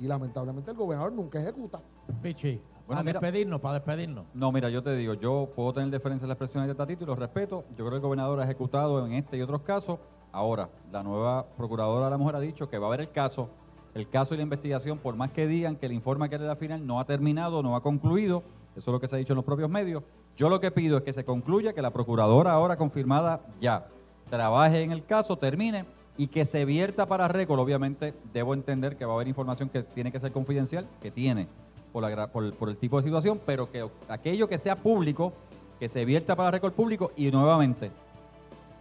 Y 0.00 0.06
lamentablemente 0.06 0.70
el 0.70 0.76
gobernador 0.76 1.12
nunca 1.12 1.40
ejecuta. 1.40 1.80
Pichi, 2.22 2.56
Bueno, 2.56 2.86
para 2.86 3.02
mira- 3.02 3.20
despedirnos, 3.20 3.60
para 3.60 3.74
despedirnos. 3.74 4.24
No, 4.32 4.50
mira, 4.52 4.70
yo 4.70 4.82
te 4.82 4.94
digo, 4.96 5.14
yo 5.14 5.48
puedo 5.54 5.72
tener 5.74 5.90
diferencia 5.90 6.24
en 6.24 6.28
las 6.28 6.36
expresiones 6.36 6.68
de 6.68 6.74
Tatito 6.74 7.04
y 7.04 7.06
los 7.06 7.18
respeto. 7.18 7.64
Yo 7.70 7.76
creo 7.78 7.90
que 7.90 7.96
el 7.96 8.02
gobernador 8.02 8.40
ha 8.40 8.44
ejecutado 8.44 9.04
en 9.04 9.12
este 9.12 9.36
y 9.36 9.42
otros 9.42 9.62
casos. 9.62 9.98
Ahora, 10.32 10.68
la 10.92 11.02
nueva 11.02 11.46
procuradora 11.56 12.06
de 12.06 12.10
la 12.10 12.18
mujer 12.18 12.36
ha 12.36 12.40
dicho 12.40 12.68
que 12.68 12.78
va 12.78 12.86
a 12.86 12.88
haber 12.88 13.00
el 13.00 13.10
caso. 13.10 13.48
El 13.94 14.08
caso 14.08 14.34
y 14.34 14.36
la 14.36 14.42
investigación, 14.42 14.98
por 14.98 15.16
más 15.16 15.32
que 15.32 15.46
digan 15.46 15.76
que 15.76 15.86
el 15.86 15.92
informe 15.92 16.28
que 16.28 16.34
era 16.34 16.44
la 16.44 16.56
final 16.56 16.86
no 16.86 17.00
ha 17.00 17.04
terminado, 17.04 17.62
no 17.62 17.74
ha 17.74 17.82
concluido, 17.82 18.42
eso 18.76 18.90
es 18.90 18.92
lo 18.92 19.00
que 19.00 19.08
se 19.08 19.16
ha 19.16 19.18
dicho 19.18 19.32
en 19.32 19.36
los 19.36 19.44
propios 19.44 19.70
medios. 19.70 20.02
Yo 20.36 20.48
lo 20.48 20.60
que 20.60 20.70
pido 20.70 20.98
es 20.98 21.02
que 21.02 21.12
se 21.12 21.24
concluya, 21.24 21.72
que 21.72 21.82
la 21.82 21.90
procuradora 21.90 22.52
ahora 22.52 22.76
confirmada 22.76 23.40
ya 23.58 23.88
trabaje 24.30 24.82
en 24.82 24.92
el 24.92 25.04
caso, 25.04 25.36
termine 25.36 25.84
y 26.16 26.28
que 26.28 26.44
se 26.44 26.64
vierta 26.64 27.06
para 27.06 27.26
récord. 27.26 27.58
Obviamente, 27.58 28.14
debo 28.32 28.54
entender 28.54 28.96
que 28.96 29.04
va 29.04 29.12
a 29.12 29.14
haber 29.16 29.28
información 29.28 29.68
que 29.68 29.82
tiene 29.82 30.12
que 30.12 30.20
ser 30.20 30.30
confidencial, 30.30 30.86
que 31.00 31.10
tiene 31.10 31.48
por, 31.92 32.54
por 32.54 32.68
el 32.68 32.76
tipo 32.76 32.98
de 32.98 33.04
situación, 33.04 33.40
pero 33.44 33.70
que 33.72 33.88
aquello 34.08 34.48
que 34.48 34.58
sea 34.58 34.76
público, 34.76 35.32
que 35.80 35.88
se 35.88 36.04
vierta 36.04 36.36
para 36.36 36.50
récord 36.50 36.72
público 36.72 37.12
y 37.16 37.30
nuevamente, 37.30 37.90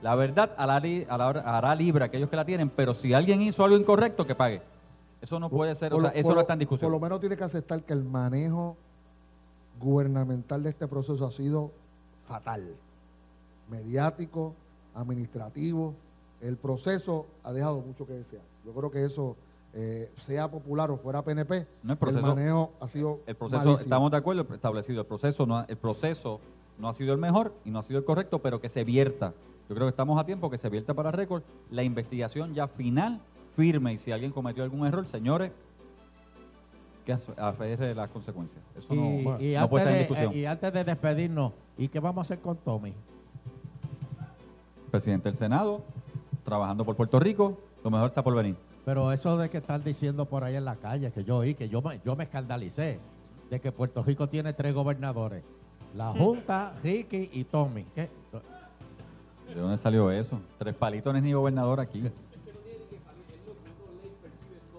la 0.02 0.16
verdad 0.16 0.52
hará, 0.58 0.80
li- 0.80 1.06
hará- 1.10 1.76
libre 1.76 2.04
a 2.04 2.08
aquellos 2.08 2.30
que 2.30 2.36
la 2.36 2.46
tienen, 2.46 2.70
pero 2.70 2.94
si 2.94 3.14
alguien 3.14 3.42
hizo 3.42 3.64
algo 3.64 3.78
incorrecto, 3.78 4.26
que 4.26 4.36
pague. 4.36 4.62
Eso 5.22 5.40
no 5.40 5.50
puede 5.50 5.74
ser, 5.76 5.94
o 5.94 6.00
sea, 6.00 6.12
lo- 6.12 6.16
eso 6.16 6.34
no 6.36 6.42
está 6.42 6.54
en 6.54 6.60
discusión. 6.60 6.92
Por 6.92 7.00
lo 7.00 7.04
menos 7.04 7.20
tiene 7.20 7.36
que 7.36 7.44
aceptar 7.44 7.82
que 7.84 7.94
el 7.94 8.04
manejo 8.04 8.78
gubernamental 9.80 10.64
de 10.64 10.70
este 10.70 10.88
proceso 10.88 11.26
ha 11.26 11.32
sido 11.32 11.72
fatal. 12.26 12.76
Mediático, 13.70 14.54
administrativo. 14.96 15.94
El 16.42 16.58
proceso 16.58 17.26
ha 17.44 17.52
dejado 17.52 17.82
mucho 17.82 18.06
que 18.06 18.14
desear. 18.14 18.44
Yo 18.66 18.72
creo 18.74 18.92
que 18.92 19.04
eso, 19.04 19.36
eh, 19.74 20.12
sea 20.18 20.50
popular 20.50 20.92
o 20.92 20.98
fuera 20.98 21.22
PNP, 21.24 21.68
No, 21.84 21.94
el 21.94 22.00
proceso- 22.00 22.36
manejo 22.36 22.72
ha 22.80 22.88
sido 22.88 23.20
El 23.26 23.36
proceso, 23.36 23.58
malísimo. 23.64 23.82
estamos 23.84 24.12
de 24.12 24.18
acuerdo, 24.18 24.46
establecido. 24.54 25.02
El 25.02 25.08
proceso, 25.08 25.46
no 25.46 25.58
ha, 25.58 25.66
el 25.68 25.78
proceso 25.78 26.40
no 26.78 26.90
ha 26.90 26.94
sido 26.94 27.14
el 27.14 27.20
mejor 27.20 27.54
y 27.66 27.72
no 27.72 27.80
ha 27.80 27.84
sido 27.84 28.00
el 28.00 28.06
correcto, 28.06 28.40
pero 28.40 28.62
que 28.62 28.70
se 28.70 28.84
vierta. 28.84 29.34
Yo 29.70 29.76
creo 29.76 29.88
que 29.88 29.90
estamos 29.92 30.20
a 30.20 30.26
tiempo 30.26 30.50
que 30.50 30.58
se 30.58 30.70
vierta 30.70 30.94
para 30.94 31.12
récord. 31.12 31.44
La 31.72 31.84
investigación 31.84 32.54
ya 32.54 32.68
final, 32.68 33.20
firme, 33.56 33.94
y 33.94 33.98
si 33.98 34.12
alguien 34.12 34.32
cometió 34.32 34.64
algún 34.64 34.86
error, 34.88 35.06
señores, 35.08 35.52
que 37.06 37.14
aferre 37.14 37.94
las 37.96 38.10
consecuencias. 38.10 38.64
Eso 38.78 38.94
no, 38.94 38.96
Y, 38.96 39.24
no 39.24 39.38
y 39.40 39.56
puede 39.56 39.58
antes 39.58 39.78
estar 39.80 39.88
en 39.88 39.94
de, 39.94 40.00
discusión. 40.00 40.34
eh, 40.34 40.38
y 40.38 40.46
antes 40.46 40.74
de 40.74 40.84
despedirnos, 40.84 41.52
¿y 41.78 41.88
qué 41.90 42.00
vamos 42.00 42.20
a 42.20 42.22
hacer 42.22 42.40
con 42.40 42.58
Tommy? 42.58 42.94
Presidente 44.92 45.30
del 45.30 45.38
Senado, 45.38 45.82
trabajando 46.44 46.86
por 46.86 46.96
Puerto 46.96 47.20
Rico, 47.20 47.58
lo 47.84 47.90
mejor 47.92 48.08
está 48.10 48.24
por 48.24 48.36
venir. 48.36 48.56
Pero 48.86 49.12
eso 49.12 49.38
de 49.38 49.50
que 49.50 49.58
están 49.58 49.84
diciendo 49.84 50.26
por 50.26 50.46
ahí 50.46 50.56
en 50.56 50.64
la 50.64 50.78
calle, 50.78 51.12
que 51.12 51.24
yo 51.26 51.38
oí, 51.38 51.54
que 51.56 51.68
yo 51.68 51.82
me, 51.82 52.00
yo 52.06 52.16
me 52.16 52.24
escandalicé, 52.24 53.00
de 53.50 53.60
que 53.60 53.72
Puerto 53.74 54.02
Rico 54.02 54.28
tiene 54.30 54.54
tres 54.54 54.74
gobernadores. 54.74 55.44
La 55.96 56.12
Junta, 56.14 56.74
Ricky 56.84 57.30
y 57.34 57.44
Tommy. 57.46 57.86
¿Qué? 57.96 58.10
¿De 59.68 59.72
dónde 59.72 59.84
salió 59.84 60.10
eso? 60.12 60.40
Tres 60.58 60.74
palitos 60.76 61.12
no 61.12 61.18
es 61.18 61.24
ni 61.26 61.34
gobernador 61.34 61.82
aquí. 61.82 62.02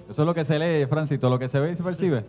Eso 0.09 0.23
es 0.23 0.27
lo 0.27 0.33
que 0.33 0.47
se 0.47 0.59
lee, 0.59 0.87
Francito, 0.87 1.29
lo 1.29 1.39
que 1.39 1.47
se 1.47 1.61
ve 1.61 1.73
y 1.73 1.77
se 1.77 1.83
percibe. 1.83 2.25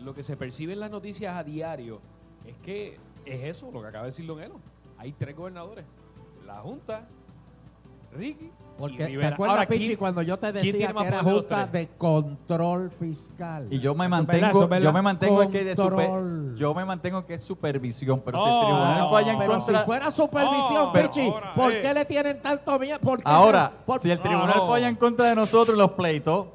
Lo 0.00 0.14
que 0.14 0.22
se 0.22 0.38
percibe 0.38 0.72
en 0.72 0.80
las 0.80 0.90
noticias 0.90 1.36
a 1.36 1.44
diario 1.44 2.00
es 2.46 2.56
que 2.62 2.96
es 3.26 3.44
eso, 3.44 3.70
lo 3.70 3.82
que 3.82 3.88
acaba 3.88 4.04
de 4.04 4.10
decir 4.10 4.26
Don 4.26 4.40
Elo. 4.40 4.58
Hay 4.96 5.12
tres 5.12 5.36
gobernadores. 5.36 5.84
La 6.46 6.62
Junta, 6.62 7.06
Ricky 8.10 8.50
Porque, 8.76 9.06
¿te 9.06 9.26
acuerdas, 9.26 9.56
Ahora, 9.56 9.68
Pichi, 9.68 9.86
¿quién- 9.86 9.98
cuando 9.98 10.20
yo 10.22 10.36
te 10.36 10.50
decía 10.52 10.92
que 10.92 11.06
era 11.06 11.22
Junta 11.22 11.66
de 11.68 11.86
control 11.96 12.90
fiscal? 12.90 13.68
Y 13.70 13.78
yo 13.78 13.94
me 13.94 14.08
mantengo, 14.08 14.46
eso 14.46 14.62
es 14.64 14.68
verdad. 14.68 14.84
yo 14.84 14.92
me 14.92 15.00
mantengo 15.02 15.48
que 15.50 15.62
de 15.64 15.76
super- 15.76 16.08
Control. 16.08 16.54
yo 16.56 16.74
me 16.74 16.84
mantengo 16.84 17.24
que 17.24 17.34
es 17.34 17.42
supervisión, 17.44 18.20
pero 18.24 18.38
si 18.38 18.44
Oh, 18.44 18.60
el 18.60 18.66
tribunal 18.66 19.10
falla 19.10 19.32
en 19.32 19.38
pero 19.38 19.52
contra, 19.52 19.78
si 19.78 19.84
fuera 19.84 20.10
supervisión, 20.10 20.88
Oh, 20.88 20.92
Pichi, 20.92 21.28
ahora, 21.28 21.54
¿por 21.54 21.72
eh. 21.72 21.80
qué 21.82 21.94
le 21.94 22.04
tienen 22.04 22.42
tanto 22.42 22.78
miedo? 22.80 22.98
¿Por 22.98 23.18
qué 23.18 23.22
ahora, 23.26 23.72
no? 23.78 23.84
Por- 23.86 24.00
si 24.00 24.10
el 24.10 24.18
tribunal 24.18 24.54
No. 24.56 24.66
falla 24.66 24.88
en 24.88 24.96
contra 24.96 25.26
de 25.28 25.36
nosotros 25.36 25.78
los 25.78 25.92
pleitos, 25.92 26.46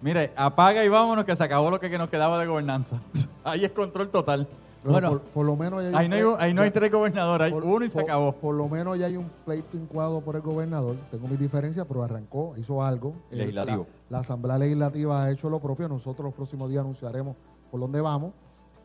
mire, 0.00 0.32
apaga 0.36 0.84
y 0.84 0.88
vámonos 0.88 1.24
que 1.24 1.34
se 1.34 1.42
acabó 1.42 1.70
lo 1.72 1.80
que, 1.80 1.90
que 1.90 1.98
nos 1.98 2.08
quedaba 2.08 2.38
de 2.38 2.46
gobernanza. 2.46 3.00
Ahí 3.42 3.64
es 3.64 3.72
control 3.72 4.10
total. 4.10 4.46
Pero 4.94 5.08
Bueno, 5.08 5.08
por, 5.10 5.20
por 5.32 5.46
lo 5.46 5.56
menos 5.56 5.82
ya 5.82 5.88
hay 5.88 5.94
ahí 5.94 6.08
no 6.08 6.14
hay, 6.16 6.22
plei- 6.22 6.36
ahí 6.40 6.54
no 6.54 6.62
hay 6.62 6.68
ya- 6.68 6.72
tres 6.74 6.90
gobernadores, 6.92 7.44
hay 7.46 7.52
por- 7.52 7.64
uno 7.64 7.84
y 7.84 7.88
se 7.90 8.00
acabó. 8.00 8.32
Por 8.32 8.54
lo 8.54 8.68
menos 8.68 8.98
ya 8.98 9.06
hay 9.06 9.16
un 9.16 9.30
pleito 9.44 9.76
incuado 9.76 10.20
por 10.20 10.36
el 10.36 10.42
gobernador. 10.42 10.96
Tengo 11.10 11.28
mis 11.28 11.38
diferencias, 11.38 11.84
pero 11.86 12.02
arrancó, 12.02 12.54
hizo 12.56 12.82
algo. 12.82 13.14
Eh, 13.30 13.36
Legislativo. 13.36 13.86
la, 14.08 14.16
la 14.16 14.20
Asamblea 14.20 14.58
Legislativa 14.58 15.22
ha 15.24 15.30
hecho 15.30 15.50
lo 15.50 15.60
propio. 15.60 15.88
Nosotros 15.88 16.24
los 16.24 16.34
próximos 16.34 16.68
días 16.70 16.80
anunciaremos 16.80 17.36
por 17.70 17.80
dónde 17.80 18.00
vamos, 18.00 18.32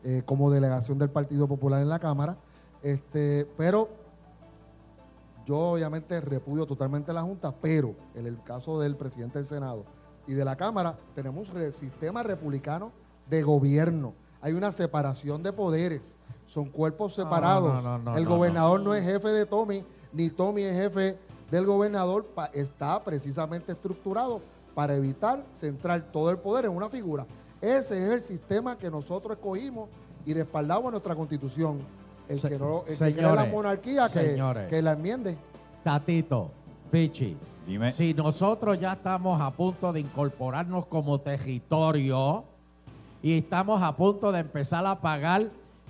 eh, 0.04 0.22
como 0.26 0.50
delegación 0.50 0.98
del 0.98 1.08
Partido 1.10 1.48
Popular 1.48 1.80
en 1.80 1.88
la 1.88 1.98
Cámara. 1.98 2.36
Este, 2.82 3.46
pero 3.56 3.88
yo 5.46 5.56
obviamente 5.58 6.20
repudio 6.20 6.66
totalmente 6.66 7.12
la 7.12 7.22
Junta, 7.22 7.52
pero 7.60 7.94
en 8.14 8.26
el 8.26 8.42
caso 8.42 8.80
del 8.80 8.96
presidente 8.96 9.38
del 9.38 9.46
Senado 9.46 9.84
y 10.26 10.32
de 10.32 10.44
la 10.44 10.56
Cámara, 10.56 10.96
tenemos 11.14 11.50
un 11.50 11.72
sistema 11.72 12.22
republicano 12.22 12.92
de 13.28 13.42
gobierno. 13.42 14.14
Hay 14.44 14.52
una 14.52 14.72
separación 14.72 15.42
de 15.42 15.54
poderes, 15.54 16.18
son 16.46 16.66
cuerpos 16.66 17.14
separados. 17.14 17.72
no, 17.82 17.98
no, 17.98 17.98
no, 18.12 18.18
el 18.18 18.24
no, 18.24 18.30
gobernador 18.36 18.78
no. 18.80 18.92
es 18.94 19.02
jefe 19.02 19.28
de 19.28 19.46
Tommy, 19.46 19.82
ni 20.12 20.28
Tommy 20.28 20.62
es 20.64 20.76
jefe 20.76 21.18
del 21.50 21.64
gobernador. 21.64 22.26
pa- 22.26 22.50
está 22.52 23.02
precisamente 23.02 23.72
estructurado 23.72 24.42
para 24.74 24.94
evitar 24.96 25.42
centrar 25.54 26.02
todo 26.12 26.30
el 26.30 26.36
poder 26.36 26.66
en 26.66 26.72
una 26.72 26.90
figura. 26.90 27.24
Ese 27.62 27.96
es 27.96 28.10
el 28.12 28.20
sistema 28.20 28.76
que 28.76 28.90
nosotros 28.90 29.38
escogimos 29.38 29.88
y 30.26 30.34
respaldamos 30.34 30.84
en 30.86 30.90
nuestra 30.90 31.14
constitución. 31.16 31.78
El 32.28 32.42
que 32.42 32.58
no 32.58 32.84
el 32.86 32.98
que 32.98 33.12
quiera 33.14 33.28
la 33.34 33.42
señores, 33.44 33.52
monarquía 33.54 34.08
que, 34.08 34.20
señores. 34.20 34.68
que 34.68 34.82
la 34.82 34.92
enmiende. 34.92 35.38
Tatito, 35.82 36.50
Pichi, 36.90 37.34
Dime. 37.66 37.92
si 37.92 38.12
nosotros 38.12 38.78
ya 38.78 38.92
estamos 38.92 39.40
a 39.40 39.50
punto 39.52 39.90
de 39.90 40.00
incorporarnos 40.00 40.84
como 40.86 41.18
territorio 41.20 42.44
y 43.24 43.38
estamos 43.38 43.82
a 43.82 43.96
punto 43.96 44.30
de 44.32 44.40
empezar 44.40 44.84
a 44.86 45.00
pagar 45.00 45.44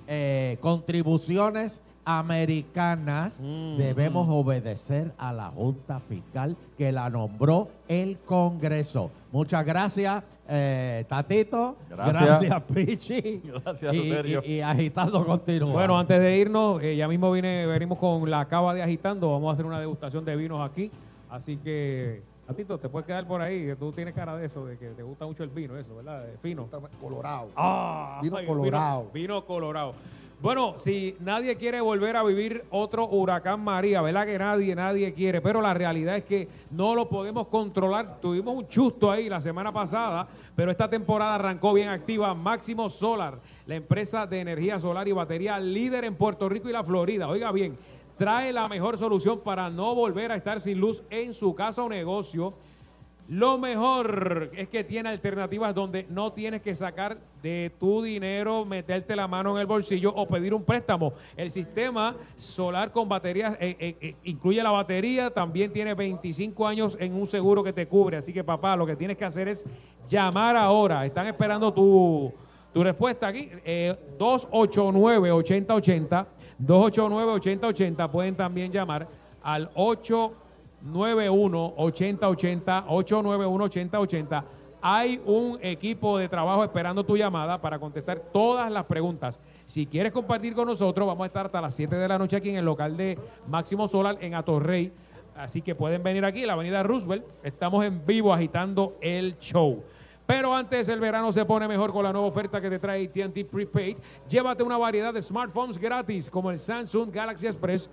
eh, 0.06 0.56
contribuciones 0.60 1.80
americanas, 2.06 3.40
debemos 3.78 4.28
obedecer 4.30 5.12
a 5.18 5.32
la 5.32 5.48
Junta 5.48 6.00
Fiscal 6.00 6.54
que 6.78 6.92
la 6.92 7.08
nombró 7.10 7.68
el 7.88 8.18
Congreso. 8.18 9.10
Muchas 9.32 9.64
gracias, 9.64 10.22
eh, 10.48 11.04
Tatito. 11.08 11.76
Gracias. 11.90 12.22
Gracias, 12.42 12.62
Pichi. 12.72 13.42
Gracias, 13.64 13.94
y, 13.94 13.98
y- 14.46 14.52
y 14.56 14.60
agitando 14.60 15.24
continúa. 15.26 15.72
Bueno, 15.72 15.98
antes 15.98 16.20
de 16.20 16.38
irnos, 16.38 16.82
eh, 16.82 16.94
ya 16.96 17.08
mismo 17.08 17.32
vine, 17.32 17.66
venimos 17.66 17.98
con 17.98 18.30
la 18.30 18.44
cava 18.46 18.74
de 18.74 18.82
agitando. 18.82 19.32
Vamos 19.32 19.48
a 19.48 19.52
hacer 19.54 19.64
una 19.66 19.80
degustación 19.80 20.24
de 20.24 20.36
vinos 20.36 20.60
aquí. 20.60 20.90
Así 21.30 21.56
que, 21.56 22.22
Tatito, 22.46 22.78
te 22.78 22.88
puedes 22.88 23.06
quedar 23.06 23.26
por 23.26 23.40
ahí. 23.40 23.64
que 23.66 23.76
Tú 23.76 23.92
tienes 23.92 24.14
cara 24.14 24.36
de 24.36 24.46
eso, 24.46 24.66
de 24.66 24.76
que 24.76 24.88
te 24.90 25.02
gusta 25.02 25.24
mucho 25.24 25.42
el 25.44 25.50
vino, 25.50 25.76
eso, 25.78 25.96
¿verdad? 25.96 26.24
De 26.24 26.36
fino. 26.38 26.68
Colorado. 27.00 27.50
Ah, 27.56 28.20
Vino 28.22 28.36
ay, 28.36 28.46
colorado. 28.46 29.10
Vino, 29.12 29.44
colorado. 29.46 29.94
Bueno, 30.42 30.74
si 30.76 31.16
nadie 31.20 31.56
quiere 31.56 31.80
volver 31.80 32.16
a 32.16 32.22
vivir 32.22 32.64
otro 32.68 33.08
huracán 33.08 33.60
María, 33.60 34.02
¿verdad 34.02 34.26
que 34.26 34.38
nadie, 34.38 34.74
nadie 34.74 35.14
quiere? 35.14 35.40
Pero 35.40 35.62
la 35.62 35.72
realidad 35.72 36.16
es 36.18 36.24
que 36.24 36.48
no 36.70 36.94
lo 36.94 37.08
podemos 37.08 37.46
controlar. 37.46 38.20
Tuvimos 38.20 38.54
un 38.54 38.68
chusto 38.68 39.10
ahí 39.10 39.30
la 39.30 39.40
semana 39.40 39.72
pasada, 39.72 40.28
pero 40.54 40.70
esta 40.70 40.90
temporada 40.90 41.36
arrancó 41.36 41.72
bien 41.72 41.88
activa. 41.88 42.34
Máximo 42.34 42.90
Solar, 42.90 43.38
la 43.66 43.76
empresa 43.76 44.26
de 44.26 44.40
energía 44.40 44.78
solar 44.78 45.08
y 45.08 45.12
batería 45.12 45.58
líder 45.58 46.04
en 46.04 46.14
Puerto 46.14 46.46
Rico 46.46 46.68
y 46.68 46.72
la 46.72 46.84
Florida. 46.84 47.26
Oiga 47.26 47.50
bien, 47.50 47.78
trae 48.16 48.52
la 48.52 48.68
mejor 48.68 48.98
solución 48.98 49.40
para 49.40 49.70
no 49.70 49.94
volver 49.94 50.32
a 50.32 50.36
estar 50.36 50.60
sin 50.60 50.78
luz 50.78 51.02
en 51.10 51.34
su 51.34 51.54
casa 51.54 51.82
o 51.82 51.88
negocio. 51.88 52.54
Lo 53.26 53.56
mejor 53.56 54.50
es 54.54 54.68
que 54.68 54.84
tiene 54.84 55.08
alternativas 55.08 55.74
donde 55.74 56.06
no 56.10 56.32
tienes 56.32 56.60
que 56.60 56.74
sacar 56.74 57.16
de 57.42 57.72
tu 57.80 58.02
dinero, 58.02 58.66
meterte 58.66 59.16
la 59.16 59.26
mano 59.26 59.54
en 59.54 59.62
el 59.62 59.66
bolsillo 59.66 60.12
o 60.14 60.28
pedir 60.28 60.52
un 60.52 60.62
préstamo. 60.62 61.14
El 61.34 61.50
sistema 61.50 62.14
solar 62.36 62.92
con 62.92 63.08
baterías 63.08 63.56
eh, 63.60 63.76
eh, 63.80 63.96
eh, 64.02 64.16
incluye 64.24 64.62
la 64.62 64.72
batería, 64.72 65.30
también 65.30 65.72
tiene 65.72 65.94
25 65.94 66.66
años 66.66 66.98
en 67.00 67.14
un 67.14 67.26
seguro 67.26 67.64
que 67.64 67.72
te 67.72 67.88
cubre. 67.88 68.18
Así 68.18 68.30
que 68.30 68.44
papá, 68.44 68.76
lo 68.76 68.84
que 68.84 68.94
tienes 68.94 69.16
que 69.16 69.24
hacer 69.24 69.48
es 69.48 69.64
llamar 70.06 70.54
ahora. 70.54 71.06
Están 71.06 71.26
esperando 71.26 71.72
tu, 71.72 72.30
tu 72.74 72.82
respuesta 72.82 73.28
aquí. 73.28 73.48
Eh, 73.64 73.96
289-8080. 74.18 76.26
289-8080. 76.62 78.10
Pueden 78.10 78.34
también 78.34 78.72
llamar 78.72 79.08
al 79.42 79.70
8 79.74 80.34
891-8080, 80.92 82.86
891-8080. 82.86 84.44
Hay 84.86 85.18
un 85.24 85.58
equipo 85.62 86.18
de 86.18 86.28
trabajo 86.28 86.62
esperando 86.62 87.04
tu 87.04 87.16
llamada 87.16 87.58
para 87.58 87.78
contestar 87.78 88.18
todas 88.32 88.70
las 88.70 88.84
preguntas. 88.84 89.40
Si 89.64 89.86
quieres 89.86 90.12
compartir 90.12 90.54
con 90.54 90.68
nosotros, 90.68 91.06
vamos 91.06 91.24
a 91.24 91.26
estar 91.28 91.46
hasta 91.46 91.62
las 91.62 91.74
7 91.74 91.96
de 91.96 92.06
la 92.06 92.18
noche 92.18 92.36
aquí 92.36 92.50
en 92.50 92.56
el 92.56 92.66
local 92.66 92.94
de 92.96 93.18
Máximo 93.48 93.88
Solar 93.88 94.18
en 94.20 94.34
Atorrey. 94.34 94.92
Así 95.36 95.62
que 95.62 95.74
pueden 95.74 96.02
venir 96.02 96.26
aquí, 96.26 96.44
la 96.44 96.52
avenida 96.52 96.82
Roosevelt. 96.82 97.24
Estamos 97.42 97.82
en 97.84 98.04
vivo 98.04 98.34
agitando 98.34 98.98
el 99.00 99.38
show. 99.38 99.82
Pero 100.26 100.54
antes 100.54 100.88
el 100.88 101.00
verano 101.00 101.32
se 101.32 101.44
pone 101.44 101.68
mejor 101.68 101.92
con 101.92 102.04
la 102.04 102.12
nueva 102.12 102.26
oferta 102.26 102.60
que 102.60 102.70
te 102.70 102.78
trae 102.78 103.04
AT&T 103.04 103.44
Prepaid. 103.44 103.96
Llévate 104.28 104.62
una 104.62 104.78
variedad 104.78 105.12
de 105.12 105.20
smartphones 105.20 105.76
gratis 105.76 106.30
como 106.30 106.50
el 106.50 106.58
Samsung 106.58 107.10
Galaxy 107.12 107.46
Express, 107.46 107.90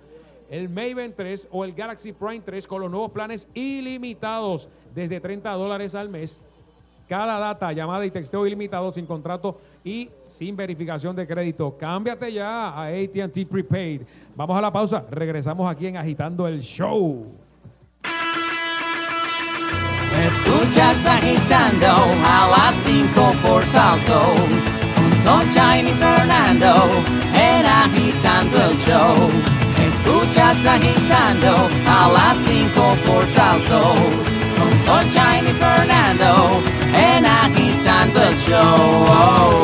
el 0.48 0.68
Maven 0.68 1.12
3 1.14 1.48
o 1.50 1.64
el 1.64 1.74
Galaxy 1.74 2.12
Prime 2.12 2.40
3 2.40 2.66
con 2.66 2.80
los 2.80 2.90
nuevos 2.90 3.10
planes 3.10 3.48
ilimitados 3.54 4.68
desde 4.94 5.20
30 5.20 5.50
dólares 5.52 5.94
al 5.94 6.08
mes. 6.08 6.40
Cada 7.06 7.38
data, 7.38 7.72
llamada 7.72 8.06
y 8.06 8.10
texteo 8.10 8.46
ilimitado 8.46 8.90
sin 8.90 9.04
contrato 9.04 9.60
y 9.84 10.08
sin 10.22 10.56
verificación 10.56 11.14
de 11.14 11.26
crédito. 11.26 11.76
Cámbiate 11.76 12.32
ya 12.32 12.68
a 12.68 12.86
AT&T 12.86 13.44
Prepaid. 13.44 14.02
Vamos 14.34 14.56
a 14.56 14.62
la 14.62 14.72
pausa. 14.72 15.04
Regresamos 15.10 15.70
aquí 15.70 15.86
en 15.86 15.98
Agitando 15.98 16.48
el 16.48 16.62
Show. 16.62 17.26
Escuchas 20.72 21.04
agitando 21.04 21.86
a 22.24 22.48
las 22.48 22.74
5 22.86 23.34
por 23.42 23.62
Salso. 23.66 24.34
Sunshine 25.22 25.88
y 25.88 25.92
Fernando 25.92 26.88
En 27.34 27.66
agitando 27.66 28.56
el 28.56 28.78
show 28.78 29.30
Escuchas 29.76 30.64
agitando 30.64 31.68
a 31.86 32.08
las 32.08 32.38
5 32.46 32.96
por 33.06 33.26
Salso. 33.34 33.94
Con 34.56 34.70
Sunshine 34.86 35.46
y 35.46 35.52
Fernando 35.52 36.62
En 36.94 37.26
agitando 37.26 38.22
el 38.22 38.36
show. 38.38 39.62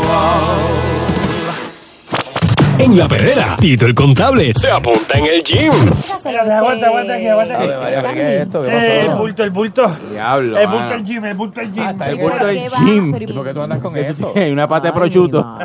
En 2.78 2.96
la 2.96 3.08
perrera, 3.08 3.56
Tito 3.58 3.86
el 3.86 3.94
contable 3.94 4.52
se 4.54 4.70
apunta 4.70 5.18
en 5.18 5.24
el 5.26 5.42
gym. 5.42 5.72
Espérate, 6.16 6.52
aguanta, 6.52 6.86
aguanta 6.86 7.14
aquí, 7.14 7.26
aguanta 7.26 7.58
aquí. 7.58 7.68
¿qué 8.14 8.36
es 8.36 8.42
esto? 8.42 8.62
¿Qué 8.62 8.68
Eh, 8.68 8.96
pasó? 8.98 9.10
el 9.12 9.18
bulto, 9.18 9.44
el 9.44 9.50
bulto. 9.50 9.96
Diablo, 10.12 10.58
El 10.58 10.66
mano. 10.68 10.78
bulto 10.78 10.94
del 10.94 11.04
gym, 11.04 11.24
el 11.24 11.34
bulto 11.34 11.60
del 11.60 11.72
gym. 11.72 12.02
El 12.02 12.16
bulto 12.16 12.46
del 12.46 12.70
gym. 12.84 13.16
¿Y 13.20 13.32
por 13.32 13.44
qué 13.46 13.54
tú 13.54 13.62
andas 13.62 13.78
con 13.80 13.96
eso? 13.96 14.32
Hay 14.36 14.52
una 14.52 14.68
pata 14.68 14.88
de 14.88 14.92
prosciutto. 14.92 15.58
Que 15.58 15.64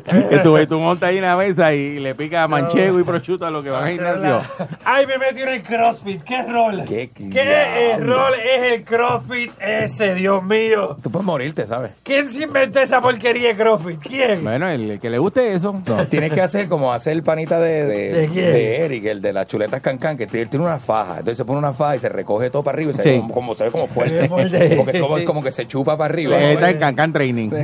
tú, 0.43 0.57
tú 0.67 0.79
montas 0.79 1.09
ahí 1.09 1.17
en 1.17 1.23
la 1.23 1.35
mesa 1.37 1.73
y 1.73 1.99
le 1.99 2.15
pica 2.15 2.47
manchego 2.47 2.99
y 2.99 3.03
prosciutto 3.03 3.45
a 3.45 3.51
los 3.51 3.63
que 3.63 3.69
van 3.69 3.83
al 3.85 3.91
gimnasio. 3.91 4.41
Ay, 4.83 5.05
me 5.07 5.17
metí 5.17 5.41
en 5.41 5.49
el 5.49 5.63
CrossFit. 5.63 6.23
¿Qué 6.23 6.43
rol? 6.43 6.83
¿Qué, 6.87 7.09
¿Qué 7.09 7.95
rol 7.99 8.33
es 8.35 8.73
el 8.73 8.83
CrossFit 8.83 9.51
ese, 9.59 10.15
Dios 10.15 10.43
mío? 10.43 10.97
Tú 11.01 11.11
puedes 11.11 11.25
morirte, 11.25 11.65
¿sabes? 11.67 11.91
¿Quién 12.03 12.29
se 12.29 12.43
inventó 12.43 12.79
esa 12.79 13.01
porquería 13.01 13.49
de 13.49 13.55
CrossFit? 13.55 13.99
¿Quién? 13.99 14.43
Bueno, 14.43 14.69
el 14.69 14.99
que 14.99 15.09
le 15.09 15.17
guste 15.17 15.53
eso. 15.53 15.73
No, 15.87 16.07
tienes 16.07 16.31
que 16.33 16.41
hacer 16.41 16.67
como 16.67 16.91
hace 16.93 17.11
el 17.11 17.23
panita 17.23 17.59
de, 17.59 17.85
de, 17.85 18.11
¿De 18.13 18.27
quién? 18.27 18.45
de 18.53 18.81
Eric, 18.85 19.05
el 19.05 19.21
de 19.21 19.33
las 19.33 19.47
chuletas 19.47 19.81
cancán, 19.81 20.17
que 20.17 20.23
él 20.23 20.49
tiene 20.49 20.65
una 20.65 20.79
faja. 20.79 21.11
Entonces 21.19 21.37
se 21.37 21.45
pone 21.45 21.59
una 21.59 21.73
faja 21.73 21.95
y 21.95 21.99
se 21.99 22.09
recoge 22.09 22.49
todo 22.49 22.63
para 22.63 22.75
arriba 22.75 22.91
y 22.91 22.93
se, 22.93 23.03
Sí. 23.03 23.09
ve 23.09 23.19
como, 23.21 23.33
como- 23.33 23.55
se 23.55 23.63
ve 23.65 23.71
como 23.71 23.87
fuerte. 23.87 24.23
Es 24.25 24.29
como, 24.99 25.23
como 25.25 25.43
que 25.43 25.51
se 25.51 25.67
chupa 25.67 25.97
para 25.97 26.13
arriba. 26.13 26.37
Eh, 26.37 26.53
Está 26.53 26.69
en 26.69 26.79
Cancán 26.79 27.13
Training. 27.13 27.49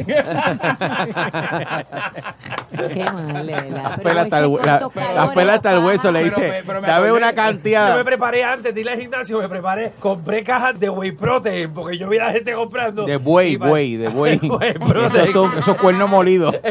Qué 2.94 3.04
mal. 3.12 3.46
Las 3.48 4.00
pelas 4.00 4.24
hasta 4.26 4.40
el 4.40 4.48
Moisés, 4.50 4.64
hue- 4.64 4.66
la- 4.66 4.80
¿cuántos 4.80 5.16
las 5.16 5.30
pelas 5.34 5.56
hasta 5.56 5.72
el 5.72 5.80
hueso 5.84 6.12
le 6.12 6.24
dice, 6.26 6.40
me- 6.40 6.64
pero 6.66 6.82
me 6.82 6.88
dame 6.88 7.08
acordé- 7.08 7.18
una 7.18 7.34
cantidad. 7.34 7.92
Yo 7.92 7.98
me 7.98 8.04
preparé 8.06 8.44
antes 8.44 8.74
de 8.76 8.82
ir 8.82 8.90
al 8.90 9.00
gimnasio, 9.00 9.40
me 9.42 9.50
preparé, 9.50 9.92
compré 10.00 10.44
cajas 10.44 10.80
de 10.80 10.90
whey 10.90 11.12
protein, 11.12 11.72
porque 11.74 11.98
yo 11.98 12.08
vi 12.08 12.18
a 12.20 12.26
la 12.28 12.32
gente 12.34 12.54
comprando. 12.54 13.06
De 13.06 13.18
buey, 13.18 13.56
buey, 13.58 13.96
de 13.98 14.08
buey. 14.10 14.40
Esos 15.16 15.32
son 15.32 15.52
esos 15.58 15.76
cuernos 15.78 16.10
molidos. 16.10 16.56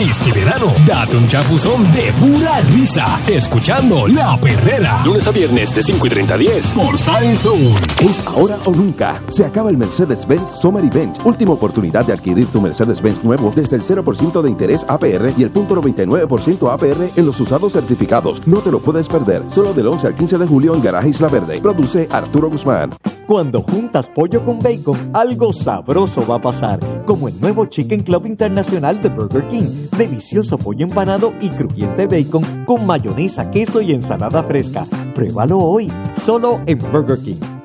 Este 0.00 0.32
verano, 0.32 0.72
date 0.86 1.16
un 1.16 1.26
chapuzón 1.28 1.90
de 1.92 2.12
pura 2.12 2.60
risa, 2.72 3.20
escuchando 3.28 4.06
La 4.08 4.38
Perrera. 4.40 5.02
Lunes 5.04 5.26
a 5.26 5.30
viernes 5.30 5.74
de 5.74 5.82
5 5.82 6.06
y 6.06 6.10
30 6.10 6.34
a 6.34 6.38
10 6.38 6.74
por 6.74 6.98
Salsoul. 6.98 7.68
Es 8.00 8.24
ahora 8.26 8.56
o 8.64 8.70
nunca. 8.72 9.14
Se 9.28 9.44
acaba 9.44 9.70
el 9.70 9.76
Mercedes-Benz 9.76 10.50
Summer 10.60 10.84
Event. 10.84 11.18
Última 11.24 11.52
oportunidad 11.52 12.04
de 12.04 12.12
adquirir 12.12 12.46
tu 12.46 12.60
Mercedes-Benz 12.60 13.22
nuevo 13.24 13.52
desde 13.54 13.76
el 13.76 13.82
0% 13.82 14.03
de 14.04 14.50
interés 14.50 14.84
APR 14.88 15.32
y 15.36 15.42
el 15.42 15.52
0.99% 15.52 16.72
APR 16.72 17.10
en 17.16 17.26
los 17.26 17.40
usados 17.40 17.72
certificados. 17.72 18.46
No 18.46 18.58
te 18.58 18.70
lo 18.70 18.80
puedes 18.80 19.08
perder. 19.08 19.42
Solo 19.48 19.72
del 19.72 19.88
11 19.88 20.08
al 20.08 20.14
15 20.14 20.38
de 20.38 20.46
julio 20.46 20.74
en 20.74 20.82
Garaje 20.82 21.08
Isla 21.08 21.28
Verde. 21.28 21.60
Produce 21.60 22.08
Arturo 22.10 22.50
Guzmán. 22.50 22.90
Cuando 23.26 23.62
juntas 23.62 24.08
pollo 24.08 24.44
con 24.44 24.60
bacon, 24.60 24.98
algo 25.14 25.52
sabroso 25.52 26.26
va 26.26 26.36
a 26.36 26.40
pasar, 26.42 26.78
como 27.06 27.28
el 27.28 27.40
nuevo 27.40 27.64
Chicken 27.64 28.02
Club 28.02 28.26
Internacional 28.26 29.00
de 29.00 29.08
Burger 29.08 29.48
King. 29.48 29.88
Delicioso 29.96 30.58
pollo 30.58 30.84
empanado 30.84 31.32
y 31.40 31.48
crujiente 31.48 32.06
bacon 32.06 32.64
con 32.66 32.84
mayonesa, 32.84 33.50
queso 33.50 33.80
y 33.80 33.92
ensalada 33.92 34.42
fresca. 34.42 34.86
Pruébalo 35.14 35.58
hoy, 35.58 35.90
solo 36.18 36.60
en 36.66 36.78
Burger 36.78 37.18
King. 37.18 37.63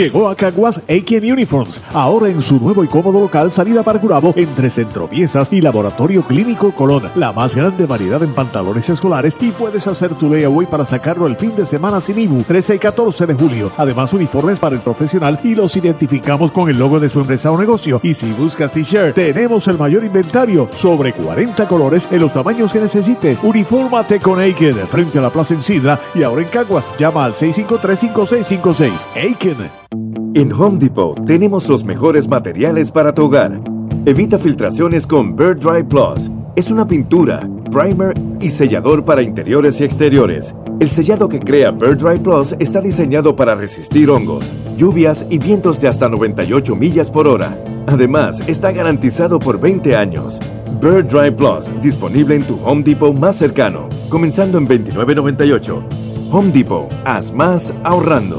Llegó 0.00 0.30
a 0.30 0.34
Caguas 0.34 0.80
Aiken 0.88 1.30
Uniforms, 1.30 1.82
ahora 1.92 2.30
en 2.30 2.40
su 2.40 2.58
nuevo 2.58 2.82
y 2.82 2.86
cómodo 2.86 3.20
local 3.20 3.52
salida 3.52 3.82
para 3.82 4.00
Curabo 4.00 4.32
entre 4.34 4.70
Centropiezas 4.70 5.52
y 5.52 5.60
Laboratorio 5.60 6.22
Clínico 6.22 6.72
Colón. 6.74 7.02
La 7.16 7.34
más 7.34 7.54
grande 7.54 7.84
variedad 7.84 8.22
en 8.22 8.32
pantalones 8.32 8.88
escolares 8.88 9.36
y 9.38 9.50
puedes 9.50 9.86
hacer 9.86 10.14
tu 10.14 10.32
layaway 10.32 10.66
para 10.66 10.86
sacarlo 10.86 11.26
el 11.26 11.36
fin 11.36 11.54
de 11.54 11.66
semana 11.66 12.00
sin 12.00 12.18
IBU, 12.18 12.44
13 12.44 12.76
y 12.76 12.78
14 12.78 13.26
de 13.26 13.34
julio. 13.34 13.72
Además, 13.76 14.14
uniformes 14.14 14.58
para 14.58 14.74
el 14.74 14.80
profesional 14.80 15.38
y 15.44 15.54
los 15.54 15.76
identificamos 15.76 16.50
con 16.50 16.70
el 16.70 16.78
logo 16.78 16.98
de 16.98 17.10
su 17.10 17.20
empresa 17.20 17.50
o 17.50 17.58
negocio. 17.58 18.00
Y 18.02 18.14
si 18.14 18.32
buscas 18.32 18.72
t-shirt, 18.72 19.14
tenemos 19.14 19.68
el 19.68 19.76
mayor 19.76 20.02
inventario, 20.02 20.70
sobre 20.72 21.12
40 21.12 21.68
colores 21.68 22.08
en 22.10 22.20
los 22.20 22.32
tamaños 22.32 22.72
que 22.72 22.80
necesites. 22.80 23.40
Unifórmate 23.42 24.18
con 24.18 24.40
Aiken 24.40 24.76
frente 24.88 25.18
a 25.18 25.20
la 25.20 25.28
Plaza 25.28 25.52
en 25.52 25.62
Sidra 25.62 26.00
y 26.14 26.22
ahora 26.22 26.40
en 26.40 26.48
Caguas. 26.48 26.88
Llama 26.96 27.26
al 27.26 27.34
653-5656. 27.34 28.92
Aiken. 29.14 29.89
En 30.32 30.52
Home 30.52 30.78
Depot 30.78 31.24
tenemos 31.26 31.68
los 31.68 31.82
mejores 31.82 32.28
materiales 32.28 32.92
para 32.92 33.12
tu 33.12 33.24
hogar. 33.24 33.60
Evita 34.06 34.38
filtraciones 34.38 35.04
con 35.04 35.34
Bird 35.34 35.58
Dry 35.58 35.82
Plus. 35.82 36.30
Es 36.54 36.70
una 36.70 36.86
pintura, 36.86 37.48
primer 37.72 38.14
y 38.40 38.48
sellador 38.50 39.04
para 39.04 39.22
interiores 39.22 39.80
y 39.80 39.84
exteriores. 39.84 40.54
El 40.78 40.88
sellado 40.88 41.28
que 41.28 41.40
crea 41.40 41.72
Bird 41.72 41.98
Dry 41.98 42.20
Plus 42.20 42.54
está 42.60 42.80
diseñado 42.80 43.34
para 43.34 43.56
resistir 43.56 44.08
hongos, 44.08 44.52
lluvias 44.76 45.26
y 45.30 45.38
vientos 45.38 45.80
de 45.80 45.88
hasta 45.88 46.08
98 46.08 46.76
millas 46.76 47.10
por 47.10 47.26
hora. 47.26 47.58
Además, 47.88 48.48
está 48.48 48.70
garantizado 48.70 49.40
por 49.40 49.60
20 49.60 49.96
años. 49.96 50.38
Bird 50.80 51.08
Drive 51.08 51.32
Plus, 51.32 51.72
disponible 51.82 52.36
en 52.36 52.44
tu 52.44 52.54
Home 52.64 52.84
Depot 52.84 53.12
más 53.12 53.34
cercano, 53.34 53.88
comenzando 54.08 54.58
en 54.58 54.68
$29.98. 54.68 55.82
Home 56.30 56.52
Depot, 56.52 56.88
haz 57.04 57.32
más 57.32 57.72
ahorrando. 57.82 58.38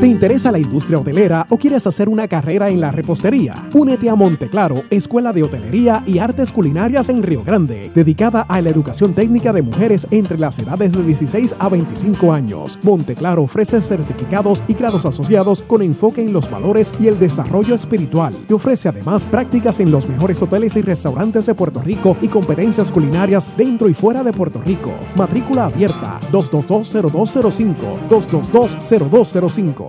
¿Te 0.00 0.08
interesa 0.08 0.50
la 0.50 0.58
industria 0.58 0.98
hotelera 0.98 1.46
o 1.50 1.56
quieres 1.56 1.86
hacer 1.86 2.08
una 2.08 2.26
carrera 2.26 2.68
en 2.68 2.80
la 2.80 2.90
repostería? 2.90 3.70
Únete 3.72 4.10
a 4.10 4.16
Monteclaro, 4.16 4.82
Escuela 4.90 5.32
de 5.32 5.44
Hotelería 5.44 6.02
y 6.04 6.18
Artes 6.18 6.50
Culinarias 6.50 7.10
en 7.10 7.22
Río 7.22 7.44
Grande, 7.44 7.92
dedicada 7.94 8.42
a 8.42 8.60
la 8.60 8.70
educación 8.70 9.14
técnica 9.14 9.52
de 9.52 9.62
mujeres 9.62 10.08
entre 10.10 10.36
las 10.36 10.58
edades 10.58 10.94
de 10.94 11.04
16 11.04 11.54
a 11.60 11.68
25 11.68 12.32
años. 12.32 12.76
Monteclaro 12.82 13.44
ofrece 13.44 13.80
certificados 13.80 14.64
y 14.66 14.74
grados 14.74 15.06
asociados 15.06 15.62
con 15.62 15.80
enfoque 15.80 16.22
en 16.22 16.32
los 16.32 16.50
valores 16.50 16.92
y 16.98 17.06
el 17.06 17.18
desarrollo 17.20 17.76
espiritual. 17.76 18.34
Te 18.48 18.54
ofrece 18.54 18.88
además 18.88 19.28
prácticas 19.28 19.78
en 19.78 19.92
los 19.92 20.08
mejores 20.08 20.42
hoteles 20.42 20.74
y 20.74 20.82
restaurantes 20.82 21.46
de 21.46 21.54
Puerto 21.54 21.80
Rico 21.80 22.16
y 22.20 22.26
competencias 22.26 22.90
culinarias 22.90 23.50
dentro 23.56 23.88
y 23.88 23.94
fuera 23.94 24.24
de 24.24 24.32
Puerto 24.32 24.60
Rico. 24.60 24.92
Matrícula 25.14 25.66
abierta 25.66 26.18
222-0205, 26.32 28.08
222-0205. 28.08 29.83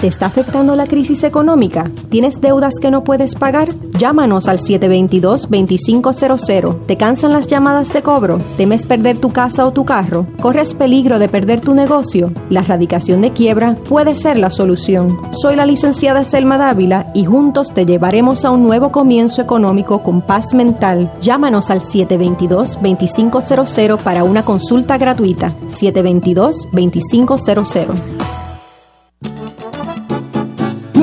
¿Te 0.00 0.06
está 0.06 0.26
afectando 0.26 0.76
la 0.76 0.86
crisis 0.86 1.24
económica? 1.24 1.90
¿Tienes 2.08 2.40
deudas 2.40 2.76
que 2.80 2.90
no 2.90 3.04
puedes 3.04 3.34
pagar? 3.34 3.68
Llámanos 3.98 4.48
al 4.48 4.60
722-2500. 4.60 6.86
¿Te 6.86 6.96
cansan 6.96 7.34
las 7.34 7.46
llamadas 7.46 7.92
de 7.92 8.00
cobro? 8.00 8.38
¿Temes 8.56 8.86
perder 8.86 9.18
tu 9.18 9.30
casa 9.30 9.66
o 9.66 9.74
tu 9.74 9.84
carro? 9.84 10.26
¿Corres 10.40 10.72
peligro 10.72 11.18
de 11.18 11.28
perder 11.28 11.60
tu 11.60 11.74
negocio? 11.74 12.32
La 12.48 12.60
erradicación 12.60 13.20
de 13.20 13.34
quiebra 13.34 13.74
puede 13.74 14.14
ser 14.14 14.38
la 14.38 14.48
solución. 14.48 15.20
Soy 15.32 15.54
la 15.54 15.66
licenciada 15.66 16.24
Selma 16.24 16.56
Dávila 16.56 17.12
y 17.14 17.26
juntos 17.26 17.74
te 17.74 17.84
llevaremos 17.84 18.46
a 18.46 18.52
un 18.52 18.62
nuevo 18.62 18.92
comienzo 18.92 19.42
económico 19.42 20.02
con 20.02 20.22
paz 20.22 20.54
mental. 20.54 21.12
Llámanos 21.20 21.68
al 21.68 21.82
722-2500 21.82 23.98
para 23.98 24.24
una 24.24 24.46
consulta 24.46 24.96
gratuita. 24.96 25.52
722-2500. 25.68 28.39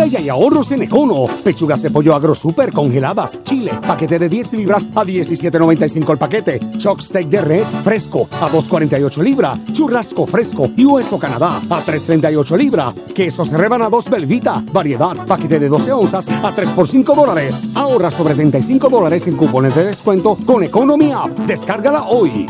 Playa 0.07 0.25
y 0.25 0.29
ahorros 0.29 0.71
en 0.71 0.83
Econo. 0.83 1.25
Pechugas 1.43 1.81
de 1.81 1.91
pollo 1.91 2.15
agro 2.15 2.33
super 2.33 2.71
congeladas. 2.71 3.43
Chile, 3.43 3.73
paquete 3.85 4.17
de 4.17 4.29
10 4.29 4.53
libras 4.53 4.87
a 4.95 5.03
17.95 5.03 6.11
el 6.11 6.17
paquete. 6.17 6.59
Choc 6.77 7.01
steak 7.01 7.27
de 7.27 7.41
res 7.41 7.67
fresco 7.83 8.29
a 8.39 8.49
2.48 8.49 9.21
libra. 9.21 9.59
Churrasco 9.73 10.25
fresco 10.25 10.71
y 10.77 10.85
hueso 10.85 11.19
Canadá 11.19 11.57
a 11.57 11.83
3.38 11.83 12.57
libra. 12.57 12.93
Quesos 13.13 13.49
rebanados 13.49 14.09
Belvita. 14.09 14.63
Variedad, 14.71 15.25
paquete 15.25 15.59
de 15.59 15.67
12 15.67 15.91
onzas 15.91 16.29
a 16.29 16.53
3 16.55 16.69
por 16.69 16.87
5 16.87 17.13
dólares. 17.13 17.59
Ahorra 17.75 18.09
sobre 18.09 18.33
35 18.33 18.87
dólares 18.87 19.27
en 19.27 19.35
cupones 19.35 19.75
de 19.75 19.83
descuento 19.83 20.37
con 20.45 20.63
Economy 20.63 21.11
App. 21.11 21.37
Descárgala 21.39 22.03
hoy. 22.03 22.45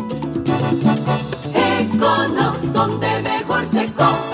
Econo, 1.80 2.53
donde 2.72 3.08
mejor 3.24 3.66
se 3.72 3.86
compra. 3.93 4.26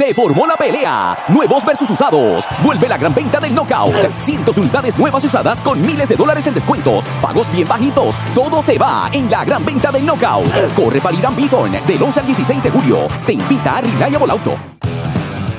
Se 0.00 0.14
formó 0.14 0.46
la 0.46 0.56
pelea. 0.56 1.14
Nuevos 1.28 1.62
versus 1.62 1.90
usados. 1.90 2.46
Vuelve 2.62 2.88
la 2.88 2.96
gran 2.96 3.14
venta 3.14 3.38
del 3.38 3.52
Knockout. 3.52 3.94
Cientos 4.18 4.54
de 4.54 4.62
unidades 4.62 4.96
nuevas 4.96 5.22
usadas 5.24 5.60
con 5.60 5.78
miles 5.78 6.08
de 6.08 6.16
dólares 6.16 6.46
en 6.46 6.54
descuentos. 6.54 7.04
Pagos 7.20 7.52
bien 7.52 7.68
bajitos. 7.68 8.16
Todo 8.34 8.62
se 8.62 8.78
va 8.78 9.10
en 9.12 9.30
la 9.30 9.44
gran 9.44 9.62
venta 9.62 9.92
del 9.92 10.06
Knockout. 10.06 10.74
Corre 10.74 11.02
para 11.02 11.14
Irán 11.14 11.36
Bithorn 11.36 11.72
del 11.86 12.02
11 12.02 12.20
al 12.20 12.26
16 12.26 12.62
de 12.62 12.70
julio. 12.70 13.08
Te 13.26 13.34
invita 13.34 13.76
a 13.76 13.82
Rinaya 13.82 14.18
Volauto. 14.18 14.56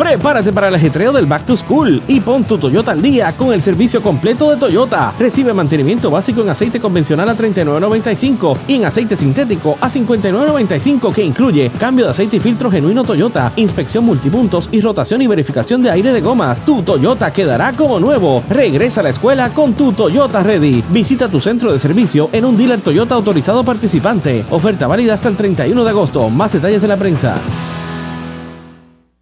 Prepárate 0.01 0.51
para 0.51 0.69
el 0.69 0.73
ajetreo 0.73 1.11
del 1.13 1.27
Back 1.27 1.45
to 1.45 1.55
School 1.55 2.01
y 2.07 2.21
pon 2.21 2.43
tu 2.43 2.57
Toyota 2.57 2.91
al 2.91 3.03
día 3.03 3.37
con 3.37 3.53
el 3.53 3.61
servicio 3.61 4.01
completo 4.01 4.49
de 4.49 4.57
Toyota. 4.57 5.13
Recibe 5.19 5.53
mantenimiento 5.53 6.09
básico 6.09 6.41
en 6.41 6.49
aceite 6.49 6.79
convencional 6.79 7.29
a 7.29 7.37
$39.95 7.37 8.57
y 8.67 8.75
en 8.77 8.85
aceite 8.85 9.15
sintético 9.15 9.77
a 9.79 9.91
$59.95 9.91 11.13
que 11.13 11.23
incluye 11.23 11.69
cambio 11.79 12.05
de 12.05 12.11
aceite 12.11 12.37
y 12.37 12.39
filtro 12.39 12.71
genuino 12.71 13.03
Toyota, 13.03 13.53
inspección 13.57 14.03
multipuntos 14.03 14.69
y 14.71 14.81
rotación 14.81 15.21
y 15.21 15.27
verificación 15.27 15.83
de 15.83 15.91
aire 15.91 16.11
de 16.13 16.21
gomas. 16.21 16.65
Tu 16.65 16.81
Toyota 16.81 17.31
quedará 17.31 17.71
como 17.73 17.99
nuevo. 17.99 18.43
Regresa 18.49 19.01
a 19.01 19.03
la 19.03 19.09
escuela 19.11 19.49
con 19.49 19.75
tu 19.75 19.93
Toyota 19.93 20.41
Ready. 20.41 20.83
Visita 20.89 21.29
tu 21.29 21.39
centro 21.39 21.71
de 21.71 21.77
servicio 21.77 22.27
en 22.31 22.45
un 22.45 22.57
dealer 22.57 22.81
Toyota 22.81 23.13
autorizado 23.13 23.63
participante. 23.63 24.45
Oferta 24.49 24.87
válida 24.87 25.13
hasta 25.13 25.29
el 25.29 25.35
31 25.35 25.83
de 25.83 25.89
agosto. 25.91 26.27
Más 26.31 26.53
detalles 26.53 26.81
en 26.81 26.89
la 26.89 26.97
prensa. 26.97 27.35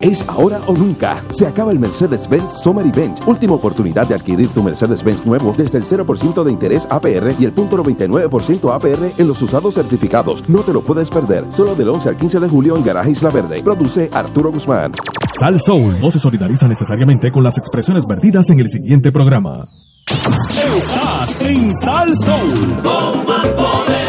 Es 0.01 0.23
ahora 0.29 0.61
o 0.65 0.73
nunca. 0.73 1.21
Se 1.29 1.45
acaba 1.45 1.73
el 1.73 1.79
Mercedes-Benz 1.79 2.61
Summer 2.63 2.85
Event. 2.85 3.19
Última 3.27 3.55
oportunidad 3.55 4.07
de 4.07 4.15
adquirir 4.15 4.47
tu 4.47 4.63
Mercedes-Benz 4.63 5.25
nuevo 5.25 5.53
desde 5.57 5.77
el 5.77 5.83
0% 5.83 6.41
de 6.41 6.51
interés 6.53 6.87
APR 6.89 7.33
y 7.37 7.43
el 7.43 7.53
0.99% 7.53 8.73
APR 8.73 9.11
en 9.17 9.27
los 9.27 9.41
usados 9.41 9.75
certificados. 9.75 10.47
No 10.47 10.61
te 10.61 10.71
lo 10.71 10.81
puedes 10.81 11.09
perder. 11.09 11.43
Solo 11.51 11.75
del 11.75 11.89
11 11.89 12.09
al 12.09 12.15
15 12.15 12.39
de 12.39 12.47
julio 12.47 12.77
en 12.77 12.85
Garaje 12.85 13.11
Isla 13.11 13.29
Verde. 13.29 13.61
Produce 13.61 14.09
Arturo 14.13 14.53
Guzmán. 14.53 14.93
Sal 15.37 15.59
Soul 15.59 15.99
no 15.99 16.09
se 16.11 16.19
solidariza 16.19 16.69
necesariamente 16.69 17.29
con 17.29 17.43
las 17.43 17.57
expresiones 17.57 18.07
vertidas 18.07 18.49
en 18.51 18.61
el 18.61 18.69
siguiente 18.69 19.11
programa. 19.11 19.67
Estás 20.07 21.41
en 21.41 21.75
Sal 21.81 22.09
Soul. 22.23 22.81
Con 22.83 23.25
más 23.27 23.47
poder, 23.49 24.08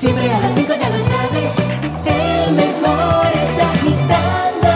Siempre 0.00 0.32
a 0.32 0.40
las 0.40 0.54
5 0.54 0.72
ya 0.80 0.88
lo 0.88 0.98
sabes. 0.98 1.58
El 2.06 2.54
mejor 2.54 3.26
es 3.34 3.58
agitando. 3.62 4.68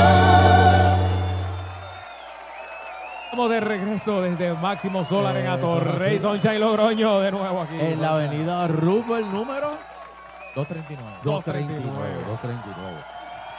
Estamos 3.25 3.51
de 3.51 3.61
regreso 3.61 4.21
desde 4.21 4.53
Máximo 4.55 5.03
Solar 5.05 5.35
en 5.39 5.47
Atorrey, 5.47 6.21
Soncha 6.21 6.55
y 6.55 6.59
Logroño 6.59 7.21
de 7.21 7.31
nuevo 7.33 7.63
aquí. 7.63 7.81
En 7.81 8.03
la 8.03 8.11
avenida 8.17 8.69
Rufo, 8.69 9.17
el 9.17 9.31
número 9.33 9.79
239. 10.55 11.19
239. 11.25 12.15
239. 12.29 12.97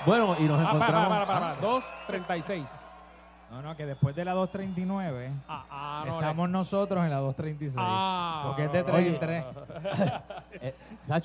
Bueno, 0.05 0.35
y 0.39 0.43
nos 0.43 0.59
Ah, 0.59 0.63
para, 0.65 0.75
encontramos. 0.75 1.09
para, 1.09 1.25
para, 1.25 1.39
para. 1.55 1.61
236. 1.61 2.69
No, 3.55 3.61
no, 3.61 3.77
que 3.77 3.85
después 3.85 4.13
de 4.17 4.25
la 4.25 4.33
239 4.33 5.31
ah, 5.47 6.03
no, 6.05 6.19
estamos 6.19 6.49
nosotros 6.49 7.05
en 7.05 7.09
la 7.09 7.19
236. 7.19 7.73
Ah, 7.79 8.43
porque 8.47 8.65
es 8.65 8.71
de 8.73 8.83
3 8.83 8.95
Oye, 8.97 9.07
en 9.07 9.19
3. 9.19 9.45
eh, 10.61 10.75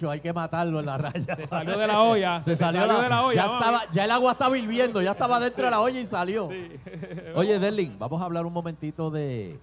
hay 0.09 0.21
que 0.21 0.33
matarlo 0.33 0.79
en 0.79 0.87
la 0.87 0.97
raya. 0.97 1.35
Se 1.35 1.49
salió 1.49 1.77
de 1.77 1.89
la 1.89 2.03
olla, 2.03 2.41
Se 2.41 2.53
se 2.53 2.57
salió, 2.59 2.83
salió 2.83 2.97
la- 2.99 3.03
de 3.03 3.09
la 3.09 3.25
olla, 3.25 3.35
Ya, 3.35 3.53
estaba, 3.53 3.91
ya 3.91 4.05
el 4.05 4.11
agua 4.13 4.33
estaba 4.33 4.57
hirviendo, 4.57 5.03
ya 5.03 5.11
estaba 5.11 5.41
dentro 5.41 5.65
de 5.65 5.71
la 5.73 5.81
olla 5.81 5.99
y 5.99 6.07
salió. 6.07 6.49
Oye, 7.35 7.59
Derlin, 7.59 7.99
vamos 7.99 8.23
a 8.23 8.27
hablar 8.27 8.47
un 8.47 8.53
momentito 8.53 9.11
de, 9.11 9.59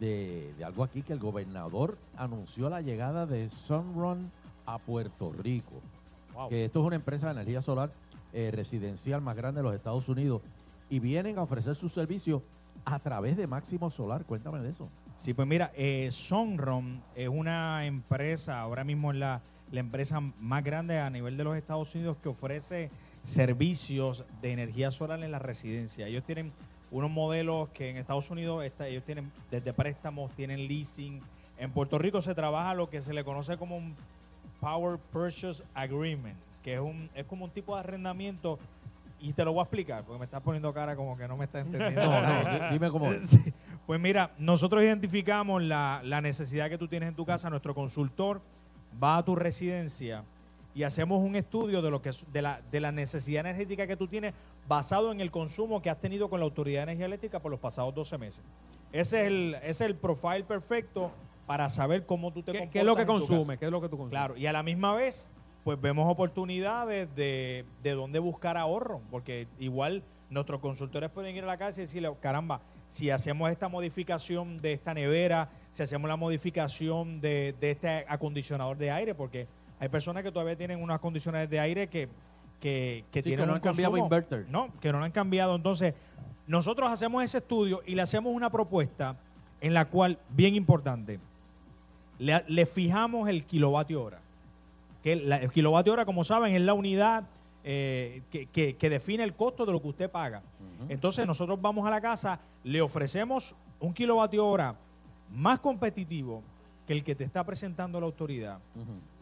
de, 0.00 0.52
de 0.58 0.64
algo 0.64 0.82
aquí 0.82 1.02
que 1.02 1.12
el 1.12 1.20
gobernador 1.20 1.96
anunció 2.16 2.68
la 2.68 2.80
llegada 2.80 3.26
de 3.26 3.48
Sunrun 3.48 4.32
a 4.66 4.78
Puerto 4.78 5.32
Rico. 5.38 5.80
Que 6.48 6.64
esto 6.64 6.80
es 6.80 6.86
una 6.86 6.96
empresa 6.96 7.26
de 7.26 7.32
energía 7.32 7.62
solar 7.62 7.90
eh, 8.32 8.50
residencial 8.52 9.20
más 9.20 9.36
grande 9.36 9.60
de 9.60 9.68
los 9.68 9.74
Estados 9.74 10.08
Unidos 10.08 10.42
y 10.90 10.98
vienen 10.98 11.38
a 11.38 11.42
ofrecer 11.42 11.74
sus 11.76 11.92
servicios 11.92 12.42
a 12.84 12.98
través 12.98 13.36
de 13.36 13.46
Máximo 13.46 13.90
Solar. 13.90 14.24
Cuéntame 14.24 14.58
de 14.60 14.70
eso. 14.70 14.88
Sí, 15.16 15.32
pues 15.34 15.46
mira, 15.46 15.70
eh, 15.74 16.08
Sunrun 16.10 17.02
es 17.14 17.28
una 17.28 17.86
empresa, 17.86 18.60
ahora 18.60 18.84
mismo 18.84 19.12
es 19.12 19.18
la, 19.18 19.40
la 19.70 19.80
empresa 19.80 20.20
más 20.20 20.64
grande 20.64 20.98
a 20.98 21.08
nivel 21.10 21.36
de 21.36 21.44
los 21.44 21.56
Estados 21.56 21.94
Unidos 21.94 22.16
que 22.22 22.28
ofrece 22.28 22.90
servicios 23.24 24.24
de 24.42 24.52
energía 24.52 24.90
solar 24.90 25.22
en 25.22 25.30
la 25.30 25.38
residencia. 25.38 26.06
Ellos 26.06 26.24
tienen 26.24 26.52
unos 26.90 27.10
modelos 27.10 27.68
que 27.70 27.90
en 27.90 27.96
Estados 27.96 28.30
Unidos 28.30 28.64
está- 28.64 28.88
ellos 28.88 29.04
tienen 29.04 29.30
desde 29.50 29.72
préstamos, 29.72 30.32
tienen 30.32 30.66
leasing. 30.66 31.20
En 31.58 31.70
Puerto 31.70 31.98
Rico 31.98 32.20
se 32.22 32.34
trabaja 32.34 32.74
lo 32.74 32.90
que 32.90 33.00
se 33.02 33.12
le 33.14 33.22
conoce 33.22 33.56
como 33.56 33.76
un 33.76 33.94
Power 34.60 34.98
Purchase 35.12 35.62
Agreement, 35.74 36.36
que 36.62 36.74
es, 36.74 36.80
un, 36.80 37.08
es 37.14 37.24
como 37.26 37.44
un 37.44 37.50
tipo 37.50 37.74
de 37.74 37.80
arrendamiento. 37.80 38.58
Y 39.22 39.32
te 39.34 39.44
lo 39.44 39.52
voy 39.52 39.60
a 39.60 39.64
explicar, 39.64 40.04
porque 40.04 40.18
me 40.18 40.24
estás 40.24 40.40
poniendo 40.40 40.72
cara 40.72 40.96
como 40.96 41.16
que 41.16 41.28
no 41.28 41.36
me 41.36 41.44
estás 41.44 41.66
entendiendo. 41.66 42.02
No, 42.02 42.22
no, 42.22 42.50
di- 42.50 42.60
dime 42.72 42.90
cómo 42.90 43.12
es. 43.12 43.28
Sí. 43.28 43.52
Pues 43.86 44.00
mira, 44.00 44.30
nosotros 44.38 44.82
identificamos 44.82 45.62
la, 45.62 46.00
la 46.04 46.20
necesidad 46.20 46.68
que 46.70 46.78
tú 46.78 46.88
tienes 46.88 47.08
en 47.10 47.14
tu 47.14 47.26
casa. 47.26 47.50
Nuestro 47.50 47.74
consultor 47.74 48.40
va 49.02 49.18
a 49.18 49.24
tu 49.24 49.36
residencia 49.36 50.24
y 50.74 50.84
hacemos 50.84 51.20
un 51.20 51.36
estudio 51.36 51.82
de 51.82 51.90
lo 51.90 52.00
que 52.00 52.10
es- 52.10 52.24
de 52.32 52.40
la, 52.42 52.60
de 52.70 52.80
la 52.80 52.92
necesidad 52.92 53.40
energética 53.40 53.86
que 53.86 53.96
tú 53.96 54.06
tienes 54.08 54.32
basado 54.68 55.12
en 55.12 55.20
el 55.20 55.30
consumo 55.30 55.82
que 55.82 55.90
has 55.90 56.00
tenido 56.00 56.30
con 56.30 56.40
la 56.40 56.44
Autoridad 56.44 56.80
de 56.80 56.84
Energía 56.84 57.06
Eléctrica 57.06 57.40
por 57.40 57.50
los 57.50 57.60
pasados 57.60 57.94
12 57.94 58.16
meses. 58.18 58.42
Ese 58.92 59.20
es 59.22 59.26
el, 59.26 59.54
ese 59.62 59.70
es 59.70 59.80
el 59.82 59.96
profile 59.96 60.44
perfecto 60.44 61.10
para 61.46 61.68
saber 61.68 62.06
cómo 62.06 62.32
tú 62.32 62.42
te 62.42 62.52
¿Qué, 62.52 62.58
comportas 62.58 62.72
qué 62.72 62.78
es 62.80 62.84
lo 62.86 62.94
que 62.96 63.02
en 63.02 63.06
tu 63.08 63.12
consume? 63.14 63.38
casa. 63.40 63.56
¿Qué 63.58 63.64
es 63.66 63.70
lo 63.72 63.80
que 63.80 63.88
tú 63.88 63.96
consumes? 63.98 64.10
Claro, 64.12 64.36
y 64.36 64.46
a 64.46 64.52
la 64.52 64.62
misma 64.62 64.94
vez, 64.94 65.28
pues 65.64 65.80
vemos 65.80 66.10
oportunidades 66.10 67.14
de, 67.14 67.64
de 67.82 67.90
dónde 67.92 68.18
buscar 68.18 68.56
ahorro, 68.56 69.00
porque 69.10 69.46
igual 69.58 70.02
nuestros 70.30 70.60
consultores 70.60 71.10
pueden 71.10 71.36
ir 71.36 71.44
a 71.44 71.46
la 71.46 71.58
casa 71.58 71.80
y 71.80 71.82
decirle, 71.82 72.10
caramba, 72.20 72.60
si 72.90 73.10
hacemos 73.10 73.50
esta 73.50 73.68
modificación 73.68 74.58
de 74.58 74.72
esta 74.72 74.94
nevera, 74.94 75.48
si 75.72 75.82
hacemos 75.82 76.08
la 76.08 76.16
modificación 76.16 77.20
de, 77.20 77.54
de 77.60 77.70
este 77.72 78.04
acondicionador 78.08 78.76
de 78.78 78.90
aire, 78.90 79.14
porque 79.14 79.46
hay 79.78 79.88
personas 79.88 80.22
que 80.22 80.32
todavía 80.32 80.56
tienen 80.56 80.82
unos 80.82 80.96
acondicionadores 80.96 81.50
de 81.50 81.60
aire 81.60 81.88
que, 81.88 82.08
que, 82.60 83.04
que 83.12 83.22
Sí, 83.22 83.30
tienen 83.30 83.44
que 83.44 83.46
no 83.46 83.52
un 83.52 83.56
han 83.56 83.62
cambiado 83.62 83.96
inverter. 83.96 84.46
No, 84.48 84.70
que 84.80 84.92
no 84.92 84.98
lo 84.98 85.04
han 85.04 85.12
cambiado. 85.12 85.54
Entonces, 85.54 85.94
nosotros 86.46 86.90
hacemos 86.90 87.22
ese 87.22 87.38
estudio 87.38 87.82
y 87.86 87.94
le 87.94 88.02
hacemos 88.02 88.34
una 88.34 88.50
propuesta 88.50 89.16
en 89.60 89.74
la 89.74 89.84
cual, 89.86 90.18
bien 90.30 90.54
importante, 90.54 91.20
le, 92.18 92.44
le 92.48 92.66
fijamos 92.66 93.28
el 93.28 93.44
kilovatio 93.44 94.02
hora. 94.02 94.20
Que 95.02 95.16
la- 95.16 95.36
el 95.38 95.50
kilovatio 95.50 95.92
hora, 95.92 96.04
como 96.04 96.24
saben, 96.24 96.54
es 96.54 96.62
la 96.62 96.74
unidad 96.74 97.24
eh, 97.62 98.22
que, 98.30 98.46
que- 98.46 98.76
que 98.76 98.88
define 98.88 99.22
el 99.22 99.34
costo 99.34 99.66
de 99.66 99.72
lo 99.72 99.82
que 99.82 99.88
usted 99.88 100.10
paga. 100.10 100.42
Entonces 100.88 101.26
nosotros 101.26 101.60
vamos 101.60 101.86
a 101.86 101.90
la 101.90 102.00
casa, 102.00 102.40
le 102.64 102.80
ofrecemos 102.80 103.54
un 103.80 103.92
kilovatio 103.92 104.46
hora 104.46 104.76
más 105.30 105.60
competitivo 105.60 106.42
que 106.86 106.94
el 106.94 107.04
que 107.04 107.14
te 107.14 107.24
está 107.24 107.44
presentando 107.44 108.00
la 108.00 108.06
autoridad. 108.06 108.60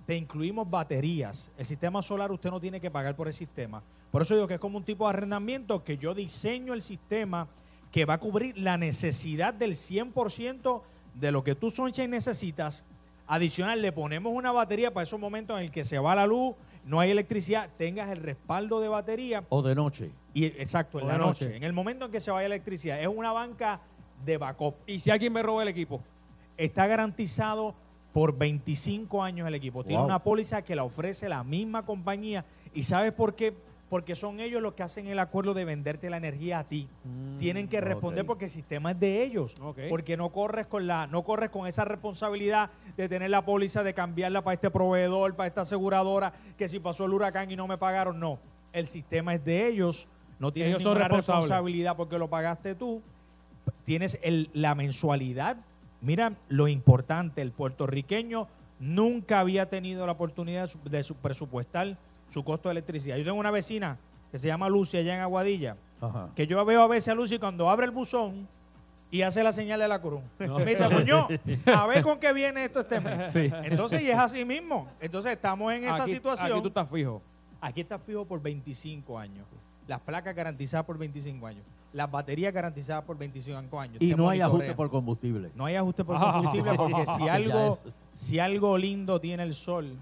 Te 0.07 0.17
incluimos 0.17 0.71
baterías. 0.71 1.51
El 1.59 1.65
sistema 1.67 2.01
solar 2.01 2.31
usted 2.33 2.51
no 2.51 2.61
tiene 2.61 2.81
que 2.81 2.91
pagar 2.93 3.17
por 3.17 3.27
el 3.27 3.35
sistema. 3.35 3.83
Por 4.13 4.23
eso 4.23 4.35
digo 4.35 4.47
que 4.47 4.55
es 4.55 4.61
como 4.61 4.79
un 4.79 4.85
tipo 4.85 5.05
de 5.05 5.11
arrendamiento 5.11 5.83
que 5.85 5.99
yo 5.99 6.15
diseño 6.15 6.73
el 6.75 6.81
sistema 6.81 7.49
que 7.93 8.05
va 8.05 8.15
a 8.15 8.19
cubrir 8.21 8.57
la 8.57 8.79
necesidad 8.79 9.53
del 9.53 9.75
100% 9.75 10.83
de 11.15 11.33
lo 11.33 11.43
que 11.45 11.55
tú, 11.55 11.71
Sunshine, 11.71 12.09
necesitas. 12.11 12.85
Adicional, 13.29 13.83
le 13.83 13.93
ponemos 13.93 14.33
una 14.33 14.53
batería 14.53 14.93
para 14.93 15.05
esos 15.05 15.21
momentos 15.21 15.59
en 15.59 15.65
el 15.65 15.71
que 15.71 15.85
se 15.85 15.99
va 15.99 16.15
la 16.15 16.27
luz, 16.27 16.57
no 16.85 16.99
hay 16.99 17.11
electricidad, 17.11 17.69
tengas 17.77 18.09
el 18.11 18.17
respaldo 18.19 18.81
de 18.81 18.89
batería. 18.89 19.45
O 19.51 19.61
de 19.61 19.75
noche. 19.75 20.11
Y, 20.33 20.47
exacto, 20.47 20.99
en 20.99 21.07
la 21.07 21.13
de 21.13 21.19
noche. 21.19 21.45
noche. 21.45 21.57
En 21.57 21.65
el 21.65 21.75
momento 21.75 22.07
en 22.07 22.11
que 22.11 22.21
se 22.21 22.31
vaya 22.31 22.47
electricidad. 22.47 23.01
Es 23.01 23.07
una 23.07 23.33
banca 23.33 23.81
de 24.25 24.39
backup. 24.39 24.75
¿Y 24.87 24.99
si 24.99 25.11
alguien 25.11 25.33
me 25.35 25.43
roba 25.43 25.63
el 25.63 25.69
equipo? 25.69 26.01
Está 26.57 26.87
garantizado 26.87 27.75
por 28.15 28.37
25 28.37 29.23
años 29.23 29.47
el 29.47 29.55
equipo. 29.55 29.85
Tiene 29.85 30.03
una 30.03 30.23
póliza 30.23 30.63
que 30.63 30.75
la 30.75 30.85
ofrece 30.85 31.29
la 31.29 31.45
misma 31.45 31.85
compañía. 31.85 32.47
¿Y 32.73 32.85
sabes 32.85 33.13
por 33.13 33.35
qué? 33.35 33.55
Porque 33.91 34.15
son 34.15 34.39
ellos 34.41 34.61
los 34.61 34.75
que 34.75 34.83
hacen 34.83 35.07
el 35.07 35.19
acuerdo 35.19 35.55
de 35.55 35.65
venderte 35.65 36.11
la 36.11 36.19
energía 36.19 36.59
a 36.59 36.65
ti. 36.65 36.89
Tienen 37.39 37.69
que 37.69 37.81
responder 37.81 38.27
porque 38.27 38.45
el 38.47 38.51
sistema 38.51 38.91
es 38.91 39.01
de 39.01 39.23
ellos. 39.23 39.55
Ok. 39.63 39.79
Porque 39.89 40.17
no 40.19 40.31
corres 40.31 40.67
con 40.67 40.87
la, 40.87 41.07
no 41.07 41.25
corres 41.25 41.49
con 41.51 41.67
esa 41.67 41.85
responsabilidad 41.87 42.71
de 42.99 43.09
tener 43.09 43.31
la 43.31 43.45
póliza, 43.47 43.83
de 43.83 43.95
cambiarla 43.95 44.43
para 44.43 44.55
este 44.55 44.71
proveedor, 44.71 45.35
para 45.37 45.47
esta 45.47 45.63
aseguradora, 45.63 46.35
que 46.59 46.69
si 46.69 46.81
pasó 46.81 47.07
el 47.07 47.15
huracán 47.15 47.51
y 47.51 47.57
no 47.57 47.67
me 47.67 47.79
pagaron, 47.79 48.21
no. 48.21 48.39
El 48.75 48.89
sistema 48.89 49.35
es 49.35 49.45
de 49.45 49.67
ellos. 49.69 50.07
No 50.39 50.53
tienes 50.53 50.73
Ellos 50.75 50.85
ninguna 50.85 51.09
responsabilidad 51.17 51.97
porque 51.97 52.19
lo 52.19 52.29
pagaste 52.29 52.75
tú. 52.75 53.01
Tienes 53.85 54.19
el, 54.23 54.51
la 54.53 54.75
mensualidad. 54.75 55.57
Mira 56.03 56.35
lo 56.49 56.69
importante, 56.69 57.41
el 57.43 57.53
puertorriqueño 57.53 58.47
nunca 58.81 59.41
había 59.41 59.69
tenido 59.69 60.05
la 60.07 60.13
oportunidad 60.13 60.69
de, 60.85 60.91
de 60.99 61.03
su- 61.03 61.17
presupuestar 61.17 61.97
su 62.31 62.45
costo 62.45 62.69
de 62.69 62.73
electricidad. 62.73 63.17
Yo 63.17 63.25
tengo 63.25 63.39
una 63.39 63.51
vecina 63.51 63.97
que 64.31 64.39
se 64.39 64.47
llama 64.49 64.69
Lucy 64.69 64.97
allá 64.99 65.15
en 65.15 65.21
Aguadilla, 65.21 65.77
Ajá. 66.01 66.29
que 66.37 66.47
yo 66.47 66.63
veo 66.65 66.83
a 66.83 66.87
veces 66.87 67.09
a 67.09 67.15
Lucy 67.15 67.39
cuando 67.39 67.69
abre 67.71 67.87
el 67.87 67.91
buzón 67.93 68.47
y 69.11 69.23
hace 69.23 69.43
la 69.43 69.53
señal 69.53 69.81
de 69.81 69.89
la 69.89 70.01
cruz. 70.03 70.21
Me 70.39 70.65
dice, 70.67 70.85
coño, 70.89 71.29
a 71.67 71.87
ver 71.87 72.03
con 72.03 72.19
qué 72.21 72.33
viene 72.33 72.65
esto 72.67 72.81
este 72.81 73.01
mes. 73.01 73.29
Sí. 73.33 73.51
Entonces, 73.65 74.03
y 74.03 74.11
es 74.11 74.19
así 74.19 74.45
mismo. 74.45 74.87
Entonces, 75.01 75.33
estamos 75.33 75.73
en 75.73 75.85
esa 75.85 76.03
Aquí- 76.03 76.13
situación. 76.13 76.53
aquí 76.53 76.61
tú 76.61 76.69
estás 76.69 76.91
fijo. 76.91 77.23
Aquí 77.61 77.81
está 77.81 77.99
fijo 77.99 78.25
por 78.27 78.41
25 78.43 79.19
años. 79.19 79.47
Las 79.87 80.01
placas 80.01 80.35
garantizadas 80.35 80.85
por 80.85 80.99
25 80.99 81.47
años. 81.47 81.63
Las 81.95 82.11
baterías 82.11 82.53
garantizadas 82.53 83.03
por 83.05 83.17
25 83.17 83.81
años. 83.81 83.97
Y 84.01 84.11
Te 84.11 84.17
no 84.17 84.29
hay 84.29 84.43
ajuste 84.43 84.75
por 84.75 84.91
combustible. 84.91 85.51
No 85.55 85.65
hay 85.65 85.77
ajuste 85.77 86.05
por 86.05 86.19
combustible 86.21 86.75
porque 86.77 87.07
si 87.17 87.29
algo, 87.29 87.79
si 88.15 88.39
algo 88.39 88.77
lindo 88.77 89.19
tiene 89.19 89.43
el 89.45 89.55
sol 89.55 89.97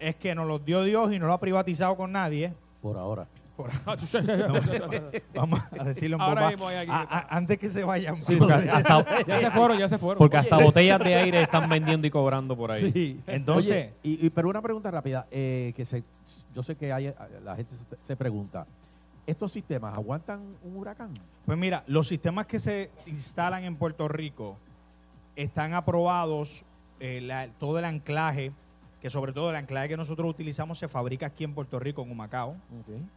es 0.00 0.16
que 0.16 0.34
nos 0.34 0.46
lo 0.48 0.58
dio 0.58 0.82
Dios 0.82 1.12
y 1.12 1.18
no 1.18 1.26
lo 1.26 1.32
ha 1.34 1.40
privatizado 1.40 1.96
con 1.96 2.12
nadie. 2.12 2.52
Por 2.82 2.96
ahora. 2.96 3.26
Por- 3.56 3.70
Vamos 5.34 5.60
a 5.78 5.84
decirlo 5.84 6.16
en 6.16 6.22
Ahora 6.22 6.48
mismo 6.48 6.68
hay 6.68 6.76
aquí. 6.78 6.90
A- 6.90 7.02
a- 7.10 7.36
antes 7.36 7.58
que 7.58 7.68
se 7.68 7.84
vayan. 7.84 8.20
Sí, 8.20 8.36
porque 8.36 8.54
hasta- 8.54 9.24
Ya 9.26 9.38
se 9.38 9.50
fueron, 9.50 9.78
ya 9.78 9.88
se 9.88 9.98
fueron. 9.98 10.18
Porque 10.18 10.38
Oye. 10.38 10.48
hasta 10.48 10.64
botellas 10.64 10.98
de 11.00 11.14
aire 11.14 11.42
están 11.42 11.68
vendiendo 11.68 12.06
y 12.06 12.10
cobrando 12.10 12.56
por 12.56 12.70
ahí. 12.70 12.90
Sí. 12.90 13.20
Entonces, 13.26 13.70
Oye, 13.72 13.92
y, 14.02 14.26
y- 14.26 14.30
pero 14.30 14.48
una 14.48 14.62
pregunta 14.62 14.90
rápida, 14.90 15.26
eh, 15.30 15.72
que 15.76 15.84
se, 15.84 16.02
yo 16.54 16.62
sé 16.62 16.74
que 16.76 16.92
hay, 16.92 17.12
la 17.44 17.56
gente 17.56 17.74
se, 17.76 17.84
se 18.06 18.16
pregunta, 18.16 18.66
¿estos 19.26 19.52
sistemas 19.52 19.94
aguantan 19.94 20.40
un 20.64 20.76
huracán? 20.76 21.10
Pues 21.44 21.58
mira, 21.58 21.84
los 21.86 22.08
sistemas 22.08 22.46
que 22.46 22.60
se 22.60 22.90
instalan 23.06 23.64
en 23.64 23.76
Puerto 23.76 24.08
Rico 24.08 24.56
están 25.36 25.74
aprobados, 25.74 26.64
eh, 26.98 27.20
la- 27.20 27.48
todo 27.58 27.78
el 27.78 27.84
anclaje, 27.84 28.52
que 29.00 29.08
sobre 29.10 29.32
todo 29.32 29.50
el 29.50 29.56
anclaje 29.56 29.88
que 29.88 29.96
nosotros 29.96 30.28
utilizamos 30.28 30.78
se 30.78 30.86
fabrica 30.88 31.26
aquí 31.26 31.44
en 31.44 31.54
Puerto 31.54 31.78
Rico, 31.78 32.02
en 32.02 32.10
Humacao. 32.10 32.56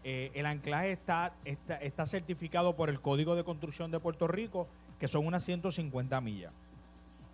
Eh, 0.04 0.32
el 0.34 0.46
anclaje 0.46 0.92
está, 0.92 1.34
está, 1.44 1.76
está 1.76 2.06
certificado 2.06 2.76
por 2.76 2.90
el 2.90 3.02
Código 3.02 3.36
de 3.36 3.44
Construcción 3.44 3.92
de 3.92 4.00
Puerto 4.00 4.28
Rico, 4.28 4.68
que 5.00 5.08
son 5.08 5.26
unas 5.28 5.44
150 5.44 6.20
millas. 6.22 6.54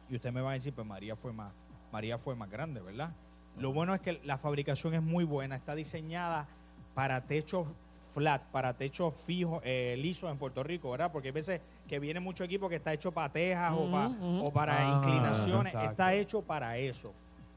Y 0.10 0.16
usted 0.16 0.32
me 0.32 0.42
va 0.42 0.52
a 0.52 0.54
decir, 0.54 0.74
pues 0.74 0.88
María 0.88 1.16
fue 1.16 1.32
más, 1.32 1.54
María 1.92 2.18
fue 2.18 2.36
más 2.36 2.50
grande, 2.50 2.82
¿verdad? 2.82 3.12
Lo 3.58 3.72
bueno 3.74 3.94
es 3.94 4.02
que 4.02 4.20
la 4.24 4.38
fabricación 4.38 4.96
es 4.96 5.04
muy 5.04 5.24
buena, 5.26 5.56
está 5.56 5.76
diseñada 5.76 6.48
para 6.96 7.22
techos 7.28 7.68
flat, 8.14 8.42
para 8.52 8.74
techos 8.74 9.14
fijos, 9.14 9.62
eh, 9.64 9.96
lisos 10.00 10.32
en 10.32 10.40
Puerto 10.40 10.64
Rico, 10.64 10.90
¿verdad? 10.90 11.12
Porque 11.12 11.28
hay 11.28 11.34
veces 11.34 11.62
que 11.88 12.00
viene 12.00 12.20
mucho 12.20 12.44
equipo 12.44 12.68
que 12.70 12.78
está 12.78 12.92
hecho 12.94 13.12
para 13.12 13.32
tejas 13.32 13.74
o, 13.76 13.92
pa- 13.92 14.10
para 14.52 14.80
Ah, 14.80 14.86
inclinaciones, 14.98 15.74
exacto. 15.74 15.92
está 15.92 16.14
hecho 16.16 16.42
para 16.42 16.78
eso. 16.78 17.14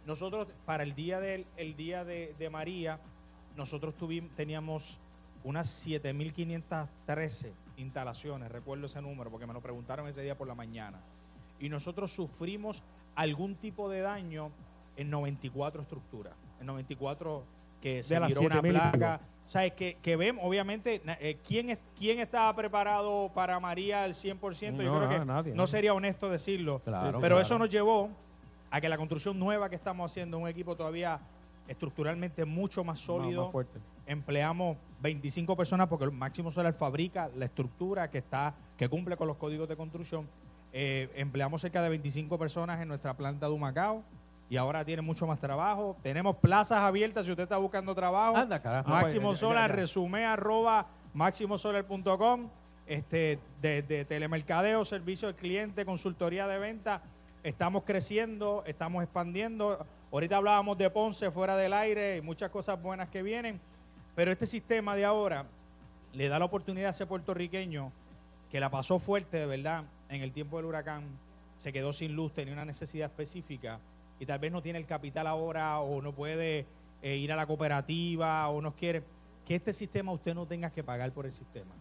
Nosotros, 0.06 0.48
para 0.66 0.82
el 0.82 0.94
día, 0.94 1.20
del, 1.20 1.46
el 1.56 1.76
día 1.76 2.04
de, 2.04 2.34
de 2.38 2.50
María, 2.50 2.98
nosotros 3.56 3.94
tuvimos, 3.94 4.30
teníamos 4.34 4.98
unas 5.44 5.86
7.513 5.86 7.52
instalaciones, 7.76 8.50
recuerdo 8.50 8.86
ese 8.86 9.00
número 9.02 9.30
porque 9.30 9.46
me 9.46 9.52
lo 9.54 9.60
preguntaron 9.60 10.08
ese 10.08 10.22
día 10.22 10.36
por 10.36 10.46
la 10.48 10.54
mañana. 10.54 11.00
Y 11.60 11.68
nosotros 11.68 12.10
sufrimos 12.12 12.82
algún 13.14 13.54
tipo 13.56 13.88
de 13.88 14.00
daño 14.00 14.50
en 14.96 15.10
94 15.10 15.82
estructuras, 15.82 16.34
en 16.60 16.66
94 16.66 17.44
que 17.80 18.02
se 18.02 18.18
viró 18.20 18.40
una 18.42 18.56
7.000 18.56 18.58
y 18.58 18.62
pico. 18.62 18.90
plaga. 18.90 19.20
O 19.44 19.48
sea, 19.52 19.66
es 19.66 19.72
que, 19.72 19.96
que 20.00 20.16
vemos, 20.16 20.44
obviamente, 20.46 21.02
eh, 21.20 21.36
¿quién, 21.46 21.70
es, 21.70 21.78
¿quién 21.98 22.20
estaba 22.20 22.54
preparado 22.54 23.30
para 23.34 23.58
María 23.60 24.04
al 24.04 24.14
100%? 24.14 24.76
Yo 24.76 24.92
No, 24.92 24.96
creo 24.98 25.08
que 25.08 25.18
no, 25.18 25.24
nadie, 25.24 25.50
no 25.52 25.62
¿no? 25.62 25.66
sería 25.66 25.92
honesto 25.92 26.30
decirlo. 26.30 26.80
Claro, 26.84 27.18
pero 27.20 27.20
claro. 27.20 27.40
eso 27.40 27.58
nos 27.58 27.68
llevó 27.68 28.08
a 28.72 28.80
que 28.80 28.88
la 28.88 28.96
construcción 28.96 29.38
nueva 29.38 29.68
que 29.68 29.76
estamos 29.76 30.10
haciendo, 30.10 30.38
un 30.38 30.48
equipo 30.48 30.74
todavía 30.74 31.20
estructuralmente 31.68 32.46
mucho 32.46 32.82
más 32.82 32.98
sólido. 32.98 33.52
más. 33.52 33.66
Empleamos 34.06 34.78
25 35.02 35.54
personas 35.56 35.88
porque 35.88 36.06
el 36.06 36.10
Máximo 36.10 36.50
Solar 36.50 36.72
fabrica 36.72 37.30
la 37.36 37.44
estructura 37.44 38.10
que 38.10 38.18
está 38.18 38.54
que 38.78 38.88
cumple 38.88 39.18
con 39.18 39.28
los 39.28 39.36
códigos 39.36 39.68
de 39.68 39.76
construcción. 39.76 40.26
Eh, 40.72 41.10
empleamos 41.14 41.60
cerca 41.60 41.82
de 41.82 41.90
25 41.90 42.38
personas 42.38 42.80
en 42.80 42.88
nuestra 42.88 43.14
planta 43.14 43.46
de 43.46 43.52
Humacao 43.52 44.02
y 44.48 44.56
ahora 44.56 44.86
tiene 44.86 45.02
mucho 45.02 45.26
más 45.26 45.38
trabajo. 45.38 45.94
Tenemos 46.02 46.36
plazas 46.36 46.78
abiertas 46.78 47.26
si 47.26 47.32
usted 47.32 47.44
está 47.44 47.58
buscando 47.58 47.94
trabajo. 47.94 48.38
Anda, 48.38 48.62
carajo. 48.62 48.88
Máximo 48.88 49.28
pues, 49.28 49.40
ya, 49.40 49.46
Solar, 49.48 49.70
ya, 49.70 49.76
ya. 49.76 49.80
resume 49.82 50.24
arroba 50.24 50.86
máximosolar.com, 51.12 52.48
este, 52.86 53.38
de, 53.60 53.82
de 53.82 54.06
telemercadeo, 54.06 54.82
servicio 54.86 55.28
al 55.28 55.34
cliente, 55.34 55.84
consultoría 55.84 56.46
de 56.46 56.58
venta. 56.58 57.02
Estamos 57.44 57.82
creciendo, 57.82 58.62
estamos 58.66 59.02
expandiendo. 59.02 59.84
Ahorita 60.12 60.36
hablábamos 60.36 60.78
de 60.78 60.88
Ponce 60.90 61.28
fuera 61.32 61.56
del 61.56 61.72
aire 61.72 62.18
y 62.18 62.20
muchas 62.20 62.50
cosas 62.50 62.80
buenas 62.80 63.08
que 63.08 63.24
vienen, 63.24 63.60
pero 64.14 64.30
este 64.30 64.46
sistema 64.46 64.94
de 64.94 65.04
ahora 65.04 65.46
le 66.12 66.28
da 66.28 66.38
la 66.38 66.44
oportunidad 66.44 66.88
a 66.88 66.90
ese 66.90 67.04
puertorriqueño 67.04 67.90
que 68.48 68.60
la 68.60 68.70
pasó 68.70 69.00
fuerte, 69.00 69.38
de 69.38 69.46
verdad, 69.46 69.82
en 70.08 70.22
el 70.22 70.30
tiempo 70.30 70.58
del 70.58 70.66
huracán, 70.66 71.02
se 71.56 71.72
quedó 71.72 71.92
sin 71.92 72.14
luz, 72.14 72.32
tenía 72.32 72.52
una 72.52 72.64
necesidad 72.64 73.10
específica 73.10 73.80
y 74.20 74.26
tal 74.26 74.38
vez 74.38 74.52
no 74.52 74.62
tiene 74.62 74.78
el 74.78 74.86
capital 74.86 75.26
ahora 75.26 75.80
o 75.80 76.00
no 76.00 76.12
puede 76.12 76.64
eh, 77.02 77.16
ir 77.16 77.32
a 77.32 77.36
la 77.36 77.46
cooperativa 77.46 78.48
o 78.50 78.60
no 78.62 78.76
quiere, 78.76 79.02
que 79.44 79.56
este 79.56 79.72
sistema 79.72 80.12
usted 80.12 80.34
no 80.34 80.46
tenga 80.46 80.70
que 80.70 80.84
pagar 80.84 81.10
por 81.10 81.26
el 81.26 81.32
sistema. 81.32 81.74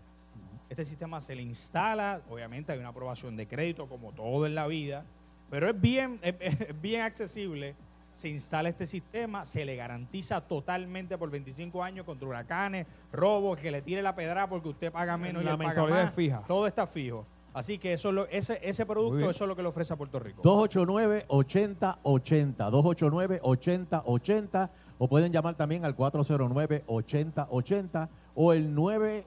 Este 0.72 0.86
sistema 0.86 1.22
se 1.22 1.36
le 1.36 1.44
instala, 1.44 2.22
obviamente 2.32 2.72
hay 2.72 2.80
una 2.80 2.90
aprobación 2.90 3.38
de 3.38 3.48
crédito 3.48 3.86
como 3.86 4.12
todo 4.14 4.48
en 4.48 4.56
la 4.56 4.66
vida, 4.66 5.06
pero 5.52 5.70
es 5.70 5.80
bien, 5.80 6.18
es, 6.24 6.34
es 6.40 6.82
bien 6.82 7.02
accesible. 7.02 7.76
Se 8.16 8.30
instala 8.30 8.70
este 8.70 8.86
sistema, 8.88 9.46
se 9.46 9.66
le 9.66 9.76
garantiza 9.76 10.42
totalmente 10.42 11.18
por 11.18 11.30
25 11.32 11.84
años 11.84 12.06
contra 12.06 12.28
huracanes, 12.28 12.86
robos, 13.12 13.60
que 13.60 13.72
le 13.72 13.82
tire 13.82 14.02
la 14.02 14.16
pedra 14.16 14.48
porque 14.50 14.70
usted 14.70 14.92
paga 14.92 15.18
menos 15.18 15.42
y 15.42 15.46
La 15.46 15.52
él 15.52 15.58
paga 15.58 15.86
más. 15.88 16.08
es 16.08 16.14
fija. 16.14 16.44
Todo 16.48 16.68
está 16.68 16.88
fijo. 16.88 17.26
Así 17.54 17.78
que 17.80 17.92
eso 17.94 18.10
es 18.10 18.16
lo- 18.16 18.28
ese, 18.28 18.60
ese 18.64 18.86
producto 18.86 19.30
eso 19.30 19.44
es 19.44 19.48
lo 19.48 19.56
que 19.58 19.62
le 19.62 19.68
ofrece 19.68 19.92
a 19.94 19.98
Puerto 19.98 20.20
Rico. 20.20 20.42
289-8080, 20.44 22.70
289-8080, 22.72 24.70
o 25.00 25.08
pueden 25.08 25.34
llamar 25.34 25.56
también 25.56 25.84
al 25.84 25.96
409-8080 25.98 28.08
o 28.36 28.54
el 28.54 28.74
9, 28.74 29.26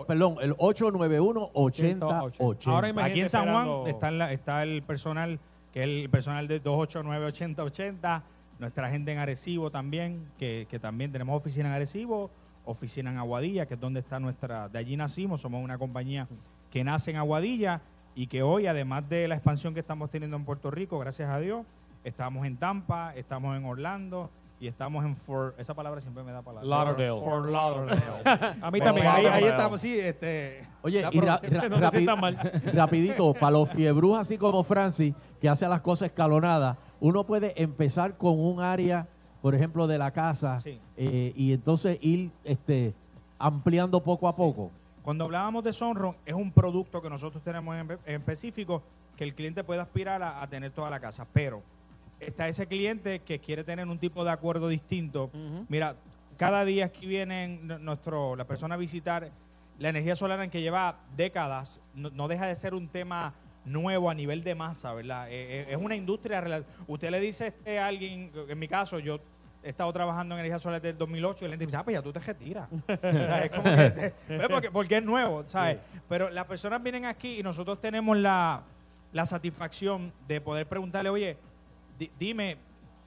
o, 0.00 0.06
perdón, 0.06 0.36
el 0.40 0.54
891-8080. 0.56 2.94
Aquí 3.04 3.20
en 3.20 3.28
San 3.28 3.44
Juan 3.52 3.66
está, 3.88 4.08
en 4.08 4.18
la- 4.18 4.32
está 4.32 4.62
el 4.62 4.82
personal, 4.82 5.38
que 5.72 5.80
es 5.80 5.86
el 5.88 6.08
personal 6.10 6.48
de 6.48 6.62
289-8080, 6.62 8.22
nuestra 8.58 8.90
gente 8.90 9.12
en 9.12 9.18
Arecibo 9.18 9.70
también, 9.70 10.26
que, 10.38 10.66
que 10.70 10.78
también 10.78 11.12
tenemos 11.12 11.36
oficina 11.36 11.68
en 11.68 11.74
Arecibo, 11.74 12.30
oficina 12.64 13.10
en 13.10 13.18
Aguadilla, 13.18 13.66
que 13.66 13.74
es 13.74 13.80
donde 13.80 14.00
está 14.00 14.20
nuestra, 14.20 14.68
de 14.68 14.78
allí 14.78 14.96
nacimos, 14.96 15.40
somos 15.40 15.62
una 15.64 15.78
compañía 15.78 16.28
que 16.70 16.84
nace 16.84 17.10
en 17.10 17.16
Aguadilla 17.16 17.80
y 18.14 18.26
que 18.28 18.42
hoy, 18.42 18.66
además 18.66 19.08
de 19.08 19.26
la 19.26 19.34
expansión 19.34 19.74
que 19.74 19.80
estamos 19.80 20.10
teniendo 20.10 20.36
en 20.36 20.44
Puerto 20.44 20.70
Rico, 20.70 20.98
gracias 20.98 21.28
a 21.30 21.40
Dios, 21.40 21.64
estamos 22.04 22.46
en 22.46 22.56
Tampa, 22.56 23.14
estamos 23.16 23.56
en 23.56 23.64
Orlando 23.64 24.30
y 24.62 24.68
estamos 24.68 25.04
en 25.04 25.16
Fort, 25.16 25.58
esa 25.58 25.74
palabra 25.74 26.00
siempre 26.00 26.22
me 26.22 26.30
da 26.30 26.40
palabra. 26.40 26.68
Lauderdale. 26.68 27.20
Fort 27.20 27.50
Lauderdale. 27.50 28.00
A 28.62 28.70
mí 28.70 28.80
también. 28.80 29.08
Ahí, 29.08 29.26
ahí 29.26 29.44
estamos, 29.44 29.80
sí, 29.80 29.98
este. 29.98 30.64
Oye, 30.82 31.04
y 31.10 31.20
ra- 31.20 31.40
ra- 31.42 31.68
no 31.68 31.78
te 31.80 31.84
rapi- 31.86 31.90
sientas 31.90 32.20
mal. 32.20 32.36
rapidito, 32.72 33.34
para 33.34 33.50
los 33.50 33.68
fiebrus 33.70 34.16
así 34.18 34.38
como 34.38 34.62
Francis, 34.62 35.14
que 35.40 35.48
hace 35.48 35.66
las 35.68 35.80
cosas 35.80 36.10
escalonadas, 36.10 36.76
uno 37.00 37.24
puede 37.24 37.60
empezar 37.60 38.16
con 38.16 38.38
un 38.38 38.60
área, 38.60 39.08
por 39.40 39.56
ejemplo, 39.56 39.88
de 39.88 39.98
la 39.98 40.12
casa, 40.12 40.60
Sí. 40.60 40.78
eh, 40.96 41.32
y 41.34 41.52
entonces 41.52 41.98
ir 42.00 42.30
este, 42.44 42.94
ampliando 43.40 44.00
poco 44.04 44.28
a 44.28 44.32
poco. 44.36 44.70
Cuando 45.02 45.24
hablábamos 45.24 45.64
de 45.64 45.72
Sunrun, 45.72 46.14
es 46.24 46.34
un 46.34 46.52
producto 46.52 47.02
que 47.02 47.10
nosotros 47.10 47.42
tenemos 47.42 47.74
en, 47.76 47.90
en 48.06 48.14
específico 48.20 48.80
que 49.16 49.24
el 49.24 49.34
cliente 49.34 49.64
puede 49.64 49.80
aspirar 49.80 50.22
a, 50.22 50.40
a 50.40 50.46
tener 50.46 50.70
toda 50.70 50.88
la 50.88 51.00
casa. 51.00 51.26
Pero 51.32 51.62
está 52.26 52.48
ese 52.48 52.66
cliente 52.66 53.20
que 53.20 53.38
quiere 53.38 53.64
tener 53.64 53.86
un 53.86 53.98
tipo 53.98 54.24
de 54.24 54.30
acuerdo 54.30 54.68
distinto. 54.68 55.30
Mira, 55.68 55.96
cada 56.36 56.64
día 56.64 56.86
aquí 56.86 57.06
vienen 57.06 57.66
nuestro, 57.80 58.36
la 58.36 58.44
persona 58.46 58.74
a 58.74 58.78
visitar 58.78 59.30
la 59.78 59.88
energía 59.88 60.16
solar 60.16 60.40
en 60.42 60.50
que 60.50 60.60
lleva 60.60 60.96
décadas, 61.16 61.80
no, 61.94 62.10
no 62.10 62.28
deja 62.28 62.46
de 62.46 62.54
ser 62.54 62.74
un 62.74 62.88
tema 62.88 63.34
nuevo 63.64 64.10
a 64.10 64.14
nivel 64.14 64.42
de 64.44 64.54
masa, 64.54 64.92
¿verdad? 64.92 65.28
Eh, 65.30 65.60
eh, 65.60 65.66
es 65.70 65.76
una 65.76 65.94
industria. 65.96 66.62
Usted 66.86 67.10
le 67.10 67.20
dice 67.20 67.48
este, 67.48 67.78
a 67.78 67.86
alguien, 67.86 68.30
en 68.48 68.58
mi 68.58 68.68
caso, 68.68 68.98
yo 68.98 69.18
he 69.62 69.68
estado 69.70 69.92
trabajando 69.92 70.34
en 70.34 70.40
energía 70.40 70.58
solar 70.58 70.80
desde 70.80 70.90
el 70.92 70.98
2008 70.98 71.44
y 71.44 71.48
la 71.48 71.52
gente 71.52 71.66
dice, 71.66 71.76
ah, 71.76 71.84
pues 71.84 71.94
ya 71.94 72.02
tú 72.02 72.12
te 72.12 72.18
retiras. 72.20 72.68
O 72.88 72.96
sea, 73.00 73.44
es 73.44 73.50
como 73.50 73.62
que 73.64 73.90
te- 73.90 74.14
¿ves? 74.28 74.48
porque, 74.48 74.70
porque 74.70 74.96
es 74.96 75.04
nuevo, 75.04 75.44
¿sabes? 75.46 75.78
Pero 76.08 76.28
las 76.30 76.44
personas 76.46 76.82
vienen 76.82 77.04
aquí 77.04 77.38
y 77.38 77.42
nosotros 77.42 77.80
tenemos 77.80 78.16
la, 78.16 78.62
la 79.12 79.24
satisfacción 79.26 80.12
de 80.26 80.40
poder 80.40 80.66
preguntarle, 80.66 81.10
oye, 81.10 81.36
dime, 82.18 82.56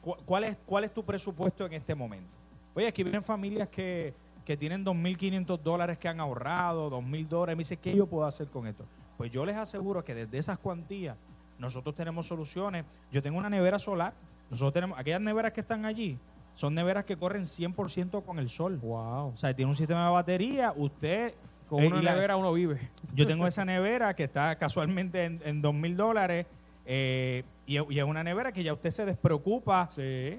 cu- 0.02 0.18
¿cuál 0.26 0.44
es, 0.46 0.58
¿cuál 0.66 0.84
es 0.84 0.94
tu 0.94 1.04
presupuesto 1.04 1.66
en 1.66 1.74
este 1.74 1.96
momento? 1.96 2.32
Oye, 2.76 2.88
aquí 2.88 3.04
vienen 3.04 3.24
familias 3.24 3.70
que, 3.70 4.14
que 4.44 4.58
tienen 4.58 4.86
2.500 4.86 5.60
dólares 5.60 5.98
que 5.98 6.08
han 6.08 6.20
ahorrado, 6.20 6.90
2.000 6.92 7.28
dólares. 7.28 7.56
Me 7.58 7.62
dice, 7.62 7.78
¿qué 7.78 7.96
yo 7.96 8.06
puedo 8.08 8.26
hacer 8.26 8.48
con 8.48 8.68
esto? 8.68 8.86
Pues 9.18 9.32
yo 9.32 9.46
les 9.46 9.56
aseguro 9.56 10.04
que 10.04 10.14
desde 10.14 10.38
esas 10.38 10.60
cuantías 10.60 11.16
nosotros 11.58 11.96
tenemos 11.96 12.28
soluciones. 12.28 12.84
Yo 13.12 13.22
tengo 13.22 13.38
una 13.38 13.50
nevera 13.50 13.80
solar. 13.80 14.14
Nosotros 14.50 14.74
tenemos, 14.74 15.00
aquellas 15.00 15.22
neveras 15.22 15.54
que 15.54 15.62
están 15.62 15.86
allí, 15.86 16.20
son 16.54 16.74
neveras 16.76 17.06
que 17.06 17.16
corren 17.18 17.44
100% 17.44 18.24
con 18.24 18.40
el 18.40 18.50
sol. 18.50 18.78
Wow. 18.82 19.28
O 19.34 19.38
sea, 19.38 19.54
tiene 19.56 19.70
un 19.72 19.76
sistema 19.78 20.06
de 20.06 20.12
batería. 20.12 20.74
Usted. 20.76 21.34
Con 21.70 21.82
eh, 21.84 21.88
una 21.88 22.02
la- 22.02 22.14
nevera 22.14 22.36
uno 22.38 22.54
vive. 22.54 22.92
yo 23.16 23.26
tengo 23.26 23.48
esa 23.48 23.66
nevera 23.66 24.14
que 24.16 24.26
está 24.26 24.56
casualmente 24.58 25.24
en, 25.26 25.42
en 25.46 25.62
dos 25.64 25.74
mil 25.74 25.98
dólares 25.98 26.46
eh, 26.86 27.44
y, 27.66 27.80
y 27.94 28.00
es 28.00 28.06
una 28.06 28.24
nevera 28.24 28.52
que 28.52 28.64
ya 28.64 28.74
usted 28.74 28.92
se 28.92 29.06
despreocupa 29.06 29.90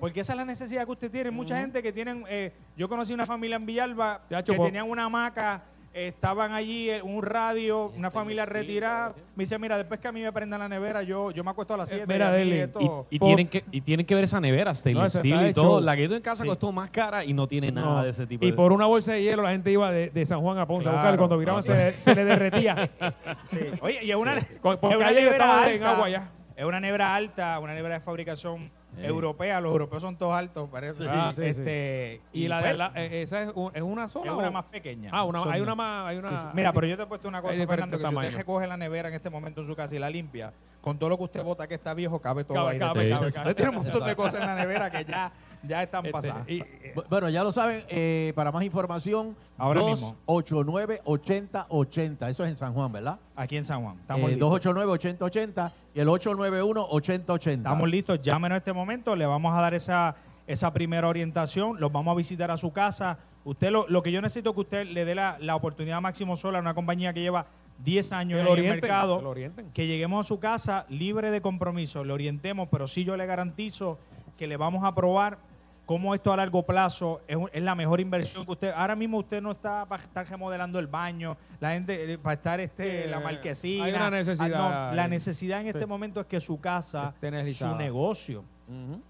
porque 0.01 0.21
esa 0.21 0.33
es 0.35 0.37
la 0.37 0.45
necesidad 0.45 0.85
que 0.87 0.93
usted 0.93 1.11
tiene. 1.11 1.31
Mucha 1.33 1.57
gente 1.61 1.83
que 1.83 1.93
tienen, 1.93 2.25
eh, 2.29 2.53
yo 2.77 2.89
conocí 2.89 3.13
una 3.13 3.27
familia 3.27 3.57
en 3.57 3.67
Villalba 3.67 4.21
que 4.53 4.53
po- 4.57 4.65
tenían 4.67 4.89
una 4.89 5.05
hamaca, 5.07 5.65
estaban 5.97 6.53
allí, 6.53 6.91
eh, 6.91 7.01
un 7.03 7.23
radio, 7.23 7.91
una 7.97 8.11
familia 8.11 8.45
retirada. 8.45 9.15
Me 9.35 9.45
dice, 9.45 9.59
mira, 9.59 9.79
después 9.79 9.99
que 9.99 10.09
a 10.09 10.13
mí 10.13 10.21
me 10.21 10.31
prendan 10.33 10.61
la 10.61 10.69
nevera, 10.69 11.03
yo, 11.03 11.31
yo 11.31 11.43
me 11.43 11.51
acuesto 11.51 11.73
a 11.75 11.79
las 11.79 11.89
7. 11.89 12.05
mira, 12.07 12.31
Deli, 12.31 12.69
Y, 13.11 13.17
y 13.17 13.19
tienen 13.19 13.49
que, 13.49 13.65
y 13.71 13.81
tienen 13.81 14.05
que 14.05 14.15
ver 14.15 14.25
esa 14.25 14.41
nevera, 14.41 14.75
stainless 14.75 15.15
No, 15.15 15.21
steel 15.21 15.41
y 15.43 15.45
hecho. 15.47 15.63
todo. 15.63 15.81
La 15.81 15.97
que 15.97 16.07
yo 16.09 16.15
en 16.17 16.23
casa 16.23 16.43
Sí. 16.43 16.49
costó 16.49 16.71
más 16.73 16.91
cara 16.91 17.25
y 17.25 17.33
no 17.33 17.47
tiene 17.49 17.73
nada 17.73 18.03
de 18.05 18.11
ese 18.11 18.27
tipo 18.27 18.45
Y 18.45 18.51
de... 18.51 18.57
por 18.57 18.73
una 18.73 18.87
bolsa 18.87 19.13
de 19.13 19.23
hielo 19.23 19.43
la 19.43 19.51
gente 19.53 19.71
iba 19.71 19.91
de, 19.91 20.11
de 20.11 20.27
San 20.27 20.41
Juan 20.41 20.59
a 20.59 20.67
Ponce 20.67 20.89
a 20.89 20.93
buscar. 20.93 21.17
Cuando 21.17 21.39
viraban 21.39 21.61
No, 21.67 21.75
se, 21.75 21.99
se 21.99 22.15
le 22.15 22.25
derretía. 22.25 22.91
Sí. 23.45 23.61
Oye, 23.81 24.01
y 24.05 24.11
es 24.11 24.17
una, 24.17 24.35
porque 24.63 24.87
es 24.91 24.97
una 24.97 25.11
nevera 25.13 25.71
en 25.71 25.73
alta. 25.83 25.93
agua 25.95 26.09
ya. 26.11 26.31
Es 26.57 26.65
una 26.65 26.81
nevera 26.81 27.15
alta, 27.15 27.59
una 27.61 27.75
nevera 27.75 27.95
de 27.95 28.01
fabricación 28.01 28.71
europea. 28.99 29.61
Los 29.61 29.73
europeos 29.73 30.03
son 30.03 30.17
todos 30.17 30.35
altos, 30.35 30.69
parece. 30.71 31.05
Ah, 31.09 31.31
sí, 31.35 31.43
sí. 31.43 31.49
este, 31.51 32.21
Y, 32.33 32.49
la, 32.49 32.61
pues, 32.61 32.71
de 32.73 32.77
la- 32.79 32.93
eh, 32.97 33.23
esa 33.23 33.43
es, 33.43 33.51
un- 33.55 33.71
es 33.75 33.83
una 33.83 34.09
sola. 34.09 34.27
es 34.27 34.33
o- 34.33 34.39
una 34.39 34.51
más 34.51 34.65
pequeña. 34.67 35.11
Ah, 35.13 35.25
una, 35.25 35.43
hay 35.51 35.61
una 35.61 35.75
más. 35.75 36.07
Hay 36.09 36.17
una, 36.19 36.29
Sí, 36.31 36.37
sí. 36.39 36.47
Mira, 36.55 36.73
pero 36.73 36.87
yo 36.87 36.97
te 36.97 37.03
he 37.03 37.07
puesto 37.07 37.29
una 37.29 37.43
cosa, 37.43 37.55
Fernando, 37.67 37.99
que 37.99 38.07
si 38.09 38.15
usted 38.15 38.37
recoge 38.37 38.67
la 38.67 38.77
nevera 38.77 39.09
en 39.09 39.15
este 39.15 39.31
momento 39.31 39.61
en 39.61 39.67
su 39.67 39.75
casa 39.77 39.95
y 39.95 39.99
la 39.99 40.11
limpia, 40.11 40.53
con 40.81 40.99
todo 40.99 41.11
lo 41.11 41.19
que 41.19 41.25
usted 41.25 41.43
bota 41.43 41.67
que 41.67 41.75
está 41.75 41.95
viejo, 41.95 42.21
cabe 42.21 42.45
todo 42.45 42.59
Cabe, 42.59 42.71
ahí. 42.73 42.79
cabe, 42.79 43.01
dentro. 43.01 43.19
cabe, 43.19 43.27
Usted 43.29 43.43
cabe. 43.43 43.55
tiene 43.55 43.71
un 43.71 43.77
montón 43.77 44.07
de 44.07 44.17
cosas 44.17 44.41
en 44.41 44.47
la 44.47 44.55
nevera 44.55 44.91
que 44.91 45.05
ya, 45.05 45.33
ya 45.69 45.83
están 45.83 46.07
Este, 46.07 46.13
pasadas. 46.13 46.49
y- 46.49 46.63
Bueno, 47.11 47.29
ya 47.29 47.45
lo 47.45 47.53
saben, 47.53 47.85
eh, 47.89 48.33
para 48.35 48.51
más 48.53 48.65
información, 48.65 49.37
Ahora 49.59 49.83
mismo. 49.83 50.17
289-8080. 50.27 52.29
Eso 52.31 52.45
es 52.45 52.51
en 52.51 52.57
San 52.57 52.73
Juan, 52.75 52.93
¿verdad? 52.93 53.19
Aquí 53.35 53.57
en 53.57 53.65
San 53.65 53.83
Juan. 53.83 53.99
Estamos 54.01 54.29
Eh, 54.31 54.35
listos. 54.35 54.51
289-8080 54.51 55.73
y 55.95 56.01
el 56.01 56.09
891-8080. 56.09 57.71
Estamos 57.71 57.89
listos, 57.89 58.21
llámenos 58.23 58.57
en 58.57 58.59
este 58.59 58.73
momento, 58.73 59.17
le 59.17 59.27
vamos 59.27 59.57
a 59.57 59.61
dar 59.61 59.75
esa, 59.75 60.17
esa 60.47 60.73
primera 60.73 61.09
orientación, 61.09 61.81
los 61.81 61.93
vamos 61.93 62.13
a 62.13 62.17
visitar 62.17 62.51
a 62.51 62.57
su 62.57 62.73
casa. 62.73 63.19
Usted 63.45 63.71
lo, 63.71 63.87
lo 63.89 64.03
que 64.03 64.13
yo 64.13 64.21
necesito 64.23 64.51
es 64.51 64.55
que 64.55 64.61
usted 64.61 64.87
le 64.87 65.05
dé 65.05 65.15
la, 65.15 65.37
la 65.41 65.57
oportunidad 65.57 65.99
a 65.99 66.01
Máximo 66.01 66.37
Solar, 66.37 66.63
una 66.63 66.75
compañía 66.75 67.13
que 67.13 67.21
lleva 67.21 67.47
10 67.85 68.13
años 68.13 68.43
Que 68.45 68.53
en 68.53 68.59
el 68.59 68.65
mercado, 68.71 69.35
que 69.35 69.51
que 69.75 69.87
lleguemos 69.87 70.25
a 70.25 70.29
su 70.29 70.39
casa 70.41 70.87
libre 70.89 71.31
de 71.31 71.41
compromiso, 71.43 72.05
le 72.05 72.13
orientemos, 72.13 72.69
pero 72.71 72.89
sí 72.89 73.05
yo 73.05 73.17
le 73.17 73.27
garantizo 73.27 73.99
que 74.39 74.47
le 74.47 74.57
vamos 74.57 74.85
a 74.85 74.95
probar 74.95 75.39
cómo 75.87 76.15
esto 76.15 76.33
a 76.33 76.37
largo 76.37 76.65
plazo 76.65 77.21
es, 77.29 77.37
un- 77.37 77.49
es 77.53 77.63
la 77.63 77.75
mejor 77.75 78.01
inversión 78.01 78.45
que 78.45 78.53
usted. 78.53 78.73
Ahora 78.77 78.97
mismo 78.97 79.19
usted 79.19 79.41
no 79.41 79.53
está 79.53 79.87
para 79.87 80.03
estar 80.03 80.29
remodelando 80.29 80.79
el 80.79 80.89
baño, 80.89 81.37
la 81.61 81.71
gente 81.73 82.13
eh, 82.13 82.19
para 82.19 82.35
estar 82.35 82.61
este 82.61 83.05
Sí, 83.05 83.09
la 83.11 83.21
marquesina. 83.21 83.85
hay 83.85 83.93
una 83.95 84.11
necesidad 84.11 84.51
Ah, 84.67 84.89
no, 84.91 84.97
la 84.97 85.09
necesidad 85.09 85.61
en 85.61 85.69
este 85.69 85.81
Sí. 85.81 85.87
momento 85.87 86.21
es 86.21 86.27
que 86.27 86.41
su 86.41 86.61
casa, 86.61 87.15
su 87.53 87.77
negocio, 87.77 88.45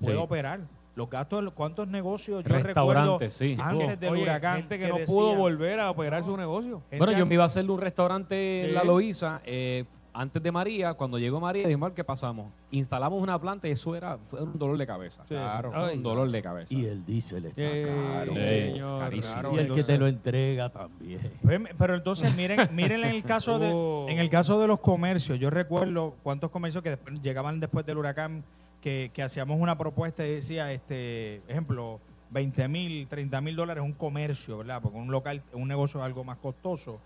pueda 0.01 0.17
Sí. 0.17 0.23
operar. 0.23 0.61
Los 0.95 1.11
gastos, 1.11 1.53
¿cuántos 1.55 1.89
negocios 1.89 2.43
yo 2.43 2.49
recuerdo 2.55 2.67
Restaurantes, 2.69 3.35
sí. 3.35 3.55
antes 3.61 4.01
del 4.01 4.13
Oye, 4.15 4.23
huracán? 4.23 4.57
gente 4.57 4.79
que, 4.79 4.89
no 4.89 4.97
pudo 5.05 5.35
volver 5.35 5.79
a 5.79 5.91
operar 5.91 6.25
su 6.25 6.35
negocio. 6.39 6.81
Bueno, 6.97 7.13
yo 7.13 7.27
me 7.27 7.35
iba 7.35 7.43
a 7.43 7.47
hacerle 7.47 7.71
un 7.73 7.81
restaurante 7.83 8.69
en. 8.69 8.75
La 8.75 8.83
Loíza 8.83 9.41
eh, 9.45 9.85
antes 10.17 10.43
de 10.43 10.51
María. 10.53 10.95
Cuando 10.95 11.19
llegó 11.19 11.41
María, 11.41 11.67
dijimos, 11.67 11.93
¿qué 11.93 12.03
pasamos? 12.05 12.47
Instalamos 12.71 13.23
una 13.23 13.39
planta 13.41 13.69
y 13.69 13.73
eso 13.73 13.95
era, 13.95 14.19
fue 14.27 14.43
un 14.43 14.59
dolor 14.59 14.79
de 14.79 14.87
cabeza. 14.87 15.23
Sí. 15.29 15.35
Claro, 15.35 15.73
Ay. 15.75 15.97
un 15.97 16.03
dolor 16.03 16.31
de 16.31 16.43
cabeza. 16.43 16.73
Y 16.75 16.87
el 16.87 17.05
diésel 17.05 17.47
está 17.47 17.61
Eh, 17.63 17.87
caro. 18.15 18.33
Sí, 18.35 18.39
señor, 18.41 18.99
carísimo. 19.01 19.41
claro, 19.41 19.55
y 19.55 19.59
el 19.59 19.73
que 19.73 19.85
te 19.85 19.99
lo 19.99 20.07
entrega 20.07 20.69
también. 20.71 21.21
Pues, 21.43 21.61
Pero 21.79 21.95
entonces 21.95 22.35
miren, 22.37 22.69
miren 22.73 23.05
en 23.05 23.11
el 23.11 23.23
caso 23.25 23.59
de 23.59 23.71
Oh. 23.73 24.07
en 24.09 24.19
el 24.19 24.31
caso 24.31 24.61
de 24.61 24.67
los 24.67 24.81
comercios, 24.81 25.39
yo 25.39 25.51
recuerdo 25.51 26.15
cuántos 26.23 26.51
comercios 26.51 26.83
que 26.83 26.91
después 26.91 27.21
llegaban 27.23 27.61
después 27.61 27.85
del 27.87 27.99
huracán 27.99 28.43
que, 28.81 29.11
que 29.13 29.23
hacíamos 29.23 29.59
una 29.61 29.77
propuesta 29.77 30.25
y 30.27 30.31
decía, 30.31 30.73
este, 30.73 31.37
ejemplo, 31.49 32.01
20 32.31 32.69
mil, 32.69 33.07
30 33.09 33.41
mil 33.41 33.55
dólares 33.57 33.83
un 33.85 33.93
comercio, 33.93 34.59
¿verdad? 34.59 34.81
Porque 34.83 34.99
un 34.99 35.11
local, 35.11 35.43
un 35.53 35.69
negocio 35.69 36.01
es 36.01 36.07
algo 36.07 36.25
más 36.25 36.39
costoso. 36.39 36.99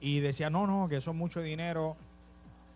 Y 0.00 0.20
decía, 0.20 0.50
no, 0.50 0.66
no, 0.66 0.88
que 0.88 0.96
eso 0.96 1.10
es 1.10 1.16
mucho 1.16 1.40
dinero. 1.40 1.96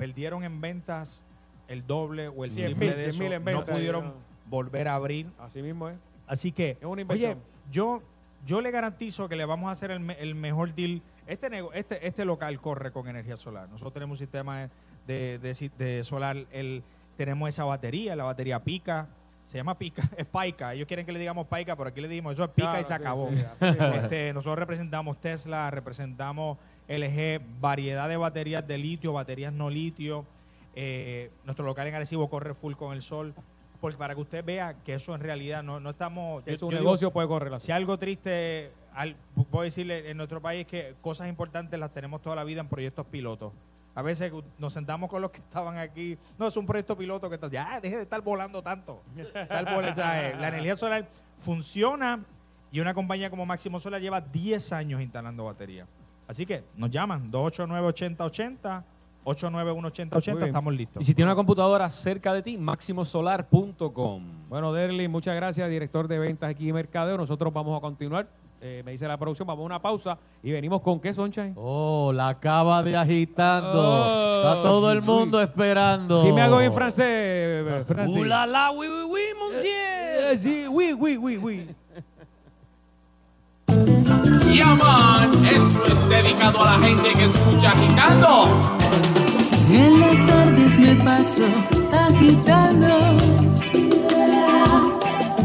Perdieron 0.06 0.44
en 0.44 0.60
ventas 0.60 1.24
el 1.68 1.86
doble 1.86 2.28
o 2.28 2.44
el 2.44 2.50
100 2.50 2.66
triple 2.66 2.86
mil, 2.88 2.96
de 2.96 3.12
100 3.12 3.14
eso. 3.14 3.24
en 3.34 3.40
no 3.40 3.44
ventas, 3.44 3.76
pudieron 3.76 4.04
ya. 4.06 4.12
volver 4.50 4.88
a 4.88 4.94
abrir. 4.94 5.26
Así 5.38 5.62
mismo 5.62 5.88
es. 5.88 5.96
Así 6.26 6.52
que, 6.52 6.70
Es 6.80 6.84
una 6.86 7.02
oye, 7.08 7.36
yo, 7.70 8.02
yo 8.44 8.60
le 8.60 8.70
garantizo 8.70 9.28
que 9.28 9.36
le 9.36 9.44
vamos 9.44 9.68
a 9.68 9.72
hacer 9.72 9.90
el, 9.90 10.00
me- 10.00 10.18
el 10.20 10.34
mejor 10.34 10.74
deal. 10.74 11.02
Este, 11.26 11.48
nego- 11.50 11.72
este, 11.72 12.06
este 12.06 12.24
local 12.24 12.60
corre 12.60 12.90
con 12.90 13.06
energía 13.08 13.36
solar. 13.36 13.68
Nosotros 13.68 13.92
tenemos 13.94 14.14
un 14.20 14.26
sistema 14.26 14.68
de, 15.06 15.38
de, 15.38 15.54
si- 15.54 15.70
de 15.78 16.02
solar. 16.04 16.36
El, 16.50 16.82
tenemos 17.16 17.48
esa 17.48 17.64
batería, 17.64 18.16
la 18.16 18.24
batería 18.24 18.58
pica. 18.60 19.06
Se 19.46 19.58
llama 19.58 19.76
pica, 19.78 20.02
es 20.16 20.24
paica. 20.26 20.72
Ellos 20.74 20.86
quieren 20.88 21.04
que 21.06 21.12
le 21.12 21.18
digamos 21.18 21.46
paica, 21.46 21.76
pero 21.76 21.90
aquí 21.90 22.00
le 22.00 22.08
dimos 22.08 22.32
eso 22.32 22.44
es 22.44 22.50
pica 22.50 22.70
Claro, 22.70 22.80
y 22.80 22.84
se 22.84 22.88
sí, 22.88 22.94
acabó. 22.94 23.30
sí. 23.30 23.66
Este, 24.02 24.32
nosotros 24.32 24.58
representamos 24.58 25.20
Tesla, 25.20 25.70
representamos 25.70 26.56
LG, 26.88 27.40
variedad 27.60 28.08
de 28.08 28.16
baterías 28.16 28.66
de 28.66 28.78
litio, 28.78 29.12
baterías 29.12 29.52
no 29.52 29.70
litio. 29.70 30.24
Eh, 30.74 31.30
nuestro 31.44 31.64
local 31.64 31.86
en 31.86 31.94
Arecibo 31.94 32.28
corre 32.28 32.54
full 32.54 32.74
con 32.74 32.92
el 32.94 33.02
sol. 33.02 33.34
Pues 33.80 33.96
para 33.96 34.14
que 34.14 34.20
usted 34.20 34.44
vea 34.44 34.74
que 34.84 34.94
eso 34.94 35.14
en 35.14 35.20
realidad 35.20 35.62
no, 35.64 35.80
no 35.80 35.90
estamos... 35.90 36.44
Yo- 36.44 36.56
su 36.56 36.70
yo 36.70 36.78
negocio 36.78 37.08
digo, 37.08 37.12
puede 37.12 37.26
correr. 37.28 37.60
Si 37.60 37.72
algo 37.72 37.98
triste, 37.98 38.70
al, 38.94 39.16
puedo 39.50 39.64
decirle 39.64 40.08
en 40.10 40.16
nuestro 40.16 40.40
país 40.40 40.66
que 40.68 40.94
cosas 41.00 41.28
importantes 41.28 41.78
las 41.80 41.90
tenemos 41.90 42.22
toda 42.22 42.36
la 42.36 42.44
vida 42.44 42.60
en 42.60 42.68
proyectos 42.68 43.06
pilotos. 43.06 43.52
A 43.94 44.02
veces 44.02 44.32
nos 44.58 44.72
sentamos 44.72 45.10
con 45.10 45.20
los 45.20 45.32
que 45.32 45.40
estaban 45.40 45.78
aquí. 45.78 46.16
No, 46.38 46.46
es 46.46 46.56
un 46.56 46.64
proyecto 46.64 46.96
piloto 46.96 47.28
que 47.28 47.34
está. 47.34 47.48
Ya, 47.50 47.80
deje 47.80 47.96
de 47.96 48.02
estar 48.04 48.20
volando 48.22 48.62
tanto. 48.62 49.02
Eh, 49.16 50.34
la 50.40 50.48
energía 50.48 50.76
solar 50.76 51.08
funciona 51.38 52.20
y 52.70 52.80
una 52.80 52.94
compañía 52.94 53.28
como 53.30 53.44
Máximo 53.44 53.80
Solar 53.80 54.00
lleva 54.00 54.20
10 54.20 54.72
años 54.72 55.02
instalando 55.02 55.44
baterías. 55.44 55.86
Así 56.32 56.46
que 56.46 56.64
nos 56.78 56.88
llaman 56.88 57.30
289-8080, 57.30 58.82
891-8080, 59.26 60.34
bien. 60.34 60.46
estamos 60.46 60.72
listos. 60.72 61.02
Y 61.02 61.04
si 61.04 61.14
tiene 61.14 61.30
una 61.30 61.36
computadora 61.36 61.86
cerca 61.90 62.32
de 62.32 62.40
ti, 62.40 62.56
maximosolar.com. 62.56 64.22
Bueno, 64.48 64.72
Derly, 64.72 65.08
muchas 65.08 65.36
gracias, 65.36 65.68
director 65.68 66.08
de 66.08 66.18
ventas 66.18 66.48
aquí 66.48 66.70
en 66.70 66.74
Mercadeo. 66.74 67.18
Nosotros 67.18 67.52
vamos 67.52 67.76
a 67.76 67.82
continuar. 67.82 68.28
Eh, 68.62 68.80
me 68.82 68.92
dice 68.92 69.06
la 69.06 69.18
producción, 69.18 69.46
vamos 69.46 69.64
a 69.64 69.66
una 69.66 69.82
pausa 69.82 70.16
y 70.42 70.52
venimos 70.52 70.80
con 70.80 71.00
qué, 71.00 71.12
Sunshine. 71.12 71.52
Oh, 71.56 72.12
la 72.14 72.28
acaba 72.28 72.82
de 72.82 72.96
agitando. 72.96 73.72
Oh, 73.74 74.36
Está 74.36 74.62
todo 74.62 74.90
el 74.90 75.02
mundo 75.02 75.38
esperando. 75.42 76.22
Dime 76.22 76.40
algo 76.40 76.62
en 76.62 76.72
francés, 76.72 77.04
eh, 77.08 77.84
Francis. 77.86 78.22
Uh, 78.22 78.24
la, 78.24 78.46
la, 78.46 78.70
oui, 78.70 78.86
oui, 78.86 79.02
oui, 79.10 79.20
monsieur. 79.38 80.38
sí, 80.38 80.64
oui, 80.70 80.94
oui, 80.98 81.18
oui, 81.18 81.36
oui. 81.36 81.68
Yaman, 84.40 85.44
esto 85.44 85.86
es 85.86 86.08
dedicado 86.08 86.62
a 86.62 86.76
la 86.76 86.86
gente 86.86 87.12
que 87.14 87.24
escucha 87.24 87.68
agitando. 87.70 88.48
En 89.70 90.00
las 90.00 90.26
tardes 90.26 90.78
me 90.78 90.94
paso 90.96 91.46
agitando. 91.92 92.88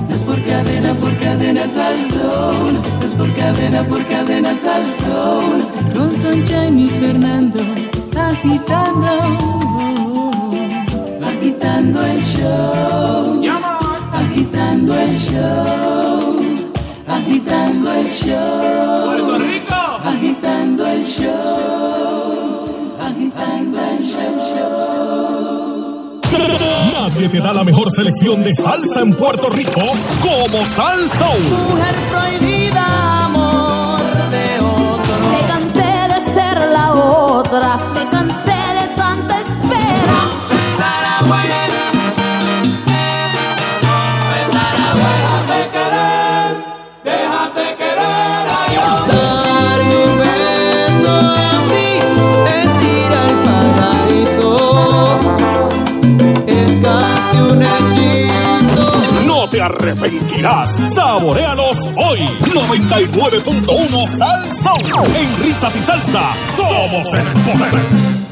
Es 0.10 0.22
por 0.24 0.44
cadena, 0.44 0.94
por 0.96 1.18
cadena 1.18 1.64
al 1.64 1.98
sol. 2.12 2.80
Es 3.04 3.12
por 3.16 3.34
cadena, 3.36 3.84
por 3.84 4.06
cadena 4.08 4.50
al 4.50 4.88
sol. 4.88 5.68
Con 5.94 6.12
Sunshine 6.22 6.80
y 6.80 6.90
Fernando 6.90 7.62
agitando. 8.18 9.08
Agitando 11.24 12.06
el 12.06 12.22
show. 12.22 13.42
Agitando 14.14 14.96
el 14.96 15.18
show. 15.18 16.07
Agitando 17.18 17.94
el 17.94 18.08
show. 18.12 19.06
Puerto 19.06 19.38
Rico. 19.40 19.76
Agitando 20.06 20.86
el 20.86 21.04
show. 21.04 22.68
Agitando 23.02 23.80
el 23.82 24.04
show. 24.04 24.28
Nadie 26.94 27.30
te 27.30 27.40
da 27.40 27.54
la 27.54 27.64
mejor 27.64 27.90
selección 27.92 28.44
de 28.44 28.54
salsa 28.54 29.02
en 29.02 29.14
Puerto 29.16 29.50
Rico 29.50 29.82
como 30.22 30.64
Salsa. 30.76 31.30
Mujer 31.70 31.96
prohibida, 32.12 33.26
amor 33.26 34.00
de 34.30 34.60
otro. 34.60 35.14
Me 35.32 35.42
cansé 35.48 35.92
de 36.14 36.22
ser 36.34 36.68
la 36.70 36.94
otra, 36.94 37.78
te 59.58 59.64
arrepentirás. 59.64 60.72
Saborealos 60.94 61.90
hoy. 61.96 62.20
99.1 62.20 64.08
Salsa. 64.08 64.74
En 65.16 65.44
risas 65.44 65.76
y 65.76 65.80
salsa. 65.80 66.22
Somos 66.56 67.08
el 67.14 67.28
poder. 67.42 68.27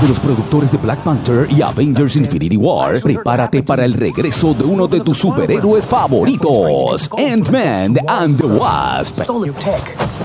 De 0.00 0.08
los 0.08 0.20
productores 0.20 0.70
de 0.70 0.78
Black 0.78 1.00
Panther 1.00 1.48
y 1.50 1.60
Avengers 1.60 2.14
Infinity 2.14 2.56
War, 2.56 3.00
prepárate 3.00 3.64
para 3.64 3.84
el 3.84 3.94
regreso 3.94 4.54
de 4.54 4.62
uno 4.62 4.86
de 4.86 5.00
tus 5.00 5.18
superhéroes 5.18 5.84
favoritos, 5.86 7.10
Ant-Man 7.18 7.96
and 8.06 8.38
the 8.38 8.46
Wasp. 8.46 9.18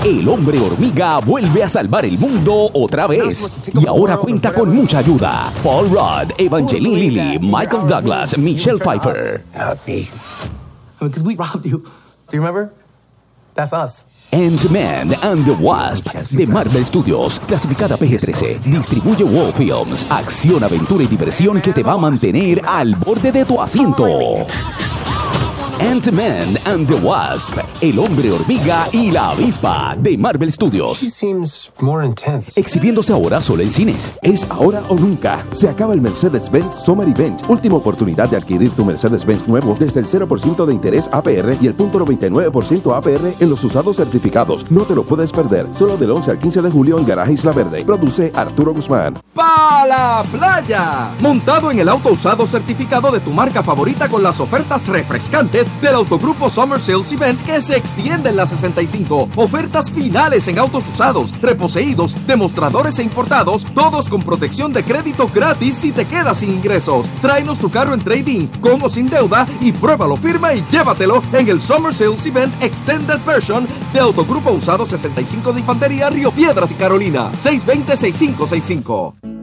El 0.05 0.29
hombre 0.29 0.59
hormiga 0.59 1.17
vuelve 1.19 1.63
a 1.63 1.69
salvar 1.69 2.05
el 2.05 2.19
mundo 2.19 2.69
otra 2.73 3.07
vez 3.07 3.49
y 3.73 3.87
ahora 3.87 4.17
cuenta 4.17 4.53
con 4.53 4.75
mucha 4.75 4.99
ayuda. 4.99 5.51
Paul 5.63 5.89
Rudd, 5.89 6.31
Evangeline 6.37 6.95
Lilly, 6.95 7.39
Michael 7.39 7.87
Douglas, 7.87 8.37
Michelle 8.37 8.77
Pfeiffer. 8.77 9.41
Because 10.99 11.23
we 11.23 11.35
robbed 11.35 11.65
you. 11.65 11.79
Do 11.79 12.37
you 12.37 12.41
remember? 12.41 12.71
That's 13.55 13.73
us. 13.73 14.05
Ant-Man 14.33 15.11
and 15.21 15.45
the 15.45 15.51
Wasp 15.59 16.07
de 16.31 16.47
Marvel 16.47 16.83
Studios, 16.83 17.39
clasificada 17.39 17.97
PG-13, 17.97 18.61
distribuye 18.63 19.23
Wow 19.23 19.51
Films, 19.53 20.07
acción, 20.09 20.63
aventura 20.63 21.03
y 21.03 21.07
diversión 21.07 21.61
que 21.61 21.71
te 21.71 21.83
va 21.83 21.93
a 21.93 21.97
mantener 21.97 22.59
al 22.65 22.95
borde 22.95 23.31
de 23.31 23.45
tu 23.45 23.61
asiento. 23.61 24.07
Ant-Man 25.79 26.57
and 26.65 26.87
the 26.87 26.95
Wasp, 27.05 27.57
el 27.81 27.97
hombre 27.97 28.31
hormiga 28.31 28.87
y 28.91 29.11
la 29.11 29.31
avispa 29.31 29.95
de 29.97 30.17
Marvel 30.17 30.51
Studios. 30.51 31.23
More 31.79 32.05
intense. 32.05 32.59
Exhibiéndose 32.59 33.11
ahora 33.11 33.41
solo 33.41 33.63
en 33.63 33.71
cines. 33.71 34.19
Es 34.21 34.49
ahora 34.51 34.83
o 34.89 34.95
nunca. 34.95 35.43
Se 35.51 35.67
acaba 35.67 35.93
el 35.93 36.01
Mercedes-Benz 36.01 36.73
Summer 36.85 37.07
Event. 37.07 37.41
Última 37.49 37.75
oportunidad 37.75 38.29
de 38.29 38.37
adquirir 38.37 38.69
tu 38.71 38.85
Mercedes-Benz 38.85 39.47
nuevo 39.47 39.75
desde 39.79 39.99
el 39.99 40.05
0% 40.05 40.65
de 40.65 40.73
interés 40.73 41.09
APR 41.11 41.57
y 41.59 41.67
el 41.67 41.75
0.99% 41.75 42.95
APR 42.95 43.33
en 43.39 43.49
los 43.49 43.63
usados 43.63 43.97
certificados. 43.97 44.69
No 44.69 44.83
te 44.83 44.95
lo 44.95 45.03
puedes 45.03 45.31
perder. 45.31 45.67
Solo 45.73 45.97
del 45.97 46.11
11 46.11 46.31
al 46.31 46.39
15 46.39 46.61
de 46.61 46.71
julio 46.71 46.99
en 46.99 47.05
Garaje 47.05 47.33
Isla 47.33 47.51
Verde. 47.51 47.83
Produce 47.83 48.31
Arturo 48.35 48.73
Guzmán. 48.73 49.15
¡Pa 49.33 49.85
la 49.87 50.23
playa! 50.31 51.11
Montado 51.19 51.71
en 51.71 51.79
el 51.79 51.89
auto 51.89 52.11
usado 52.11 52.45
certificado 52.45 53.11
de 53.11 53.19
tu 53.19 53.31
marca 53.31 53.63
favorita 53.63 54.07
con 54.07 54.21
las 54.21 54.39
ofertas 54.39 54.87
refrescantes 54.87 55.62
del 55.81 55.95
Autogrupo 55.95 56.49
Summer 56.49 56.79
Sales 56.79 57.11
Event 57.11 57.41
que 57.45 57.61
se 57.61 57.77
extiende 57.77 58.29
en 58.29 58.35
la 58.35 58.47
65. 58.47 59.29
Ofertas 59.35 59.91
finales 59.91 60.47
en 60.47 60.59
autos 60.59 60.89
usados, 60.89 61.33
reposeídos, 61.41 62.15
demostradores 62.27 62.99
e 62.99 63.03
importados, 63.03 63.65
todos 63.73 64.09
con 64.09 64.23
protección 64.23 64.73
de 64.73 64.83
crédito 64.83 65.29
gratis 65.33 65.75
si 65.75 65.91
te 65.91 66.05
quedas 66.05 66.39
sin 66.39 66.51
ingresos. 66.51 67.07
Tráenos 67.21 67.59
tu 67.59 67.69
carro 67.69 67.93
en 67.93 68.03
trading, 68.03 68.47
con 68.61 68.81
o 68.81 68.89
sin 68.89 69.09
deuda 69.09 69.47
y 69.61 69.71
pruébalo, 69.71 70.17
firma 70.17 70.53
y 70.53 70.63
llévatelo 70.71 71.21
en 71.33 71.49
el 71.49 71.61
Summer 71.61 71.93
Sales 71.93 72.25
Event 72.25 72.53
Extended 72.63 73.19
Version 73.25 73.67
de 73.93 73.99
Autogrupo 73.99 74.51
Usado 74.51 74.85
65 74.85 75.53
de 75.53 75.59
Infantería, 75.59 76.09
Río 76.09 76.31
Piedras 76.31 76.71
y 76.71 76.75
Carolina. 76.75 77.31
620-6565. 77.33 79.42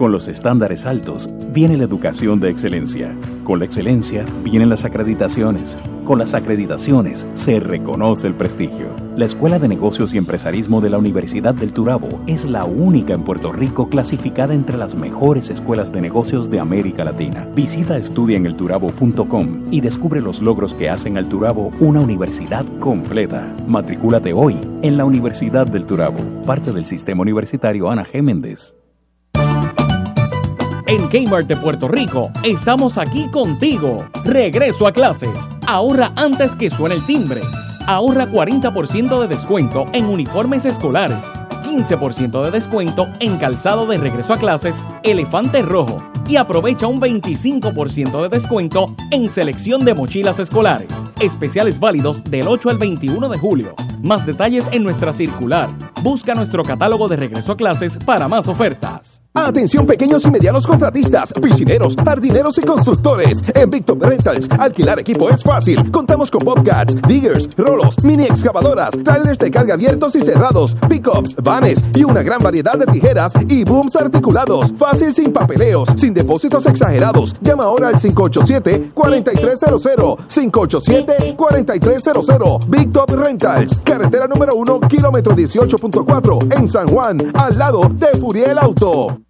Con 0.00 0.12
los 0.12 0.28
estándares 0.28 0.86
altos 0.86 1.28
viene 1.52 1.76
la 1.76 1.84
educación 1.84 2.40
de 2.40 2.48
excelencia. 2.48 3.14
Con 3.44 3.58
la 3.58 3.66
excelencia 3.66 4.24
vienen 4.42 4.70
las 4.70 4.86
acreditaciones. 4.86 5.76
Con 6.04 6.18
las 6.18 6.32
acreditaciones 6.32 7.26
se 7.34 7.60
reconoce 7.60 8.26
el 8.26 8.32
prestigio. 8.32 8.86
La 9.14 9.26
Escuela 9.26 9.58
de 9.58 9.68
Negocios 9.68 10.14
y 10.14 10.16
Empresarismo 10.16 10.80
de 10.80 10.88
la 10.88 10.96
Universidad 10.96 11.54
del 11.54 11.74
Turabo 11.74 12.08
es 12.26 12.46
la 12.46 12.64
única 12.64 13.12
en 13.12 13.24
Puerto 13.24 13.52
Rico 13.52 13.90
clasificada 13.90 14.54
entre 14.54 14.78
las 14.78 14.94
mejores 14.94 15.50
escuelas 15.50 15.92
de 15.92 16.00
negocios 16.00 16.48
de 16.48 16.60
América 16.60 17.04
Latina. 17.04 17.46
Visita 17.54 17.98
estudiaenelturabo.com 17.98 19.66
y 19.70 19.82
descubre 19.82 20.22
los 20.22 20.40
logros 20.40 20.72
que 20.72 20.88
hacen 20.88 21.18
al 21.18 21.28
Turabo 21.28 21.72
una 21.78 22.00
universidad 22.00 22.64
completa. 22.78 23.54
Matricúlate 23.66 24.32
hoy 24.32 24.56
en 24.80 24.96
la 24.96 25.04
Universidad 25.04 25.66
del 25.66 25.84
Turabo, 25.84 26.20
parte 26.46 26.72
del 26.72 26.86
sistema 26.86 27.20
universitario 27.20 27.90
Ana 27.90 28.06
G. 28.06 28.22
Méndez. 28.22 28.79
En 30.90 31.06
Kmart 31.06 31.46
de 31.46 31.56
Puerto 31.56 31.86
Rico, 31.86 32.32
estamos 32.42 32.98
aquí 32.98 33.28
contigo. 33.28 34.04
Regreso 34.24 34.88
a 34.88 34.92
clases. 34.92 35.48
Ahorra 35.68 36.10
antes 36.16 36.56
que 36.56 36.68
suene 36.68 36.96
el 36.96 37.06
timbre. 37.06 37.42
Ahorra 37.86 38.26
40% 38.26 39.20
de 39.20 39.28
descuento 39.28 39.86
en 39.92 40.06
uniformes 40.06 40.64
escolares. 40.64 41.30
15% 41.62 42.42
de 42.42 42.50
descuento 42.50 43.06
en 43.20 43.38
calzado 43.38 43.86
de 43.86 43.98
regreso 43.98 44.32
a 44.32 44.38
clases 44.38 44.80
Elefante 45.04 45.62
Rojo. 45.62 46.02
Y 46.30 46.36
aprovecha 46.36 46.86
un 46.86 47.00
25% 47.00 48.22
de 48.22 48.28
descuento 48.28 48.94
en 49.10 49.28
selección 49.28 49.84
de 49.84 49.94
mochilas 49.94 50.38
escolares. 50.38 50.92
Especiales 51.18 51.80
válidos 51.80 52.22
del 52.22 52.46
8 52.46 52.70
al 52.70 52.78
21 52.78 53.28
de 53.28 53.36
julio. 53.36 53.74
Más 54.00 54.24
detalles 54.24 54.68
en 54.70 54.84
nuestra 54.84 55.12
circular. 55.12 55.68
Busca 56.04 56.34
nuestro 56.34 56.62
catálogo 56.62 57.08
de 57.08 57.16
regreso 57.16 57.50
a 57.50 57.56
clases 57.56 57.96
para 57.96 58.28
más 58.28 58.46
ofertas. 58.46 59.20
Atención 59.32 59.86
pequeños 59.86 60.24
y 60.24 60.30
medianos 60.30 60.66
contratistas, 60.66 61.32
piscineros, 61.32 61.94
jardineros 62.04 62.58
y 62.58 62.62
constructores. 62.62 63.44
En 63.54 63.70
Victor 63.70 63.96
Rentals, 64.00 64.48
alquilar 64.58 64.98
equipo 64.98 65.30
es 65.30 65.44
fácil. 65.44 65.88
Contamos 65.92 66.32
con 66.32 66.44
bobcats, 66.44 67.00
diggers, 67.02 67.48
rolos, 67.56 68.02
mini 68.02 68.24
excavadoras, 68.24 68.90
trailers 69.04 69.38
de 69.38 69.52
carga 69.52 69.74
abiertos 69.74 70.16
y 70.16 70.20
cerrados, 70.20 70.74
pickups, 70.88 71.36
vanes 71.36 71.84
y 71.94 72.02
una 72.02 72.22
gran 72.22 72.42
variedad 72.42 72.76
de 72.76 72.86
tijeras 72.86 73.34
y 73.48 73.62
booms 73.62 73.94
articulados. 73.94 74.72
Fácil 74.76 75.14
sin 75.14 75.32
papeleos, 75.32 75.88
sin 75.94 76.12
depósitos 76.20 76.66
exagerados. 76.66 77.34
Llama 77.40 77.64
ahora 77.64 77.88
al 77.88 77.94
587-4300. 77.94 80.18
587-4300. 80.28 82.68
Victor 82.68 83.18
Rentals, 83.18 83.78
carretera 83.78 84.26
número 84.26 84.54
1, 84.54 84.80
kilómetro 84.88 85.34
18.4 85.34 86.58
en 86.58 86.68
San 86.68 86.88
Juan, 86.88 87.32
al 87.34 87.58
lado 87.58 87.90
de 87.92 88.08
Furiel 88.18 88.58
Auto. 88.58 89.29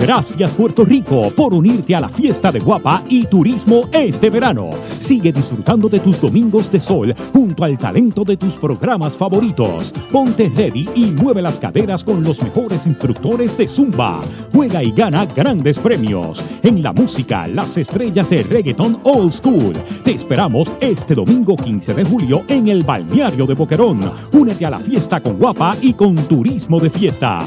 Gracias 0.00 0.52
Puerto 0.52 0.84
Rico 0.84 1.30
por 1.34 1.54
unirte 1.54 1.94
a 1.94 2.00
la 2.00 2.08
fiesta 2.08 2.52
de 2.52 2.60
Guapa 2.60 3.02
y 3.08 3.24
turismo 3.26 3.88
este 3.92 4.30
verano. 4.30 4.70
Sigue 5.00 5.32
disfrutando 5.32 5.88
de 5.88 6.00
tus 6.00 6.20
domingos 6.20 6.70
de 6.70 6.80
sol 6.80 7.14
junto 7.32 7.64
al 7.64 7.78
talento 7.78 8.22
de 8.22 8.36
tus 8.36 8.54
programas 8.54 9.16
favoritos. 9.16 9.92
Ponte 10.12 10.52
ready 10.54 10.88
y 10.94 11.06
mueve 11.06 11.42
las 11.42 11.58
caderas 11.58 12.04
con 12.04 12.22
los 12.22 12.40
mejores 12.42 12.86
instructores 12.86 13.56
de 13.56 13.66
Zumba. 13.66 14.20
Juega 14.52 14.82
y 14.82 14.92
gana 14.92 15.24
grandes 15.26 15.78
premios. 15.78 16.44
En 16.62 16.82
la 16.82 16.92
música, 16.92 17.48
las 17.48 17.76
estrellas 17.76 18.30
de 18.30 18.42
reggaeton 18.42 19.00
old 19.02 19.32
school. 19.32 19.72
Te 20.04 20.12
esperamos 20.12 20.70
este 20.80 21.14
domingo 21.14 21.56
15 21.56 21.94
de 21.94 22.04
julio 22.04 22.44
en 22.48 22.68
el 22.68 22.84
balneario 22.84 23.46
de 23.46 23.54
Boquerón. 23.54 24.00
Únete 24.32 24.66
a 24.66 24.70
la 24.70 24.78
fiesta 24.78 25.22
con 25.22 25.38
Guapa 25.38 25.74
y 25.80 25.94
con 25.94 26.16
turismo 26.16 26.80
de 26.80 26.90
fiesta. 26.90 27.40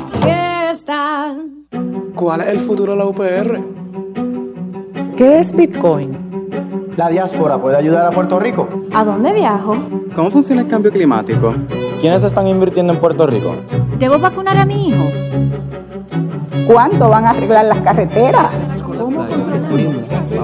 ¿Cuál 2.16 2.42
es 2.42 2.48
el 2.48 2.60
futuro 2.60 2.94
de 2.94 2.98
la 2.98 3.06
UPR? 3.06 3.60
¿Qué 5.16 5.40
es 5.40 5.54
Bitcoin? 5.54 6.30
¿La 6.96 7.10
diáspora 7.10 7.58
puede 7.58 7.78
ayudar 7.78 8.06
a 8.06 8.12
Puerto 8.12 8.40
Rico? 8.40 8.68
¿A 8.94 9.04
dónde 9.04 9.34
viajo? 9.34 9.76
¿Cómo 10.16 10.30
funciona 10.30 10.62
el 10.62 10.68
cambio 10.68 10.92
climático? 10.92 11.54
¿Quiénes 12.02 12.24
están 12.24 12.48
invirtiendo 12.48 12.94
en 12.94 13.00
Puerto 13.00 13.26
Rico? 13.28 13.56
¿Debo 13.98 14.20
vacunar 14.20 14.58
a 14.58 14.66
mi 14.66 14.90
hijo? 14.90 15.06
¿Cuándo 16.68 17.10
van 17.10 17.26
a 17.26 17.32
arreglar 17.32 17.66
las 17.66 17.80
carreteras? 17.80 18.58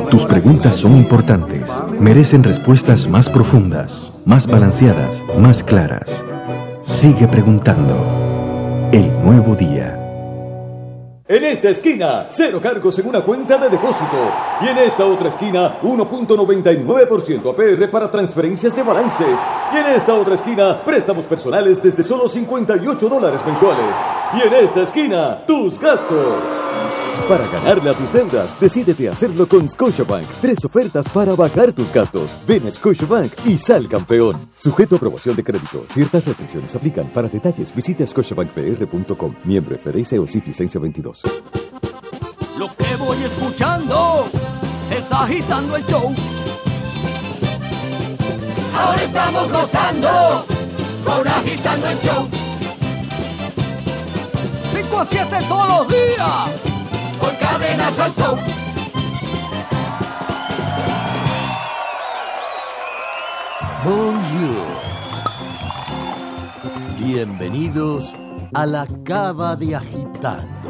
Tus 0.09 0.25
preguntas 0.25 0.75
son 0.75 0.95
importantes. 0.95 1.71
Merecen 1.99 2.43
respuestas 2.43 3.07
más 3.07 3.29
profundas, 3.29 4.13
más 4.25 4.47
balanceadas, 4.47 5.23
más 5.39 5.63
claras. 5.63 6.23
Sigue 6.81 7.27
preguntando. 7.27 7.95
El 8.91 9.11
nuevo 9.23 9.55
día. 9.55 10.04
En 11.27 11.43
esta 11.43 11.69
esquina, 11.69 12.27
cero 12.29 12.59
cargos 12.61 12.99
en 12.99 13.07
una 13.07 13.21
cuenta 13.21 13.57
de 13.57 13.67
depósito. 13.67 14.31
Y 14.61 14.67
en 14.67 14.77
esta 14.77 15.07
otra 15.07 15.29
esquina, 15.29 15.81
1.99% 15.81 17.51
APR 17.51 17.89
para 17.89 18.11
transferencias 18.11 18.75
de 18.75 18.83
balances. 18.83 19.39
Y 19.73 19.77
en 19.77 19.87
esta 19.87 20.13
otra 20.13 20.35
esquina, 20.35 20.79
préstamos 20.85 21.25
personales 21.25 21.81
desde 21.81 22.03
solo 22.03 22.27
58 22.27 23.09
dólares 23.09 23.43
mensuales. 23.43 23.97
Y 24.35 24.47
en 24.47 24.53
esta 24.53 24.83
esquina, 24.83 25.43
tus 25.47 25.79
gastos. 25.79 26.84
Para 27.27 27.47
ganarle 27.47 27.89
a 27.89 27.93
tus 27.93 28.13
deudas, 28.13 28.55
decídete 28.59 29.09
hacerlo 29.09 29.47
con 29.47 29.67
Scotiabank. 29.67 30.27
Tres 30.41 30.63
ofertas 30.63 31.09
para 31.09 31.33
bajar 31.33 31.73
tus 31.73 31.91
gastos. 31.91 32.35
Ven 32.47 32.67
a 32.67 32.71
Scotiabank 32.71 33.31
y 33.45 33.57
sal 33.57 33.87
campeón. 33.87 34.35
Sujeto 34.55 34.95
a 34.95 34.97
aprobación 34.97 35.35
de 35.35 35.43
crédito. 35.43 35.83
Ciertas 35.89 36.25
restricciones 36.25 36.75
aplican. 36.75 37.07
Para 37.07 37.27
detalles, 37.27 37.73
visita 37.73 38.05
scotiabankpr.com. 38.05 39.35
Miembro 39.43 39.75
FDIC 39.75 40.21
o 40.21 40.27
CIF 40.27 40.45
licencia 40.45 40.79
22. 40.79 41.23
Lo 42.59 42.67
que 42.75 42.95
voy 42.97 43.17
escuchando 43.23 44.27
está 44.91 45.23
agitando 45.23 45.75
el 45.77 45.85
show. 45.85 46.13
Ahora 48.77 49.03
estamos 49.03 49.51
gozando 49.51 50.45
con 51.03 51.27
agitando 51.27 51.89
el 51.89 51.97
show. 52.01 52.27
5 54.75 54.99
a 54.99 55.05
7 55.05 55.37
todos 55.47 55.67
los 55.69 55.87
días 55.87 56.74
cadenas 57.45 57.99
al 57.99 58.13
show. 58.13 58.35
Bonjour. 63.83 64.65
Bienvenidos 66.97 68.15
a 68.53 68.65
la 68.65 68.87
Cava 69.03 69.55
de 69.55 69.75
Agitando. 69.75 70.64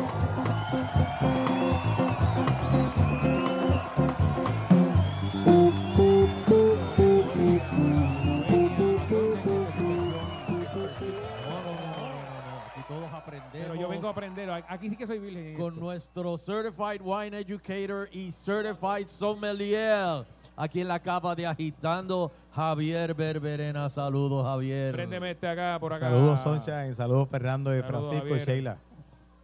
Aprender. 14.15 14.49
Aquí 14.67 14.89
sí 14.89 14.95
que 14.95 15.05
soy 15.05 15.19
virgen. 15.19 15.55
Con 15.57 15.73
esto. 15.73 15.79
nuestro 15.81 16.37
Certified 16.37 17.01
Wine 17.01 17.39
Educator 17.39 18.07
y 18.11 18.31
Certified 18.31 19.07
Sommelier. 19.07 20.25
Aquí 20.57 20.79
en 20.79 20.87
la 20.87 20.99
cava 21.01 21.35
de 21.35 21.45
Agitando, 21.45 22.31
Javier 22.53 23.13
Berberena. 23.13 23.89
Saludos, 23.89 24.45
Javier. 24.45 24.93
Préndeme 24.93 25.31
este 25.31 25.47
acá, 25.47 25.77
por 25.79 25.91
acá. 25.91 26.09
Saludos, 26.09 26.41
Sunshine. 26.41 26.95
Saludos, 26.95 27.27
Fernando 27.29 27.77
y 27.77 27.81
Saludos, 27.81 28.07
Francisco 28.09 28.35
y. 28.37 28.39
Sheila. 28.39 28.77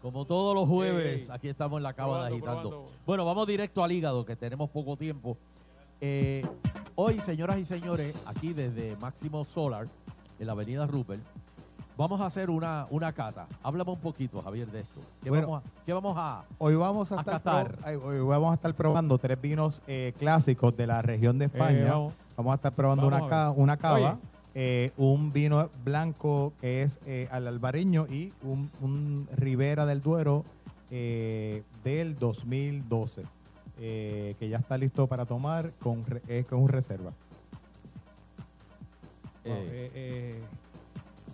Como 0.02 0.26
todos 0.26 0.56
los 0.56 0.68
jueves, 0.68 1.30
aquí 1.30 1.48
estamos 1.50 1.78
en 1.78 1.84
la 1.84 1.94
cava 1.94 2.14
Probando, 2.14 2.30
de 2.30 2.38
Agitando. 2.38 2.70
probando. 2.70 2.92
Bueno, 3.06 3.26
vamos 3.26 3.46
directo 3.46 3.84
al 3.84 3.92
hígado, 3.92 4.26
que 4.26 4.36
tenemos 4.36 4.70
poco 4.70 4.96
tiempo. 4.96 5.38
Eh, 6.00 6.44
hoy, 6.96 7.20
señoras 7.20 7.60
y 7.60 7.66
señores, 7.66 8.24
aquí 8.26 8.54
desde 8.54 8.96
Máximo 8.96 9.44
Solar, 9.44 9.86
en 10.40 10.48
la 10.48 10.54
avenida 10.54 10.88
Rupert, 10.88 11.22
vamos 11.98 12.20
a 12.22 12.26
hacer 12.26 12.50
una, 12.50 12.86
una 12.90 13.12
cata. 13.14 13.48
Háblame 13.64 13.92
un 13.92 14.00
poquito, 14.00 14.42
Javier, 14.42 14.68
de 14.72 14.82
esto. 14.82 15.02
¿Qué, 15.24 15.30
Bueno, 15.30 15.48
vamos, 15.50 15.64
a, 15.66 15.86
qué 15.86 15.94
vamos 15.94 16.16
a...? 16.18 16.44
Hoy 16.58 16.76
vamos 16.76 17.12
a, 17.12 17.16
A 17.16 17.20
estar 17.20 17.34
catar. 17.36 17.76
pro- 17.78 17.88
ay, 17.88 17.96
hoy 17.98 18.20
vamos 18.20 18.52
a 18.52 18.56
estar 18.56 18.74
probando 18.74 19.18
tres 19.18 19.40
vinos 19.40 19.82
eh, 19.88 20.14
clásicos 20.18 20.76
de 20.78 20.88
la 20.88 21.02
región 21.02 21.38
de 21.38 21.46
España. 21.46 21.80
Eh, 21.80 21.86
vamos. 21.90 22.14
vamos. 22.38 22.52
a 22.52 22.56
estar 22.56 22.72
probando 22.74 23.06
Vamos 23.10 23.22
una, 23.22 23.30
ca- 23.30 23.52
una 23.52 23.78
cava, 23.78 24.18
eh, 24.56 24.92
un 24.98 25.32
vino 25.32 25.70
blanco 25.84 26.54
que 26.60 26.82
es 26.84 27.00
al 27.32 27.48
albareño 27.48 28.08
y 28.10 28.34
un, 28.44 28.70
un 28.82 29.28
Ribera 29.36 29.86
del 29.86 30.02
Duero 30.02 30.44
del 30.90 32.18
2012, 32.20 33.24
eh, 33.80 34.36
que 34.40 34.50
ya 34.50 34.58
está 34.58 34.78
listo 34.78 35.08
para 35.08 35.26
tomar 35.26 35.72
con, 35.80 36.04
con 36.50 36.68
reserva. 36.68 37.12
Wow, 39.46 39.56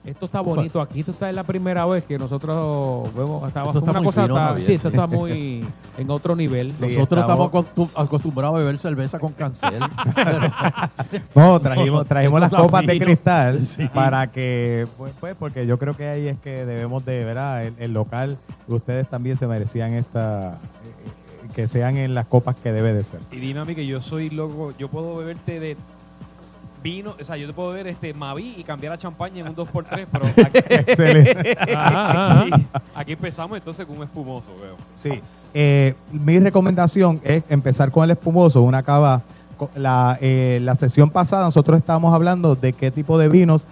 esto 0.07 0.25
está 0.25 0.41
bonito 0.41 0.81
aquí. 0.81 1.01
Esto 1.01 1.11
está 1.11 1.29
en 1.29 1.35
la 1.35 1.43
primera 1.43 1.85
vez 1.85 2.03
que 2.03 2.17
nosotros 2.17 3.13
vemos. 3.13 3.47
Está, 3.47 3.65
Esto 3.65 3.79
está 3.79 3.91
una 3.91 3.99
muy 3.99 4.05
cosa 4.07 4.23
fino, 4.23 4.35
está- 4.35 4.47
Javier, 4.47 4.65
sí, 4.65 4.73
esto 4.73 4.89
sí. 4.89 4.95
está 4.95 5.07
muy 5.07 5.65
en 5.97 6.09
otro 6.09 6.35
nivel. 6.35 6.67
Nosotros 6.79 7.21
estamos 7.21 7.51
acostum- 7.51 7.89
acostumbrados 7.95 8.55
a 8.55 8.59
beber 8.59 8.79
cerveza 8.79 9.19
con 9.19 9.34
cancel. 9.34 9.73
No, 11.35 11.59
trajimos, 11.59 12.07
trajimos 12.07 12.39
las 12.41 12.49
copas 12.51 12.85
de 12.85 12.99
cristal 12.99 13.61
Sí. 13.65 13.88
para 13.93 14.27
que, 14.27 14.88
pues, 14.97 15.13
pues, 15.19 15.35
porque 15.38 15.65
yo 15.67 15.77
creo 15.77 15.95
que 15.95 16.07
ahí 16.07 16.27
es 16.27 16.38
que 16.39 16.65
debemos 16.65 17.05
de, 17.05 17.23
¿verdad? 17.23 17.65
El, 17.65 17.73
el 17.79 17.93
local, 17.93 18.38
ustedes 18.67 19.07
también 19.09 19.38
se 19.38 19.47
merecían 19.47 19.93
esta, 19.93 20.51
eh, 20.53 21.49
que 21.55 21.67
sean 21.67 21.97
en 21.97 22.13
las 22.13 22.25
copas 22.27 22.55
que 22.55 22.71
debe 22.71 22.93
de 22.93 23.03
ser. 23.03 23.19
Y 23.31 23.38
dime 23.38 23.59
a 23.61 23.65
mí 23.65 23.75
que 23.75 23.85
yo 23.85 24.01
soy 24.01 24.29
loco, 24.29 24.73
yo 24.77 24.89
puedo 24.89 25.15
beberte 25.17 25.59
de 25.59 25.77
vino, 26.84 27.16
o 27.20 27.24
sea, 27.24 27.38
yo 27.38 27.48
te 27.48 27.54
puedo 27.54 27.70
beber 27.70 27.88
este 27.88 28.14
Mavi 28.14 28.56
y 28.58 28.64
cambiar 28.64 28.94
a 28.94 28.98
champaña 28.98 29.41
en 29.41 29.48
un 29.49 29.56
2x3, 29.56 30.06
pero 30.12 30.26
aquí, 30.45 30.60
Excelente. 30.70 31.58
Ajá, 31.76 32.41
aquí, 32.44 32.68
aquí 32.95 33.12
empezamos 33.14 33.58
entonces 33.58 33.86
con 33.86 33.98
un 33.98 34.04
espumoso, 34.04 34.48
veo. 34.62 34.76
Sí. 34.95 35.22
Eh, 35.54 35.95
mi 36.12 36.40
recomendación 36.40 37.20
es 37.24 37.44
empezar 37.49 37.91
con 37.91 38.04
el 38.04 38.12
espumoso, 38.12 38.62
una 38.62 38.84
cava. 38.84 39.22
La, 39.76 40.20
eh, 40.22 40.60
la 40.62 40.76
sesión 40.76 41.10
pasada 41.10 41.44
nosotros 41.45 41.80
estábamos 41.80 42.14
hablando 42.14 42.56
de 42.56 42.74
qué 42.74 42.91
tipo 42.91 43.18
de 43.18 43.28
vinos 43.28 43.64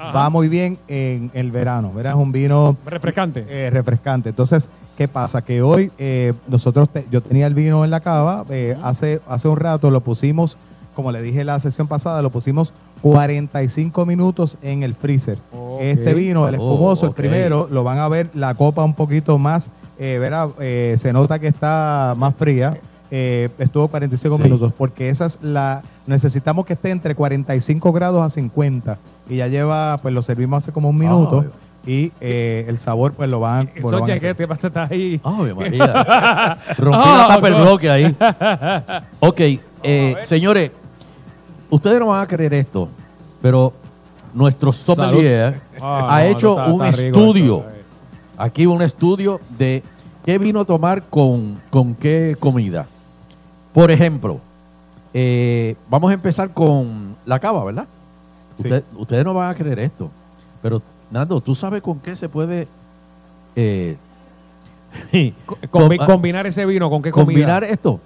va 0.00 0.30
muy 0.30 0.48
bien 0.48 0.78
en 0.88 1.30
el 1.34 1.50
verano. 1.50 1.92
¿verdad? 1.92 2.12
Es 2.12 2.18
un 2.18 2.32
vino 2.32 2.76
Refrescante. 2.86 3.44
eh, 3.48 3.68
refrescante. 3.70 4.30
Entonces, 4.30 4.70
¿qué 4.96 5.06
pasa? 5.06 5.42
Que 5.42 5.60
hoy 5.60 5.90
eh, 5.98 6.32
nosotros, 6.48 6.88
te- 6.88 7.06
yo 7.10 7.20
tenía 7.20 7.46
el 7.46 7.52
vino 7.54 7.84
en 7.84 7.90
la 7.90 8.00
cava, 8.00 8.44
eh, 8.48 8.74
hace, 8.82 9.20
hace 9.28 9.48
un 9.48 9.56
rato 9.58 9.90
lo 9.90 10.00
pusimos, 10.00 10.56
como 10.94 11.12
le 11.12 11.20
dije 11.22 11.44
la 11.44 11.58
sesión 11.60 11.86
pasada, 11.88 12.22
lo 12.22 12.30
pusimos 12.30 12.72
45 13.02 14.06
minutos 14.06 14.58
en 14.62 14.82
el 14.82 14.94
freezer. 14.94 15.38
Este 15.80 16.14
vino, 16.14 16.48
el 16.48 16.54
Oh, 16.54 16.58
espumoso, 16.58 17.06
el 17.06 17.12
primero, 17.12 17.68
lo 17.70 17.84
van 17.84 17.98
a 17.98 18.08
ver 18.08 18.30
la 18.34 18.54
copa 18.54 18.82
un 18.84 18.94
poquito 18.94 19.38
más, 19.38 19.70
eh, 19.98 20.18
verá, 20.18 20.48
eh, 20.60 20.96
se 20.98 21.12
nota 21.12 21.38
que 21.38 21.48
está 21.48 22.14
más 22.16 22.34
fría. 22.36 22.76
eh, 23.10 23.48
estuvo 23.58 23.86
45 23.86 24.38
minutos 24.38 24.72
porque 24.76 25.08
esa 25.08 25.26
es 25.26 25.38
la 25.42 25.82
necesitamos 26.06 26.64
que 26.66 26.72
esté 26.72 26.90
entre 26.90 27.14
45 27.14 27.92
grados 27.92 28.24
a 28.24 28.30
50 28.30 28.98
y 29.28 29.36
ya 29.36 29.46
lleva 29.46 29.98
pues 30.02 30.12
lo 30.12 30.22
servimos 30.22 30.64
hace 30.64 30.72
como 30.72 30.88
un 30.88 30.98
minuto 30.98 31.44
y 31.86 32.10
eh, 32.20 32.64
el 32.66 32.78
sabor 32.78 33.12
pues 33.12 33.28
lo 33.28 33.38
van, 33.40 33.68
pues, 33.68 33.84
lo 33.92 34.00
van 34.00 34.10
a 34.10 34.34
te 34.34 34.48
pasa 34.48 34.66
estar 34.68 34.90
ahí. 34.90 35.20
Ave 35.22 35.54
María. 35.54 36.58
Rompí 36.78 37.08
la 37.18 37.26
tapa 37.28 37.48
el 37.48 37.54
bloque 37.54 37.90
ahí. 37.90 38.16
Ok, 39.20 39.40
eh, 39.82 40.16
señores, 40.22 40.70
ustedes 41.70 41.98
no 42.00 42.06
van 42.06 42.22
a 42.22 42.26
creer 42.26 42.54
esto, 42.54 42.88
pero 43.42 43.72
nuestro 44.32 44.72
sommelier 44.72 45.60
Ah, 45.80 46.16
ha 46.16 46.20
no, 46.24 46.28
hecho 46.30 46.54
un 46.66 46.84
estudio. 46.84 47.58
esto, 47.58 47.70
eh. 47.70 47.84
Aquí 48.38 48.66
un 48.66 48.82
estudio 48.82 49.40
de 49.58 49.82
qué 50.24 50.38
vino 50.38 50.64
tomar 50.64 51.04
con, 51.04 51.60
con 51.70 51.94
qué 51.94 52.36
comida. 52.38 52.86
Por 53.72 53.90
ejemplo, 53.90 54.38
eh, 55.12 55.76
vamos 55.88 56.10
a 56.10 56.14
empezar 56.14 56.50
con 56.52 57.16
la 57.26 57.38
cava, 57.38 57.64
¿verdad? 57.64 57.86
Usted- 58.58 58.84
ustedes 58.96 59.24
no 59.24 59.34
van 59.34 59.50
a 59.50 59.54
creer 59.54 59.78
esto, 59.80 60.10
pero 60.62 60.80
Nando, 61.10 61.40
¿tú 61.40 61.54
sabes 61.54 61.82
con 61.82 62.00
qué 62.00 62.16
se 62.16 62.28
puede 62.28 62.66
eh, 63.54 63.96
Combi- 65.70 66.04
combinar 66.04 66.46
ese 66.46 66.64
vino 66.66 66.88
con 66.90 67.02
qué 67.02 67.10
comida. 67.10 67.26
combinar 67.26 67.64
esto? 67.64 68.00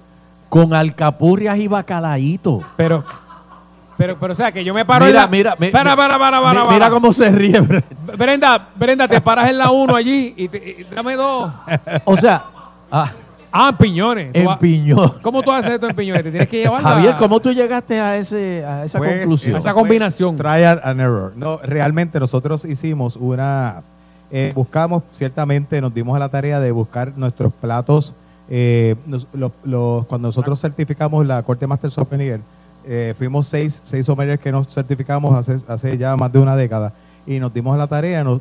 Con 0.49 0.73
alcapurrias 0.75 1.59
y 1.59 1.69
bacalaíto. 1.69 2.63
Pero, 2.77 3.05
pero, 3.99 4.16
pero, 4.19 4.33
o 4.33 4.37
sea, 4.37 4.51
que 4.53 4.65
yo 4.65 4.73
me 4.73 4.85
paro 4.87 5.05
en 5.05 5.11
Mira, 5.11 5.23
la... 5.23 5.27
mira, 5.29 5.57
mi- 5.59 5.69
para, 5.70 5.95
para, 5.97 6.19
para, 6.19 6.41
para, 6.41 6.53
mi- 6.61 6.66
para. 6.66 6.73
mira 6.73 6.91
cómo 6.91 7.12
se 7.12 7.31
ríe. 7.31 7.61
Brenda, 8.16 8.69
Brenda, 8.77 9.07
te 9.09 9.20
paras 9.20 9.51
en 9.51 9.59
la 9.59 9.70
1 9.70 9.95
allí 9.95 10.33
y, 10.37 10.49
te- 10.49 10.87
y 10.89 10.95
dame 10.95 11.16
dos. 11.16 11.51
O 12.05 12.16
sea, 12.16 12.45
ah, 12.91 13.11
Ah, 13.51 13.70
en 13.70 13.77
piñones. 13.79 14.31
En 14.35 14.47
piñón. 14.59 15.15
¿Cómo 15.23 15.43
tú 15.43 15.51
haces 15.51 15.73
esto 15.73 15.89
en 15.89 15.97
piñones? 15.97 16.23
Te 16.23 16.31
tienes 16.31 16.49
que 16.51 16.59
llevar 16.59 16.83
Javier, 16.83 17.16
¿cómo 17.16 17.41
tú 17.41 17.51
llegaste 17.51 17.99
a 17.99 18.16
ese 18.19 18.62
a 18.65 18.85
esa 18.85 18.99
Pues, 18.99 19.20
conclusión? 19.20 19.57
eso 19.57 19.62
fue 19.62 19.99
Trial 20.37 20.81
and 20.85 21.01
error. 21.01 21.33
No, 21.35 21.57
realmente 21.62 22.20
nosotros 22.20 22.65
hicimos 22.66 23.16
una. 23.16 23.83
eh, 24.31 24.53
buscamos, 24.55 25.03
ciertamente, 25.12 25.81
nos 25.81 25.95
dimos 25.95 26.15
a 26.15 26.19
la 26.19 26.29
tarea 26.29 26.61
de 26.61 26.70
buscar 26.73 27.12
nuestros 27.16 27.53
platos. 27.55 28.15
eh, 28.51 28.97
nos- 29.07 29.27
los- 29.35 29.53
los- 29.65 30.07
cuando 30.07 30.29
nosotros 30.29 30.61
certificamos 30.61 31.27
la 31.27 31.43
Corte 31.43 31.66
Master 31.66 31.91
Sommelier, 31.91 32.41
eh, 32.89 33.15
fuimos 33.16 33.47
seis, 33.47 33.81
seis 33.85 34.06
sommeliers 34.06 34.40
que 34.40 34.51
nos 34.51 34.66
certificamos 34.69 35.35
hace, 35.36 35.62
hace 35.69 35.98
ya 35.98 36.16
más 36.16 36.32
de 36.32 36.39
una 36.39 36.56
década. 36.56 36.93
Y 37.27 37.39
nos 37.39 37.52
dimos 37.52 37.77
la 37.77 37.86
tarea, 37.86 38.24
nos, 38.24 38.40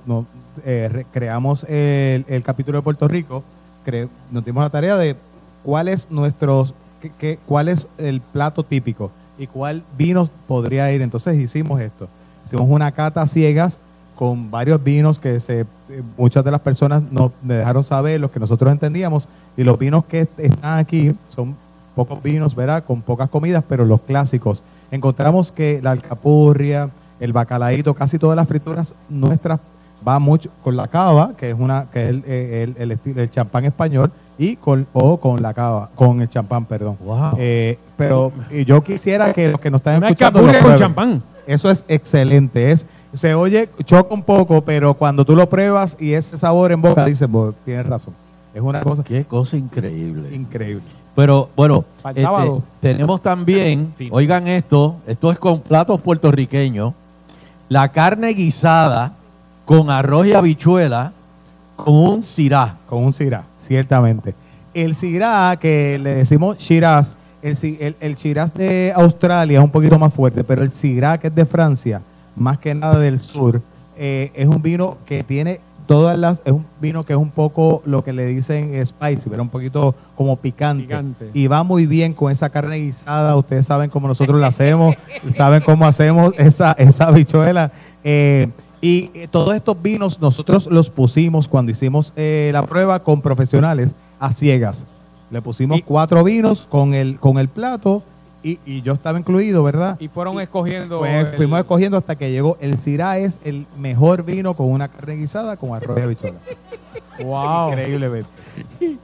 eh, 0.66 0.90
re- 0.92 1.06
creamos 1.12 1.66
el, 1.66 2.26
el 2.30 2.42
capítulo 2.44 2.78
de 2.78 2.82
Puerto 2.82 3.08
Rico, 3.08 3.44
cre- 3.86 4.08
nos 4.32 4.46
dimos 4.46 4.64
la 4.64 4.70
tarea 4.70 4.96
de 4.98 5.16
cuál 5.64 5.90
es 5.90 6.10
nuestros 6.10 6.74
qué- 7.02 7.12
qué- 7.20 7.40
cuál 7.46 7.68
es 7.68 7.88
el 7.98 8.22
plato 8.22 8.64
típico 8.64 9.12
y 9.38 9.48
cuál 9.48 9.84
vinos 9.98 10.32
podría 10.48 10.92
ir. 10.94 11.02
Entonces 11.02 11.38
hicimos 11.38 11.82
esto. 11.82 12.08
Hicimos 12.46 12.70
una 12.70 12.92
cata 12.94 13.28
ciegas 13.28 13.78
con 14.16 14.50
varios 14.50 14.82
vinos 14.84 15.20
que 15.20 15.40
se, 15.42 15.60
eh, 15.62 15.66
muchas 16.18 16.44
de 16.46 16.52
las 16.52 16.62
personas 16.62 17.04
nos 17.12 17.32
dejaron 17.44 17.84
saber, 17.84 18.20
los 18.22 18.32
que 18.32 18.40
nosotros 18.40 18.72
entendíamos, 18.72 19.28
y 19.58 19.64
los 19.64 19.78
vinos 19.78 20.06
que 20.06 20.22
est- 20.22 20.40
están 20.40 20.80
aquí 20.80 21.14
son 21.28 21.56
pocos 21.98 22.22
vinos, 22.22 22.54
¿verdad? 22.56 22.84
Con 22.86 23.02
pocas 23.02 23.28
comidas, 23.30 23.64
pero 23.68 23.84
los 23.86 24.02
clásicos. 24.02 24.62
Encontramos 24.92 25.52
que 25.52 25.82
la 25.82 25.92
alcapurria, 25.92 26.90
el 27.20 27.34
bacalaíto, 27.34 27.94
casi 27.96 28.20
todas 28.20 28.36
las 28.36 28.48
frituras 28.48 28.94
nuestras 29.10 29.60
va 30.08 30.20
mucho 30.20 30.52
con 30.64 30.78
la 30.78 30.88
cava, 30.88 31.32
que 31.38 31.50
es 31.50 31.60
una 31.60 31.88
que 31.92 32.04
es 32.04 32.10
el, 32.10 32.24
el, 32.26 32.76
el 32.78 32.92
estilo- 32.92 33.22
el 33.22 33.30
champán 33.32 33.66
español, 33.66 34.12
y 34.38 34.56
con 34.56 34.86
o 34.94 35.18
con 35.18 35.42
la 35.42 35.54
cava, 35.56 35.90
con 35.96 36.22
el 36.22 36.30
champán, 36.30 36.66
perdón. 36.66 36.96
Eh, 37.40 37.80
pero 37.98 38.32
yo 38.68 38.84
quisiera 38.84 39.34
que 39.34 39.50
los 39.50 39.60
que 39.60 39.72
nos 39.72 39.80
están 39.80 39.98
Una 39.98 40.10
escuchando 40.10 40.40
alcapurria 40.40 40.62
lo 40.62 40.70
con 40.70 40.78
champán. 40.78 41.24
Eso 41.48 41.72
es 41.72 41.84
excelente. 41.88 42.72
Es 42.72 42.86
se 43.14 43.34
oye 43.34 43.70
choca 43.86 44.14
un 44.14 44.22
poco, 44.22 44.62
pero 44.62 44.94
cuando 44.94 45.26
tú 45.26 45.36
lo 45.36 45.50
pruebas 45.50 45.98
y 46.00 46.12
ese 46.14 46.38
sabor 46.38 46.72
en 46.72 46.82
boca 46.84 47.04
dices, 47.06 47.28
"Pues, 47.32 47.56
tienes 47.66 47.88
razón. 47.88 48.14
Es 48.54 48.62
una 48.62 48.82
cosa 48.82 49.04
Qué 49.04 49.24
cosa 49.26 49.56
increíble. 49.58 50.34
increíble. 50.36 50.84
Pero 51.18 51.50
bueno, 51.56 51.84
este, 52.06 52.28
tenemos 52.80 53.24
también, 53.24 53.92
oigan 54.12 54.48
esto, 54.48 54.98
esto 55.08 55.32
es 55.32 55.40
con 55.40 55.62
platos 55.62 56.00
puertorriqueños, 56.00 56.94
la 57.70 57.90
carne 57.90 58.36
guisada 58.36 59.14
con 59.66 59.90
arroz 59.90 60.28
y 60.28 60.34
habichuela 60.34 61.14
con 61.76 61.96
un 61.96 62.24
cirá. 62.24 62.78
Con 62.88 63.04
un 63.04 63.14
cirá, 63.14 63.46
ciertamente. 63.60 64.36
El 64.76 64.96
cirá, 64.96 65.58
que 65.60 65.98
le 65.98 66.14
decimos 66.14 66.60
shiraz, 66.60 67.18
el, 67.42 67.58
el, 67.80 67.96
el 68.00 68.16
shiraz 68.16 68.54
de 68.54 68.94
Australia 68.96 69.58
es 69.58 69.66
un 69.66 69.72
poquito 69.72 69.98
más 69.98 70.14
fuerte, 70.14 70.44
pero 70.44 70.62
el 70.62 70.70
cirá 70.70 71.18
que 71.18 71.30
es 71.30 71.36
de 71.36 71.48
Francia, 71.48 72.00
más 72.36 72.60
que 72.60 72.76
nada 72.76 73.00
del 73.00 73.18
sur, 73.18 73.60
eh, 73.98 74.32
es 74.36 74.48
un 74.48 74.62
vino 74.62 74.98
que 75.08 75.24
tiene 75.24 75.62
todas 75.88 76.20
las, 76.20 76.42
es 76.46 76.52
un 76.52 76.66
vino 76.80 77.04
que 77.04 77.14
es 77.14 77.20
un 77.20 77.32
poco 77.32 77.82
lo 77.86 78.04
que 78.04 78.14
le 78.14 78.26
dicen 78.28 78.86
spicy, 78.86 79.30
pero 79.30 79.42
un 79.42 79.50
poquito 79.50 79.96
como 80.16 80.36
picante. 80.36 80.84
Picante. 80.84 81.30
Y 81.34 81.48
va 81.48 81.64
muy 81.64 81.86
bien 81.86 82.14
con 82.14 82.32
esa 82.32 82.50
carne 82.50 82.78
guisada, 82.78 83.36
ustedes 83.36 83.66
saben 83.66 83.90
cómo 83.90 84.08
nosotros 84.08 84.40
la 84.40 84.48
hacemos, 84.48 84.96
saben 85.34 85.62
cómo 85.62 85.86
hacemos 85.86 86.34
esa, 86.38 86.74
esa 86.74 87.08
habichuela. 87.08 87.72
Eh, 88.04 88.50
y 88.82 89.10
eh, 89.16 89.28
todos 89.32 89.56
estos 89.56 89.82
vinos 89.82 90.22
nosotros 90.22 90.68
los 90.68 90.90
pusimos 90.90 91.48
cuando 91.48 91.72
hicimos 91.72 92.14
eh, 92.16 92.52
la 92.54 92.64
prueba 92.64 93.02
con 93.02 93.22
profesionales 93.22 93.96
a 94.20 94.32
ciegas. 94.34 94.86
Le 95.32 95.42
pusimos 95.42 95.82
cuatro 95.84 96.24
vinos 96.24 96.68
con 96.70 96.94
el, 96.94 97.18
con 97.20 97.38
el 97.38 97.48
plato 97.50 98.04
y, 98.52 98.60
y 98.66 98.82
yo 98.82 98.94
estaba 98.94 99.18
incluido, 99.20 99.64
¿verdad? 99.64 99.98
Y 100.00 100.08
fueron 100.08 100.40
escogiendo. 100.40 101.00
Pues, 101.00 101.26
el- 101.28 101.34
fuimos 101.38 101.60
escogiendo 101.60 101.98
hasta 101.98 102.16
que 102.16 102.32
llegó 102.32 102.58
el 102.62 102.78
Syrah 102.78 103.18
es 103.18 103.40
el 103.44 103.66
mejor 103.78 104.24
vino 104.24 104.54
con 104.56 104.72
una 104.72 104.88
carne 104.88 105.16
guisada 105.16 105.58
con 105.58 105.74
arroz 105.76 105.98
y 105.98 106.02
habichuela. 106.02 106.38
Wow. 107.24 107.70
Increíblemente. 107.70 108.30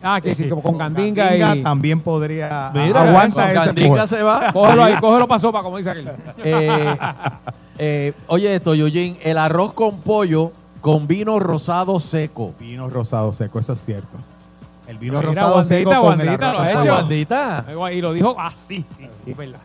Ah, 0.03 0.19
que 0.21 0.35
sí, 0.35 0.47
como 0.47 0.61
con 0.61 0.77
candinga, 0.77 1.25
Candinga 1.29 1.55
y. 1.57 1.63
también 1.63 1.99
podría 1.99 2.71
Mira, 2.73 3.01
aguanta 3.09 3.41
con 3.41 3.51
ese 3.51 3.53
Candinga 3.53 4.07
se 4.07 4.21
va. 4.23 4.51
Cógelo 4.53 4.83
ahí, 4.83 4.95
cógelo 4.99 5.27
para 5.27 5.39
sopa, 5.39 5.61
como 5.63 5.77
dice 5.77 5.89
aquel. 5.89 6.09
Eh, 6.43 6.95
eh, 7.79 8.13
oye 8.27 8.53
esto, 8.55 8.75
Yoyin, 8.75 9.17
el 9.23 9.37
arroz 9.37 9.73
con 9.73 9.97
pollo 10.01 10.51
con 10.81 11.07
vino 11.07 11.39
rosado 11.39 11.99
seco. 11.99 12.53
Vino 12.59 12.89
rosado 12.89 13.33
seco, 13.33 13.59
eso 13.59 13.73
es 13.73 13.83
cierto. 13.83 14.17
El 14.93 14.99
vino 14.99 15.17
Mira, 15.17 15.27
rosado 15.29 15.55
Wandita, 15.55 15.75
seco 15.75 16.01
con 16.01 16.21
el 16.21 16.29
arroz 16.29 17.65
lo. 17.67 17.89
Y 17.91 18.01
lo 18.01 18.13
dijo 18.13 18.35
así. 18.39 18.85
Es 19.25 19.35
verdad. 19.35 19.59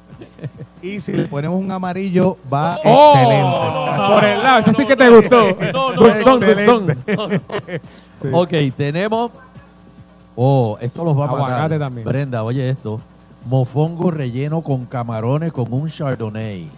Y 0.81 1.01
si 1.01 1.13
le 1.13 1.25
ponemos 1.25 1.61
un 1.61 1.71
amarillo, 1.71 2.39
va 2.53 2.79
Oh, 2.85 3.13
excelente. 3.15 4.15
por 4.15 4.25
el 4.25 4.43
lado, 4.43 4.59
ese 4.61 4.73
sí 4.73 4.87
que 4.87 4.97
te 4.97 5.09
gustó. 5.11 5.55
Dulzón, 5.97 6.41
dulzón. 6.41 7.43
Sí. 8.23 8.29
Ok, 8.33 8.51
tenemos. 8.77 9.31
Oh, 10.35 10.79
esto 10.81 11.05
los 11.05 11.19
va 11.19 11.25
a 11.25 11.27
matar. 11.29 11.45
Aguacate 11.47 11.79
también. 11.79 12.07
Brenda, 12.07 12.43
oye 12.43 12.71
esto. 12.71 13.01
Mofongo 13.45 14.11
relleno 14.11 14.63
con 14.63 14.87
camarones 14.87 15.53
con 15.53 15.71
un 15.73 15.89
chardonnay. 15.89 16.69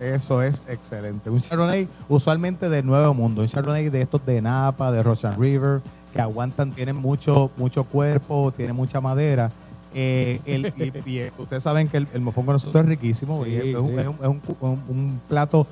Eso 0.00 0.42
es 0.42 0.62
excelente. 0.66 1.28
Un 1.28 1.40
Chardonnay 1.42 1.86
usualmente 2.08 2.70
del 2.70 2.86
Nuevo 2.86 3.12
Mundo. 3.12 3.42
Un 3.42 3.48
Chardonnay 3.48 3.90
de 3.90 4.00
estos 4.00 4.24
de 4.24 4.40
Napa, 4.40 4.90
de 4.92 5.02
Russian 5.02 5.38
River, 5.38 5.82
que 6.12 6.20
aguantan, 6.20 6.72
tienen 6.72 6.96
mucho, 6.96 7.50
mucho 7.56 7.84
cuerpo, 7.84 8.52
tienen 8.56 8.74
mucha 8.76 9.00
madera. 9.00 9.50
Eh, 9.94 10.40
el- 10.46 10.72
y, 11.04 11.10
y, 11.10 11.18
eh, 11.18 11.32
ustedes 11.38 11.62
saben 11.62 11.88
que 11.88 11.96
el, 11.96 12.06
el 12.14 12.20
mofongo 12.20 12.52
nosotros 12.52 12.82
es 12.84 12.88
riquísimo. 12.88 13.44
y 13.46 13.54
es, 13.54 13.74
un, 13.76 13.88
sí. 13.90 13.96
es 13.98 14.06
un- 14.06 14.16
es 14.20 14.26
un 14.28 14.38
cu- 14.40 14.56
un- 14.60 14.82
un 14.88 15.20
plato 15.28 15.66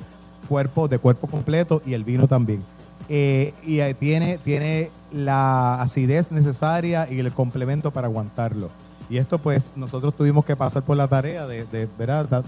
cuerpo 0.48 0.89
de 0.89 0.98
cuerpo 0.98 1.27
completo 1.27 1.82
y 1.86 1.94
el 1.94 2.05
vino 2.05 2.27
también. 2.27 2.62
Eh, 3.09 3.55
y 3.65 3.78
tiene, 3.94 4.39
tiene 4.39 4.90
la 5.12 5.81
acidez 5.81 6.31
necesaria 6.31 7.10
y 7.10 7.19
el 7.20 7.32
complemento 7.32 7.90
para 7.90 8.06
aguantarlo. 8.09 8.70
Y 9.10 9.16
esto 9.16 9.39
pues 9.39 9.70
nosotros 9.77 10.15
tuvimos 10.15 10.44
que 10.44 10.56
pasar 10.56 10.82
por 10.82 10.97
la 10.97 11.09
tarea 11.09 11.47
de, 11.47 11.65
de 11.66 11.89
¿verdad? 11.98 12.44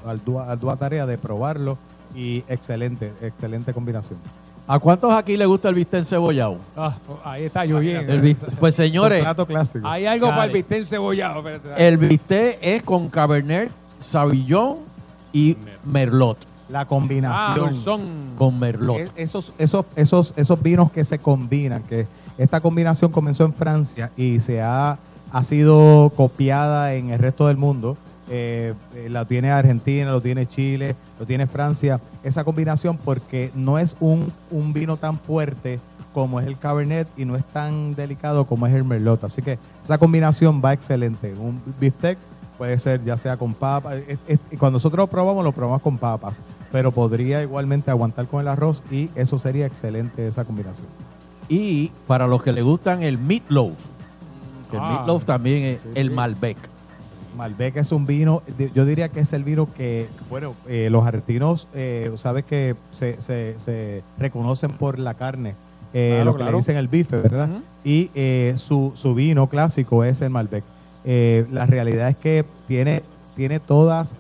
Tarea 0.79 1.07
de 1.07 1.17
probarlo 1.17 1.79
y 2.15 2.45
excelente, 2.49 3.13
excelente 3.23 3.73
combinación. 3.73 4.19
¿A 4.73 4.79
cuántos 4.79 5.13
aquí 5.13 5.37
le 5.37 5.47
gusta 5.47 5.69
el 5.69 5.75
bistec 5.75 6.05
cebollado? 6.05 6.57
Ah, 6.77 6.95
ahí 7.25 7.45
está, 7.47 7.65
yo 7.65 7.81
bien. 7.81 8.09
El 8.09 8.23
bist- 8.23 8.55
pues 8.61 8.77
señores, 8.77 9.19
Un 9.19 9.25
plato 9.25 9.45
clásico. 9.47 9.89
Hay 9.89 10.07
algo 10.07 10.29
para 10.29 10.45
el 10.45 10.53
bistec 10.53 10.87
cebollado. 10.87 11.43
el 11.77 11.97
bistec 11.97 12.57
es 12.63 12.83
con 12.85 13.09
Cabernet 13.09 13.69
Sauvignon 13.99 14.77
y 15.33 15.57
Merlot. 15.85 16.39
la 16.69 16.83
Ah, 16.83 16.87
combinación. 16.87 17.71
dulzón. 17.71 18.01
Con 18.39 18.61
merlot. 18.61 18.99
Es- 18.99 19.13
esos, 19.17 19.53
esos, 19.59 19.87
esos, 19.97 20.35
esos 20.37 20.63
vinos 20.63 20.93
que 20.93 21.05
se 21.05 21.19
combinan, 21.19 21.83
que 21.83 22.07
esta 22.39 22.61
combinación 22.61 23.11
comenzó 23.11 23.45
en 23.45 23.53
Francia 23.53 24.13
y 24.17 24.39
se 24.39 24.63
ha, 24.63 24.97
ha 25.33 25.45
sido 25.45 26.13
copiada 26.17 26.95
en 26.95 27.11
el 27.11 27.19
resto 27.19 27.49
del 27.49 27.57
mundo. 27.57 27.97
Eh, 28.33 28.75
la 29.09 29.25
tiene 29.25 29.51
Argentina, 29.51 30.13
lo 30.13 30.21
tiene 30.21 30.47
Chile, 30.47 30.95
lo 31.19 31.27
tiene 31.27 31.47
Francia. 31.49 32.01
Esa 32.23 32.45
combinación 32.45 32.97
porque 32.97 33.51
no 33.57 33.79
es 33.79 33.97
un, 33.99 34.33
un 34.53 34.73
vino 34.73 34.97
tan 34.97 35.19
fuerte 35.19 35.81
como 36.15 36.39
es 36.41 36.47
el 36.47 36.57
Cabernet 36.57 37.09
y 37.17 37.25
no 37.25 37.35
es 37.37 37.45
tan 37.45 37.95
delicado 37.95 38.45
como 38.47 38.67
es 38.69 38.75
el 38.75 38.85
Merlot. 38.85 39.25
Así 39.25 39.43
que 39.43 39.59
esa 39.83 39.99
combinación 39.99 40.63
va 40.65 40.73
excelente. 40.73 41.35
Un 41.35 41.61
beefsteak 41.81 42.19
puede 42.57 42.79
ser 42.79 43.03
ya 43.05 43.17
sea 43.17 43.37
con 43.37 43.53
papas. 43.55 43.97
es- 44.07 44.19
es- 44.29 44.41
y 44.53 44.57
cuando 44.57 44.77
nosotros 44.77 44.99
lo 44.99 45.07
probamos, 45.09 45.43
lo 45.45 45.51
probamos 45.53 45.83
con 45.83 45.99
papas, 45.99 46.39
pero 46.71 46.93
podría 46.93 47.43
igualmente 47.43 47.91
aguantar 47.91 48.27
con 48.27 48.41
el 48.41 48.49
arroz 48.49 48.83
y 48.93 49.09
eso 49.17 49.39
sería 49.41 49.67
excelente 49.67 50.27
esa 50.27 50.45
combinación. 50.45 50.87
Y 51.49 51.91
para 52.07 52.29
los 52.29 52.43
que 52.45 52.53
le 52.53 52.63
gustan 52.63 53.03
el 53.03 53.19
meatloaf, 53.19 53.73
el 54.73 54.79
Ah. 54.81 54.91
meatloaf 54.99 55.25
también 55.25 55.65
es 55.65 55.81
el 55.97 56.11
Malbec. 56.13 56.57
Malbec 57.41 57.77
es 57.79 57.91
un 57.91 58.05
vino, 58.07 58.43
yo 58.75 58.85
diría 58.85 59.09
que 59.09 59.21
es 59.21 59.33
el 59.33 59.45
vino 59.45 59.73
que, 59.73 60.11
bueno, 60.29 60.55
eh, 60.69 60.89
los 60.91 61.07
argentinos, 61.07 61.69
eh, 61.73 62.11
sabes 62.17 62.45
que 62.45 62.77
se, 62.91 63.19
se- 63.23 63.59
se 63.59 64.03
reconocen 64.19 64.71
por 64.73 64.99
la 64.99 65.15
carne, 65.15 65.55
eh, 65.95 66.11
Claro, 66.11 66.25
lo 66.27 66.33
que 66.33 66.39
claro. 66.39 66.53
le 66.53 66.57
dicen 66.59 66.77
el 66.77 66.89
bife, 66.89 67.17
¿verdad? 67.17 67.49
Y 67.83 68.11
eh, 68.15 68.53
su, 68.57 68.93
su 68.95 69.15
vino 69.15 69.49
clásico 69.49 70.05
es 70.05 70.21
el 70.21 70.29
Malbec. 70.31 70.63
La 71.03 71.65
realidad 71.65 72.11
es 72.11 72.17
que 72.19 72.45
tiene, 72.69 73.03
tiene 73.35 73.59
todas, 73.59 74.17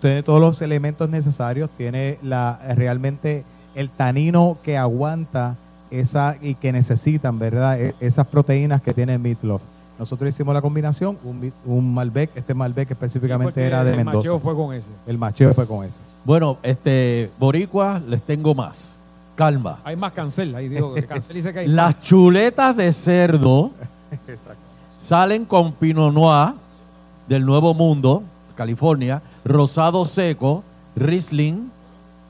tiene 0.00 0.22
todos 0.22 0.40
los 0.40 0.62
elementos 0.62 1.10
necesarios, 1.10 1.68
tiene 1.76 2.18
la 2.22 2.58
realmente 2.74 3.44
el 3.74 3.90
tanino 3.90 4.58
que 4.62 4.78
aguanta 4.78 5.56
esa 5.90 6.36
y 6.40 6.54
que 6.54 6.72
necesitan, 6.72 7.38
¿verdad? 7.38 7.78
E- 7.80 7.94
esas 8.00 8.26
proteínas 8.28 8.80
que 8.80 8.94
tiene 8.94 9.12
el 9.14 9.18
meatloaf. 9.20 9.62
Nosotros 9.98 10.28
hicimos 10.28 10.52
la 10.54 10.60
combinación, 10.60 11.16
un, 11.24 11.52
un 11.64 11.94
Malbec, 11.94 12.30
este 12.36 12.52
Malbec 12.54 12.90
específicamente 12.90 13.64
era 13.64 13.82
de 13.82 13.90
el 13.92 13.96
Mendoza. 13.96 14.18
macheo 14.18 14.38
fue 14.38 14.54
con 14.54 14.74
ese. 14.74 14.90
El 15.06 15.16
macheo 15.18 15.54
fue 15.54 15.66
con 15.66 15.84
ese. 15.84 15.98
Bueno, 16.24 16.58
este, 16.62 17.30
Boricua, 17.38 18.00
les 18.06 18.20
tengo 18.22 18.54
más. 18.54 18.96
Calma. 19.36 19.78
Hay 19.84 19.96
más 19.96 20.12
cancel. 20.12 20.54
Ahí 20.54 20.68
digo 20.68 20.94
que 20.94 21.04
cancel 21.06 21.36
dice 21.36 21.52
que 21.52 21.60
hay 21.60 21.68
Las 21.68 22.00
chuletas 22.02 22.76
de 22.76 22.92
cerdo 22.92 23.70
salen 24.98 25.44
con 25.44 25.72
Pinot 25.72 26.12
Noir 26.12 26.54
del 27.28 27.44
Nuevo 27.44 27.74
Mundo, 27.74 28.22
California, 28.54 29.22
Rosado 29.44 30.04
Seco, 30.04 30.62
Riesling, 30.96 31.70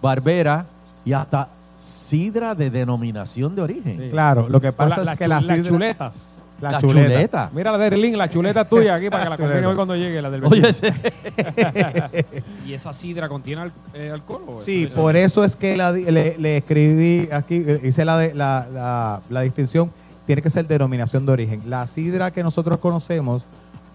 Barbera 0.03 0.67
y 1.05 1.13
hasta 1.13 1.49
sidra 1.79 2.55
de 2.55 2.71
denominación 2.71 3.55
de 3.55 3.63
origen. 3.63 4.11
Claro, 4.11 4.49
lo 4.49 4.61
que 4.61 4.73
pasa 4.73 5.03
La- 5.05 5.13
es 5.13 5.19
que 5.19 5.29
la 5.29 5.37
las 5.41 5.45
sidra- 5.47 5.63
chuletas. 5.69 6.36
La, 6.61 6.73
La 6.73 6.81
chuleta. 6.81 7.09
chuleta. 7.11 7.51
Mira 7.55 7.71
la 7.73 7.79
de 7.79 7.87
Erling, 7.89 8.17
la 8.17 8.31
chuleta 8.31 8.65
tuya 8.69 8.95
aquí 8.95 9.11
para 9.11 9.25
que 9.25 9.31
la 9.31 9.37
chuleta. 9.37 9.69
hoy 9.69 9.75
cuando 9.77 9.95
llegue, 9.95 10.23
la 10.23 10.31
del 10.31 10.45
Oye, 10.45 10.63
vecino. 10.63 10.95
¿Y 12.67 12.73
esa 12.73 12.93
sidra 12.93 13.29
contiene 13.29 13.63
al- 13.63 13.73
eh, 13.95 14.11
alcohol? 14.13 14.43
o 14.47 14.61
Sí, 14.61 14.85
eso- 14.85 14.95
por 14.95 15.17
eso 15.17 15.45
es 15.45 15.57
que 15.57 15.77
la 15.77 15.93
le, 15.93 16.39
le 16.39 16.57
escribí 16.59 17.29
aquí, 17.33 17.63
eh, 17.67 17.81
hice 17.85 18.05
la, 18.05 18.19
de- 18.19 18.35
la, 18.35 19.21
la, 19.29 19.41
distinción, 19.43 19.91
tiene 20.27 20.43
que 20.43 20.51
ser 20.51 20.67
denominación 20.67 21.27
de 21.27 21.33
origen. 21.33 21.63
La 21.67 21.87
sidra 21.87 22.31
que 22.31 22.43
nosotros 22.43 22.79
conocemos, 22.79 23.45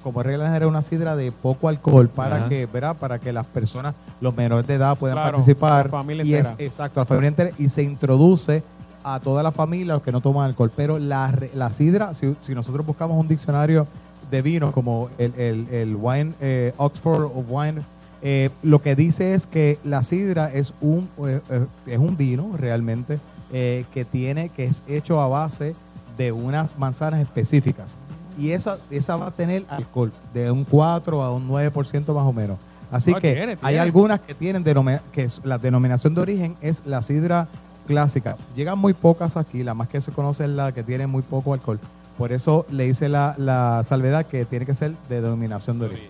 como 0.03 0.21
regla 0.23 0.45
general, 0.45 0.63
es 0.63 0.69
una 0.69 0.81
sidra 0.81 1.15
de 1.15 1.31
poco 1.31 1.67
alcohol 1.67 2.09
para 2.09 2.37
Ajá. 2.37 2.49
que, 2.49 2.65
¿verdad? 2.67 2.95
Para 2.95 3.19
que 3.19 3.33
las 3.33 3.45
personas, 3.47 3.93
los 4.21 4.35
menores 4.35 4.65
de 4.67 4.75
edad 4.75 4.97
puedan 4.97 5.15
Claro, 5.17 5.37
participar. 5.37 5.85
la 5.85 5.91
familia 5.91 6.23
y 6.25 6.33
es, 6.35 6.53
exacto, 6.57 6.99
la 7.01 7.05
familia 7.05 7.27
entera, 7.29 7.49
y 7.57 7.69
se 7.69 7.83
introduce 7.83 8.63
a 9.03 9.19
toda 9.19 9.43
la 9.43 9.51
familia 9.51 9.93
los 9.93 10.03
que 10.03 10.11
no 10.11 10.21
toman 10.21 10.45
alcohol. 10.45 10.71
Pero 10.75 10.99
la, 10.99 11.33
la 11.55 11.71
sidra, 11.71 12.13
si, 12.13 12.35
si 12.41 12.55
nosotros 12.55 12.85
buscamos 12.85 13.17
un 13.19 13.27
diccionario 13.27 13.87
de 14.29 14.41
vinos 14.41 14.73
como 14.73 15.09
el, 15.17 15.33
el, 15.35 15.67
el 15.71 15.95
Wine, 15.95 16.33
eh, 16.41 16.73
Oxford 16.77 17.25
of 17.25 17.45
Wine, 17.49 17.81
eh, 18.21 18.49
lo 18.63 18.81
que 18.81 18.95
dice 18.95 19.33
es 19.33 19.45
que 19.45 19.77
la 19.83 20.03
sidra 20.03 20.51
es 20.51 20.73
un, 20.81 21.09
eh, 21.27 21.41
es 21.85 21.97
un 21.99 22.17
vino 22.17 22.55
realmente 22.57 23.19
que 23.51 24.07
tiene, 24.09 24.47
que 24.47 24.63
es 24.63 24.81
hecho 24.87 25.19
a 25.19 25.27
base 25.27 25.75
de 26.17 26.31
unas 26.31 26.79
manzanas 26.79 27.19
específicas. 27.19 27.97
Y 28.37 28.51
esa, 28.51 28.77
esa 28.89 29.17
va 29.17 29.27
a 29.27 29.31
tener 29.31 29.65
alcohol 29.67 30.13
de 30.33 30.49
un 30.49 30.63
4 30.63 31.21
a 31.21 31.33
un 31.33 31.49
9% 31.49 32.13
más 32.13 32.25
o 32.25 32.31
menos. 32.31 32.57
Así 32.91 33.11
Ah, 33.13 33.19
que 33.19 33.33
tiene, 33.33 33.57
hay 33.61 33.75
algunas 33.75 34.21
que 34.21 34.33
tienen 34.33 34.63
que 34.63 35.27
la 35.43 35.57
denominación 35.57 36.15
de 36.15 36.21
origen 36.21 36.55
es 36.61 36.83
la 36.85 37.01
sidra 37.01 37.49
clásica. 37.87 38.37
Llegan 38.55 38.77
muy 38.79 38.93
pocas 38.93 39.37
aquí, 39.37 39.63
la 39.63 39.73
más 39.73 39.87
que 39.89 40.01
se 40.01 40.11
conoce 40.11 40.45
es 40.45 40.49
la 40.51 40.71
que 40.71 40.83
tiene 40.83 41.07
muy 41.07 41.21
poco 41.23 41.53
alcohol. 41.53 41.79
Por 42.17 42.31
eso 42.31 42.65
le 42.71 42.87
hice 42.87 43.09
la, 43.09 43.35
la 43.37 43.83
salvedad 43.87 44.25
que 44.25 44.45
tiene 44.45 44.65
que 44.65 44.73
ser 44.73 44.91
de 45.09 45.21
denominación 45.21 45.79
de 45.79 45.85
origen. 45.87 46.09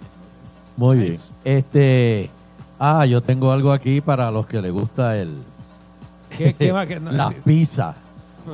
Muy 0.78 0.98
bien. 0.98 1.18
Este, 1.46 2.30
ah, 2.80 3.06
yo 3.06 3.22
tengo 3.22 3.52
algo 3.52 3.72
aquí 3.72 4.02
para 4.02 4.32
los 4.32 4.46
que 4.48 4.62
les 4.62 4.72
gusta 4.72 5.18
el 5.18 5.38
¿Qué- 6.38 6.54
qué 6.54 6.72
va- 6.72 6.86
qué- 6.86 7.00
no, 7.00 7.12
la 7.12 7.30
sí. 7.30 7.36
pizza. 7.44 7.94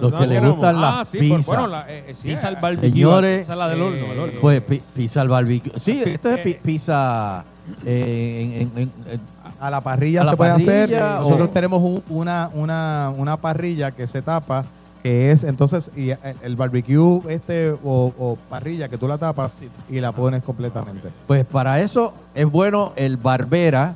Los 0.02 0.12
No, 0.12 0.20
que 0.20 0.28
les 0.28 0.36
queremos. 0.36 0.56
gustan 0.56 0.76
Ah, 0.78 0.80
las 1.00 1.08
sí, 1.08 1.18
pues, 1.18 1.30
pizzas. 1.30 1.46
bueno, 1.46 1.68
la- 1.68 1.90
eh, 1.90 2.04
eh, 2.10 2.14
sí, 2.14 2.28
Pizza 2.28 2.44
eh, 2.44 2.48
al 2.50 2.56
barbecue. 2.62 2.90
Señores, 2.90 3.50
es 3.50 3.56
la 3.58 3.70
del 3.70 3.82
horno, 3.82 4.12
el 4.12 4.20
horno. 4.20 4.40
Pues 4.42 4.62
pi- 4.62 4.82
pizza 4.94 5.22
al 5.22 5.30
barbecue. 5.30 5.72
Sí, 5.78 6.02
esto 6.06 6.30
es 6.32 6.40
pi- 6.42 6.58
pizza 6.62 7.46
eh, 7.86 8.50
en- 8.62 8.62
en- 8.62 8.78
en- 8.84 8.92
en- 9.14 9.22
A 9.60 9.70
la 9.72 9.82
parrilla 9.82 10.22
¿A 10.22 10.26
la 10.26 10.32
se 10.32 10.38
puede 10.38 10.52
hacer. 10.52 10.90
parrilla 10.90 11.20
Nosotros 11.20 11.54
tenemos 11.54 11.82
un- 11.82 12.04
una, 12.10 12.50
una, 12.54 13.12
una 13.18 13.38
parrilla 13.38 13.92
que 13.92 14.06
se 14.08 14.22
tapa, 14.22 14.64
que 15.04 15.32
es 15.32 15.44
entonces 15.44 15.92
y 15.96 16.10
el, 16.12 16.18
el 16.44 16.56
barbecue 16.56 17.22
este 17.30 17.72
o, 17.72 18.14
o 18.18 18.38
parrilla 18.50 18.88
que 18.90 18.98
tú 18.98 19.08
la 19.08 19.18
tapas 19.18 19.64
y 19.90 20.00
la 20.00 20.12
pones 20.12 20.44
completamente. 20.44 21.10
Pues 21.28 21.46
para 21.46 21.80
eso 21.82 22.14
es 22.36 22.46
bueno 22.46 22.94
el 22.96 23.18
Barbera, 23.18 23.96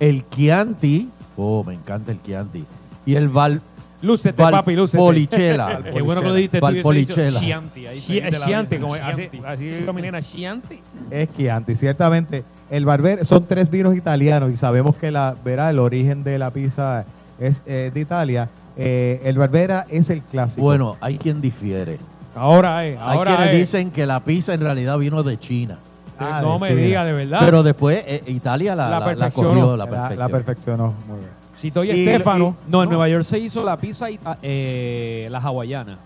el 0.00 0.28
Chianti. 0.30 1.08
Oh, 1.36 1.62
me 1.64 1.74
encanta 1.74 2.10
el 2.12 2.20
Chianti. 2.22 2.64
Y 3.06 3.14
el 3.14 3.28
Val. 3.28 3.60
Lúcete, 4.00 4.40
papi, 4.40 4.74
lúcete. 4.76 4.98
Polichela. 4.98 5.80
Qué 5.92 6.02
bueno 6.02 6.20
que 6.20 6.28
lo 6.28 6.34
dijiste 6.34 6.60
tú 6.60 6.68
dicho 6.68 6.82
Valpolichela. 6.84 7.40
Chianti. 7.40 7.86
Ahí 7.88 8.00
Chianti, 8.00 8.76
como 8.78 8.94
así, 8.94 9.02
Chianti. 9.28 9.40
así 9.44 9.64
nena, 10.02 10.22
Chianti. 10.22 10.80
Es 11.10 11.28
Chianti, 11.36 11.74
ciertamente. 11.76 12.44
El 12.70 12.84
Barber 12.84 13.24
son 13.24 13.44
tres 13.46 13.70
vinos 13.70 13.96
italianos 13.96 14.50
y 14.52 14.56
sabemos 14.56 14.96
que 14.96 15.10
la 15.10 15.34
verá 15.44 15.70
el 15.70 15.78
origen 15.78 16.22
de 16.24 16.38
la 16.38 16.50
pizza 16.50 17.04
es 17.40 17.62
eh, 17.66 17.90
de 17.92 18.00
Italia. 18.00 18.48
Eh, 18.76 19.20
el 19.24 19.38
Barbera 19.38 19.86
es 19.90 20.10
el 20.10 20.20
clásico. 20.22 20.62
Bueno, 20.62 20.96
hay 21.00 21.16
quien 21.18 21.40
difiere. 21.40 21.98
Ahora 22.36 22.84
es, 22.84 22.98
Hay 23.00 23.16
ahora 23.16 23.36
quienes 23.36 23.54
es. 23.54 23.58
dicen 23.60 23.90
que 23.90 24.06
la 24.06 24.20
pizza 24.20 24.54
en 24.54 24.60
realidad 24.60 24.98
vino 24.98 25.22
de 25.22 25.38
China. 25.38 25.78
Ah, 26.20 26.40
no 26.42 26.54
de 26.54 26.60
me 26.60 26.68
China. 26.68 26.80
diga 26.82 27.04
de 27.04 27.12
verdad. 27.12 27.40
Pero 27.44 27.62
después 27.62 28.02
eh, 28.06 28.22
Italia 28.26 28.74
la, 28.76 28.84
La 28.84 28.90
la, 28.90 29.00
la 29.00 29.06
perfeccionó. 29.06 29.48
cogió, 29.50 29.76
la 29.76 29.84
la, 29.84 29.90
perfeccionó. 29.90 30.18
la 30.22 30.28
perfeccionó. 30.28 30.94
Muy 31.08 31.18
bien. 31.18 31.30
Si 31.56 31.68
estoy 31.68 31.90
Y- 31.90 32.06
Estefano. 32.08 32.54
No, 32.68 32.82
en 32.84 32.88
Nueva 32.90 33.08
York 33.08 33.24
se 33.24 33.38
hizo 33.38 33.64
la 33.64 33.76
pizza 33.78 34.06
eh, 34.42 35.26
la 35.30 35.38
hawaiana. 35.38 35.96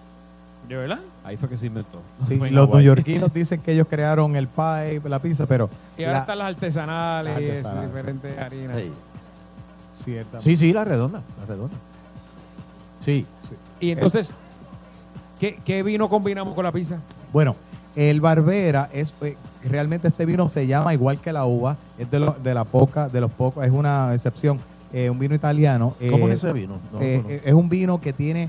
¿De 0.72 0.78
verdad? 0.78 1.00
Ahí 1.22 1.36
fue 1.36 1.50
que 1.50 1.58
se 1.58 1.66
inventó. 1.66 2.00
Sí, 2.26 2.38
Fue 2.38 2.50
los 2.50 2.66
neoyorquinos 2.70 3.32
dicen 3.34 3.60
que 3.60 3.72
ellos 3.72 3.86
crearon 3.90 4.34
el 4.36 4.48
pie, 4.48 5.02
la 5.04 5.18
pizza, 5.18 5.44
pero 5.46 5.68
Y 5.98 6.02
ahora 6.04 6.12
la- 6.14 6.18
están 6.20 6.38
las 6.38 6.46
artesanales, 6.48 7.32
Las 7.34 7.42
y 7.42 7.48
artesanales, 7.50 7.90
diferentes 7.90 8.38
harinas. 8.38 8.76
Sí. 10.02 10.16
sí, 10.40 10.56
sí, 10.56 10.72
la 10.72 10.84
redonda, 10.84 11.20
la 11.40 11.46
redonda. 11.46 11.76
Sí. 13.00 13.26
Y 13.80 13.90
entonces, 13.90 14.32
¿qué, 15.38 15.58
¿qué 15.64 15.82
vino 15.82 16.08
combinamos 16.08 16.54
con 16.54 16.64
la 16.64 16.72
pizza? 16.72 16.96
Bueno, 17.34 17.54
el 17.94 18.20
Barbera 18.22 18.88
es 18.94 19.12
eh, 19.20 19.36
realmente 19.64 20.08
este 20.08 20.24
vino 20.24 20.48
se 20.48 20.66
llama 20.66 20.94
igual 20.94 21.20
que 21.20 21.32
la 21.34 21.44
uva, 21.44 21.76
es 21.98 22.10
de, 22.10 22.18
lo- 22.18 22.32
de 22.42 22.54
la 22.54 22.64
poca, 22.64 23.08
de 23.10 23.20
los 23.20 23.30
pocos, 23.30 23.62
es 23.64 23.70
una 23.72 24.14
excepción, 24.14 24.58
eh, 24.94 25.10
un 25.10 25.18
vino 25.18 25.34
italiano. 25.34 25.94
¿Cómo 26.10 26.28
eh, 26.28 26.32
es 26.32 26.44
ese 26.44 26.52
vino? 26.54 26.78
No 26.92 27.00
eh, 27.02 27.22
eh, 27.28 27.42
es 27.44 27.52
un 27.52 27.68
vino 27.68 28.00
que 28.00 28.12
tiene 28.14 28.48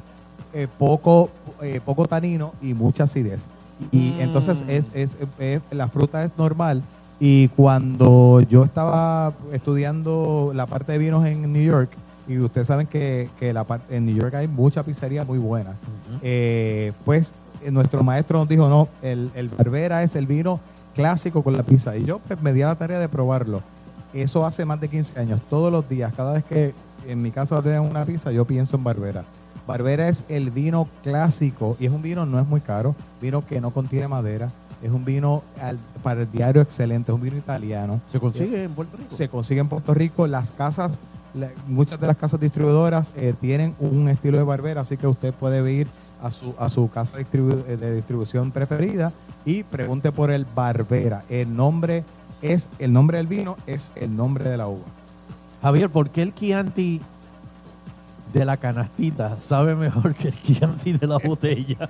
eh, 0.53 0.67
poco, 0.80 1.30
eh, 1.61 1.80
poco 1.84 2.05
tanino 2.05 2.53
y 2.61 2.73
mucha 2.73 3.03
acidez. 3.05 3.47
Y 3.91 4.11
Mm. 4.17 4.21
entonces 4.21 4.63
es, 4.67 4.91
es, 4.93 5.17
es- 5.39 5.61
la 5.71 5.88
fruta 5.88 6.23
es 6.23 6.38
normal. 6.38 6.81
Y 7.19 7.47
cuando 7.49 8.41
yo 8.41 8.63
estaba 8.63 9.34
estudiando 9.51 10.51
la 10.53 10.65
parte 10.65 10.91
de 10.93 10.97
vinos 10.97 11.25
en 11.25 11.51
New 11.53 11.63
York, 11.63 11.89
y 12.27 12.38
ustedes 12.39 12.67
saben 12.67 12.88
que, 12.88 13.30
que 13.39 13.51
la 13.53 13.63
parte, 13.65 13.95
en 13.97 14.05
New 14.05 14.15
York 14.15 14.34
hay 14.35 14.47
mucha 14.47 14.84
pizzería 14.84 15.23
muy 15.25 15.38
buena, 15.39 15.71
eh, 16.21 16.91
pues 17.05 17.34
eh, 17.63 17.71
nuestro 17.71 18.03
maestro 18.03 18.39
nos 18.39 18.47
dijo, 18.47 18.69
no, 18.69 18.88
el, 19.01 19.30
el 19.35 19.49
Barbera 19.49 20.03
es 20.03 20.15
el 20.15 20.27
vino 20.27 20.59
clásico 20.95 21.43
con 21.43 21.55
la 21.57 21.63
pizza. 21.63 21.95
Y 21.97 22.05
yo 22.05 22.19
pues, 22.19 22.41
me 22.41 22.53
di 22.53 22.61
a 22.61 22.67
la 22.67 22.75
tarea 22.75 22.99
de 22.99 23.09
probarlo. 23.09 23.61
Eso 24.13 24.45
hace 24.45 24.63
más 24.65 24.80
de 24.80 24.89
15 24.89 25.19
años. 25.19 25.41
Todos 25.49 25.71
los 25.71 25.88
días, 25.89 26.13
cada 26.15 26.34
vez 26.34 26.43
que 26.45 26.73
en 27.07 27.21
mi 27.21 27.31
casa 27.31 27.61
tengo 27.61 27.81
una 27.84 28.05
pizza, 28.05 28.31
yo 28.31 28.45
pienso 28.45 28.75
en 28.77 28.84
Barbera. 28.84 29.23
Barbera 29.68 30.10
es 30.10 30.26
el 30.30 30.52
vino 30.52 30.88
clásico 31.03 31.77
y 31.80 31.85
es 31.85 31.91
un 31.91 32.02
vino, 32.02 32.26
no 32.26 32.40
es 32.40 32.48
muy 32.48 32.61
caro, 32.61 32.95
vino 33.22 33.45
que 33.45 33.61
no 33.61 33.72
contiene 33.72 34.07
madera. 34.07 34.49
Es 34.81 34.91
un 34.91 35.06
vino 35.06 35.44
al- 35.61 35.80
para 36.03 36.22
el 36.23 36.31
diario 36.31 36.61
excelente, 36.61 37.11
es 37.11 37.15
un 37.15 37.22
vino 37.22 37.38
italiano. 37.38 38.02
¿Se 38.07 38.19
consigue 38.19 38.65
en 38.65 38.72
Puerto 38.73 38.98
Rico? 38.98 39.15
Se 39.15 39.30
consigue 39.30 39.61
en 39.61 39.69
Puerto 39.69 39.94
Rico. 39.94 40.27
Las 40.27 40.52
casas 40.52 40.94
la- 41.34 41.49
muchas 41.68 41.99
de 41.99 42.06
las 42.07 42.18
casas 42.18 42.40
distribuidoras 42.40 43.14
eh, 43.15 43.34
tienen 43.40 43.73
un 43.80 44.07
estilo 44.10 44.38
de 44.38 44.44
barbera, 44.44 44.81
así 44.81 44.98
que 44.98 45.07
usted 45.07 45.34
puede 45.34 45.72
ir 45.72 45.88
a 46.22 46.30
su, 46.31 46.53
a 46.60 46.69
su 46.69 46.90
casa 46.90 47.18
distribu- 47.19 47.64
eh, 47.68 47.76
de 47.77 47.95
distribución 47.95 48.52
preferida 48.52 49.11
y 49.45 49.64
pregunte 49.64 50.11
por 50.11 50.30
el 50.31 50.45
barbera. 50.53 51.23
El 51.30 51.56
nombre 51.56 52.03
es 52.41 52.68
el 52.80 52.91
nombre 52.94 53.18
del 53.18 53.27
vino 53.27 53.56
es 53.68 53.91
el 53.95 54.15
nombre 54.15 54.49
de 54.49 54.57
la 54.57 54.68
uva. 54.68 54.84
Javier, 55.61 55.90
¿por 55.90 56.10
qué 56.10 56.22
el 56.22 56.34
Chianti 56.35 57.02
de 58.34 58.43
la 58.45 58.57
canastita 58.57 59.38
sabe 59.38 59.76
mejor 59.76 60.14
que 60.15 60.30
el 60.30 60.41
Chianti 60.41 60.93
de 60.93 61.07
la 61.07 61.18
botella? 61.19 61.89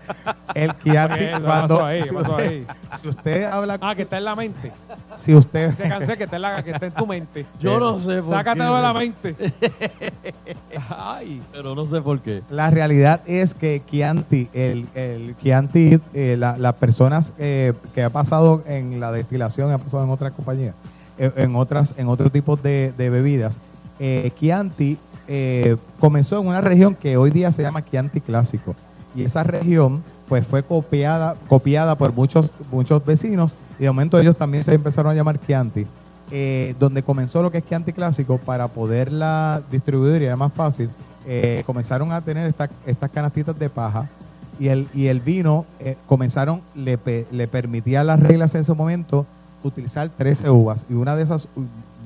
El 0.53 0.77
Chianti 0.79 1.17
¿Qué 1.19 1.31
cuando 1.31 1.75
pasó 1.75 1.85
ahí? 1.85 2.03
¿Qué 2.03 2.13
pasó 2.13 2.35
ahí? 2.35 2.65
si 3.01 3.07
usted 3.07 3.43
habla 3.45 3.77
Ah, 3.81 3.95
que 3.95 4.01
está 4.03 4.17
en 4.17 4.25
la 4.25 4.35
mente. 4.35 4.71
si 5.15 5.33
usted 5.33 5.69
Ese 5.71 5.87
cansé 5.89 6.17
que 6.17 6.25
está 6.25 6.35
en, 6.35 6.41
la, 6.41 6.61
que 6.63 6.71
está 6.71 6.85
en 6.85 6.93
tu 6.93 7.07
mente. 7.07 7.45
Yo 7.59 7.79
no 7.79 7.97
sé 7.99 8.21
por 8.21 8.29
Sácatelo 8.35 8.69
qué. 8.71 8.75
de 8.75 8.81
la 8.81 8.93
mente. 8.93 9.35
Ay, 10.89 11.41
pero 11.51 11.75
no 11.75 11.85
sé 11.85 12.01
por 12.01 12.19
qué. 12.19 12.41
La 12.49 12.69
realidad 12.69 13.21
es 13.25 13.53
que 13.53 13.81
Chianti, 13.89 14.49
el, 14.53 14.85
el 14.95 15.35
Chianti, 15.41 15.99
eh, 16.13 16.35
la- 16.37 16.57
las 16.57 16.73
personas 16.75 17.33
eh, 17.37 17.73
que 17.95 18.03
ha 18.03 18.09
pasado 18.09 18.63
en 18.67 18.99
la 18.99 19.11
destilación, 19.11 19.71
ha 19.71 19.77
pasado 19.77 20.03
en 20.03 20.09
otras 20.09 20.33
compañías, 20.33 20.75
eh, 21.17 21.31
en 21.37 21.55
otras, 21.55 21.93
en 21.97 22.07
otros 22.07 22.31
tipos 22.31 22.61
de, 22.61 22.93
de 22.97 23.09
bebidas, 23.09 23.59
eh, 23.99 24.31
Chianti 24.39 24.97
eh, 25.27 25.77
comenzó 25.99 26.39
en 26.39 26.47
una 26.47 26.61
región 26.61 26.95
que 26.95 27.17
hoy 27.17 27.31
día 27.31 27.51
se 27.51 27.61
llama 27.61 27.83
Chianti 27.83 28.21
Clásico. 28.21 28.75
Y 29.15 29.23
esa 29.23 29.43
región 29.43 30.03
pues 30.27 30.45
fue 30.47 30.63
copiada, 30.63 31.35
copiada 31.47 31.95
por 31.95 32.13
muchos, 32.13 32.49
muchos 32.71 33.05
vecinos 33.05 33.55
y 33.79 33.83
de 33.83 33.89
momento 33.89 34.19
ellos 34.19 34.37
también 34.37 34.63
se 34.63 34.73
empezaron 34.73 35.11
a 35.11 35.15
llamar 35.15 35.39
Chianti. 35.45 35.85
Eh, 36.31 36.73
donde 36.79 37.03
comenzó 37.03 37.43
lo 37.43 37.51
que 37.51 37.59
es 37.59 37.65
Chianti 37.67 37.93
Clásico 37.93 38.37
para 38.39 38.67
poderla 38.67 39.61
distribuir 39.71 40.21
y 40.21 40.25
era 40.25 40.35
más 40.35 40.51
fácil, 40.51 40.89
eh, 41.27 41.61
comenzaron 41.65 42.11
a 42.11 42.21
tener 42.21 42.47
esta- 42.47 42.69
estas 42.87 43.11
canastitas 43.11 43.59
de 43.59 43.69
paja 43.69 44.09
y 44.59 44.69
el, 44.69 44.87
y 44.95 45.07
el 45.07 45.19
vino 45.19 45.65
comenzaron, 46.07 46.61
le, 46.75 46.97
le 47.31 47.47
permitía 47.47 48.03
las 48.03 48.19
reglas 48.19 48.55
en 48.55 48.61
ese 48.61 48.73
momento 48.73 49.25
utilizar 49.63 50.09
13 50.09 50.49
uvas 50.49 50.85
y 50.89 50.93
una 50.93 51.15
de 51.15 51.23
esas, 51.23 51.47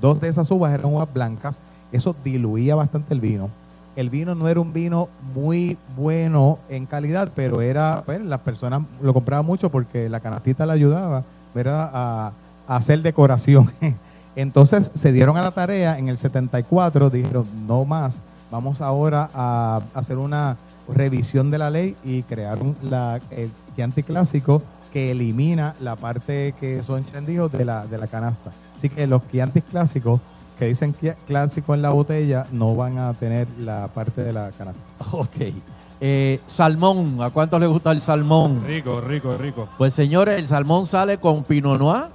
dos 0.02 0.20
de 0.20 0.28
esas 0.28 0.50
uvas 0.52 0.74
eran 0.74 0.86
uvas 0.88 1.12
blancas, 1.14 1.60
eso 1.92 2.16
diluía 2.24 2.76
bastante 2.76 3.14
el 3.14 3.22
vino. 3.22 3.50
El 3.96 4.10
vino 4.10 4.36
no 4.36 4.48
era 4.48 4.60
un 4.60 4.74
vino 4.74 5.10
muy 5.34 5.78
bueno 5.96 6.60
en 6.70 6.86
calidad, 6.86 7.32
pero 7.36 7.62
era, 7.62 8.04
pues, 8.06 8.22
las 8.22 8.42
personas 8.42 8.84
lo 9.02 9.14
compraban 9.14 9.46
mucho 9.46 9.70
porque 9.70 10.08
la 10.08 10.20
canastita 10.20 10.66
le 10.66 10.74
ayudaba 10.74 11.24
¿verdad? 11.58 11.90
A, 11.94 12.32
hacer 12.68 13.02
decoración. 13.02 13.72
Entonces 14.36 14.92
se 14.94 15.12
dieron 15.12 15.38
a 15.38 15.42
la 15.42 15.52
tarea 15.52 15.98
en 15.98 16.10
el 16.10 16.18
74, 16.18 17.10
dijeron, 17.10 17.46
no 17.66 17.86
más, 17.86 18.22
vamos 18.52 18.82
ahora 18.82 19.30
a 19.34 19.82
hacer 19.94 20.18
una 20.18 20.58
revisión 20.88 21.50
de 21.50 21.58
la 21.58 21.70
ley 21.70 21.96
y 22.04 22.24
crear 22.24 22.62
un, 22.62 22.76
la, 22.84 23.20
el 23.32 23.50
Chianti 23.76 24.04
clásico 24.04 24.62
que 24.94 25.12
elimina 25.12 25.74
la 25.80 25.96
parte 25.96 26.54
que 26.60 26.84
son 26.84 27.06
chendijos 27.06 27.52
de 27.52 27.66
la, 27.66 27.88
de 27.88 27.98
la 27.98 28.08
canasta. 28.08 28.52
Así 28.76 28.90
que 28.90 29.08
los 29.08 29.28
Chiantis 29.30 29.64
clásicos 29.64 30.20
que 30.58 30.66
dicen 30.66 30.96
clásico 31.26 31.74
en 31.74 31.82
la 31.82 31.92
botella 31.92 32.48
no 32.52 32.76
van 32.76 32.98
a 32.98 33.14
tener 33.14 33.48
la 33.60 33.88
parte 33.90 34.24
de 34.24 34.34
la 34.34 34.52
canasta. 34.52 34.82
Ok. 35.12 35.54
Eh, 36.00 36.40
salmón, 36.48 37.18
¿a 37.22 37.32
cuántos 37.32 37.60
les 37.60 37.70
gusta 37.70 37.92
el 37.92 38.02
salmón? 38.02 38.64
Rico, 38.68 39.02
rico, 39.02 39.36
rico. 39.36 39.68
Pues 39.80 39.96
señores, 39.96 40.38
el 40.38 40.48
salmón 40.48 40.86
sale 40.86 41.18
con 41.18 41.44
Pinot 41.44 41.80
Noir 41.80 42.06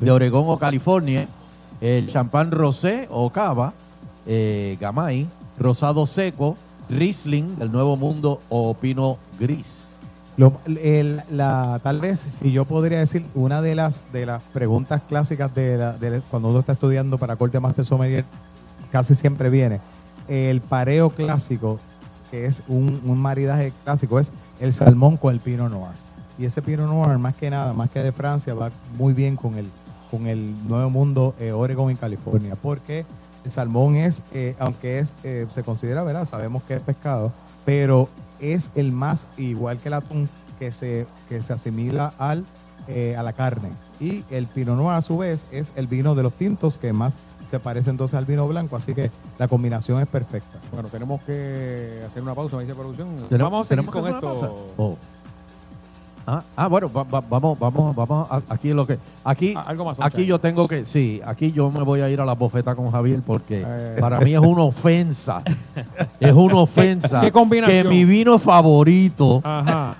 de 0.00 0.10
Oregón 0.10 0.44
o 0.48 0.58
California, 0.58 1.26
el 1.80 2.08
champán 2.08 2.50
rosé 2.50 3.08
o 3.10 3.30
cava, 3.30 3.72
eh, 4.26 4.76
gamay, 4.78 5.26
rosado 5.58 6.04
seco, 6.04 6.56
Riesling 6.90 7.58
del 7.58 7.72
Nuevo 7.72 7.96
Mundo 7.96 8.40
o 8.50 8.74
Pinot 8.74 9.18
Gris. 9.38 9.83
Lo- 10.36 10.58
el- 10.66 11.20
la, 11.30 11.80
tal 11.82 12.00
vez, 12.00 12.18
si 12.18 12.50
yo 12.50 12.64
podría 12.64 12.98
decir, 12.98 13.24
una 13.34 13.62
de 13.62 13.74
las 13.76 14.12
de 14.12 14.26
las 14.26 14.42
preguntas 14.44 15.00
clásicas 15.08 15.54
de, 15.54 15.76
la- 15.78 15.92
de 15.92 16.20
cuando 16.30 16.48
uno 16.48 16.58
está 16.60 16.72
estudiando 16.72 17.18
para 17.18 17.36
corte 17.36 17.60
Master 17.60 17.84
Sommelier, 17.86 18.24
casi 18.90 19.14
siempre 19.14 19.48
viene. 19.48 19.80
El 20.26 20.60
pareo 20.60 21.10
clásico, 21.10 21.78
que 22.30 22.46
es 22.46 22.62
un, 22.66 23.00
un 23.04 23.20
maridaje 23.20 23.72
clásico, 23.84 24.18
es 24.18 24.32
el 24.60 24.72
salmón 24.72 25.16
con 25.16 25.32
el 25.34 25.40
Pinot 25.40 25.70
Noir. 25.70 25.92
Y 26.36 26.46
ese 26.46 26.62
Pinot 26.62 26.88
Noir, 26.88 27.18
más 27.18 27.36
que 27.36 27.48
nada, 27.50 27.72
más 27.72 27.90
que 27.90 28.00
de 28.00 28.10
Francia, 28.10 28.54
va 28.54 28.70
muy 28.98 29.12
bien 29.12 29.36
con 29.36 29.56
el, 29.56 29.66
con 30.10 30.26
el 30.26 30.52
Nuevo 30.66 30.90
Mundo, 30.90 31.34
eh, 31.38 31.52
Oregon 31.52 31.92
y 31.92 31.94
California. 31.94 32.56
Porque 32.60 33.04
el 33.44 33.50
salmón 33.52 33.94
es, 33.94 34.20
eh, 34.32 34.56
aunque 34.58 34.98
es 34.98 35.14
eh, 35.22 35.46
se 35.50 35.62
considera, 35.62 36.02
¿verdad? 36.02 36.24
Sabemos 36.26 36.64
que 36.64 36.74
es 36.74 36.80
pescado, 36.80 37.30
pero 37.64 38.08
es 38.40 38.70
el 38.74 38.92
más, 38.92 39.26
igual 39.36 39.78
que 39.78 39.88
el 39.88 39.94
atún, 39.94 40.28
que 40.58 40.72
se, 40.72 41.06
que 41.28 41.42
se 41.42 41.52
asimila 41.52 42.12
al, 42.18 42.44
eh, 42.88 43.16
a 43.16 43.22
la 43.22 43.32
carne. 43.32 43.70
Y 44.00 44.24
el 44.30 44.46
Pinot 44.46 44.76
Noir, 44.76 44.96
a 44.96 45.02
su 45.02 45.18
vez, 45.18 45.46
es 45.52 45.72
el 45.76 45.86
vino 45.86 46.14
de 46.14 46.22
los 46.22 46.32
tintos 46.34 46.78
que 46.78 46.92
más 46.92 47.14
se 47.50 47.60
parece 47.60 47.90
entonces 47.90 48.16
al 48.16 48.24
vino 48.24 48.48
blanco. 48.48 48.76
Así 48.76 48.94
que 48.94 49.10
la 49.38 49.48
combinación 49.48 50.00
es 50.00 50.08
perfecta. 50.08 50.58
Bueno, 50.72 50.88
tenemos 50.88 51.20
que 51.22 52.02
hacer 52.06 52.22
una 52.22 52.34
pausa, 52.34 52.56
me 52.56 52.62
dice 52.64 52.74
producción. 52.74 53.08
¿Tenemos- 53.28 53.52
Vamos 53.52 53.66
a 53.66 53.68
seguir 53.68 53.84
con 53.92 54.02
esto. 54.14 54.74
Ah, 56.26 56.42
ah, 56.56 56.68
bueno, 56.68 56.90
va- 56.90 57.02
va- 57.04 57.20
vamos, 57.28 57.58
vamos, 57.58 57.94
vamos 57.94 58.26
a- 58.30 58.40
aquí 58.48 58.72
lo 58.72 58.86
que 58.86 58.98
aquí 59.24 59.52
Ah, 59.56 59.64
algo 59.66 59.84
más, 59.84 59.98
aquí 60.00 60.24
yo 60.24 60.38
tengo 60.38 60.66
que 60.66 60.84
sí, 60.86 61.20
aquí 61.26 61.52
yo 61.52 61.70
me 61.70 61.82
voy 61.82 62.00
a 62.00 62.08
ir 62.08 62.18
a 62.20 62.24
la 62.24 62.32
bofeta 62.34 62.74
con 62.74 62.90
Javier 62.90 63.20
porque 63.26 63.62
Eh. 63.66 63.96
para 64.00 64.20
mí 64.20 64.32
es 64.32 64.40
una 64.40 64.62
ofensa. 64.62 65.42
es 66.20 66.32
una 66.32 66.56
ofensa 66.60 67.20
que 67.20 67.84
mi 67.84 68.04
vino 68.06 68.38
favorito 68.38 69.42
Ajá. 69.44 69.96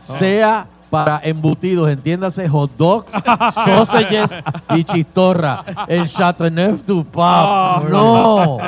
sea 0.02 0.66
para 0.94 1.20
embutidos, 1.24 1.88
entiéndase 1.90 2.48
hot 2.48 2.70
dogs, 2.76 3.06
sausages 3.54 4.30
y 4.74 4.84
chistorra. 4.84 5.64
El 5.88 6.08
Chateauneuf 6.08 6.84
du 6.86 7.04
Pape. 7.04 7.88
no. 7.90 8.58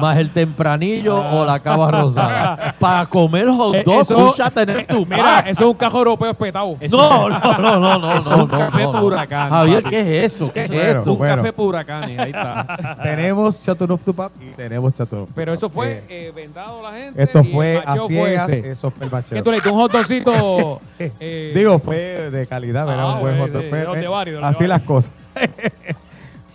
Más 0.00 0.16
el 0.18 0.30
tempranillo 0.30 1.16
o 1.16 1.44
la 1.44 1.60
cava 1.60 1.90
rosada. 1.90 2.74
Para 2.78 3.06
comer 3.06 3.48
hot 3.48 3.74
Eh, 3.76 3.82
dogs, 3.84 4.10
eso- 4.10 4.18
un 4.18 4.32
Chateauneuf 4.32 4.86
du 4.88 5.06
Mira, 5.06 5.36
Pape. 5.36 5.50
eso 5.50 5.62
es 5.64 5.68
un 5.70 5.74
cajo 5.74 5.98
europeo 5.98 6.30
espetado. 6.30 6.76
No, 6.90 7.28
no, 7.28 7.38
no, 7.58 7.78
no, 7.78 7.98
no, 7.98 8.12
Eso 8.18 8.30
no, 8.30 8.36
es 8.36 8.42
un 8.44 8.48
no, 8.50 8.58
café 8.58 8.82
no, 8.84 8.92
no. 8.92 9.02
huracán, 9.04 9.50
Javier. 9.50 9.82
¿qué 9.84 10.24
es 10.24 10.32
eso? 10.34 10.52
¿Qué 10.52 10.64
es 10.64 10.70
Bueno, 10.70 11.00
eso? 11.00 11.12
Un 11.12 11.18
bueno. 11.18 11.36
café 11.36 11.52
por 11.52 11.66
huracanes, 11.66 12.18
ahí 12.18 12.30
está. 12.30 12.66
tenemos 13.02 13.60
Chateauneuf 13.62 14.04
du 14.04 14.14
Pape 14.14 14.34
y 14.44 14.50
tenemos 14.56 14.92
Chateauneuf. 14.94 15.28
du 15.28 15.34
Pero 15.34 15.52
eso 15.52 15.68
fue 15.70 15.92
Eh, 15.92 16.04
eh, 16.08 16.32
vendado 16.34 16.82
la 16.82 16.92
gente. 16.92 17.22
esto 17.22 17.44
fue 17.44 17.82
a 17.84 17.96
fue 17.96 18.06
ciegas, 18.08 18.48
ese. 18.48 18.70
eso 18.70 18.90
fue 18.90 19.04
el 19.04 19.10
bacheo. 19.10 19.36
¿Qué 19.36 19.42
tú 19.42 19.50
le? 19.50 19.58
Un 19.72 19.78
hot 19.78 19.92
dogcito. 19.92 20.80
eh, 20.98 21.51
Digo, 21.54 21.78
fue 21.78 22.30
de 22.30 22.46
calidad, 22.46 22.90
era 22.92 23.02
Ah, 23.02 23.14
un 23.14 23.20
buen 23.20 23.34
de- 23.52 23.68
eh, 23.70 24.38
así 24.42 24.66
las 24.66 24.82
cosas. 24.82 25.10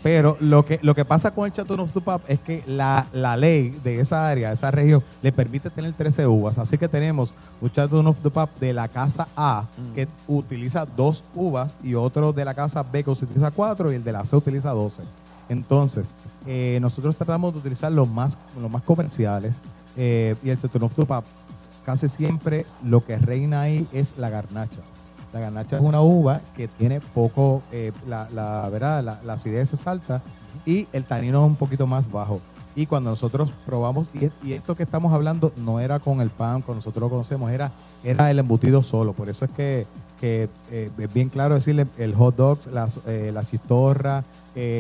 Pero 0.04 0.38
lo 0.40 0.64
que, 0.64 0.80
lo 0.84 0.94
que 0.96 1.04
pasa 1.04 1.32
con 1.32 1.46
el 1.48 1.52
Chateauneuf 1.52 1.92
du 1.94 2.02
Pape 2.02 2.32
es 2.34 2.40
que 2.40 2.64
la, 2.68 3.08
la 3.12 3.36
ley 3.36 3.72
de 3.84 4.00
esa 4.00 4.30
área, 4.30 4.50
de 4.50 4.54
esa 4.54 4.72
región, 4.72 5.04
le 5.22 5.32
permite 5.34 5.70
tener 5.70 5.92
13 5.94 6.28
uvas. 6.28 6.58
Así 6.60 6.78
que 6.78 6.88
tenemos 6.88 7.34
un 7.60 7.70
du 8.22 8.32
Pape 8.32 8.68
de 8.68 8.74
la 8.74 8.88
casa 8.88 9.28
A 9.36 9.64
Mm. 9.78 9.94
que 9.96 10.08
utiliza 10.28 10.86
dos 10.86 11.24
uvas 11.36 11.76
y 11.84 11.96
otro 11.96 12.32
de 12.32 12.46
la 12.46 12.54
casa 12.54 12.84
B 12.84 13.04
que 13.04 13.10
utiliza 13.10 13.52
cuatro 13.52 13.92
y 13.92 13.96
el 13.96 14.04
de 14.04 14.12
la 14.14 14.24
C 14.24 14.36
utiliza 14.38 14.70
12. 14.72 15.02
Entonces, 15.50 16.10
eh, 16.46 16.78
nosotros 16.82 17.16
tratamos 17.18 17.52
de 17.54 17.60
utilizar 17.60 17.92
los 17.92 18.08
más, 18.08 18.38
los 18.62 18.70
más 18.72 18.84
comerciales 18.84 19.56
eh, 19.98 20.36
y 20.44 20.52
el 20.52 20.60
Chateauneuf 20.60 20.96
du 20.96 21.06
Pape 21.06 21.28
casi 21.88 22.10
siempre 22.10 22.66
lo 22.84 23.06
que 23.06 23.16
reina 23.16 23.62
ahí 23.62 23.88
es 23.94 24.18
la 24.18 24.30
garnacha. 24.30 24.82
La 25.32 25.40
garnacha 25.40 25.78
es 25.78 25.82
una 25.82 26.02
uva 26.02 26.42
que 26.58 26.68
tiene 26.68 27.00
poco, 27.00 27.62
eh, 27.72 27.94
la, 28.10 28.28
la, 28.34 28.68
¿verdad? 28.70 29.02
La, 29.02 29.22
la 29.24 29.34
acidez 29.34 29.72
es 29.72 29.88
alta 29.88 30.22
y 30.66 30.86
el 30.92 31.06
tanino 31.06 31.46
es 31.46 31.48
un 31.48 31.56
poquito 31.56 31.88
más 31.88 32.12
bajo. 32.12 32.42
Y 32.76 32.88
cuando 32.88 33.12
nosotros 33.12 33.54
probamos, 33.66 34.10
y, 34.14 34.52
esto 34.52 34.76
que 34.76 34.84
estamos 34.84 35.14
hablando 35.14 35.54
no 35.56 35.80
era 35.80 36.00
con 36.00 36.20
el 36.20 36.30
pan, 36.30 36.62
como 36.62 36.76
nosotros 36.76 37.04
lo 37.04 37.10
conocemos, 37.10 37.52
era, 37.52 37.72
era 38.04 38.30
el 38.32 38.40
embutido 38.40 38.84
solo. 38.84 39.14
Por 39.14 39.30
eso 39.30 39.46
es 39.46 39.52
que, 39.52 39.88
eh, 40.22 40.50
es 40.70 41.14
bien 41.14 41.30
claro 41.30 41.56
decirle 41.56 41.88
el 41.98 42.14
hot 42.16 42.36
dogs, 42.36 42.68
las, 42.68 43.00
eh, 43.08 43.32
la 43.34 43.46
chistorra, 43.46 44.26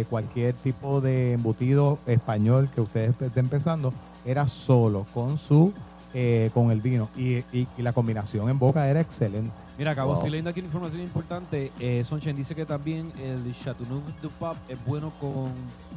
cualquier 0.09 0.55
tipo 0.55 0.99
de 0.99 1.33
embutido 1.33 1.99
español 2.05 2.67
que 2.75 2.81
ustedes 2.81 3.15
estén 3.21 3.47
pensando, 3.47 3.93
era 4.25 4.47
solo 4.47 5.05
con 5.13 5.37
su 5.37 5.71
eh, 6.13 6.49
con 6.53 6.71
el 6.71 6.79
vino 6.81 7.09
y, 7.17 7.37
y- 7.51 7.67
y 7.77 7.81
la 7.81 7.91
combinación 7.93 8.49
en 8.49 8.57
boca 8.57 8.87
era 8.87 9.01
excelente. 9.01 9.51
Mira, 9.77 9.91
acabo, 9.91 10.07
Wow. 10.09 10.15
estoy 10.17 10.31
leyendo 10.31 10.49
aquí 10.49 10.59
una 10.61 10.67
información 10.67 11.01
importante. 11.03 11.71
Eh, 11.79 12.03
Sonchen 12.03 12.35
dice 12.35 12.55
que 12.55 12.65
también 12.65 13.11
el 13.23 13.53
Chateauneuf 13.55 14.01
du 14.21 14.29
Pape 14.29 14.73
es 14.73 14.83
bueno 14.85 15.11
con 15.19 15.51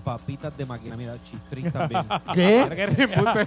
papitas 0.05 0.55
de 0.59 0.67
máquina. 0.67 0.97
Mira, 0.97 1.15
chistrín 1.25 1.71
también. 1.73 2.03
¿Qué? 2.35 2.67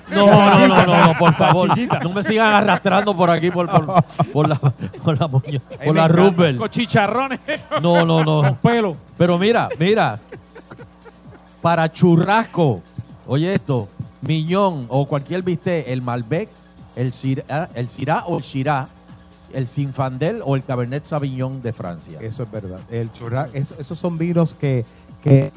No, 0.09 0.25
no, 0.25 0.67
no, 0.67 0.85
no, 0.85 1.07
no, 1.07 1.17
por 1.19 1.33
favor. 1.33 1.69
No 2.01 2.09
me 2.11 2.23
sigan 2.23 2.53
arrastrando 2.53 3.15
por 3.15 3.29
aquí 3.29 3.51
por, 3.51 3.69
por, 3.69 4.03
por 4.31 4.49
la 4.49 4.55
por 4.55 5.19
la, 5.19 6.05
Ahí. 6.05 6.07
Rubel. 6.07 6.57
Con 6.57 6.69
chicharrones. 6.69 7.39
No, 7.81 8.03
no, 8.05 8.23
no. 8.23 8.41
Con 8.41 8.55
pelo. 8.55 8.97
Pero 9.17 9.37
mira, 9.37 9.69
mira. 9.77 10.19
Para 11.61 11.91
churrasco, 11.91 12.81
Oye 13.25 13.53
esto, 13.53 13.87
Miñón 14.27 14.85
o 14.89 15.07
cualquier 15.07 15.43
viste, 15.43 15.91
el 15.93 16.01
Malbec, 16.01 16.49
el 16.95 17.11
Syrah, 17.13 17.69
el 17.75 17.89
Syrah 17.89 18.23
o 18.27 18.37
el 18.37 18.43
Shiraz, 18.43 18.89
el 19.53 19.67
Sinfandel 19.67 20.41
o 20.45 20.55
el 20.55 20.63
Cabernet 20.63 21.05
Sauvignon 21.05 21.61
de 21.61 21.73
Francia. 21.73 22.19
Eso 22.21 22.43
es 22.43 22.51
verdad. 22.51 22.79
El 22.89 23.11
churra, 23.11 23.47
eso- 23.53 23.75
esos 23.79 23.99
son 23.99 24.17
vinos 24.17 24.53
que, 24.53 24.85
que 25.23 25.51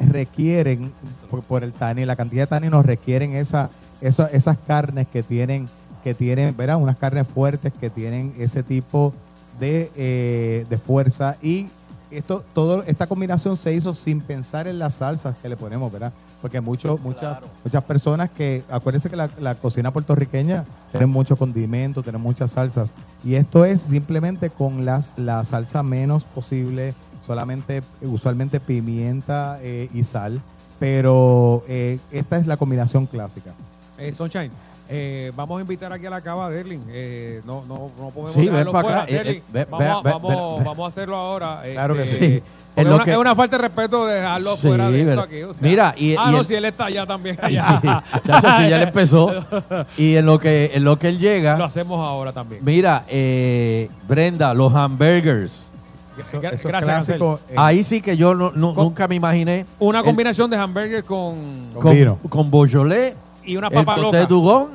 requieren, 0.00 0.92
por, 1.30 1.42
por 1.42 1.64
el 1.64 1.72
tanino, 1.72 2.06
la 2.06 2.16
cantidad 2.16 2.42
de 2.44 2.46
taninos 2.48 2.84
requieren 2.84 3.34
esa, 3.34 3.70
esa- 4.00 4.28
esas 4.28 4.56
carnes 4.66 5.06
que 5.08 5.22
tienen, 5.22 5.68
que 6.04 6.14
tienen, 6.14 6.56
¿verdad? 6.56 6.76
Unas 6.76 6.96
carnes 6.96 7.26
fuertes 7.26 7.72
que 7.78 7.90
tienen 7.90 8.34
ese 8.38 8.62
tipo 8.62 9.12
de, 9.58 9.90
eh, 9.96 10.66
de 10.68 10.78
fuerza 10.78 11.36
y 11.42 11.68
esto, 12.10 12.44
todo, 12.54 12.82
esta 12.84 13.06
combinación 13.06 13.56
se 13.56 13.74
hizo 13.74 13.94
sin 13.94 14.20
pensar 14.20 14.66
en 14.68 14.78
las 14.78 14.94
salsas 14.94 15.36
que 15.38 15.48
le 15.48 15.56
ponemos, 15.56 15.90
¿verdad? 15.92 16.12
Porque 16.40 16.60
mucho, 16.60 16.98
muchas, 17.02 17.38
muchas 17.64 17.84
personas 17.84 18.30
que, 18.30 18.62
acuérdense 18.70 19.10
que 19.10 19.16
la, 19.16 19.30
la 19.40 19.54
cocina 19.54 19.92
puertorriqueña 19.92 20.64
tiene 20.90 21.06
mucho 21.06 21.36
condimento, 21.36 22.02
tiene 22.02 22.18
muchas 22.18 22.52
salsas. 22.52 22.92
Y 23.24 23.34
esto 23.34 23.64
es 23.64 23.82
simplemente 23.82 24.50
con 24.50 24.84
las, 24.84 25.10
la 25.16 25.44
salsa 25.44 25.82
menos 25.82 26.24
posible, 26.24 26.94
solamente, 27.26 27.82
usualmente 28.02 28.60
pimienta 28.60 29.58
eh, 29.62 29.88
y 29.92 30.04
sal. 30.04 30.40
Pero 30.78 31.64
eh, 31.68 31.98
esta 32.12 32.36
es 32.36 32.46
la 32.46 32.56
combinación 32.56 33.06
clásica. 33.06 33.52
Eh, 33.98 34.12
Sunshine, 34.12 34.50
eh, 34.88 35.32
vamos 35.36 35.58
a 35.58 35.60
invitar 35.62 35.92
aquí 35.92 36.06
a 36.06 36.10
la 36.10 36.20
cava 36.20 36.48
de 36.50 36.60
Erling. 36.60 36.82
Eh, 36.90 37.40
no, 37.44 37.64
no, 37.66 37.90
no 37.98 38.10
podemos 38.10 38.32
Sí, 38.32 38.40
ven 38.40 38.50
dejarlo 38.52 38.72
pa' 38.72 38.82
fuera. 38.82 39.02
acá. 39.02 39.12
Eh, 39.12 39.42
ve- 39.52 39.66
vamos, 39.70 39.86
a- 39.86 39.94
ve- 39.96 40.02
ve- 40.04 40.10
vamos- 40.12 40.58
ve- 40.58 40.64
vamos 40.64 40.84
a 40.84 40.88
hacerlo 40.88 41.16
ahora. 41.16 41.62
Claro 41.72 41.94
que 41.94 42.02
este, 42.02 42.18
sí. 42.38 42.42
Es 42.76 42.84
lo 42.86 42.96
una, 42.96 43.04
que- 43.04 43.12
es 43.12 43.16
una 43.16 43.34
falta 43.34 43.56
de 43.56 43.62
respeto 43.62 44.04
dejarlo 44.06 44.56
Sí, 44.56 44.68
fuera 44.68 44.90
de 44.90 45.00
esto 45.02 45.20
aquí. 45.22 45.42
o 45.42 45.54
sea. 45.54 45.62
mira, 45.66 45.94
y- 45.96 46.14
ah, 46.16 46.26
y 46.28 46.32
no, 46.32 46.38
el- 46.40 46.44
si 46.44 46.54
él 46.54 46.64
está 46.66 46.84
allá 46.86 47.06
también. 47.06 47.38
Allá. 47.42 47.80
Chacho, 48.26 48.48
si 48.58 48.68
ya 48.68 48.76
le 48.78 48.82
empezó. 48.84 49.32
Y 49.96 50.16
en 50.16 50.26
lo 50.26 50.38
que, 50.38 50.70
en 50.74 50.84
lo 50.84 50.98
que 50.98 51.08
él 51.08 51.18
llega, 51.18 51.56
Lo 51.56 51.64
hacemos 51.64 51.98
ahora 52.06 52.32
también. 52.32 52.60
mira, 52.64 53.04
eh, 53.08 53.88
Brenda, 54.06 54.52
los 54.54 54.74
hamburgers. 54.74 55.70
Eso, 56.18 56.40
Gra- 56.40 56.52
eso 56.54 56.68
gracias, 56.68 57.04
clásico, 57.06 57.40
eh, 57.50 57.54
Ahí 57.58 57.82
sí 57.84 58.00
que 58.00 58.16
yo 58.16 58.34
no- 58.34 58.50
no- 58.54 58.72
Con- 58.72 58.84
nunca 58.84 59.06
me 59.06 59.14
imaginé. 59.16 59.66
Una 59.78 59.98
el- 59.98 60.04
combinación 60.06 60.48
de 60.50 60.56
hamburger 60.56 61.04
con, 61.04 61.34
Con 61.78 61.94
vino. 61.94 62.18
con 62.30 62.50
Beaujolais, 62.50 63.12
y 63.46 63.56
una 63.56 63.68
el 63.68 63.72
papa 63.72 63.94
Coté 63.94 64.20
loca. 64.20 64.26
Dugón, 64.26 64.66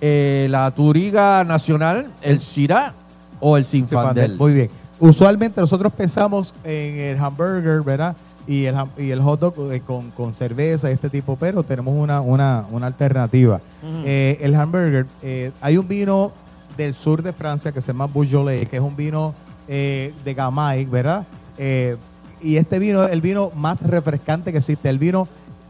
eh, 0.00 0.46
la 0.50 0.70
Turiga 0.70 1.42
Nacional, 1.44 2.10
el 2.22 2.38
Shiraz 2.38 2.92
o 3.40 3.56
el 3.56 3.64
Sinfandel. 3.64 4.36
Muy 4.36 4.52
bien. 4.52 4.70
Usualmente 5.00 5.60
nosotros 5.60 5.92
pensamos 5.92 6.54
en 6.62 6.98
el 6.98 7.18
hamburger, 7.18 7.82
¿verdad? 7.82 8.14
Y 8.46 8.66
el, 8.66 8.74
y 8.98 9.10
el 9.10 9.20
hot 9.20 9.40
dog 9.40 9.72
eh, 9.72 9.80
con, 9.86 10.10
con 10.10 10.34
cerveza 10.34 10.90
y 10.90 10.94
este 10.94 11.08
tipo, 11.08 11.36
pero 11.36 11.62
tenemos 11.62 11.94
una, 11.96 12.20
una, 12.20 12.64
una 12.70 12.86
alternativa. 12.86 13.60
Eh, 14.04 14.38
el 14.40 14.54
hamburger, 14.54 15.06
eh, 15.22 15.52
hay 15.60 15.76
un 15.76 15.88
vino 15.88 16.32
del 16.76 16.94
sur 16.94 17.22
de 17.22 17.32
Francia 17.32 17.72
que 17.72 17.80
se 17.80 17.88
llama 17.88 18.08
Beaujolais, 18.12 18.68
que 18.68 18.76
es 18.76 18.82
un 18.82 18.96
vino 18.96 19.34
eh, 19.68 20.12
de 20.24 20.34
Gamay, 20.34 20.84
¿verdad? 20.86 21.24
Eh, 21.58 21.96
y 22.42 22.56
este 22.56 22.78
vino 22.78 23.04
es 23.04 23.12
el 23.12 23.20
vino 23.20 23.52
más 23.54 23.80
refrescante 23.82 24.50
que 24.50 24.58
existe, 24.58 24.88
el 24.88 24.98
vino 24.98 25.28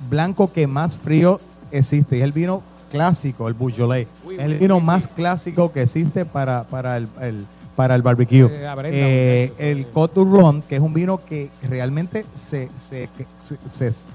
blanco 0.09 0.51
que 0.51 0.67
más 0.67 0.97
frío 0.97 1.41
existe, 1.73 2.17
y 2.17 2.21
es 2.21 2.25
el 2.25 2.33
vino 2.33 2.63
clásico, 2.91 3.49
el 3.49 3.55
Beaujolais. 3.55 4.07
Es 4.31 4.39
el 4.41 4.59
vino 4.59 4.79
más 4.81 5.09
clásico 5.09 5.73
que 5.73 5.83
existe 5.83 6.25
para, 6.25 6.65
para 6.65 6.97
el, 6.99 7.09
el- 7.21 7.45
para 7.75 7.95
el 7.95 8.03
barbecue. 8.03 8.41
Eh, 8.45 8.75
Brenda, 8.77 8.89
Eh, 8.91 9.49
muchacho. 9.87 10.15
el 10.21 10.31
Ron, 10.31 10.63
que 10.63 10.77
es 10.77 10.83
un 10.83 10.93
vino 10.93 11.17
que 11.25 11.49
realmente 11.69 12.27
se, 12.35 12.69
se, 12.79 13.09
se- 13.43 13.57
se- 13.91 14.07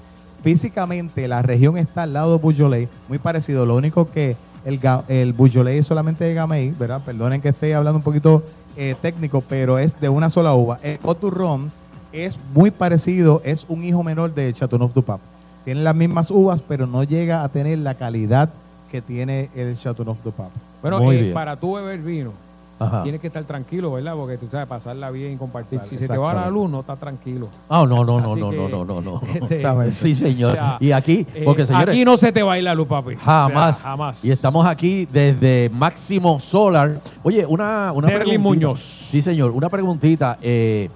físicamente 0.44 1.28
la 1.28 1.42
región 1.42 1.78
está 1.78 2.04
al 2.04 2.14
lado 2.14 2.38
de 2.38 2.44
Beaujolais, 2.44 2.88
muy 3.10 3.18
parecido. 3.18 3.66
Lo 3.66 3.76
único 3.76 4.12
que 4.12 4.36
el, 4.64 4.80
el 5.08 5.34
Beaujolais 5.34 5.80
es 5.80 5.88
solamente 5.88 6.24
de 6.26 6.34
Gamay, 6.36 6.70
¿verdad? 6.78 7.02
Perdonen 7.04 7.42
que 7.42 7.50
esté 7.50 7.74
hablando 7.74 7.98
un 7.98 8.04
poquito 8.04 8.44
eh, 8.76 8.96
técnico, 9.02 9.42
pero 9.42 9.80
es 9.80 10.00
de 10.00 10.08
una 10.10 10.30
sola 10.30 10.54
uva. 10.54 10.80
El 10.84 11.00
Ron 11.22 11.72
es 12.14 12.38
muy 12.54 12.70
parecido, 12.72 13.42
es 13.44 13.66
un 13.68 13.84
hijo 13.84 14.04
menor 14.04 14.34
de 14.36 14.54
Chateauneuf 14.54 14.94
du 14.94 15.02
Pape. 15.04 15.24
Tiene 15.68 15.82
las 15.82 15.96
mismas 15.96 16.32
uvas, 16.32 16.62
pero 16.62 16.88
no 16.88 17.04
llega 17.04 17.44
a 17.44 17.50
tener 17.50 17.80
la 17.80 17.94
calidad 17.96 18.48
que 18.90 19.02
tiene 19.02 19.50
el 19.54 19.78
Chateauneuf 19.78 20.24
du 20.24 20.32
Pape. 20.32 20.50
Bueno, 20.82 21.00
Muy 21.00 21.18
eh, 21.18 21.22
bien. 21.24 21.34
para 21.34 21.58
tú 21.58 21.74
beber 21.74 22.00
vino, 22.00 22.32
Ajá. 22.80 23.04
tienes 23.04 23.20
que 23.20 23.28
estar 23.28 23.44
tranquilo, 23.44 23.92
¿verdad? 23.92 24.14
Porque 24.16 24.38
tú 24.38 24.48
sabes, 24.48 24.66
pasarla 24.66 25.12
bien 25.12 25.34
y 25.34 25.36
compartir. 25.36 25.82
Si 25.82 25.98
se 25.98 26.08
te 26.08 26.18
va 26.18 26.34
la 26.34 26.50
luz, 26.50 26.70
no 26.70 26.80
estás 26.80 26.98
tranquilo. 26.98 27.50
Ah, 27.68 27.86
no, 27.86 28.06
no, 28.06 28.22
no, 28.22 28.38
no, 28.38 28.50
que, 28.50 28.56
no, 28.56 28.70
no, 28.70 28.86
no, 28.86 29.02
no. 29.02 29.22
este. 29.34 29.92
Sí, 29.92 30.16
señor. 30.16 30.52
o 30.52 30.54
sea, 30.54 30.78
y 30.80 30.94
aquí, 30.94 31.28
eh, 31.36 31.42
porque 31.44 31.66
señores, 31.66 31.90
aquí 31.90 32.06
no 32.06 32.18
se 32.18 32.32
te 32.32 32.44
va 32.44 32.54
a 32.54 32.58
ir 32.58 32.64
la 32.64 32.74
luz, 32.74 32.88
papi. 32.88 33.16
O 33.16 33.20
sea, 33.20 33.26
jamás. 33.26 33.82
jamás. 33.82 34.24
Y 34.24 34.32
estamos 34.32 34.66
aquí 34.66 35.06
desde 35.12 35.70
Máximo 35.74 36.40
Solar. 36.40 36.96
Oye, 37.24 37.46
una, 37.46 37.92
una 37.92 38.08
preguntita. 38.08 38.40
Muñoz. 38.40 38.80
Sí, 38.80 39.22
señor, 39.22 39.52
una 39.52 39.68
preguntita. 39.68 40.38
Eh, 40.42 40.90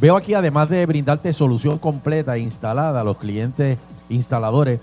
veo 0.00 0.16
aquí, 0.16 0.34
además 0.34 0.68
de 0.68 0.84
brindarte 0.84 1.32
solución 1.32 1.78
completa 1.78 2.34
e 2.34 2.40
instalada 2.40 3.02
a 3.02 3.04
los 3.04 3.16
clientes 3.16 3.78
instaladores, 4.10 4.80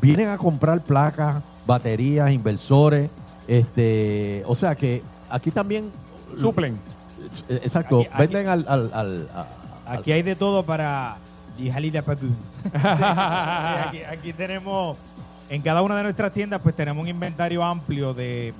vienen 0.00 0.28
a 0.28 0.38
comprar 0.38 0.80
placas, 0.82 1.42
baterías, 1.66 2.30
inversores. 2.30 3.10
Este, 3.48 4.42
o 4.46 4.54
sea 4.54 4.74
que 4.76 5.02
aquí 5.30 5.50
también 5.50 5.90
Suplen. 6.38 6.74
Eh, 7.48 7.60
Exacto, 7.62 8.00
Aquí- 8.00 8.08
aquí- 8.12 8.18
venden 8.34 8.48
al, 8.48 8.66
al, 8.68 9.28
Aquí 9.86 10.12
hay 10.12 10.22
de 10.22 10.34
todo 10.36 10.62
para 10.64 11.16
Papu. 12.04 12.26
Sí, 12.72 12.72
aquí, 12.72 13.98
aquí 14.02 14.32
tenemos, 14.32 14.96
en 15.48 15.62
cada 15.62 15.82
una 15.82 15.96
de 15.96 16.02
nuestras 16.02 16.32
tiendas, 16.32 16.60
pues 16.62 16.74
tenemos 16.74 17.00
un 17.02 17.08
inventario 17.08 17.62
amplio 17.64 18.12
de, 18.12 18.52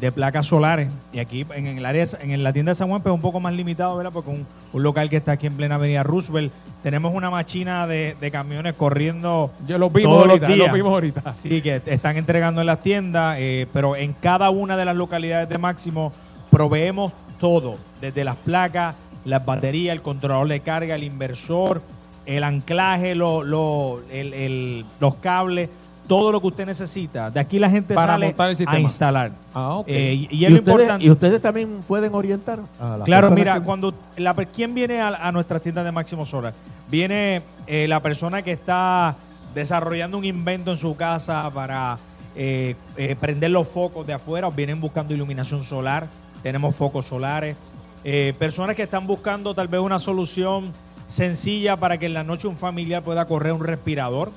de 0.00 0.10
placas 0.12 0.46
solares. 0.46 0.92
Y 1.12 1.18
aquí 1.20 1.46
en 1.54 1.66
el 1.66 1.86
área, 1.86 2.04
en 2.20 2.42
la 2.42 2.52
tienda 2.52 2.72
de 2.72 2.76
San 2.76 2.88
Juan, 2.88 3.00
pues 3.02 3.14
un 3.14 3.20
poco 3.20 3.40
más 3.40 3.54
limitado, 3.54 3.96
¿verdad? 3.96 4.12
Porque 4.12 4.30
un, 4.30 4.46
un 4.72 4.82
local 4.82 5.08
que 5.08 5.16
está 5.16 5.32
aquí 5.32 5.46
en 5.46 5.56
plena 5.56 5.76
avenida 5.76 6.02
Roosevelt, 6.02 6.52
tenemos 6.82 7.14
una 7.14 7.30
máquina 7.30 7.86
de, 7.86 8.16
de 8.20 8.30
camiones 8.30 8.74
corriendo 8.74 9.50
Yo 9.66 9.78
los 9.78 9.92
vimos 9.92 10.12
todos 10.12 10.26
ahorita, 10.28 10.48
los 10.48 10.56
días. 10.56 10.66
los 10.68 10.74
vimos 10.76 10.92
ahorita. 10.92 11.22
Así 11.24 11.62
que 11.62 11.80
están 11.86 12.16
entregando 12.16 12.60
en 12.60 12.66
las 12.66 12.80
tiendas, 12.82 13.36
eh, 13.38 13.66
pero 13.72 13.96
en 13.96 14.12
cada 14.12 14.50
una 14.50 14.76
de 14.76 14.84
las 14.84 14.96
localidades 14.96 15.48
de 15.48 15.58
Máximo 15.58 16.12
proveemos 16.50 17.12
todo, 17.40 17.76
desde 18.00 18.24
las 18.24 18.36
placas, 18.36 18.94
las 19.24 19.44
baterías, 19.44 19.94
el 19.94 20.02
controlador 20.02 20.48
de 20.48 20.60
carga, 20.60 20.94
el 20.94 21.02
inversor, 21.04 21.82
el 22.26 22.44
anclaje, 22.44 23.14
lo- 23.14 23.42
lo- 23.42 24.00
el- 24.10 24.32
el- 24.34 24.84
los 25.00 25.14
cables, 25.16 25.68
todo 26.06 26.30
lo 26.32 26.40
que 26.40 26.46
usted 26.48 26.66
necesita. 26.66 27.30
De 27.30 27.40
aquí 27.40 27.58
la 27.58 27.70
gente 27.70 27.94
Para 27.94 28.14
sale 28.14 28.26
montar 28.26 28.50
el 28.50 28.56
sistema. 28.56 28.76
a 28.76 28.80
instalar. 28.80 29.30
Ah, 29.54 29.74
ok. 29.76 29.88
Eh, 29.88 30.14
y, 30.30 30.36
y 30.36 30.44
es 30.44 30.50
¿Y, 30.50 30.54
lo 30.54 30.58
ustedes, 30.58 30.74
importante. 30.78 31.04
y 31.06 31.10
ustedes 31.10 31.42
también 31.42 31.80
pueden 31.88 32.14
orientar 32.14 32.60
a 32.80 32.96
las 32.98 33.04
Claro, 33.06 33.30
mira, 33.30 33.54
que- 33.54 33.60
cuando 33.62 33.94
la, 34.16 34.34
per- 34.34 34.48
¿quién 34.48 34.74
viene 34.74 35.00
a, 35.00 35.08
a 35.08 35.32
nuestras 35.32 35.62
tiendas 35.62 35.84
de 35.84 35.92
Máximo 35.92 36.26
Solar? 36.26 36.52
Viene 36.90 37.42
eh, 37.66 37.88
la 37.88 38.00
persona 38.00 38.42
que 38.42 38.52
está 38.52 39.14
desarrollando 39.54 40.18
un 40.18 40.24
invento 40.24 40.70
en 40.72 40.76
su 40.76 40.94
casa 40.96 41.50
para 41.54 41.96
eh, 42.36 42.74
eh, 42.96 43.16
prender 43.18 43.50
los 43.52 43.68
focos 43.68 44.06
de 44.06 44.12
afuera, 44.12 44.48
o 44.48 44.52
vienen 44.52 44.80
buscando 44.80 45.14
iluminación 45.14 45.64
solar, 45.64 46.08
tenemos 46.42 46.74
focos 46.76 47.06
solares. 47.06 47.56
Eh, 48.04 48.34
personas 48.38 48.76
que 48.76 48.82
están 48.82 49.06
buscando 49.06 49.54
tal 49.54 49.68
vez 49.68 49.80
una 49.80 49.98
solución 49.98 50.70
sencilla 51.08 51.76
para 51.76 51.96
que 51.98 52.06
en 52.06 52.14
la 52.14 52.24
noche 52.24 52.48
un 52.48 52.56
familiar 52.56 53.02
pueda 53.02 53.24
correr 53.26 53.52
un 53.52 53.64
respirador, 53.64 54.30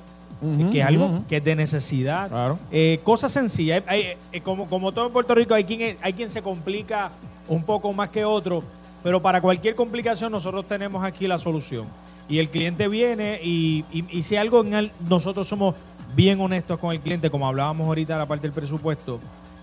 Que 0.70 0.80
es 0.80 0.86
algo 0.86 1.24
que 1.28 1.38
es 1.38 1.44
de 1.44 1.56
necesidad. 1.56 2.28
Claro. 2.28 2.58
Eh, 2.70 3.00
cosas 3.04 3.32
sencillas. 3.32 3.82
Hay- 3.86 4.02
hay- 4.02 4.16
eh, 4.32 4.40
como, 4.40 4.66
como 4.66 4.92
todo 4.92 5.06
en 5.06 5.12
Puerto 5.12 5.34
Rico, 5.34 5.54
hay 5.54 5.64
quien, 5.64 5.96
hay 6.00 6.12
quien 6.12 6.30
se 6.30 6.42
complica 6.42 7.10
un 7.48 7.64
poco 7.64 7.92
más 7.92 8.10
que 8.10 8.24
otro, 8.24 8.62
pero 9.02 9.20
para 9.22 9.40
cualquier 9.40 9.74
complicación 9.74 10.30
nosotros 10.32 10.66
tenemos 10.66 11.02
aquí 11.04 11.26
la 11.26 11.38
solución. 11.38 11.86
Y 12.28 12.38
el 12.38 12.50
cliente 12.50 12.88
viene 12.88 13.40
y, 13.42 13.84
y- 13.90 14.04
y 14.10 14.22
si 14.22 14.36
algo 14.36 14.60
en 14.60 14.74
el- 14.74 14.92
nosotros 15.08 15.48
somos 15.48 15.74
bien 16.14 16.40
honestos 16.40 16.78
con 16.78 16.92
el 16.92 17.00
cliente, 17.00 17.30
como 17.30 17.46
hablábamos 17.48 17.86
ahorita 17.88 18.12
de 18.14 18.18
la 18.20 18.26
parte 18.26 18.42
del 18.42 18.52
presupuesto, 18.52 19.18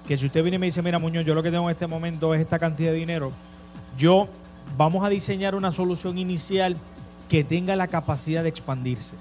que 0.08 0.18
si 0.18 0.26
usted 0.26 0.42
viene 0.44 0.56
y 0.56 0.60
me 0.60 0.66
dice, 0.68 0.82
mira 0.82 1.00
Muñoz, 1.00 1.26
yo 1.26 1.34
lo 1.36 1.42
que 1.44 1.52
tengo 1.52 1.66
en 1.70 1.72
este 1.74 1.88
momento 1.88 2.34
es 2.36 2.42
esta 2.42 2.60
cantidad 2.60 2.92
de 2.92 2.98
dinero, 2.98 3.32
yo 3.98 4.28
vamos 4.78 5.04
a 5.06 5.10
diseñar 5.10 5.56
una 5.56 5.72
solución 5.72 6.18
inicial 6.18 6.76
que 7.30 7.44
tenga 7.44 7.76
la 7.76 7.88
capacidad 7.88 8.44
de 8.44 8.50
expandirse. 8.50 9.16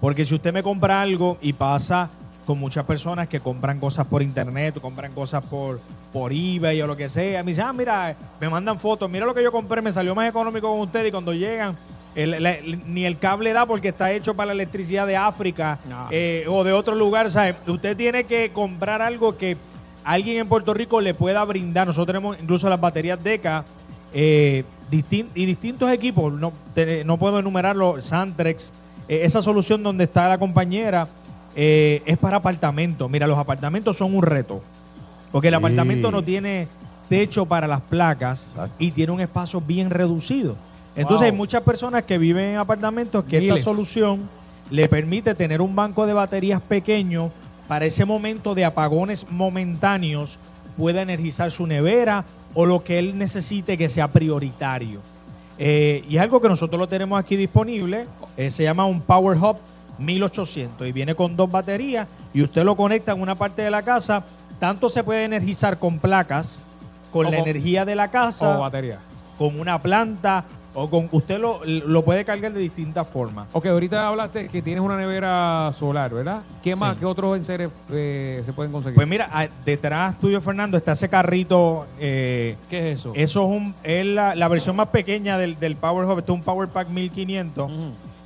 Porque 0.00 0.24
si 0.24 0.34
usted 0.34 0.52
me 0.52 0.62
compra 0.62 1.00
algo 1.02 1.38
y 1.40 1.52
pasa 1.52 2.08
con 2.46 2.58
muchas 2.58 2.84
personas 2.84 3.28
que 3.28 3.40
compran 3.40 3.78
cosas 3.78 4.06
por 4.06 4.22
internet, 4.22 4.76
o 4.76 4.80
compran 4.80 5.12
cosas 5.12 5.42
por, 5.44 5.80
por 6.12 6.32
eBay 6.32 6.80
o 6.80 6.86
lo 6.86 6.96
que 6.96 7.08
sea, 7.08 7.42
me 7.42 7.50
dicen, 7.50 7.64
ah, 7.66 7.72
mira, 7.72 8.16
me 8.40 8.48
mandan 8.48 8.78
fotos, 8.78 9.10
mira 9.10 9.26
lo 9.26 9.34
que 9.34 9.42
yo 9.42 9.52
compré, 9.52 9.82
me 9.82 9.92
salió 9.92 10.14
más 10.14 10.28
económico 10.28 10.70
con 10.70 10.80
ustedes 10.80 11.08
y 11.08 11.10
cuando 11.10 11.34
llegan, 11.34 11.76
el- 12.14 12.80
ni 12.86 13.04
el 13.04 13.18
cable 13.18 13.52
da 13.52 13.66
porque 13.66 13.88
está 13.88 14.12
hecho 14.12 14.34
para 14.34 14.46
la 14.46 14.52
electricidad 14.54 15.06
de 15.06 15.16
África 15.16 15.78
eh, 16.10 16.46
o 16.48 16.64
de 16.64 16.72
otro 16.72 16.94
lugar, 16.94 17.30
¿sabe? 17.30 17.54
Usted 17.66 17.96
tiene 17.96 18.24
que 18.24 18.50
comprar 18.50 19.02
algo 19.02 19.36
que 19.36 19.56
alguien 20.04 20.38
en 20.38 20.48
Puerto 20.48 20.72
Rico 20.72 21.00
le 21.02 21.12
pueda 21.12 21.44
brindar. 21.44 21.86
Nosotros 21.86 22.06
tenemos 22.06 22.38
incluso 22.40 22.68
las 22.70 22.80
baterías 22.80 23.22
DECA 23.22 23.64
eh, 24.14 24.64
distin- 24.90 25.28
y 25.34 25.44
distintos 25.44 25.90
equipos, 25.92 26.32
no, 26.32 26.50
te- 26.74 27.04
no 27.04 27.18
puedo 27.18 27.38
enumerarlo, 27.40 28.00
Santrex, 28.00 28.72
eh, 29.08 29.20
esa 29.22 29.42
solución 29.42 29.82
donde 29.82 30.04
está 30.04 30.28
la 30.28 30.38
compañera 30.38 31.08
eh, 31.56 32.02
es 32.06 32.18
para 32.18 32.36
apartamentos. 32.36 33.10
Mira, 33.10 33.26
los 33.26 33.38
apartamentos 33.38 33.96
son 33.96 34.14
un 34.14 34.22
reto. 34.22 34.62
Porque 35.32 35.48
el 35.48 35.54
Sí. 35.54 35.58
apartamento 35.58 36.10
no 36.10 36.22
tiene 36.22 36.68
techo 37.08 37.46
para 37.46 37.66
las 37.66 37.80
placas 37.80 38.54
y 38.78 38.90
tiene 38.92 39.12
un 39.12 39.20
espacio 39.20 39.60
bien 39.60 39.90
reducido. 39.90 40.54
Entonces 40.94 41.26
Wow. 41.26 41.32
hay 41.32 41.36
muchas 41.36 41.62
personas 41.62 42.02
que 42.04 42.18
viven 42.18 42.50
en 42.50 42.56
apartamentos 42.56 43.24
que 43.24 43.40
Miles. 43.40 43.56
esta 43.58 43.70
solución 43.70 44.28
le 44.70 44.88
permite 44.88 45.34
tener 45.34 45.60
un 45.62 45.74
banco 45.74 46.06
de 46.06 46.12
baterías 46.12 46.60
pequeño 46.60 47.30
para 47.66 47.86
ese 47.86 48.04
momento 48.04 48.54
de 48.54 48.64
apagones 48.64 49.26
momentáneos 49.30 50.38
pueda 50.76 51.02
energizar 51.02 51.50
su 51.50 51.66
nevera 51.66 52.24
o 52.54 52.64
lo 52.66 52.84
que 52.84 52.98
él 52.98 53.18
necesite 53.18 53.76
que 53.78 53.88
sea 53.88 54.08
prioritario. 54.08 55.00
Eh, 55.58 56.04
y 56.08 56.16
es 56.16 56.22
algo 56.22 56.40
que 56.40 56.48
nosotros 56.48 56.78
lo 56.78 56.86
tenemos 56.86 57.18
aquí 57.18 57.36
disponible. 57.36 58.06
eh, 58.36 58.50
se 58.50 58.62
llama 58.62 58.86
un 58.86 59.00
Power 59.00 59.36
Hub 59.36 59.56
1800 59.98 60.86
y 60.86 60.92
viene 60.92 61.14
con 61.14 61.34
dos 61.36 61.50
baterías 61.50 62.06
y 62.32 62.42
usted 62.42 62.62
lo 62.64 62.76
conecta 62.76 63.12
en 63.12 63.20
una 63.20 63.34
parte 63.34 63.62
de 63.62 63.70
la 63.70 63.82
casa. 63.82 64.24
Tanto 64.60 64.88
se 64.88 65.02
puede 65.04 65.24
energizar 65.24 65.78
con 65.78 65.98
placas, 65.98 66.60
con 67.12 67.26
O 67.26 67.30
la 67.30 67.38
con- 67.38 67.48
energía 67.48 67.84
de 67.84 67.94
la 67.96 68.08
casa, 68.08 68.56
o 68.58 68.60
batería. 68.60 68.98
con 69.38 69.58
una 69.58 69.80
planta 69.80 70.44
o 70.78 70.90
con 70.90 71.08
usted 71.12 71.38
lo, 71.40 71.60
lo 71.64 72.04
puede 72.04 72.24
cargar 72.24 72.52
de 72.52 72.60
distintas 72.60 73.06
formas. 73.08 73.48
Ok, 73.52 73.66
ahorita 73.66 74.06
hablaste 74.08 74.48
que 74.48 74.62
tienes 74.62 74.82
una 74.82 74.96
nevera 74.96 75.70
solar, 75.72 76.12
¿verdad? 76.12 76.42
¿Qué 76.62 76.76
más? 76.76 76.94
Sí. 76.94 77.00
¿Qué 77.00 77.06
otros 77.06 77.36
enseres 77.36 77.70
eh, 77.90 78.42
se 78.46 78.52
pueden 78.52 78.72
conseguir? 78.72 78.94
Pues 78.96 79.08
mira, 79.08 79.28
ah, 79.32 79.46
detrás 79.64 80.18
tuyo, 80.18 80.40
Fernando, 80.40 80.76
está 80.76 80.92
ese 80.92 81.08
carrito. 81.08 81.86
eh, 81.98 82.56
¿Qué 82.70 82.92
es 82.92 83.00
eso? 83.00 83.12
Eso 83.14 83.44
es, 83.44 83.48
un, 83.50 83.74
es 83.82 84.06
la, 84.06 84.34
la 84.34 84.48
versión 84.48 84.76
más 84.76 84.88
pequeña 84.88 85.38
del, 85.38 85.58
del 85.58 85.76
Power 85.76 86.06
Hub. 86.06 86.18
Este 86.18 86.32
es 86.32 86.36
un 86.38 86.44
Power 86.44 86.68
Pack 86.68 86.88
1500 86.90 87.70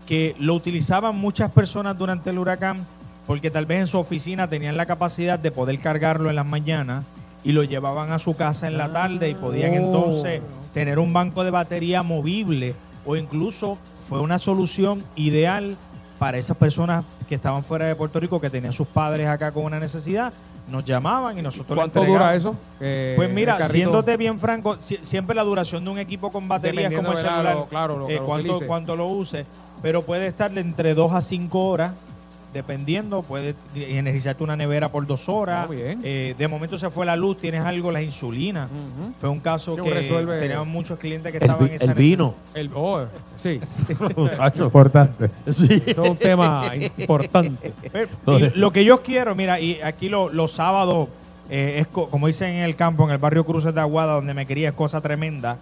que 0.06 0.34
lo 0.38 0.54
utilizaban 0.54 1.16
muchas 1.16 1.50
personas 1.52 1.96
durante 1.96 2.30
el 2.30 2.38
huracán 2.38 2.84
porque 3.26 3.50
tal 3.52 3.66
vez 3.66 3.78
en 3.80 3.86
su 3.86 3.98
oficina 3.98 4.48
tenían 4.48 4.76
la 4.76 4.84
capacidad 4.84 5.38
de 5.38 5.52
poder 5.52 5.78
cargarlo 5.78 6.28
en 6.28 6.34
las 6.36 6.44
mañanas 6.46 7.04
y 7.44 7.52
lo 7.52 7.62
llevaban 7.64 8.12
a 8.12 8.18
su 8.18 8.34
casa 8.36 8.66
en 8.68 8.76
la 8.78 8.92
tarde 8.92 9.28
y 9.30 9.34
podían 9.34 9.72
Oh. 9.72 9.74
entonces 9.76 10.42
tener 10.74 10.98
un 10.98 11.12
banco 11.12 11.44
de 11.44 11.50
batería 11.50 12.02
movible 12.02 12.74
o 13.04 13.16
incluso 13.16 13.76
fue 14.08 14.20
una 14.20 14.38
solución 14.38 15.04
ideal 15.16 15.76
para 16.18 16.38
esas 16.38 16.56
personas 16.56 17.04
que 17.28 17.34
estaban 17.34 17.64
fuera 17.64 17.86
de 17.86 17.96
Puerto 17.96 18.20
Rico 18.20 18.40
que 18.40 18.48
tenían 18.50 18.72
sus 18.72 18.86
padres 18.86 19.26
acá 19.28 19.50
con 19.52 19.64
una 19.64 19.80
necesidad 19.80 20.32
nos 20.70 20.84
llamaban 20.84 21.36
y 21.36 21.42
nosotros 21.42 21.74
¿Cuánto 21.76 22.04
dura 22.04 22.36
eso? 22.36 22.54
Eh, 22.80 23.14
Pues 23.16 23.28
mira, 23.28 23.68
siéndote 23.68 24.16
bien 24.16 24.38
franco, 24.38 24.76
si- 24.78 24.98
siempre 25.02 25.34
la 25.34 25.42
duración 25.42 25.82
de 25.82 25.90
un 25.90 25.98
equipo 25.98 26.30
con 26.30 26.46
batería 26.46 26.86
es 26.88 26.94
como 26.94 27.10
el 27.10 27.16
celular, 27.18 27.56
Lo- 27.56 27.66
claro, 27.66 27.98
lo 27.98 28.08
eh, 28.08 28.16
lo 28.16 28.24
cuánto, 28.26 28.60
cuánto 28.68 28.96
lo 28.96 29.06
use, 29.08 29.44
pero 29.82 30.02
puede 30.02 30.28
estar 30.28 30.52
de 30.52 30.60
entre 30.60 30.94
2 30.94 31.12
a 31.12 31.20
5 31.20 31.66
horas, 31.68 31.92
dependiendo, 32.52 33.22
puede 33.22 33.54
energizarte 33.74 34.44
una 34.44 34.56
nevera 34.56 34.90
por 34.90 35.06
dos 35.06 35.28
horas. 35.28 35.68
Bien. 35.70 36.00
Eh, 36.04 36.34
de 36.36 36.48
momento 36.48 36.76
se 36.78 36.90
fue 36.90 37.06
la 37.06 37.16
luz, 37.16 37.38
tienes 37.38 37.64
algo, 37.64 37.90
las 37.92 38.02
insulinas. 38.02 38.68
Fue 39.20 39.28
un 39.30 39.40
caso 39.40 39.74
Que 39.76 39.90
resuelve- 39.90 40.38
teníamos 40.38 40.66
muchos 40.68 40.98
clientes 40.98 41.32
que 41.32 41.38
El, 41.38 41.44
estaban 41.44 41.66
en 41.68 41.74
esa 41.74 41.84
el 41.86 41.94
vino. 41.94 42.34
El, 42.54 42.70
oh, 42.74 43.04
sí. 43.42 43.58
Importante. 44.56 45.30
Sí. 45.52 45.82
Eso 45.86 46.04
es 46.04 46.10
un 46.10 46.16
tema 46.16 46.70
importante. 46.98 47.72
Lo 48.54 48.72
que 48.72 48.84
yo 48.84 49.02
quiero, 49.02 49.34
mira, 49.34 49.60
y 49.60 49.80
aquí 49.82 50.08
lo- 50.08 50.30
los 50.30 50.52
sábados, 50.52 51.08
eh, 51.50 51.76
es 51.80 51.86
co- 51.86 52.08
como 52.08 52.26
dicen 52.26 52.50
en 52.50 52.64
el 52.64 52.76
campo, 52.76 53.04
en 53.04 53.10
el 53.10 53.18
barrio 53.18 53.44
Cruces 53.44 53.74
de 53.74 53.80
Aguada, 53.80 54.14
donde 54.14 54.34
me 54.34 54.46
quería, 54.46 54.68
es 54.70 54.74
cosa 54.74 55.00
tremenda, 55.00 55.58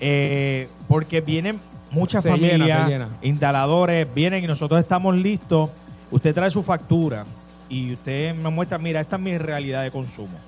eh, 0.00 0.68
porque 0.88 1.20
vienen 1.20 1.60
muchas 1.90 2.22
Se 2.22 2.30
familias, 2.30 2.88
llena. 2.88 3.08
instaladores, 3.22 4.06
vienen 4.14 4.42
y 4.44 4.46
nosotros 4.46 4.80
estamos 4.80 5.14
listos. 5.14 5.70
Usted 6.12 6.34
trae 6.34 6.50
su 6.50 6.62
factura 6.62 7.24
y 7.68 7.94
usted 7.94 8.34
me 8.34 8.50
muestra, 8.50 8.78
mira, 8.78 9.00
esta 9.00 9.16
es 9.16 9.22
mi 9.22 9.36
realidad 9.38 9.82
de 9.82 9.90
consumo. 9.90 10.38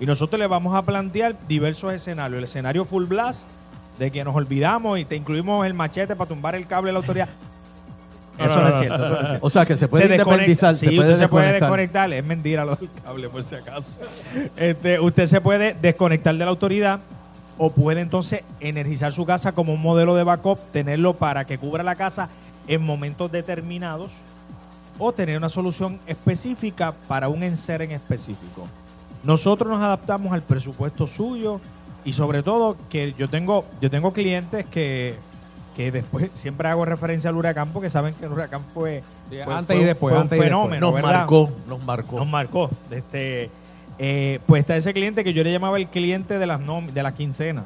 Y 0.00 0.06
nosotros 0.06 0.40
le 0.40 0.46
vamos 0.46 0.74
a 0.74 0.82
plantear 0.82 1.36
diversos 1.46 1.92
escenarios. 1.92 2.38
El 2.38 2.44
escenario 2.44 2.86
full 2.86 3.04
blast, 3.04 3.48
de 3.98 4.10
que 4.10 4.24
nos 4.24 4.34
olvidamos 4.34 4.98
y 4.98 5.04
te 5.04 5.14
incluimos 5.14 5.66
el 5.66 5.74
machete 5.74 6.16
para 6.16 6.28
tumbar 6.28 6.54
el 6.54 6.66
cable 6.66 6.88
de 6.88 6.92
la 6.94 6.98
autoridad. 7.00 7.28
Eso 8.38 8.62
no 8.62 8.68
es 8.68 8.78
cierto, 8.78 9.04
eso 9.04 9.14
no 9.14 9.20
es 9.20 9.28
cierto. 9.28 9.46
O 9.46 9.50
sea, 9.50 9.66
que 9.66 9.76
se 9.76 9.88
puede 9.88 10.06
independizar, 10.06 10.74
Sí, 10.74 10.86
se 10.86 10.92
puede 10.92 11.12
usted 11.12 11.22
se 11.24 11.28
puede 11.28 11.52
desconectar. 11.52 12.08
desconectar. 12.08 12.12
Es 12.14 12.24
mentira 12.24 12.64
lo 12.64 12.76
del 12.76 12.88
cable, 13.04 13.28
por 13.28 13.42
si 13.42 13.54
acaso. 13.56 14.00
Este, 14.56 14.98
usted 14.98 15.26
se 15.26 15.42
puede 15.42 15.74
desconectar 15.74 16.34
de 16.34 16.44
la 16.46 16.50
autoridad 16.50 17.00
o 17.58 17.70
puede 17.70 18.00
entonces 18.00 18.42
energizar 18.60 19.12
su 19.12 19.26
casa 19.26 19.52
como 19.52 19.74
un 19.74 19.82
modelo 19.82 20.14
de 20.14 20.24
backup, 20.24 20.58
tenerlo 20.72 21.12
para 21.12 21.44
que 21.44 21.58
cubra 21.58 21.82
la 21.84 21.94
casa 21.94 22.30
en 22.68 22.80
momentos 22.82 23.30
determinados 23.30 24.12
o 25.00 25.10
tener 25.12 25.36
una 25.38 25.48
solución 25.48 25.98
específica 26.06 26.92
para 27.08 27.28
un 27.28 27.42
enser 27.42 27.82
en 27.82 27.90
específico. 27.90 28.68
Nosotros 29.24 29.68
nos 29.70 29.80
adaptamos 29.82 30.32
al 30.32 30.42
presupuesto 30.42 31.06
suyo 31.06 31.60
y 32.04 32.12
sobre 32.12 32.42
todo 32.42 32.76
que 32.88 33.14
yo 33.18 33.28
tengo 33.28 33.64
yo 33.80 33.90
tengo 33.90 34.12
clientes 34.12 34.64
que 34.66 35.16
que 35.76 35.90
después 35.92 36.30
siempre 36.34 36.68
hago 36.68 36.84
referencia 36.84 37.30
al 37.30 37.36
huracán 37.36 37.68
porque 37.72 37.90
saben 37.90 38.14
que 38.14 38.26
el 38.26 38.32
huracán 38.32 38.60
fue, 38.74 39.02
fue- 39.28 39.42
antes 39.42 39.76
fue- 39.76 39.82
y 39.82 39.84
después, 39.86 40.12
fue 40.12 40.18
un 40.18 40.22
antes 40.24 40.38
fenómeno, 40.38 40.86
Nos 40.86 40.94
¿verdad? 40.94 41.10
marcó, 41.18 41.50
nos 41.68 41.82
marcó. 41.84 42.16
Nos 42.16 42.28
marcó. 42.28 42.70
Este, 42.90 43.50
eh, 43.98 44.40
pues 44.46 44.60
está 44.60 44.76
ese 44.76 44.92
cliente 44.94 45.24
que 45.24 45.32
yo 45.32 45.42
le 45.44 45.52
llamaba 45.52 45.76
el 45.78 45.86
cliente 45.88 46.38
de 46.38 46.46
las 46.46 46.60
de 46.94 47.02
las 47.02 47.14
quincenas. 47.14 47.64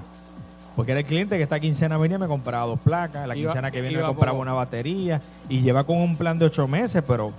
Porque 0.76 0.92
era 0.92 1.00
el 1.00 1.06
cliente 1.06 1.36
que 1.36 1.42
esta 1.44 1.60
quincena 1.60 1.96
venía 1.98 2.16
y 2.16 2.20
me 2.20 2.26
compraba 2.26 2.66
dos 2.66 2.80
placas, 2.80 3.28
la 3.28 3.36
Iba- 3.36 3.48
quincena 3.52 3.70
que 3.70 3.80
viene 3.80 3.98
me 3.98 4.02
compraba 4.04 4.36
una 4.38 4.52
batería 4.54 5.20
y 5.48 5.60
lleva 5.60 5.84
con 5.84 5.98
un 5.98 6.16
plan 6.16 6.38
de 6.38 6.46
ocho 6.46 6.66
meses, 6.66 7.02
pero 7.06 7.32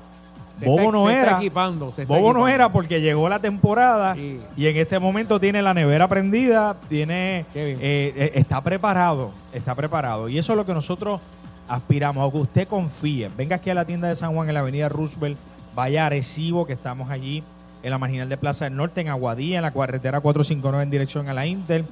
Se 0.57 0.65
bobo 0.65 0.79
está- 0.79 0.91
no 0.93 1.05
se 1.07 1.11
está 1.13 1.21
era. 1.27 1.37
equipando, 1.37 1.91
se 1.91 2.01
está 2.03 2.13
Bobo 2.15 2.33
no 2.33 2.47
era 2.47 2.69
porque 2.71 3.01
llegó 3.01 3.27
la 3.27 3.39
temporada 3.39 4.15
Sí. 4.15 4.39
y 4.55 4.67
en 4.67 4.77
este 4.77 4.99
momento 4.99 5.37
tiene 5.39 5.61
la 5.61 5.73
nevera 5.73 6.07
prendida, 6.07 6.77
tiene 6.87 7.39
eh, 7.53 8.13
eh, 8.15 8.31
está 8.35 8.61
preparado, 8.61 9.31
está 9.51 9.75
preparado. 9.75 10.29
Y 10.29 10.37
eso 10.37 10.53
es 10.53 10.57
lo 10.57 10.65
que 10.65 10.73
nosotros 10.73 11.19
aspiramos, 11.67 12.25
a 12.25 12.31
que 12.31 12.37
usted 12.37 12.67
confíe. 12.69 13.29
Venga 13.35 13.57
aquí 13.57 13.69
a 13.69 13.73
la 13.73 13.83
tienda 13.85 14.07
de 14.07 14.15
San 14.15 14.33
Juan 14.33 14.47
en 14.47 14.53
la 14.53 14.61
avenida 14.61 14.87
Roosevelt, 14.87 15.37
vaya 15.75 16.03
a 16.03 16.05
Arecibo, 16.05 16.65
que 16.65 16.71
estamos 16.73 17.09
allí 17.09 17.43
en 17.83 17.89
la 17.91 17.97
marginal 17.97 18.29
de 18.29 18.37
Plaza 18.37 18.65
del 18.65 18.77
Norte, 18.77 19.01
en 19.01 19.09
Aguadilla, 19.09 19.57
en 19.57 19.61
la 19.63 19.71
carretera 19.71 20.21
459 20.21 20.83
en 20.83 20.89
dirección 20.89 21.27
a 21.27 21.33
la 21.33 21.45
Intel, 21.45 21.85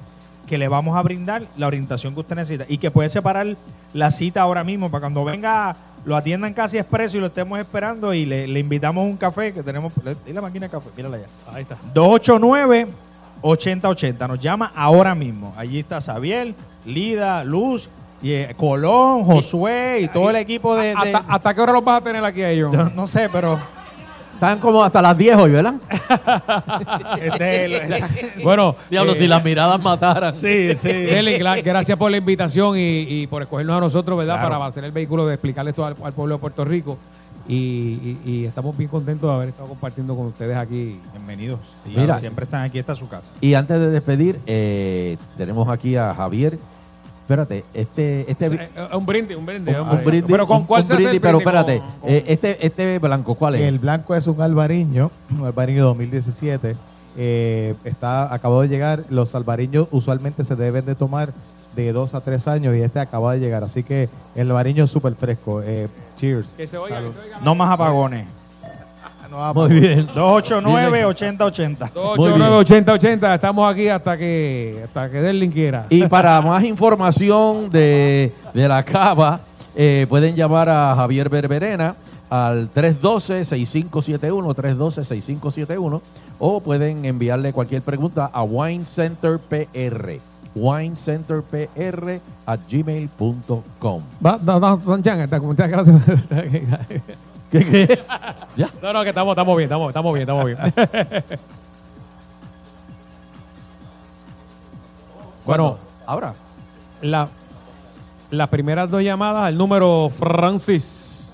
que 0.46 0.58
le 0.58 0.68
vamos 0.68 0.96
a 0.96 1.02
brindar 1.02 1.42
la 1.56 1.66
orientación 1.66 2.14
que 2.14 2.20
usted 2.20 2.36
necesita 2.36 2.64
y 2.68 2.78
que 2.78 2.90
puede 2.90 3.08
separar 3.08 3.46
la 3.92 4.10
cita 4.10 4.42
ahora 4.42 4.62
mismo 4.64 4.90
para 4.90 5.00
cuando 5.02 5.24
venga 5.24 5.74
lo 6.04 6.16
atiendan 6.16 6.52
casi 6.52 6.76
expreso 6.76 7.16
y 7.16 7.20
lo 7.20 7.26
estemos 7.28 7.58
esperando 7.58 8.12
y 8.12 8.26
le, 8.26 8.46
le 8.46 8.60
invitamos 8.60 9.04
un 9.04 9.16
café 9.16 9.54
que 9.54 9.62
tenemos 9.62 9.92
y 10.26 10.32
la 10.32 10.42
máquina 10.42 10.66
de 10.66 10.70
café 10.70 10.90
mírala 10.96 11.16
allá 11.16 11.26
Ahí 11.52 11.62
está. 11.62 11.76
289-8080. 13.42 14.28
Nos 14.28 14.38
llama 14.40 14.72
ahora 14.74 15.14
mismo. 15.14 15.54
Allí 15.56 15.78
está 15.80 16.00
Xavier, 16.00 16.54
Lida, 16.84 17.44
Luz, 17.44 17.88
y, 18.22 18.32
eh, 18.32 18.54
Colón, 18.56 19.24
Josué 19.24 20.00
y 20.02 20.08
todo 20.08 20.30
el 20.30 20.36
equipo 20.36 20.74
de. 20.76 20.88
de- 20.88 20.94
¿Hasta, 20.94 21.24
hasta 21.28 21.54
qué 21.54 21.60
hora 21.60 21.72
los 21.72 21.84
vas 21.84 22.00
a 22.00 22.04
tener 22.04 22.24
aquí 22.24 22.42
a 22.42 22.50
ellos? 22.50 22.72
no, 22.72 22.90
no 22.94 23.06
sé, 23.06 23.28
pero. 23.30 23.58
Están 24.34 24.58
como 24.58 24.82
hasta 24.84 25.00
las 25.00 25.16
10 25.16 25.36
hoy, 25.36 25.50
¿verdad? 25.52 25.74
este, 27.20 28.04
Bueno, 28.42 28.76
Diablo, 28.90 29.12
eh, 29.12 29.16
si 29.16 29.26
las 29.26 29.42
miradas 29.44 29.80
mataran. 29.82 30.34
sí, 30.34 30.76
sí. 30.76 30.88
Gra- 30.88 31.62
gracias 31.62 31.96
por 31.98 32.10
la 32.10 32.16
invitación 32.16 32.76
y, 32.76 33.00
y 33.08 33.26
por 33.26 33.42
escogernos 33.42 33.76
a 33.76 33.80
nosotros, 33.80 34.18
¿verdad? 34.18 34.34
Claro. 34.34 34.50
Para 34.50 34.66
hacer 34.66 34.84
el 34.84 34.92
vehículo 34.92 35.26
de 35.26 35.34
explicarle 35.34 35.70
esto 35.70 35.84
al, 35.86 35.94
al 36.02 36.12
pueblo 36.12 36.34
de 36.36 36.40
Puerto 36.40 36.64
Rico. 36.64 36.98
Y, 37.46 37.54
y- 37.54 38.18
y 38.24 38.44
estamos 38.46 38.76
bien 38.76 38.88
contentos 38.88 39.28
de 39.28 39.36
haber 39.36 39.48
estado 39.50 39.68
compartiendo 39.68 40.16
con 40.16 40.26
ustedes 40.26 40.56
aquí. 40.56 40.98
Bienvenidos. 41.12 41.60
Sí, 41.84 41.92
Mira. 41.94 42.18
siempre 42.18 42.44
están 42.44 42.62
aquí, 42.62 42.78
esta 42.78 42.92
es 42.94 42.98
su 42.98 43.08
casa. 43.08 43.32
Y 43.40 43.54
antes 43.54 43.78
de 43.78 43.90
despedir, 43.90 44.40
eh, 44.46 45.16
tenemos 45.36 45.68
aquí 45.68 45.94
a 45.96 46.14
Javier. 46.14 46.58
Espérate, 47.24 47.64
este, 47.72 48.30
este 48.30 48.46
Eh, 48.46 48.68
eh, 48.76 48.88
un 48.96 49.06
brindis, 49.06 49.36
un 49.36 49.46
brindis. 49.46 49.74
un, 49.78 50.04
brindis, 50.04 50.30
Pero 50.30 50.46
con 50.46 50.64
cuál 50.64 50.82
un 50.82 50.86
se 50.86 50.92
hace 50.92 51.02
el 51.04 51.08
brindis, 51.08 51.20
pero 51.22 51.38
brindis? 51.38 51.46
espérate, 51.60 51.78
Con- 51.78 52.00
con- 52.00 52.10
eh, 52.10 52.24
este, 52.26 52.66
este 52.66 52.98
blanco, 52.98 53.34
¿cuál 53.34 53.54
es? 53.54 53.62
El 53.62 53.78
blanco 53.78 54.14
es 54.14 54.26
un 54.26 54.42
albariño, 54.42 55.10
un 55.38 55.46
albariño 55.46 55.84
2017. 55.84 56.76
Eh, 57.16 57.74
está 57.84 58.32
acabó 58.34 58.60
de 58.60 58.68
llegar. 58.68 59.04
Los 59.08 59.34
albariños 59.34 59.88
usualmente 59.90 60.44
se 60.44 60.54
deben 60.54 60.84
de 60.84 60.94
tomar 60.94 61.32
de 61.76 61.92
dos 61.92 62.14
a 62.14 62.20
tres 62.20 62.46
años 62.46 62.76
y 62.76 62.82
este 62.82 63.00
acaba 63.00 63.32
de 63.32 63.40
llegar. 63.40 63.64
Así 63.64 63.82
que 63.82 64.08
el 64.34 64.50
albariño 64.50 64.84
es 64.84 64.90
súper 64.90 65.14
fresco. 65.14 65.62
Eh, 65.62 65.88
cheers. 66.16 66.50
que 66.56 66.66
se 66.66 66.76
oiga, 66.76 67.00
que 67.00 67.12
se 67.12 67.18
oiga. 67.20 67.40
No 67.40 67.54
más 67.54 67.72
apagones. 67.72 68.26
No. 69.34 69.52
Muy 69.54 69.80
bien. 69.80 70.06
289-8080. 70.08 71.90
289-8080. 71.92 73.34
Estamos 73.34 73.72
aquí 73.72 73.88
hasta 73.88 74.16
que 74.16 74.80
hasta 74.84 75.10
que 75.10 75.20
Derlin 75.20 75.50
quiera. 75.50 75.86
Y 75.90 76.06
para 76.06 76.40
más 76.40 76.62
información 76.62 77.68
de, 77.70 78.32
de 78.52 78.68
la 78.68 78.84
cava, 78.84 79.40
eh, 79.74 80.06
pueden 80.08 80.36
llamar 80.36 80.68
a 80.68 80.94
Javier 80.94 81.28
Berberena 81.28 81.96
al 82.30 82.70
312-6571, 82.72 84.54
312-6571, 84.54 86.00
o 86.38 86.60
pueden 86.60 87.04
enviarle 87.04 87.52
cualquier 87.52 87.82
pregunta 87.82 88.30
a 88.32 88.42
Wine 88.44 88.84
Center 88.84 89.38
PR. 89.38 90.18
winecenterpr 90.54 92.20
at 92.46 92.60
gmail.com. 92.68 94.02
Muchas 95.42 95.68
gracias. 95.68 96.02
¿Qué, 97.54 97.64
qué? 97.64 98.02
¿Ya? 98.56 98.68
No, 98.82 98.92
no, 98.92 99.04
que 99.04 99.10
estamos, 99.10 99.30
estamos 99.30 99.56
bien, 99.56 99.68
estamos, 99.68 99.86
estamos 99.88 100.12
bien, 100.12 100.22
estamos 100.22 100.44
bien. 100.44 100.58
bueno, 105.46 105.78
ahora. 106.04 106.34
La, 107.00 107.28
las 108.32 108.48
primeras 108.48 108.90
dos 108.90 109.04
llamadas, 109.04 109.50
el 109.50 109.56
número 109.56 110.10
Francis. 110.10 111.30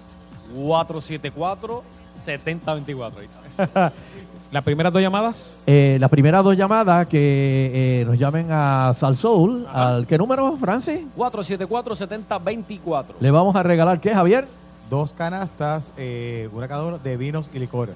474-7024. 0.54 3.12
las 4.52 4.62
primeras 4.62 4.92
dos 4.92 5.00
llamadas. 5.00 5.56
Eh, 5.66 5.96
las 5.98 6.10
primeras 6.10 6.44
dos 6.44 6.54
llamadas 6.54 7.06
que 7.06 8.02
eh, 8.02 8.04
nos 8.04 8.18
llamen 8.18 8.48
a 8.50 8.92
Salsoul, 8.92 9.66
¿al 9.72 10.06
qué 10.06 10.18
número, 10.18 10.54
Francis? 10.58 11.00
474-7024. 11.16 13.04
Le 13.20 13.30
vamos 13.30 13.56
a 13.56 13.62
regalar, 13.62 14.02
¿qué, 14.02 14.12
Javier? 14.12 14.59
Dos 14.90 15.14
canastas, 15.14 15.92
eh, 15.96 16.48
una 16.52 16.66
cada 16.66 16.84
uno 16.84 16.98
de 16.98 17.16
vinos 17.16 17.48
y 17.54 17.60
licores. 17.60 17.94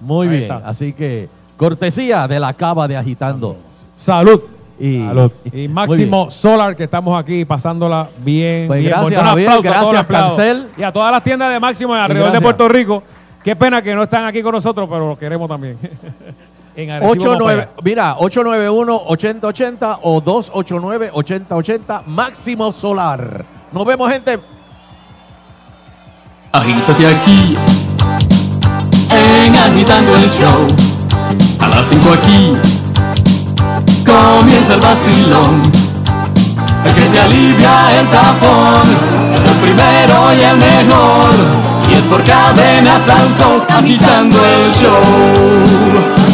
Muy 0.00 0.26
Ahí 0.26 0.32
bien, 0.32 0.42
está. 0.44 0.68
así 0.68 0.94
que 0.94 1.28
cortesía 1.58 2.26
de 2.26 2.40
la 2.40 2.54
cava 2.54 2.88
de 2.88 2.96
Agitando. 2.96 3.56
Salud. 3.98 4.42
Y, 4.80 5.02
Y 5.52 5.68
Máximo 5.68 6.30
Solar, 6.30 6.74
que 6.74 6.84
estamos 6.84 7.22
aquí 7.22 7.44
pasándola 7.44 8.08
bien. 8.24 8.66
Pues 8.66 8.80
bien 8.80 8.92
gracias. 8.92 9.20
Un 9.20 9.28
Javier, 9.28 9.48
aplauso 9.50 9.68
a 9.70 9.80
todos, 9.80 9.92
gracias. 9.92 10.06
Cancel. 10.06 10.68
Y 10.78 10.82
a 10.82 10.92
todas 10.92 11.12
las 11.12 11.22
tiendas 11.22 11.52
de 11.52 11.60
Máximo 11.60 11.92
alrededor 11.94 12.32
de. 12.32 12.40
Puerto 12.40 12.66
Rico. 12.66 13.02
Qué 13.44 13.54
pena 13.54 13.82
que 13.82 13.94
no 13.94 14.02
están 14.02 14.24
aquí 14.24 14.42
con 14.42 14.52
nosotros, 14.52 14.88
pero 14.88 15.08
los 15.08 15.18
queremos 15.18 15.48
también. 15.48 15.78
en 16.76 16.90
Arecibo 16.90 17.12
89, 17.12 17.68
Mopega. 17.76 17.82
mira, 17.84 18.16
891-8080 18.16 19.98
o 20.02 20.22
289-8080 20.22 22.04
Máximo 22.06 22.72
Solar. 22.72 23.44
Nos 23.70 23.86
vemos, 23.86 24.10
gente. 24.10 24.38
Agítate 26.56 27.06
aquí 27.06 27.54
en 29.10 29.56
Agitando 29.56 30.16
el 30.16 30.22
Show. 30.40 30.66
A 31.60 31.68
las 31.68 31.86
5 31.86 32.12
aquí 32.14 32.52
comienza 34.06 34.74
el 34.74 34.80
vacilón. 34.80 35.62
El 36.86 36.94
que 36.94 37.02
te 37.02 37.20
alivia 37.20 38.00
el 38.00 38.06
tapón 38.06 38.88
es 39.34 39.40
el 39.52 39.56
primero 39.60 40.32
y 40.32 40.40
el 40.40 40.56
mejor. 40.56 41.34
Y 41.90 41.92
es 41.92 42.04
por 42.04 42.24
cadena 42.24 42.98
Sansón 43.06 43.62
agitando 43.68 44.38
el 44.38 44.72
show. 44.80 46.25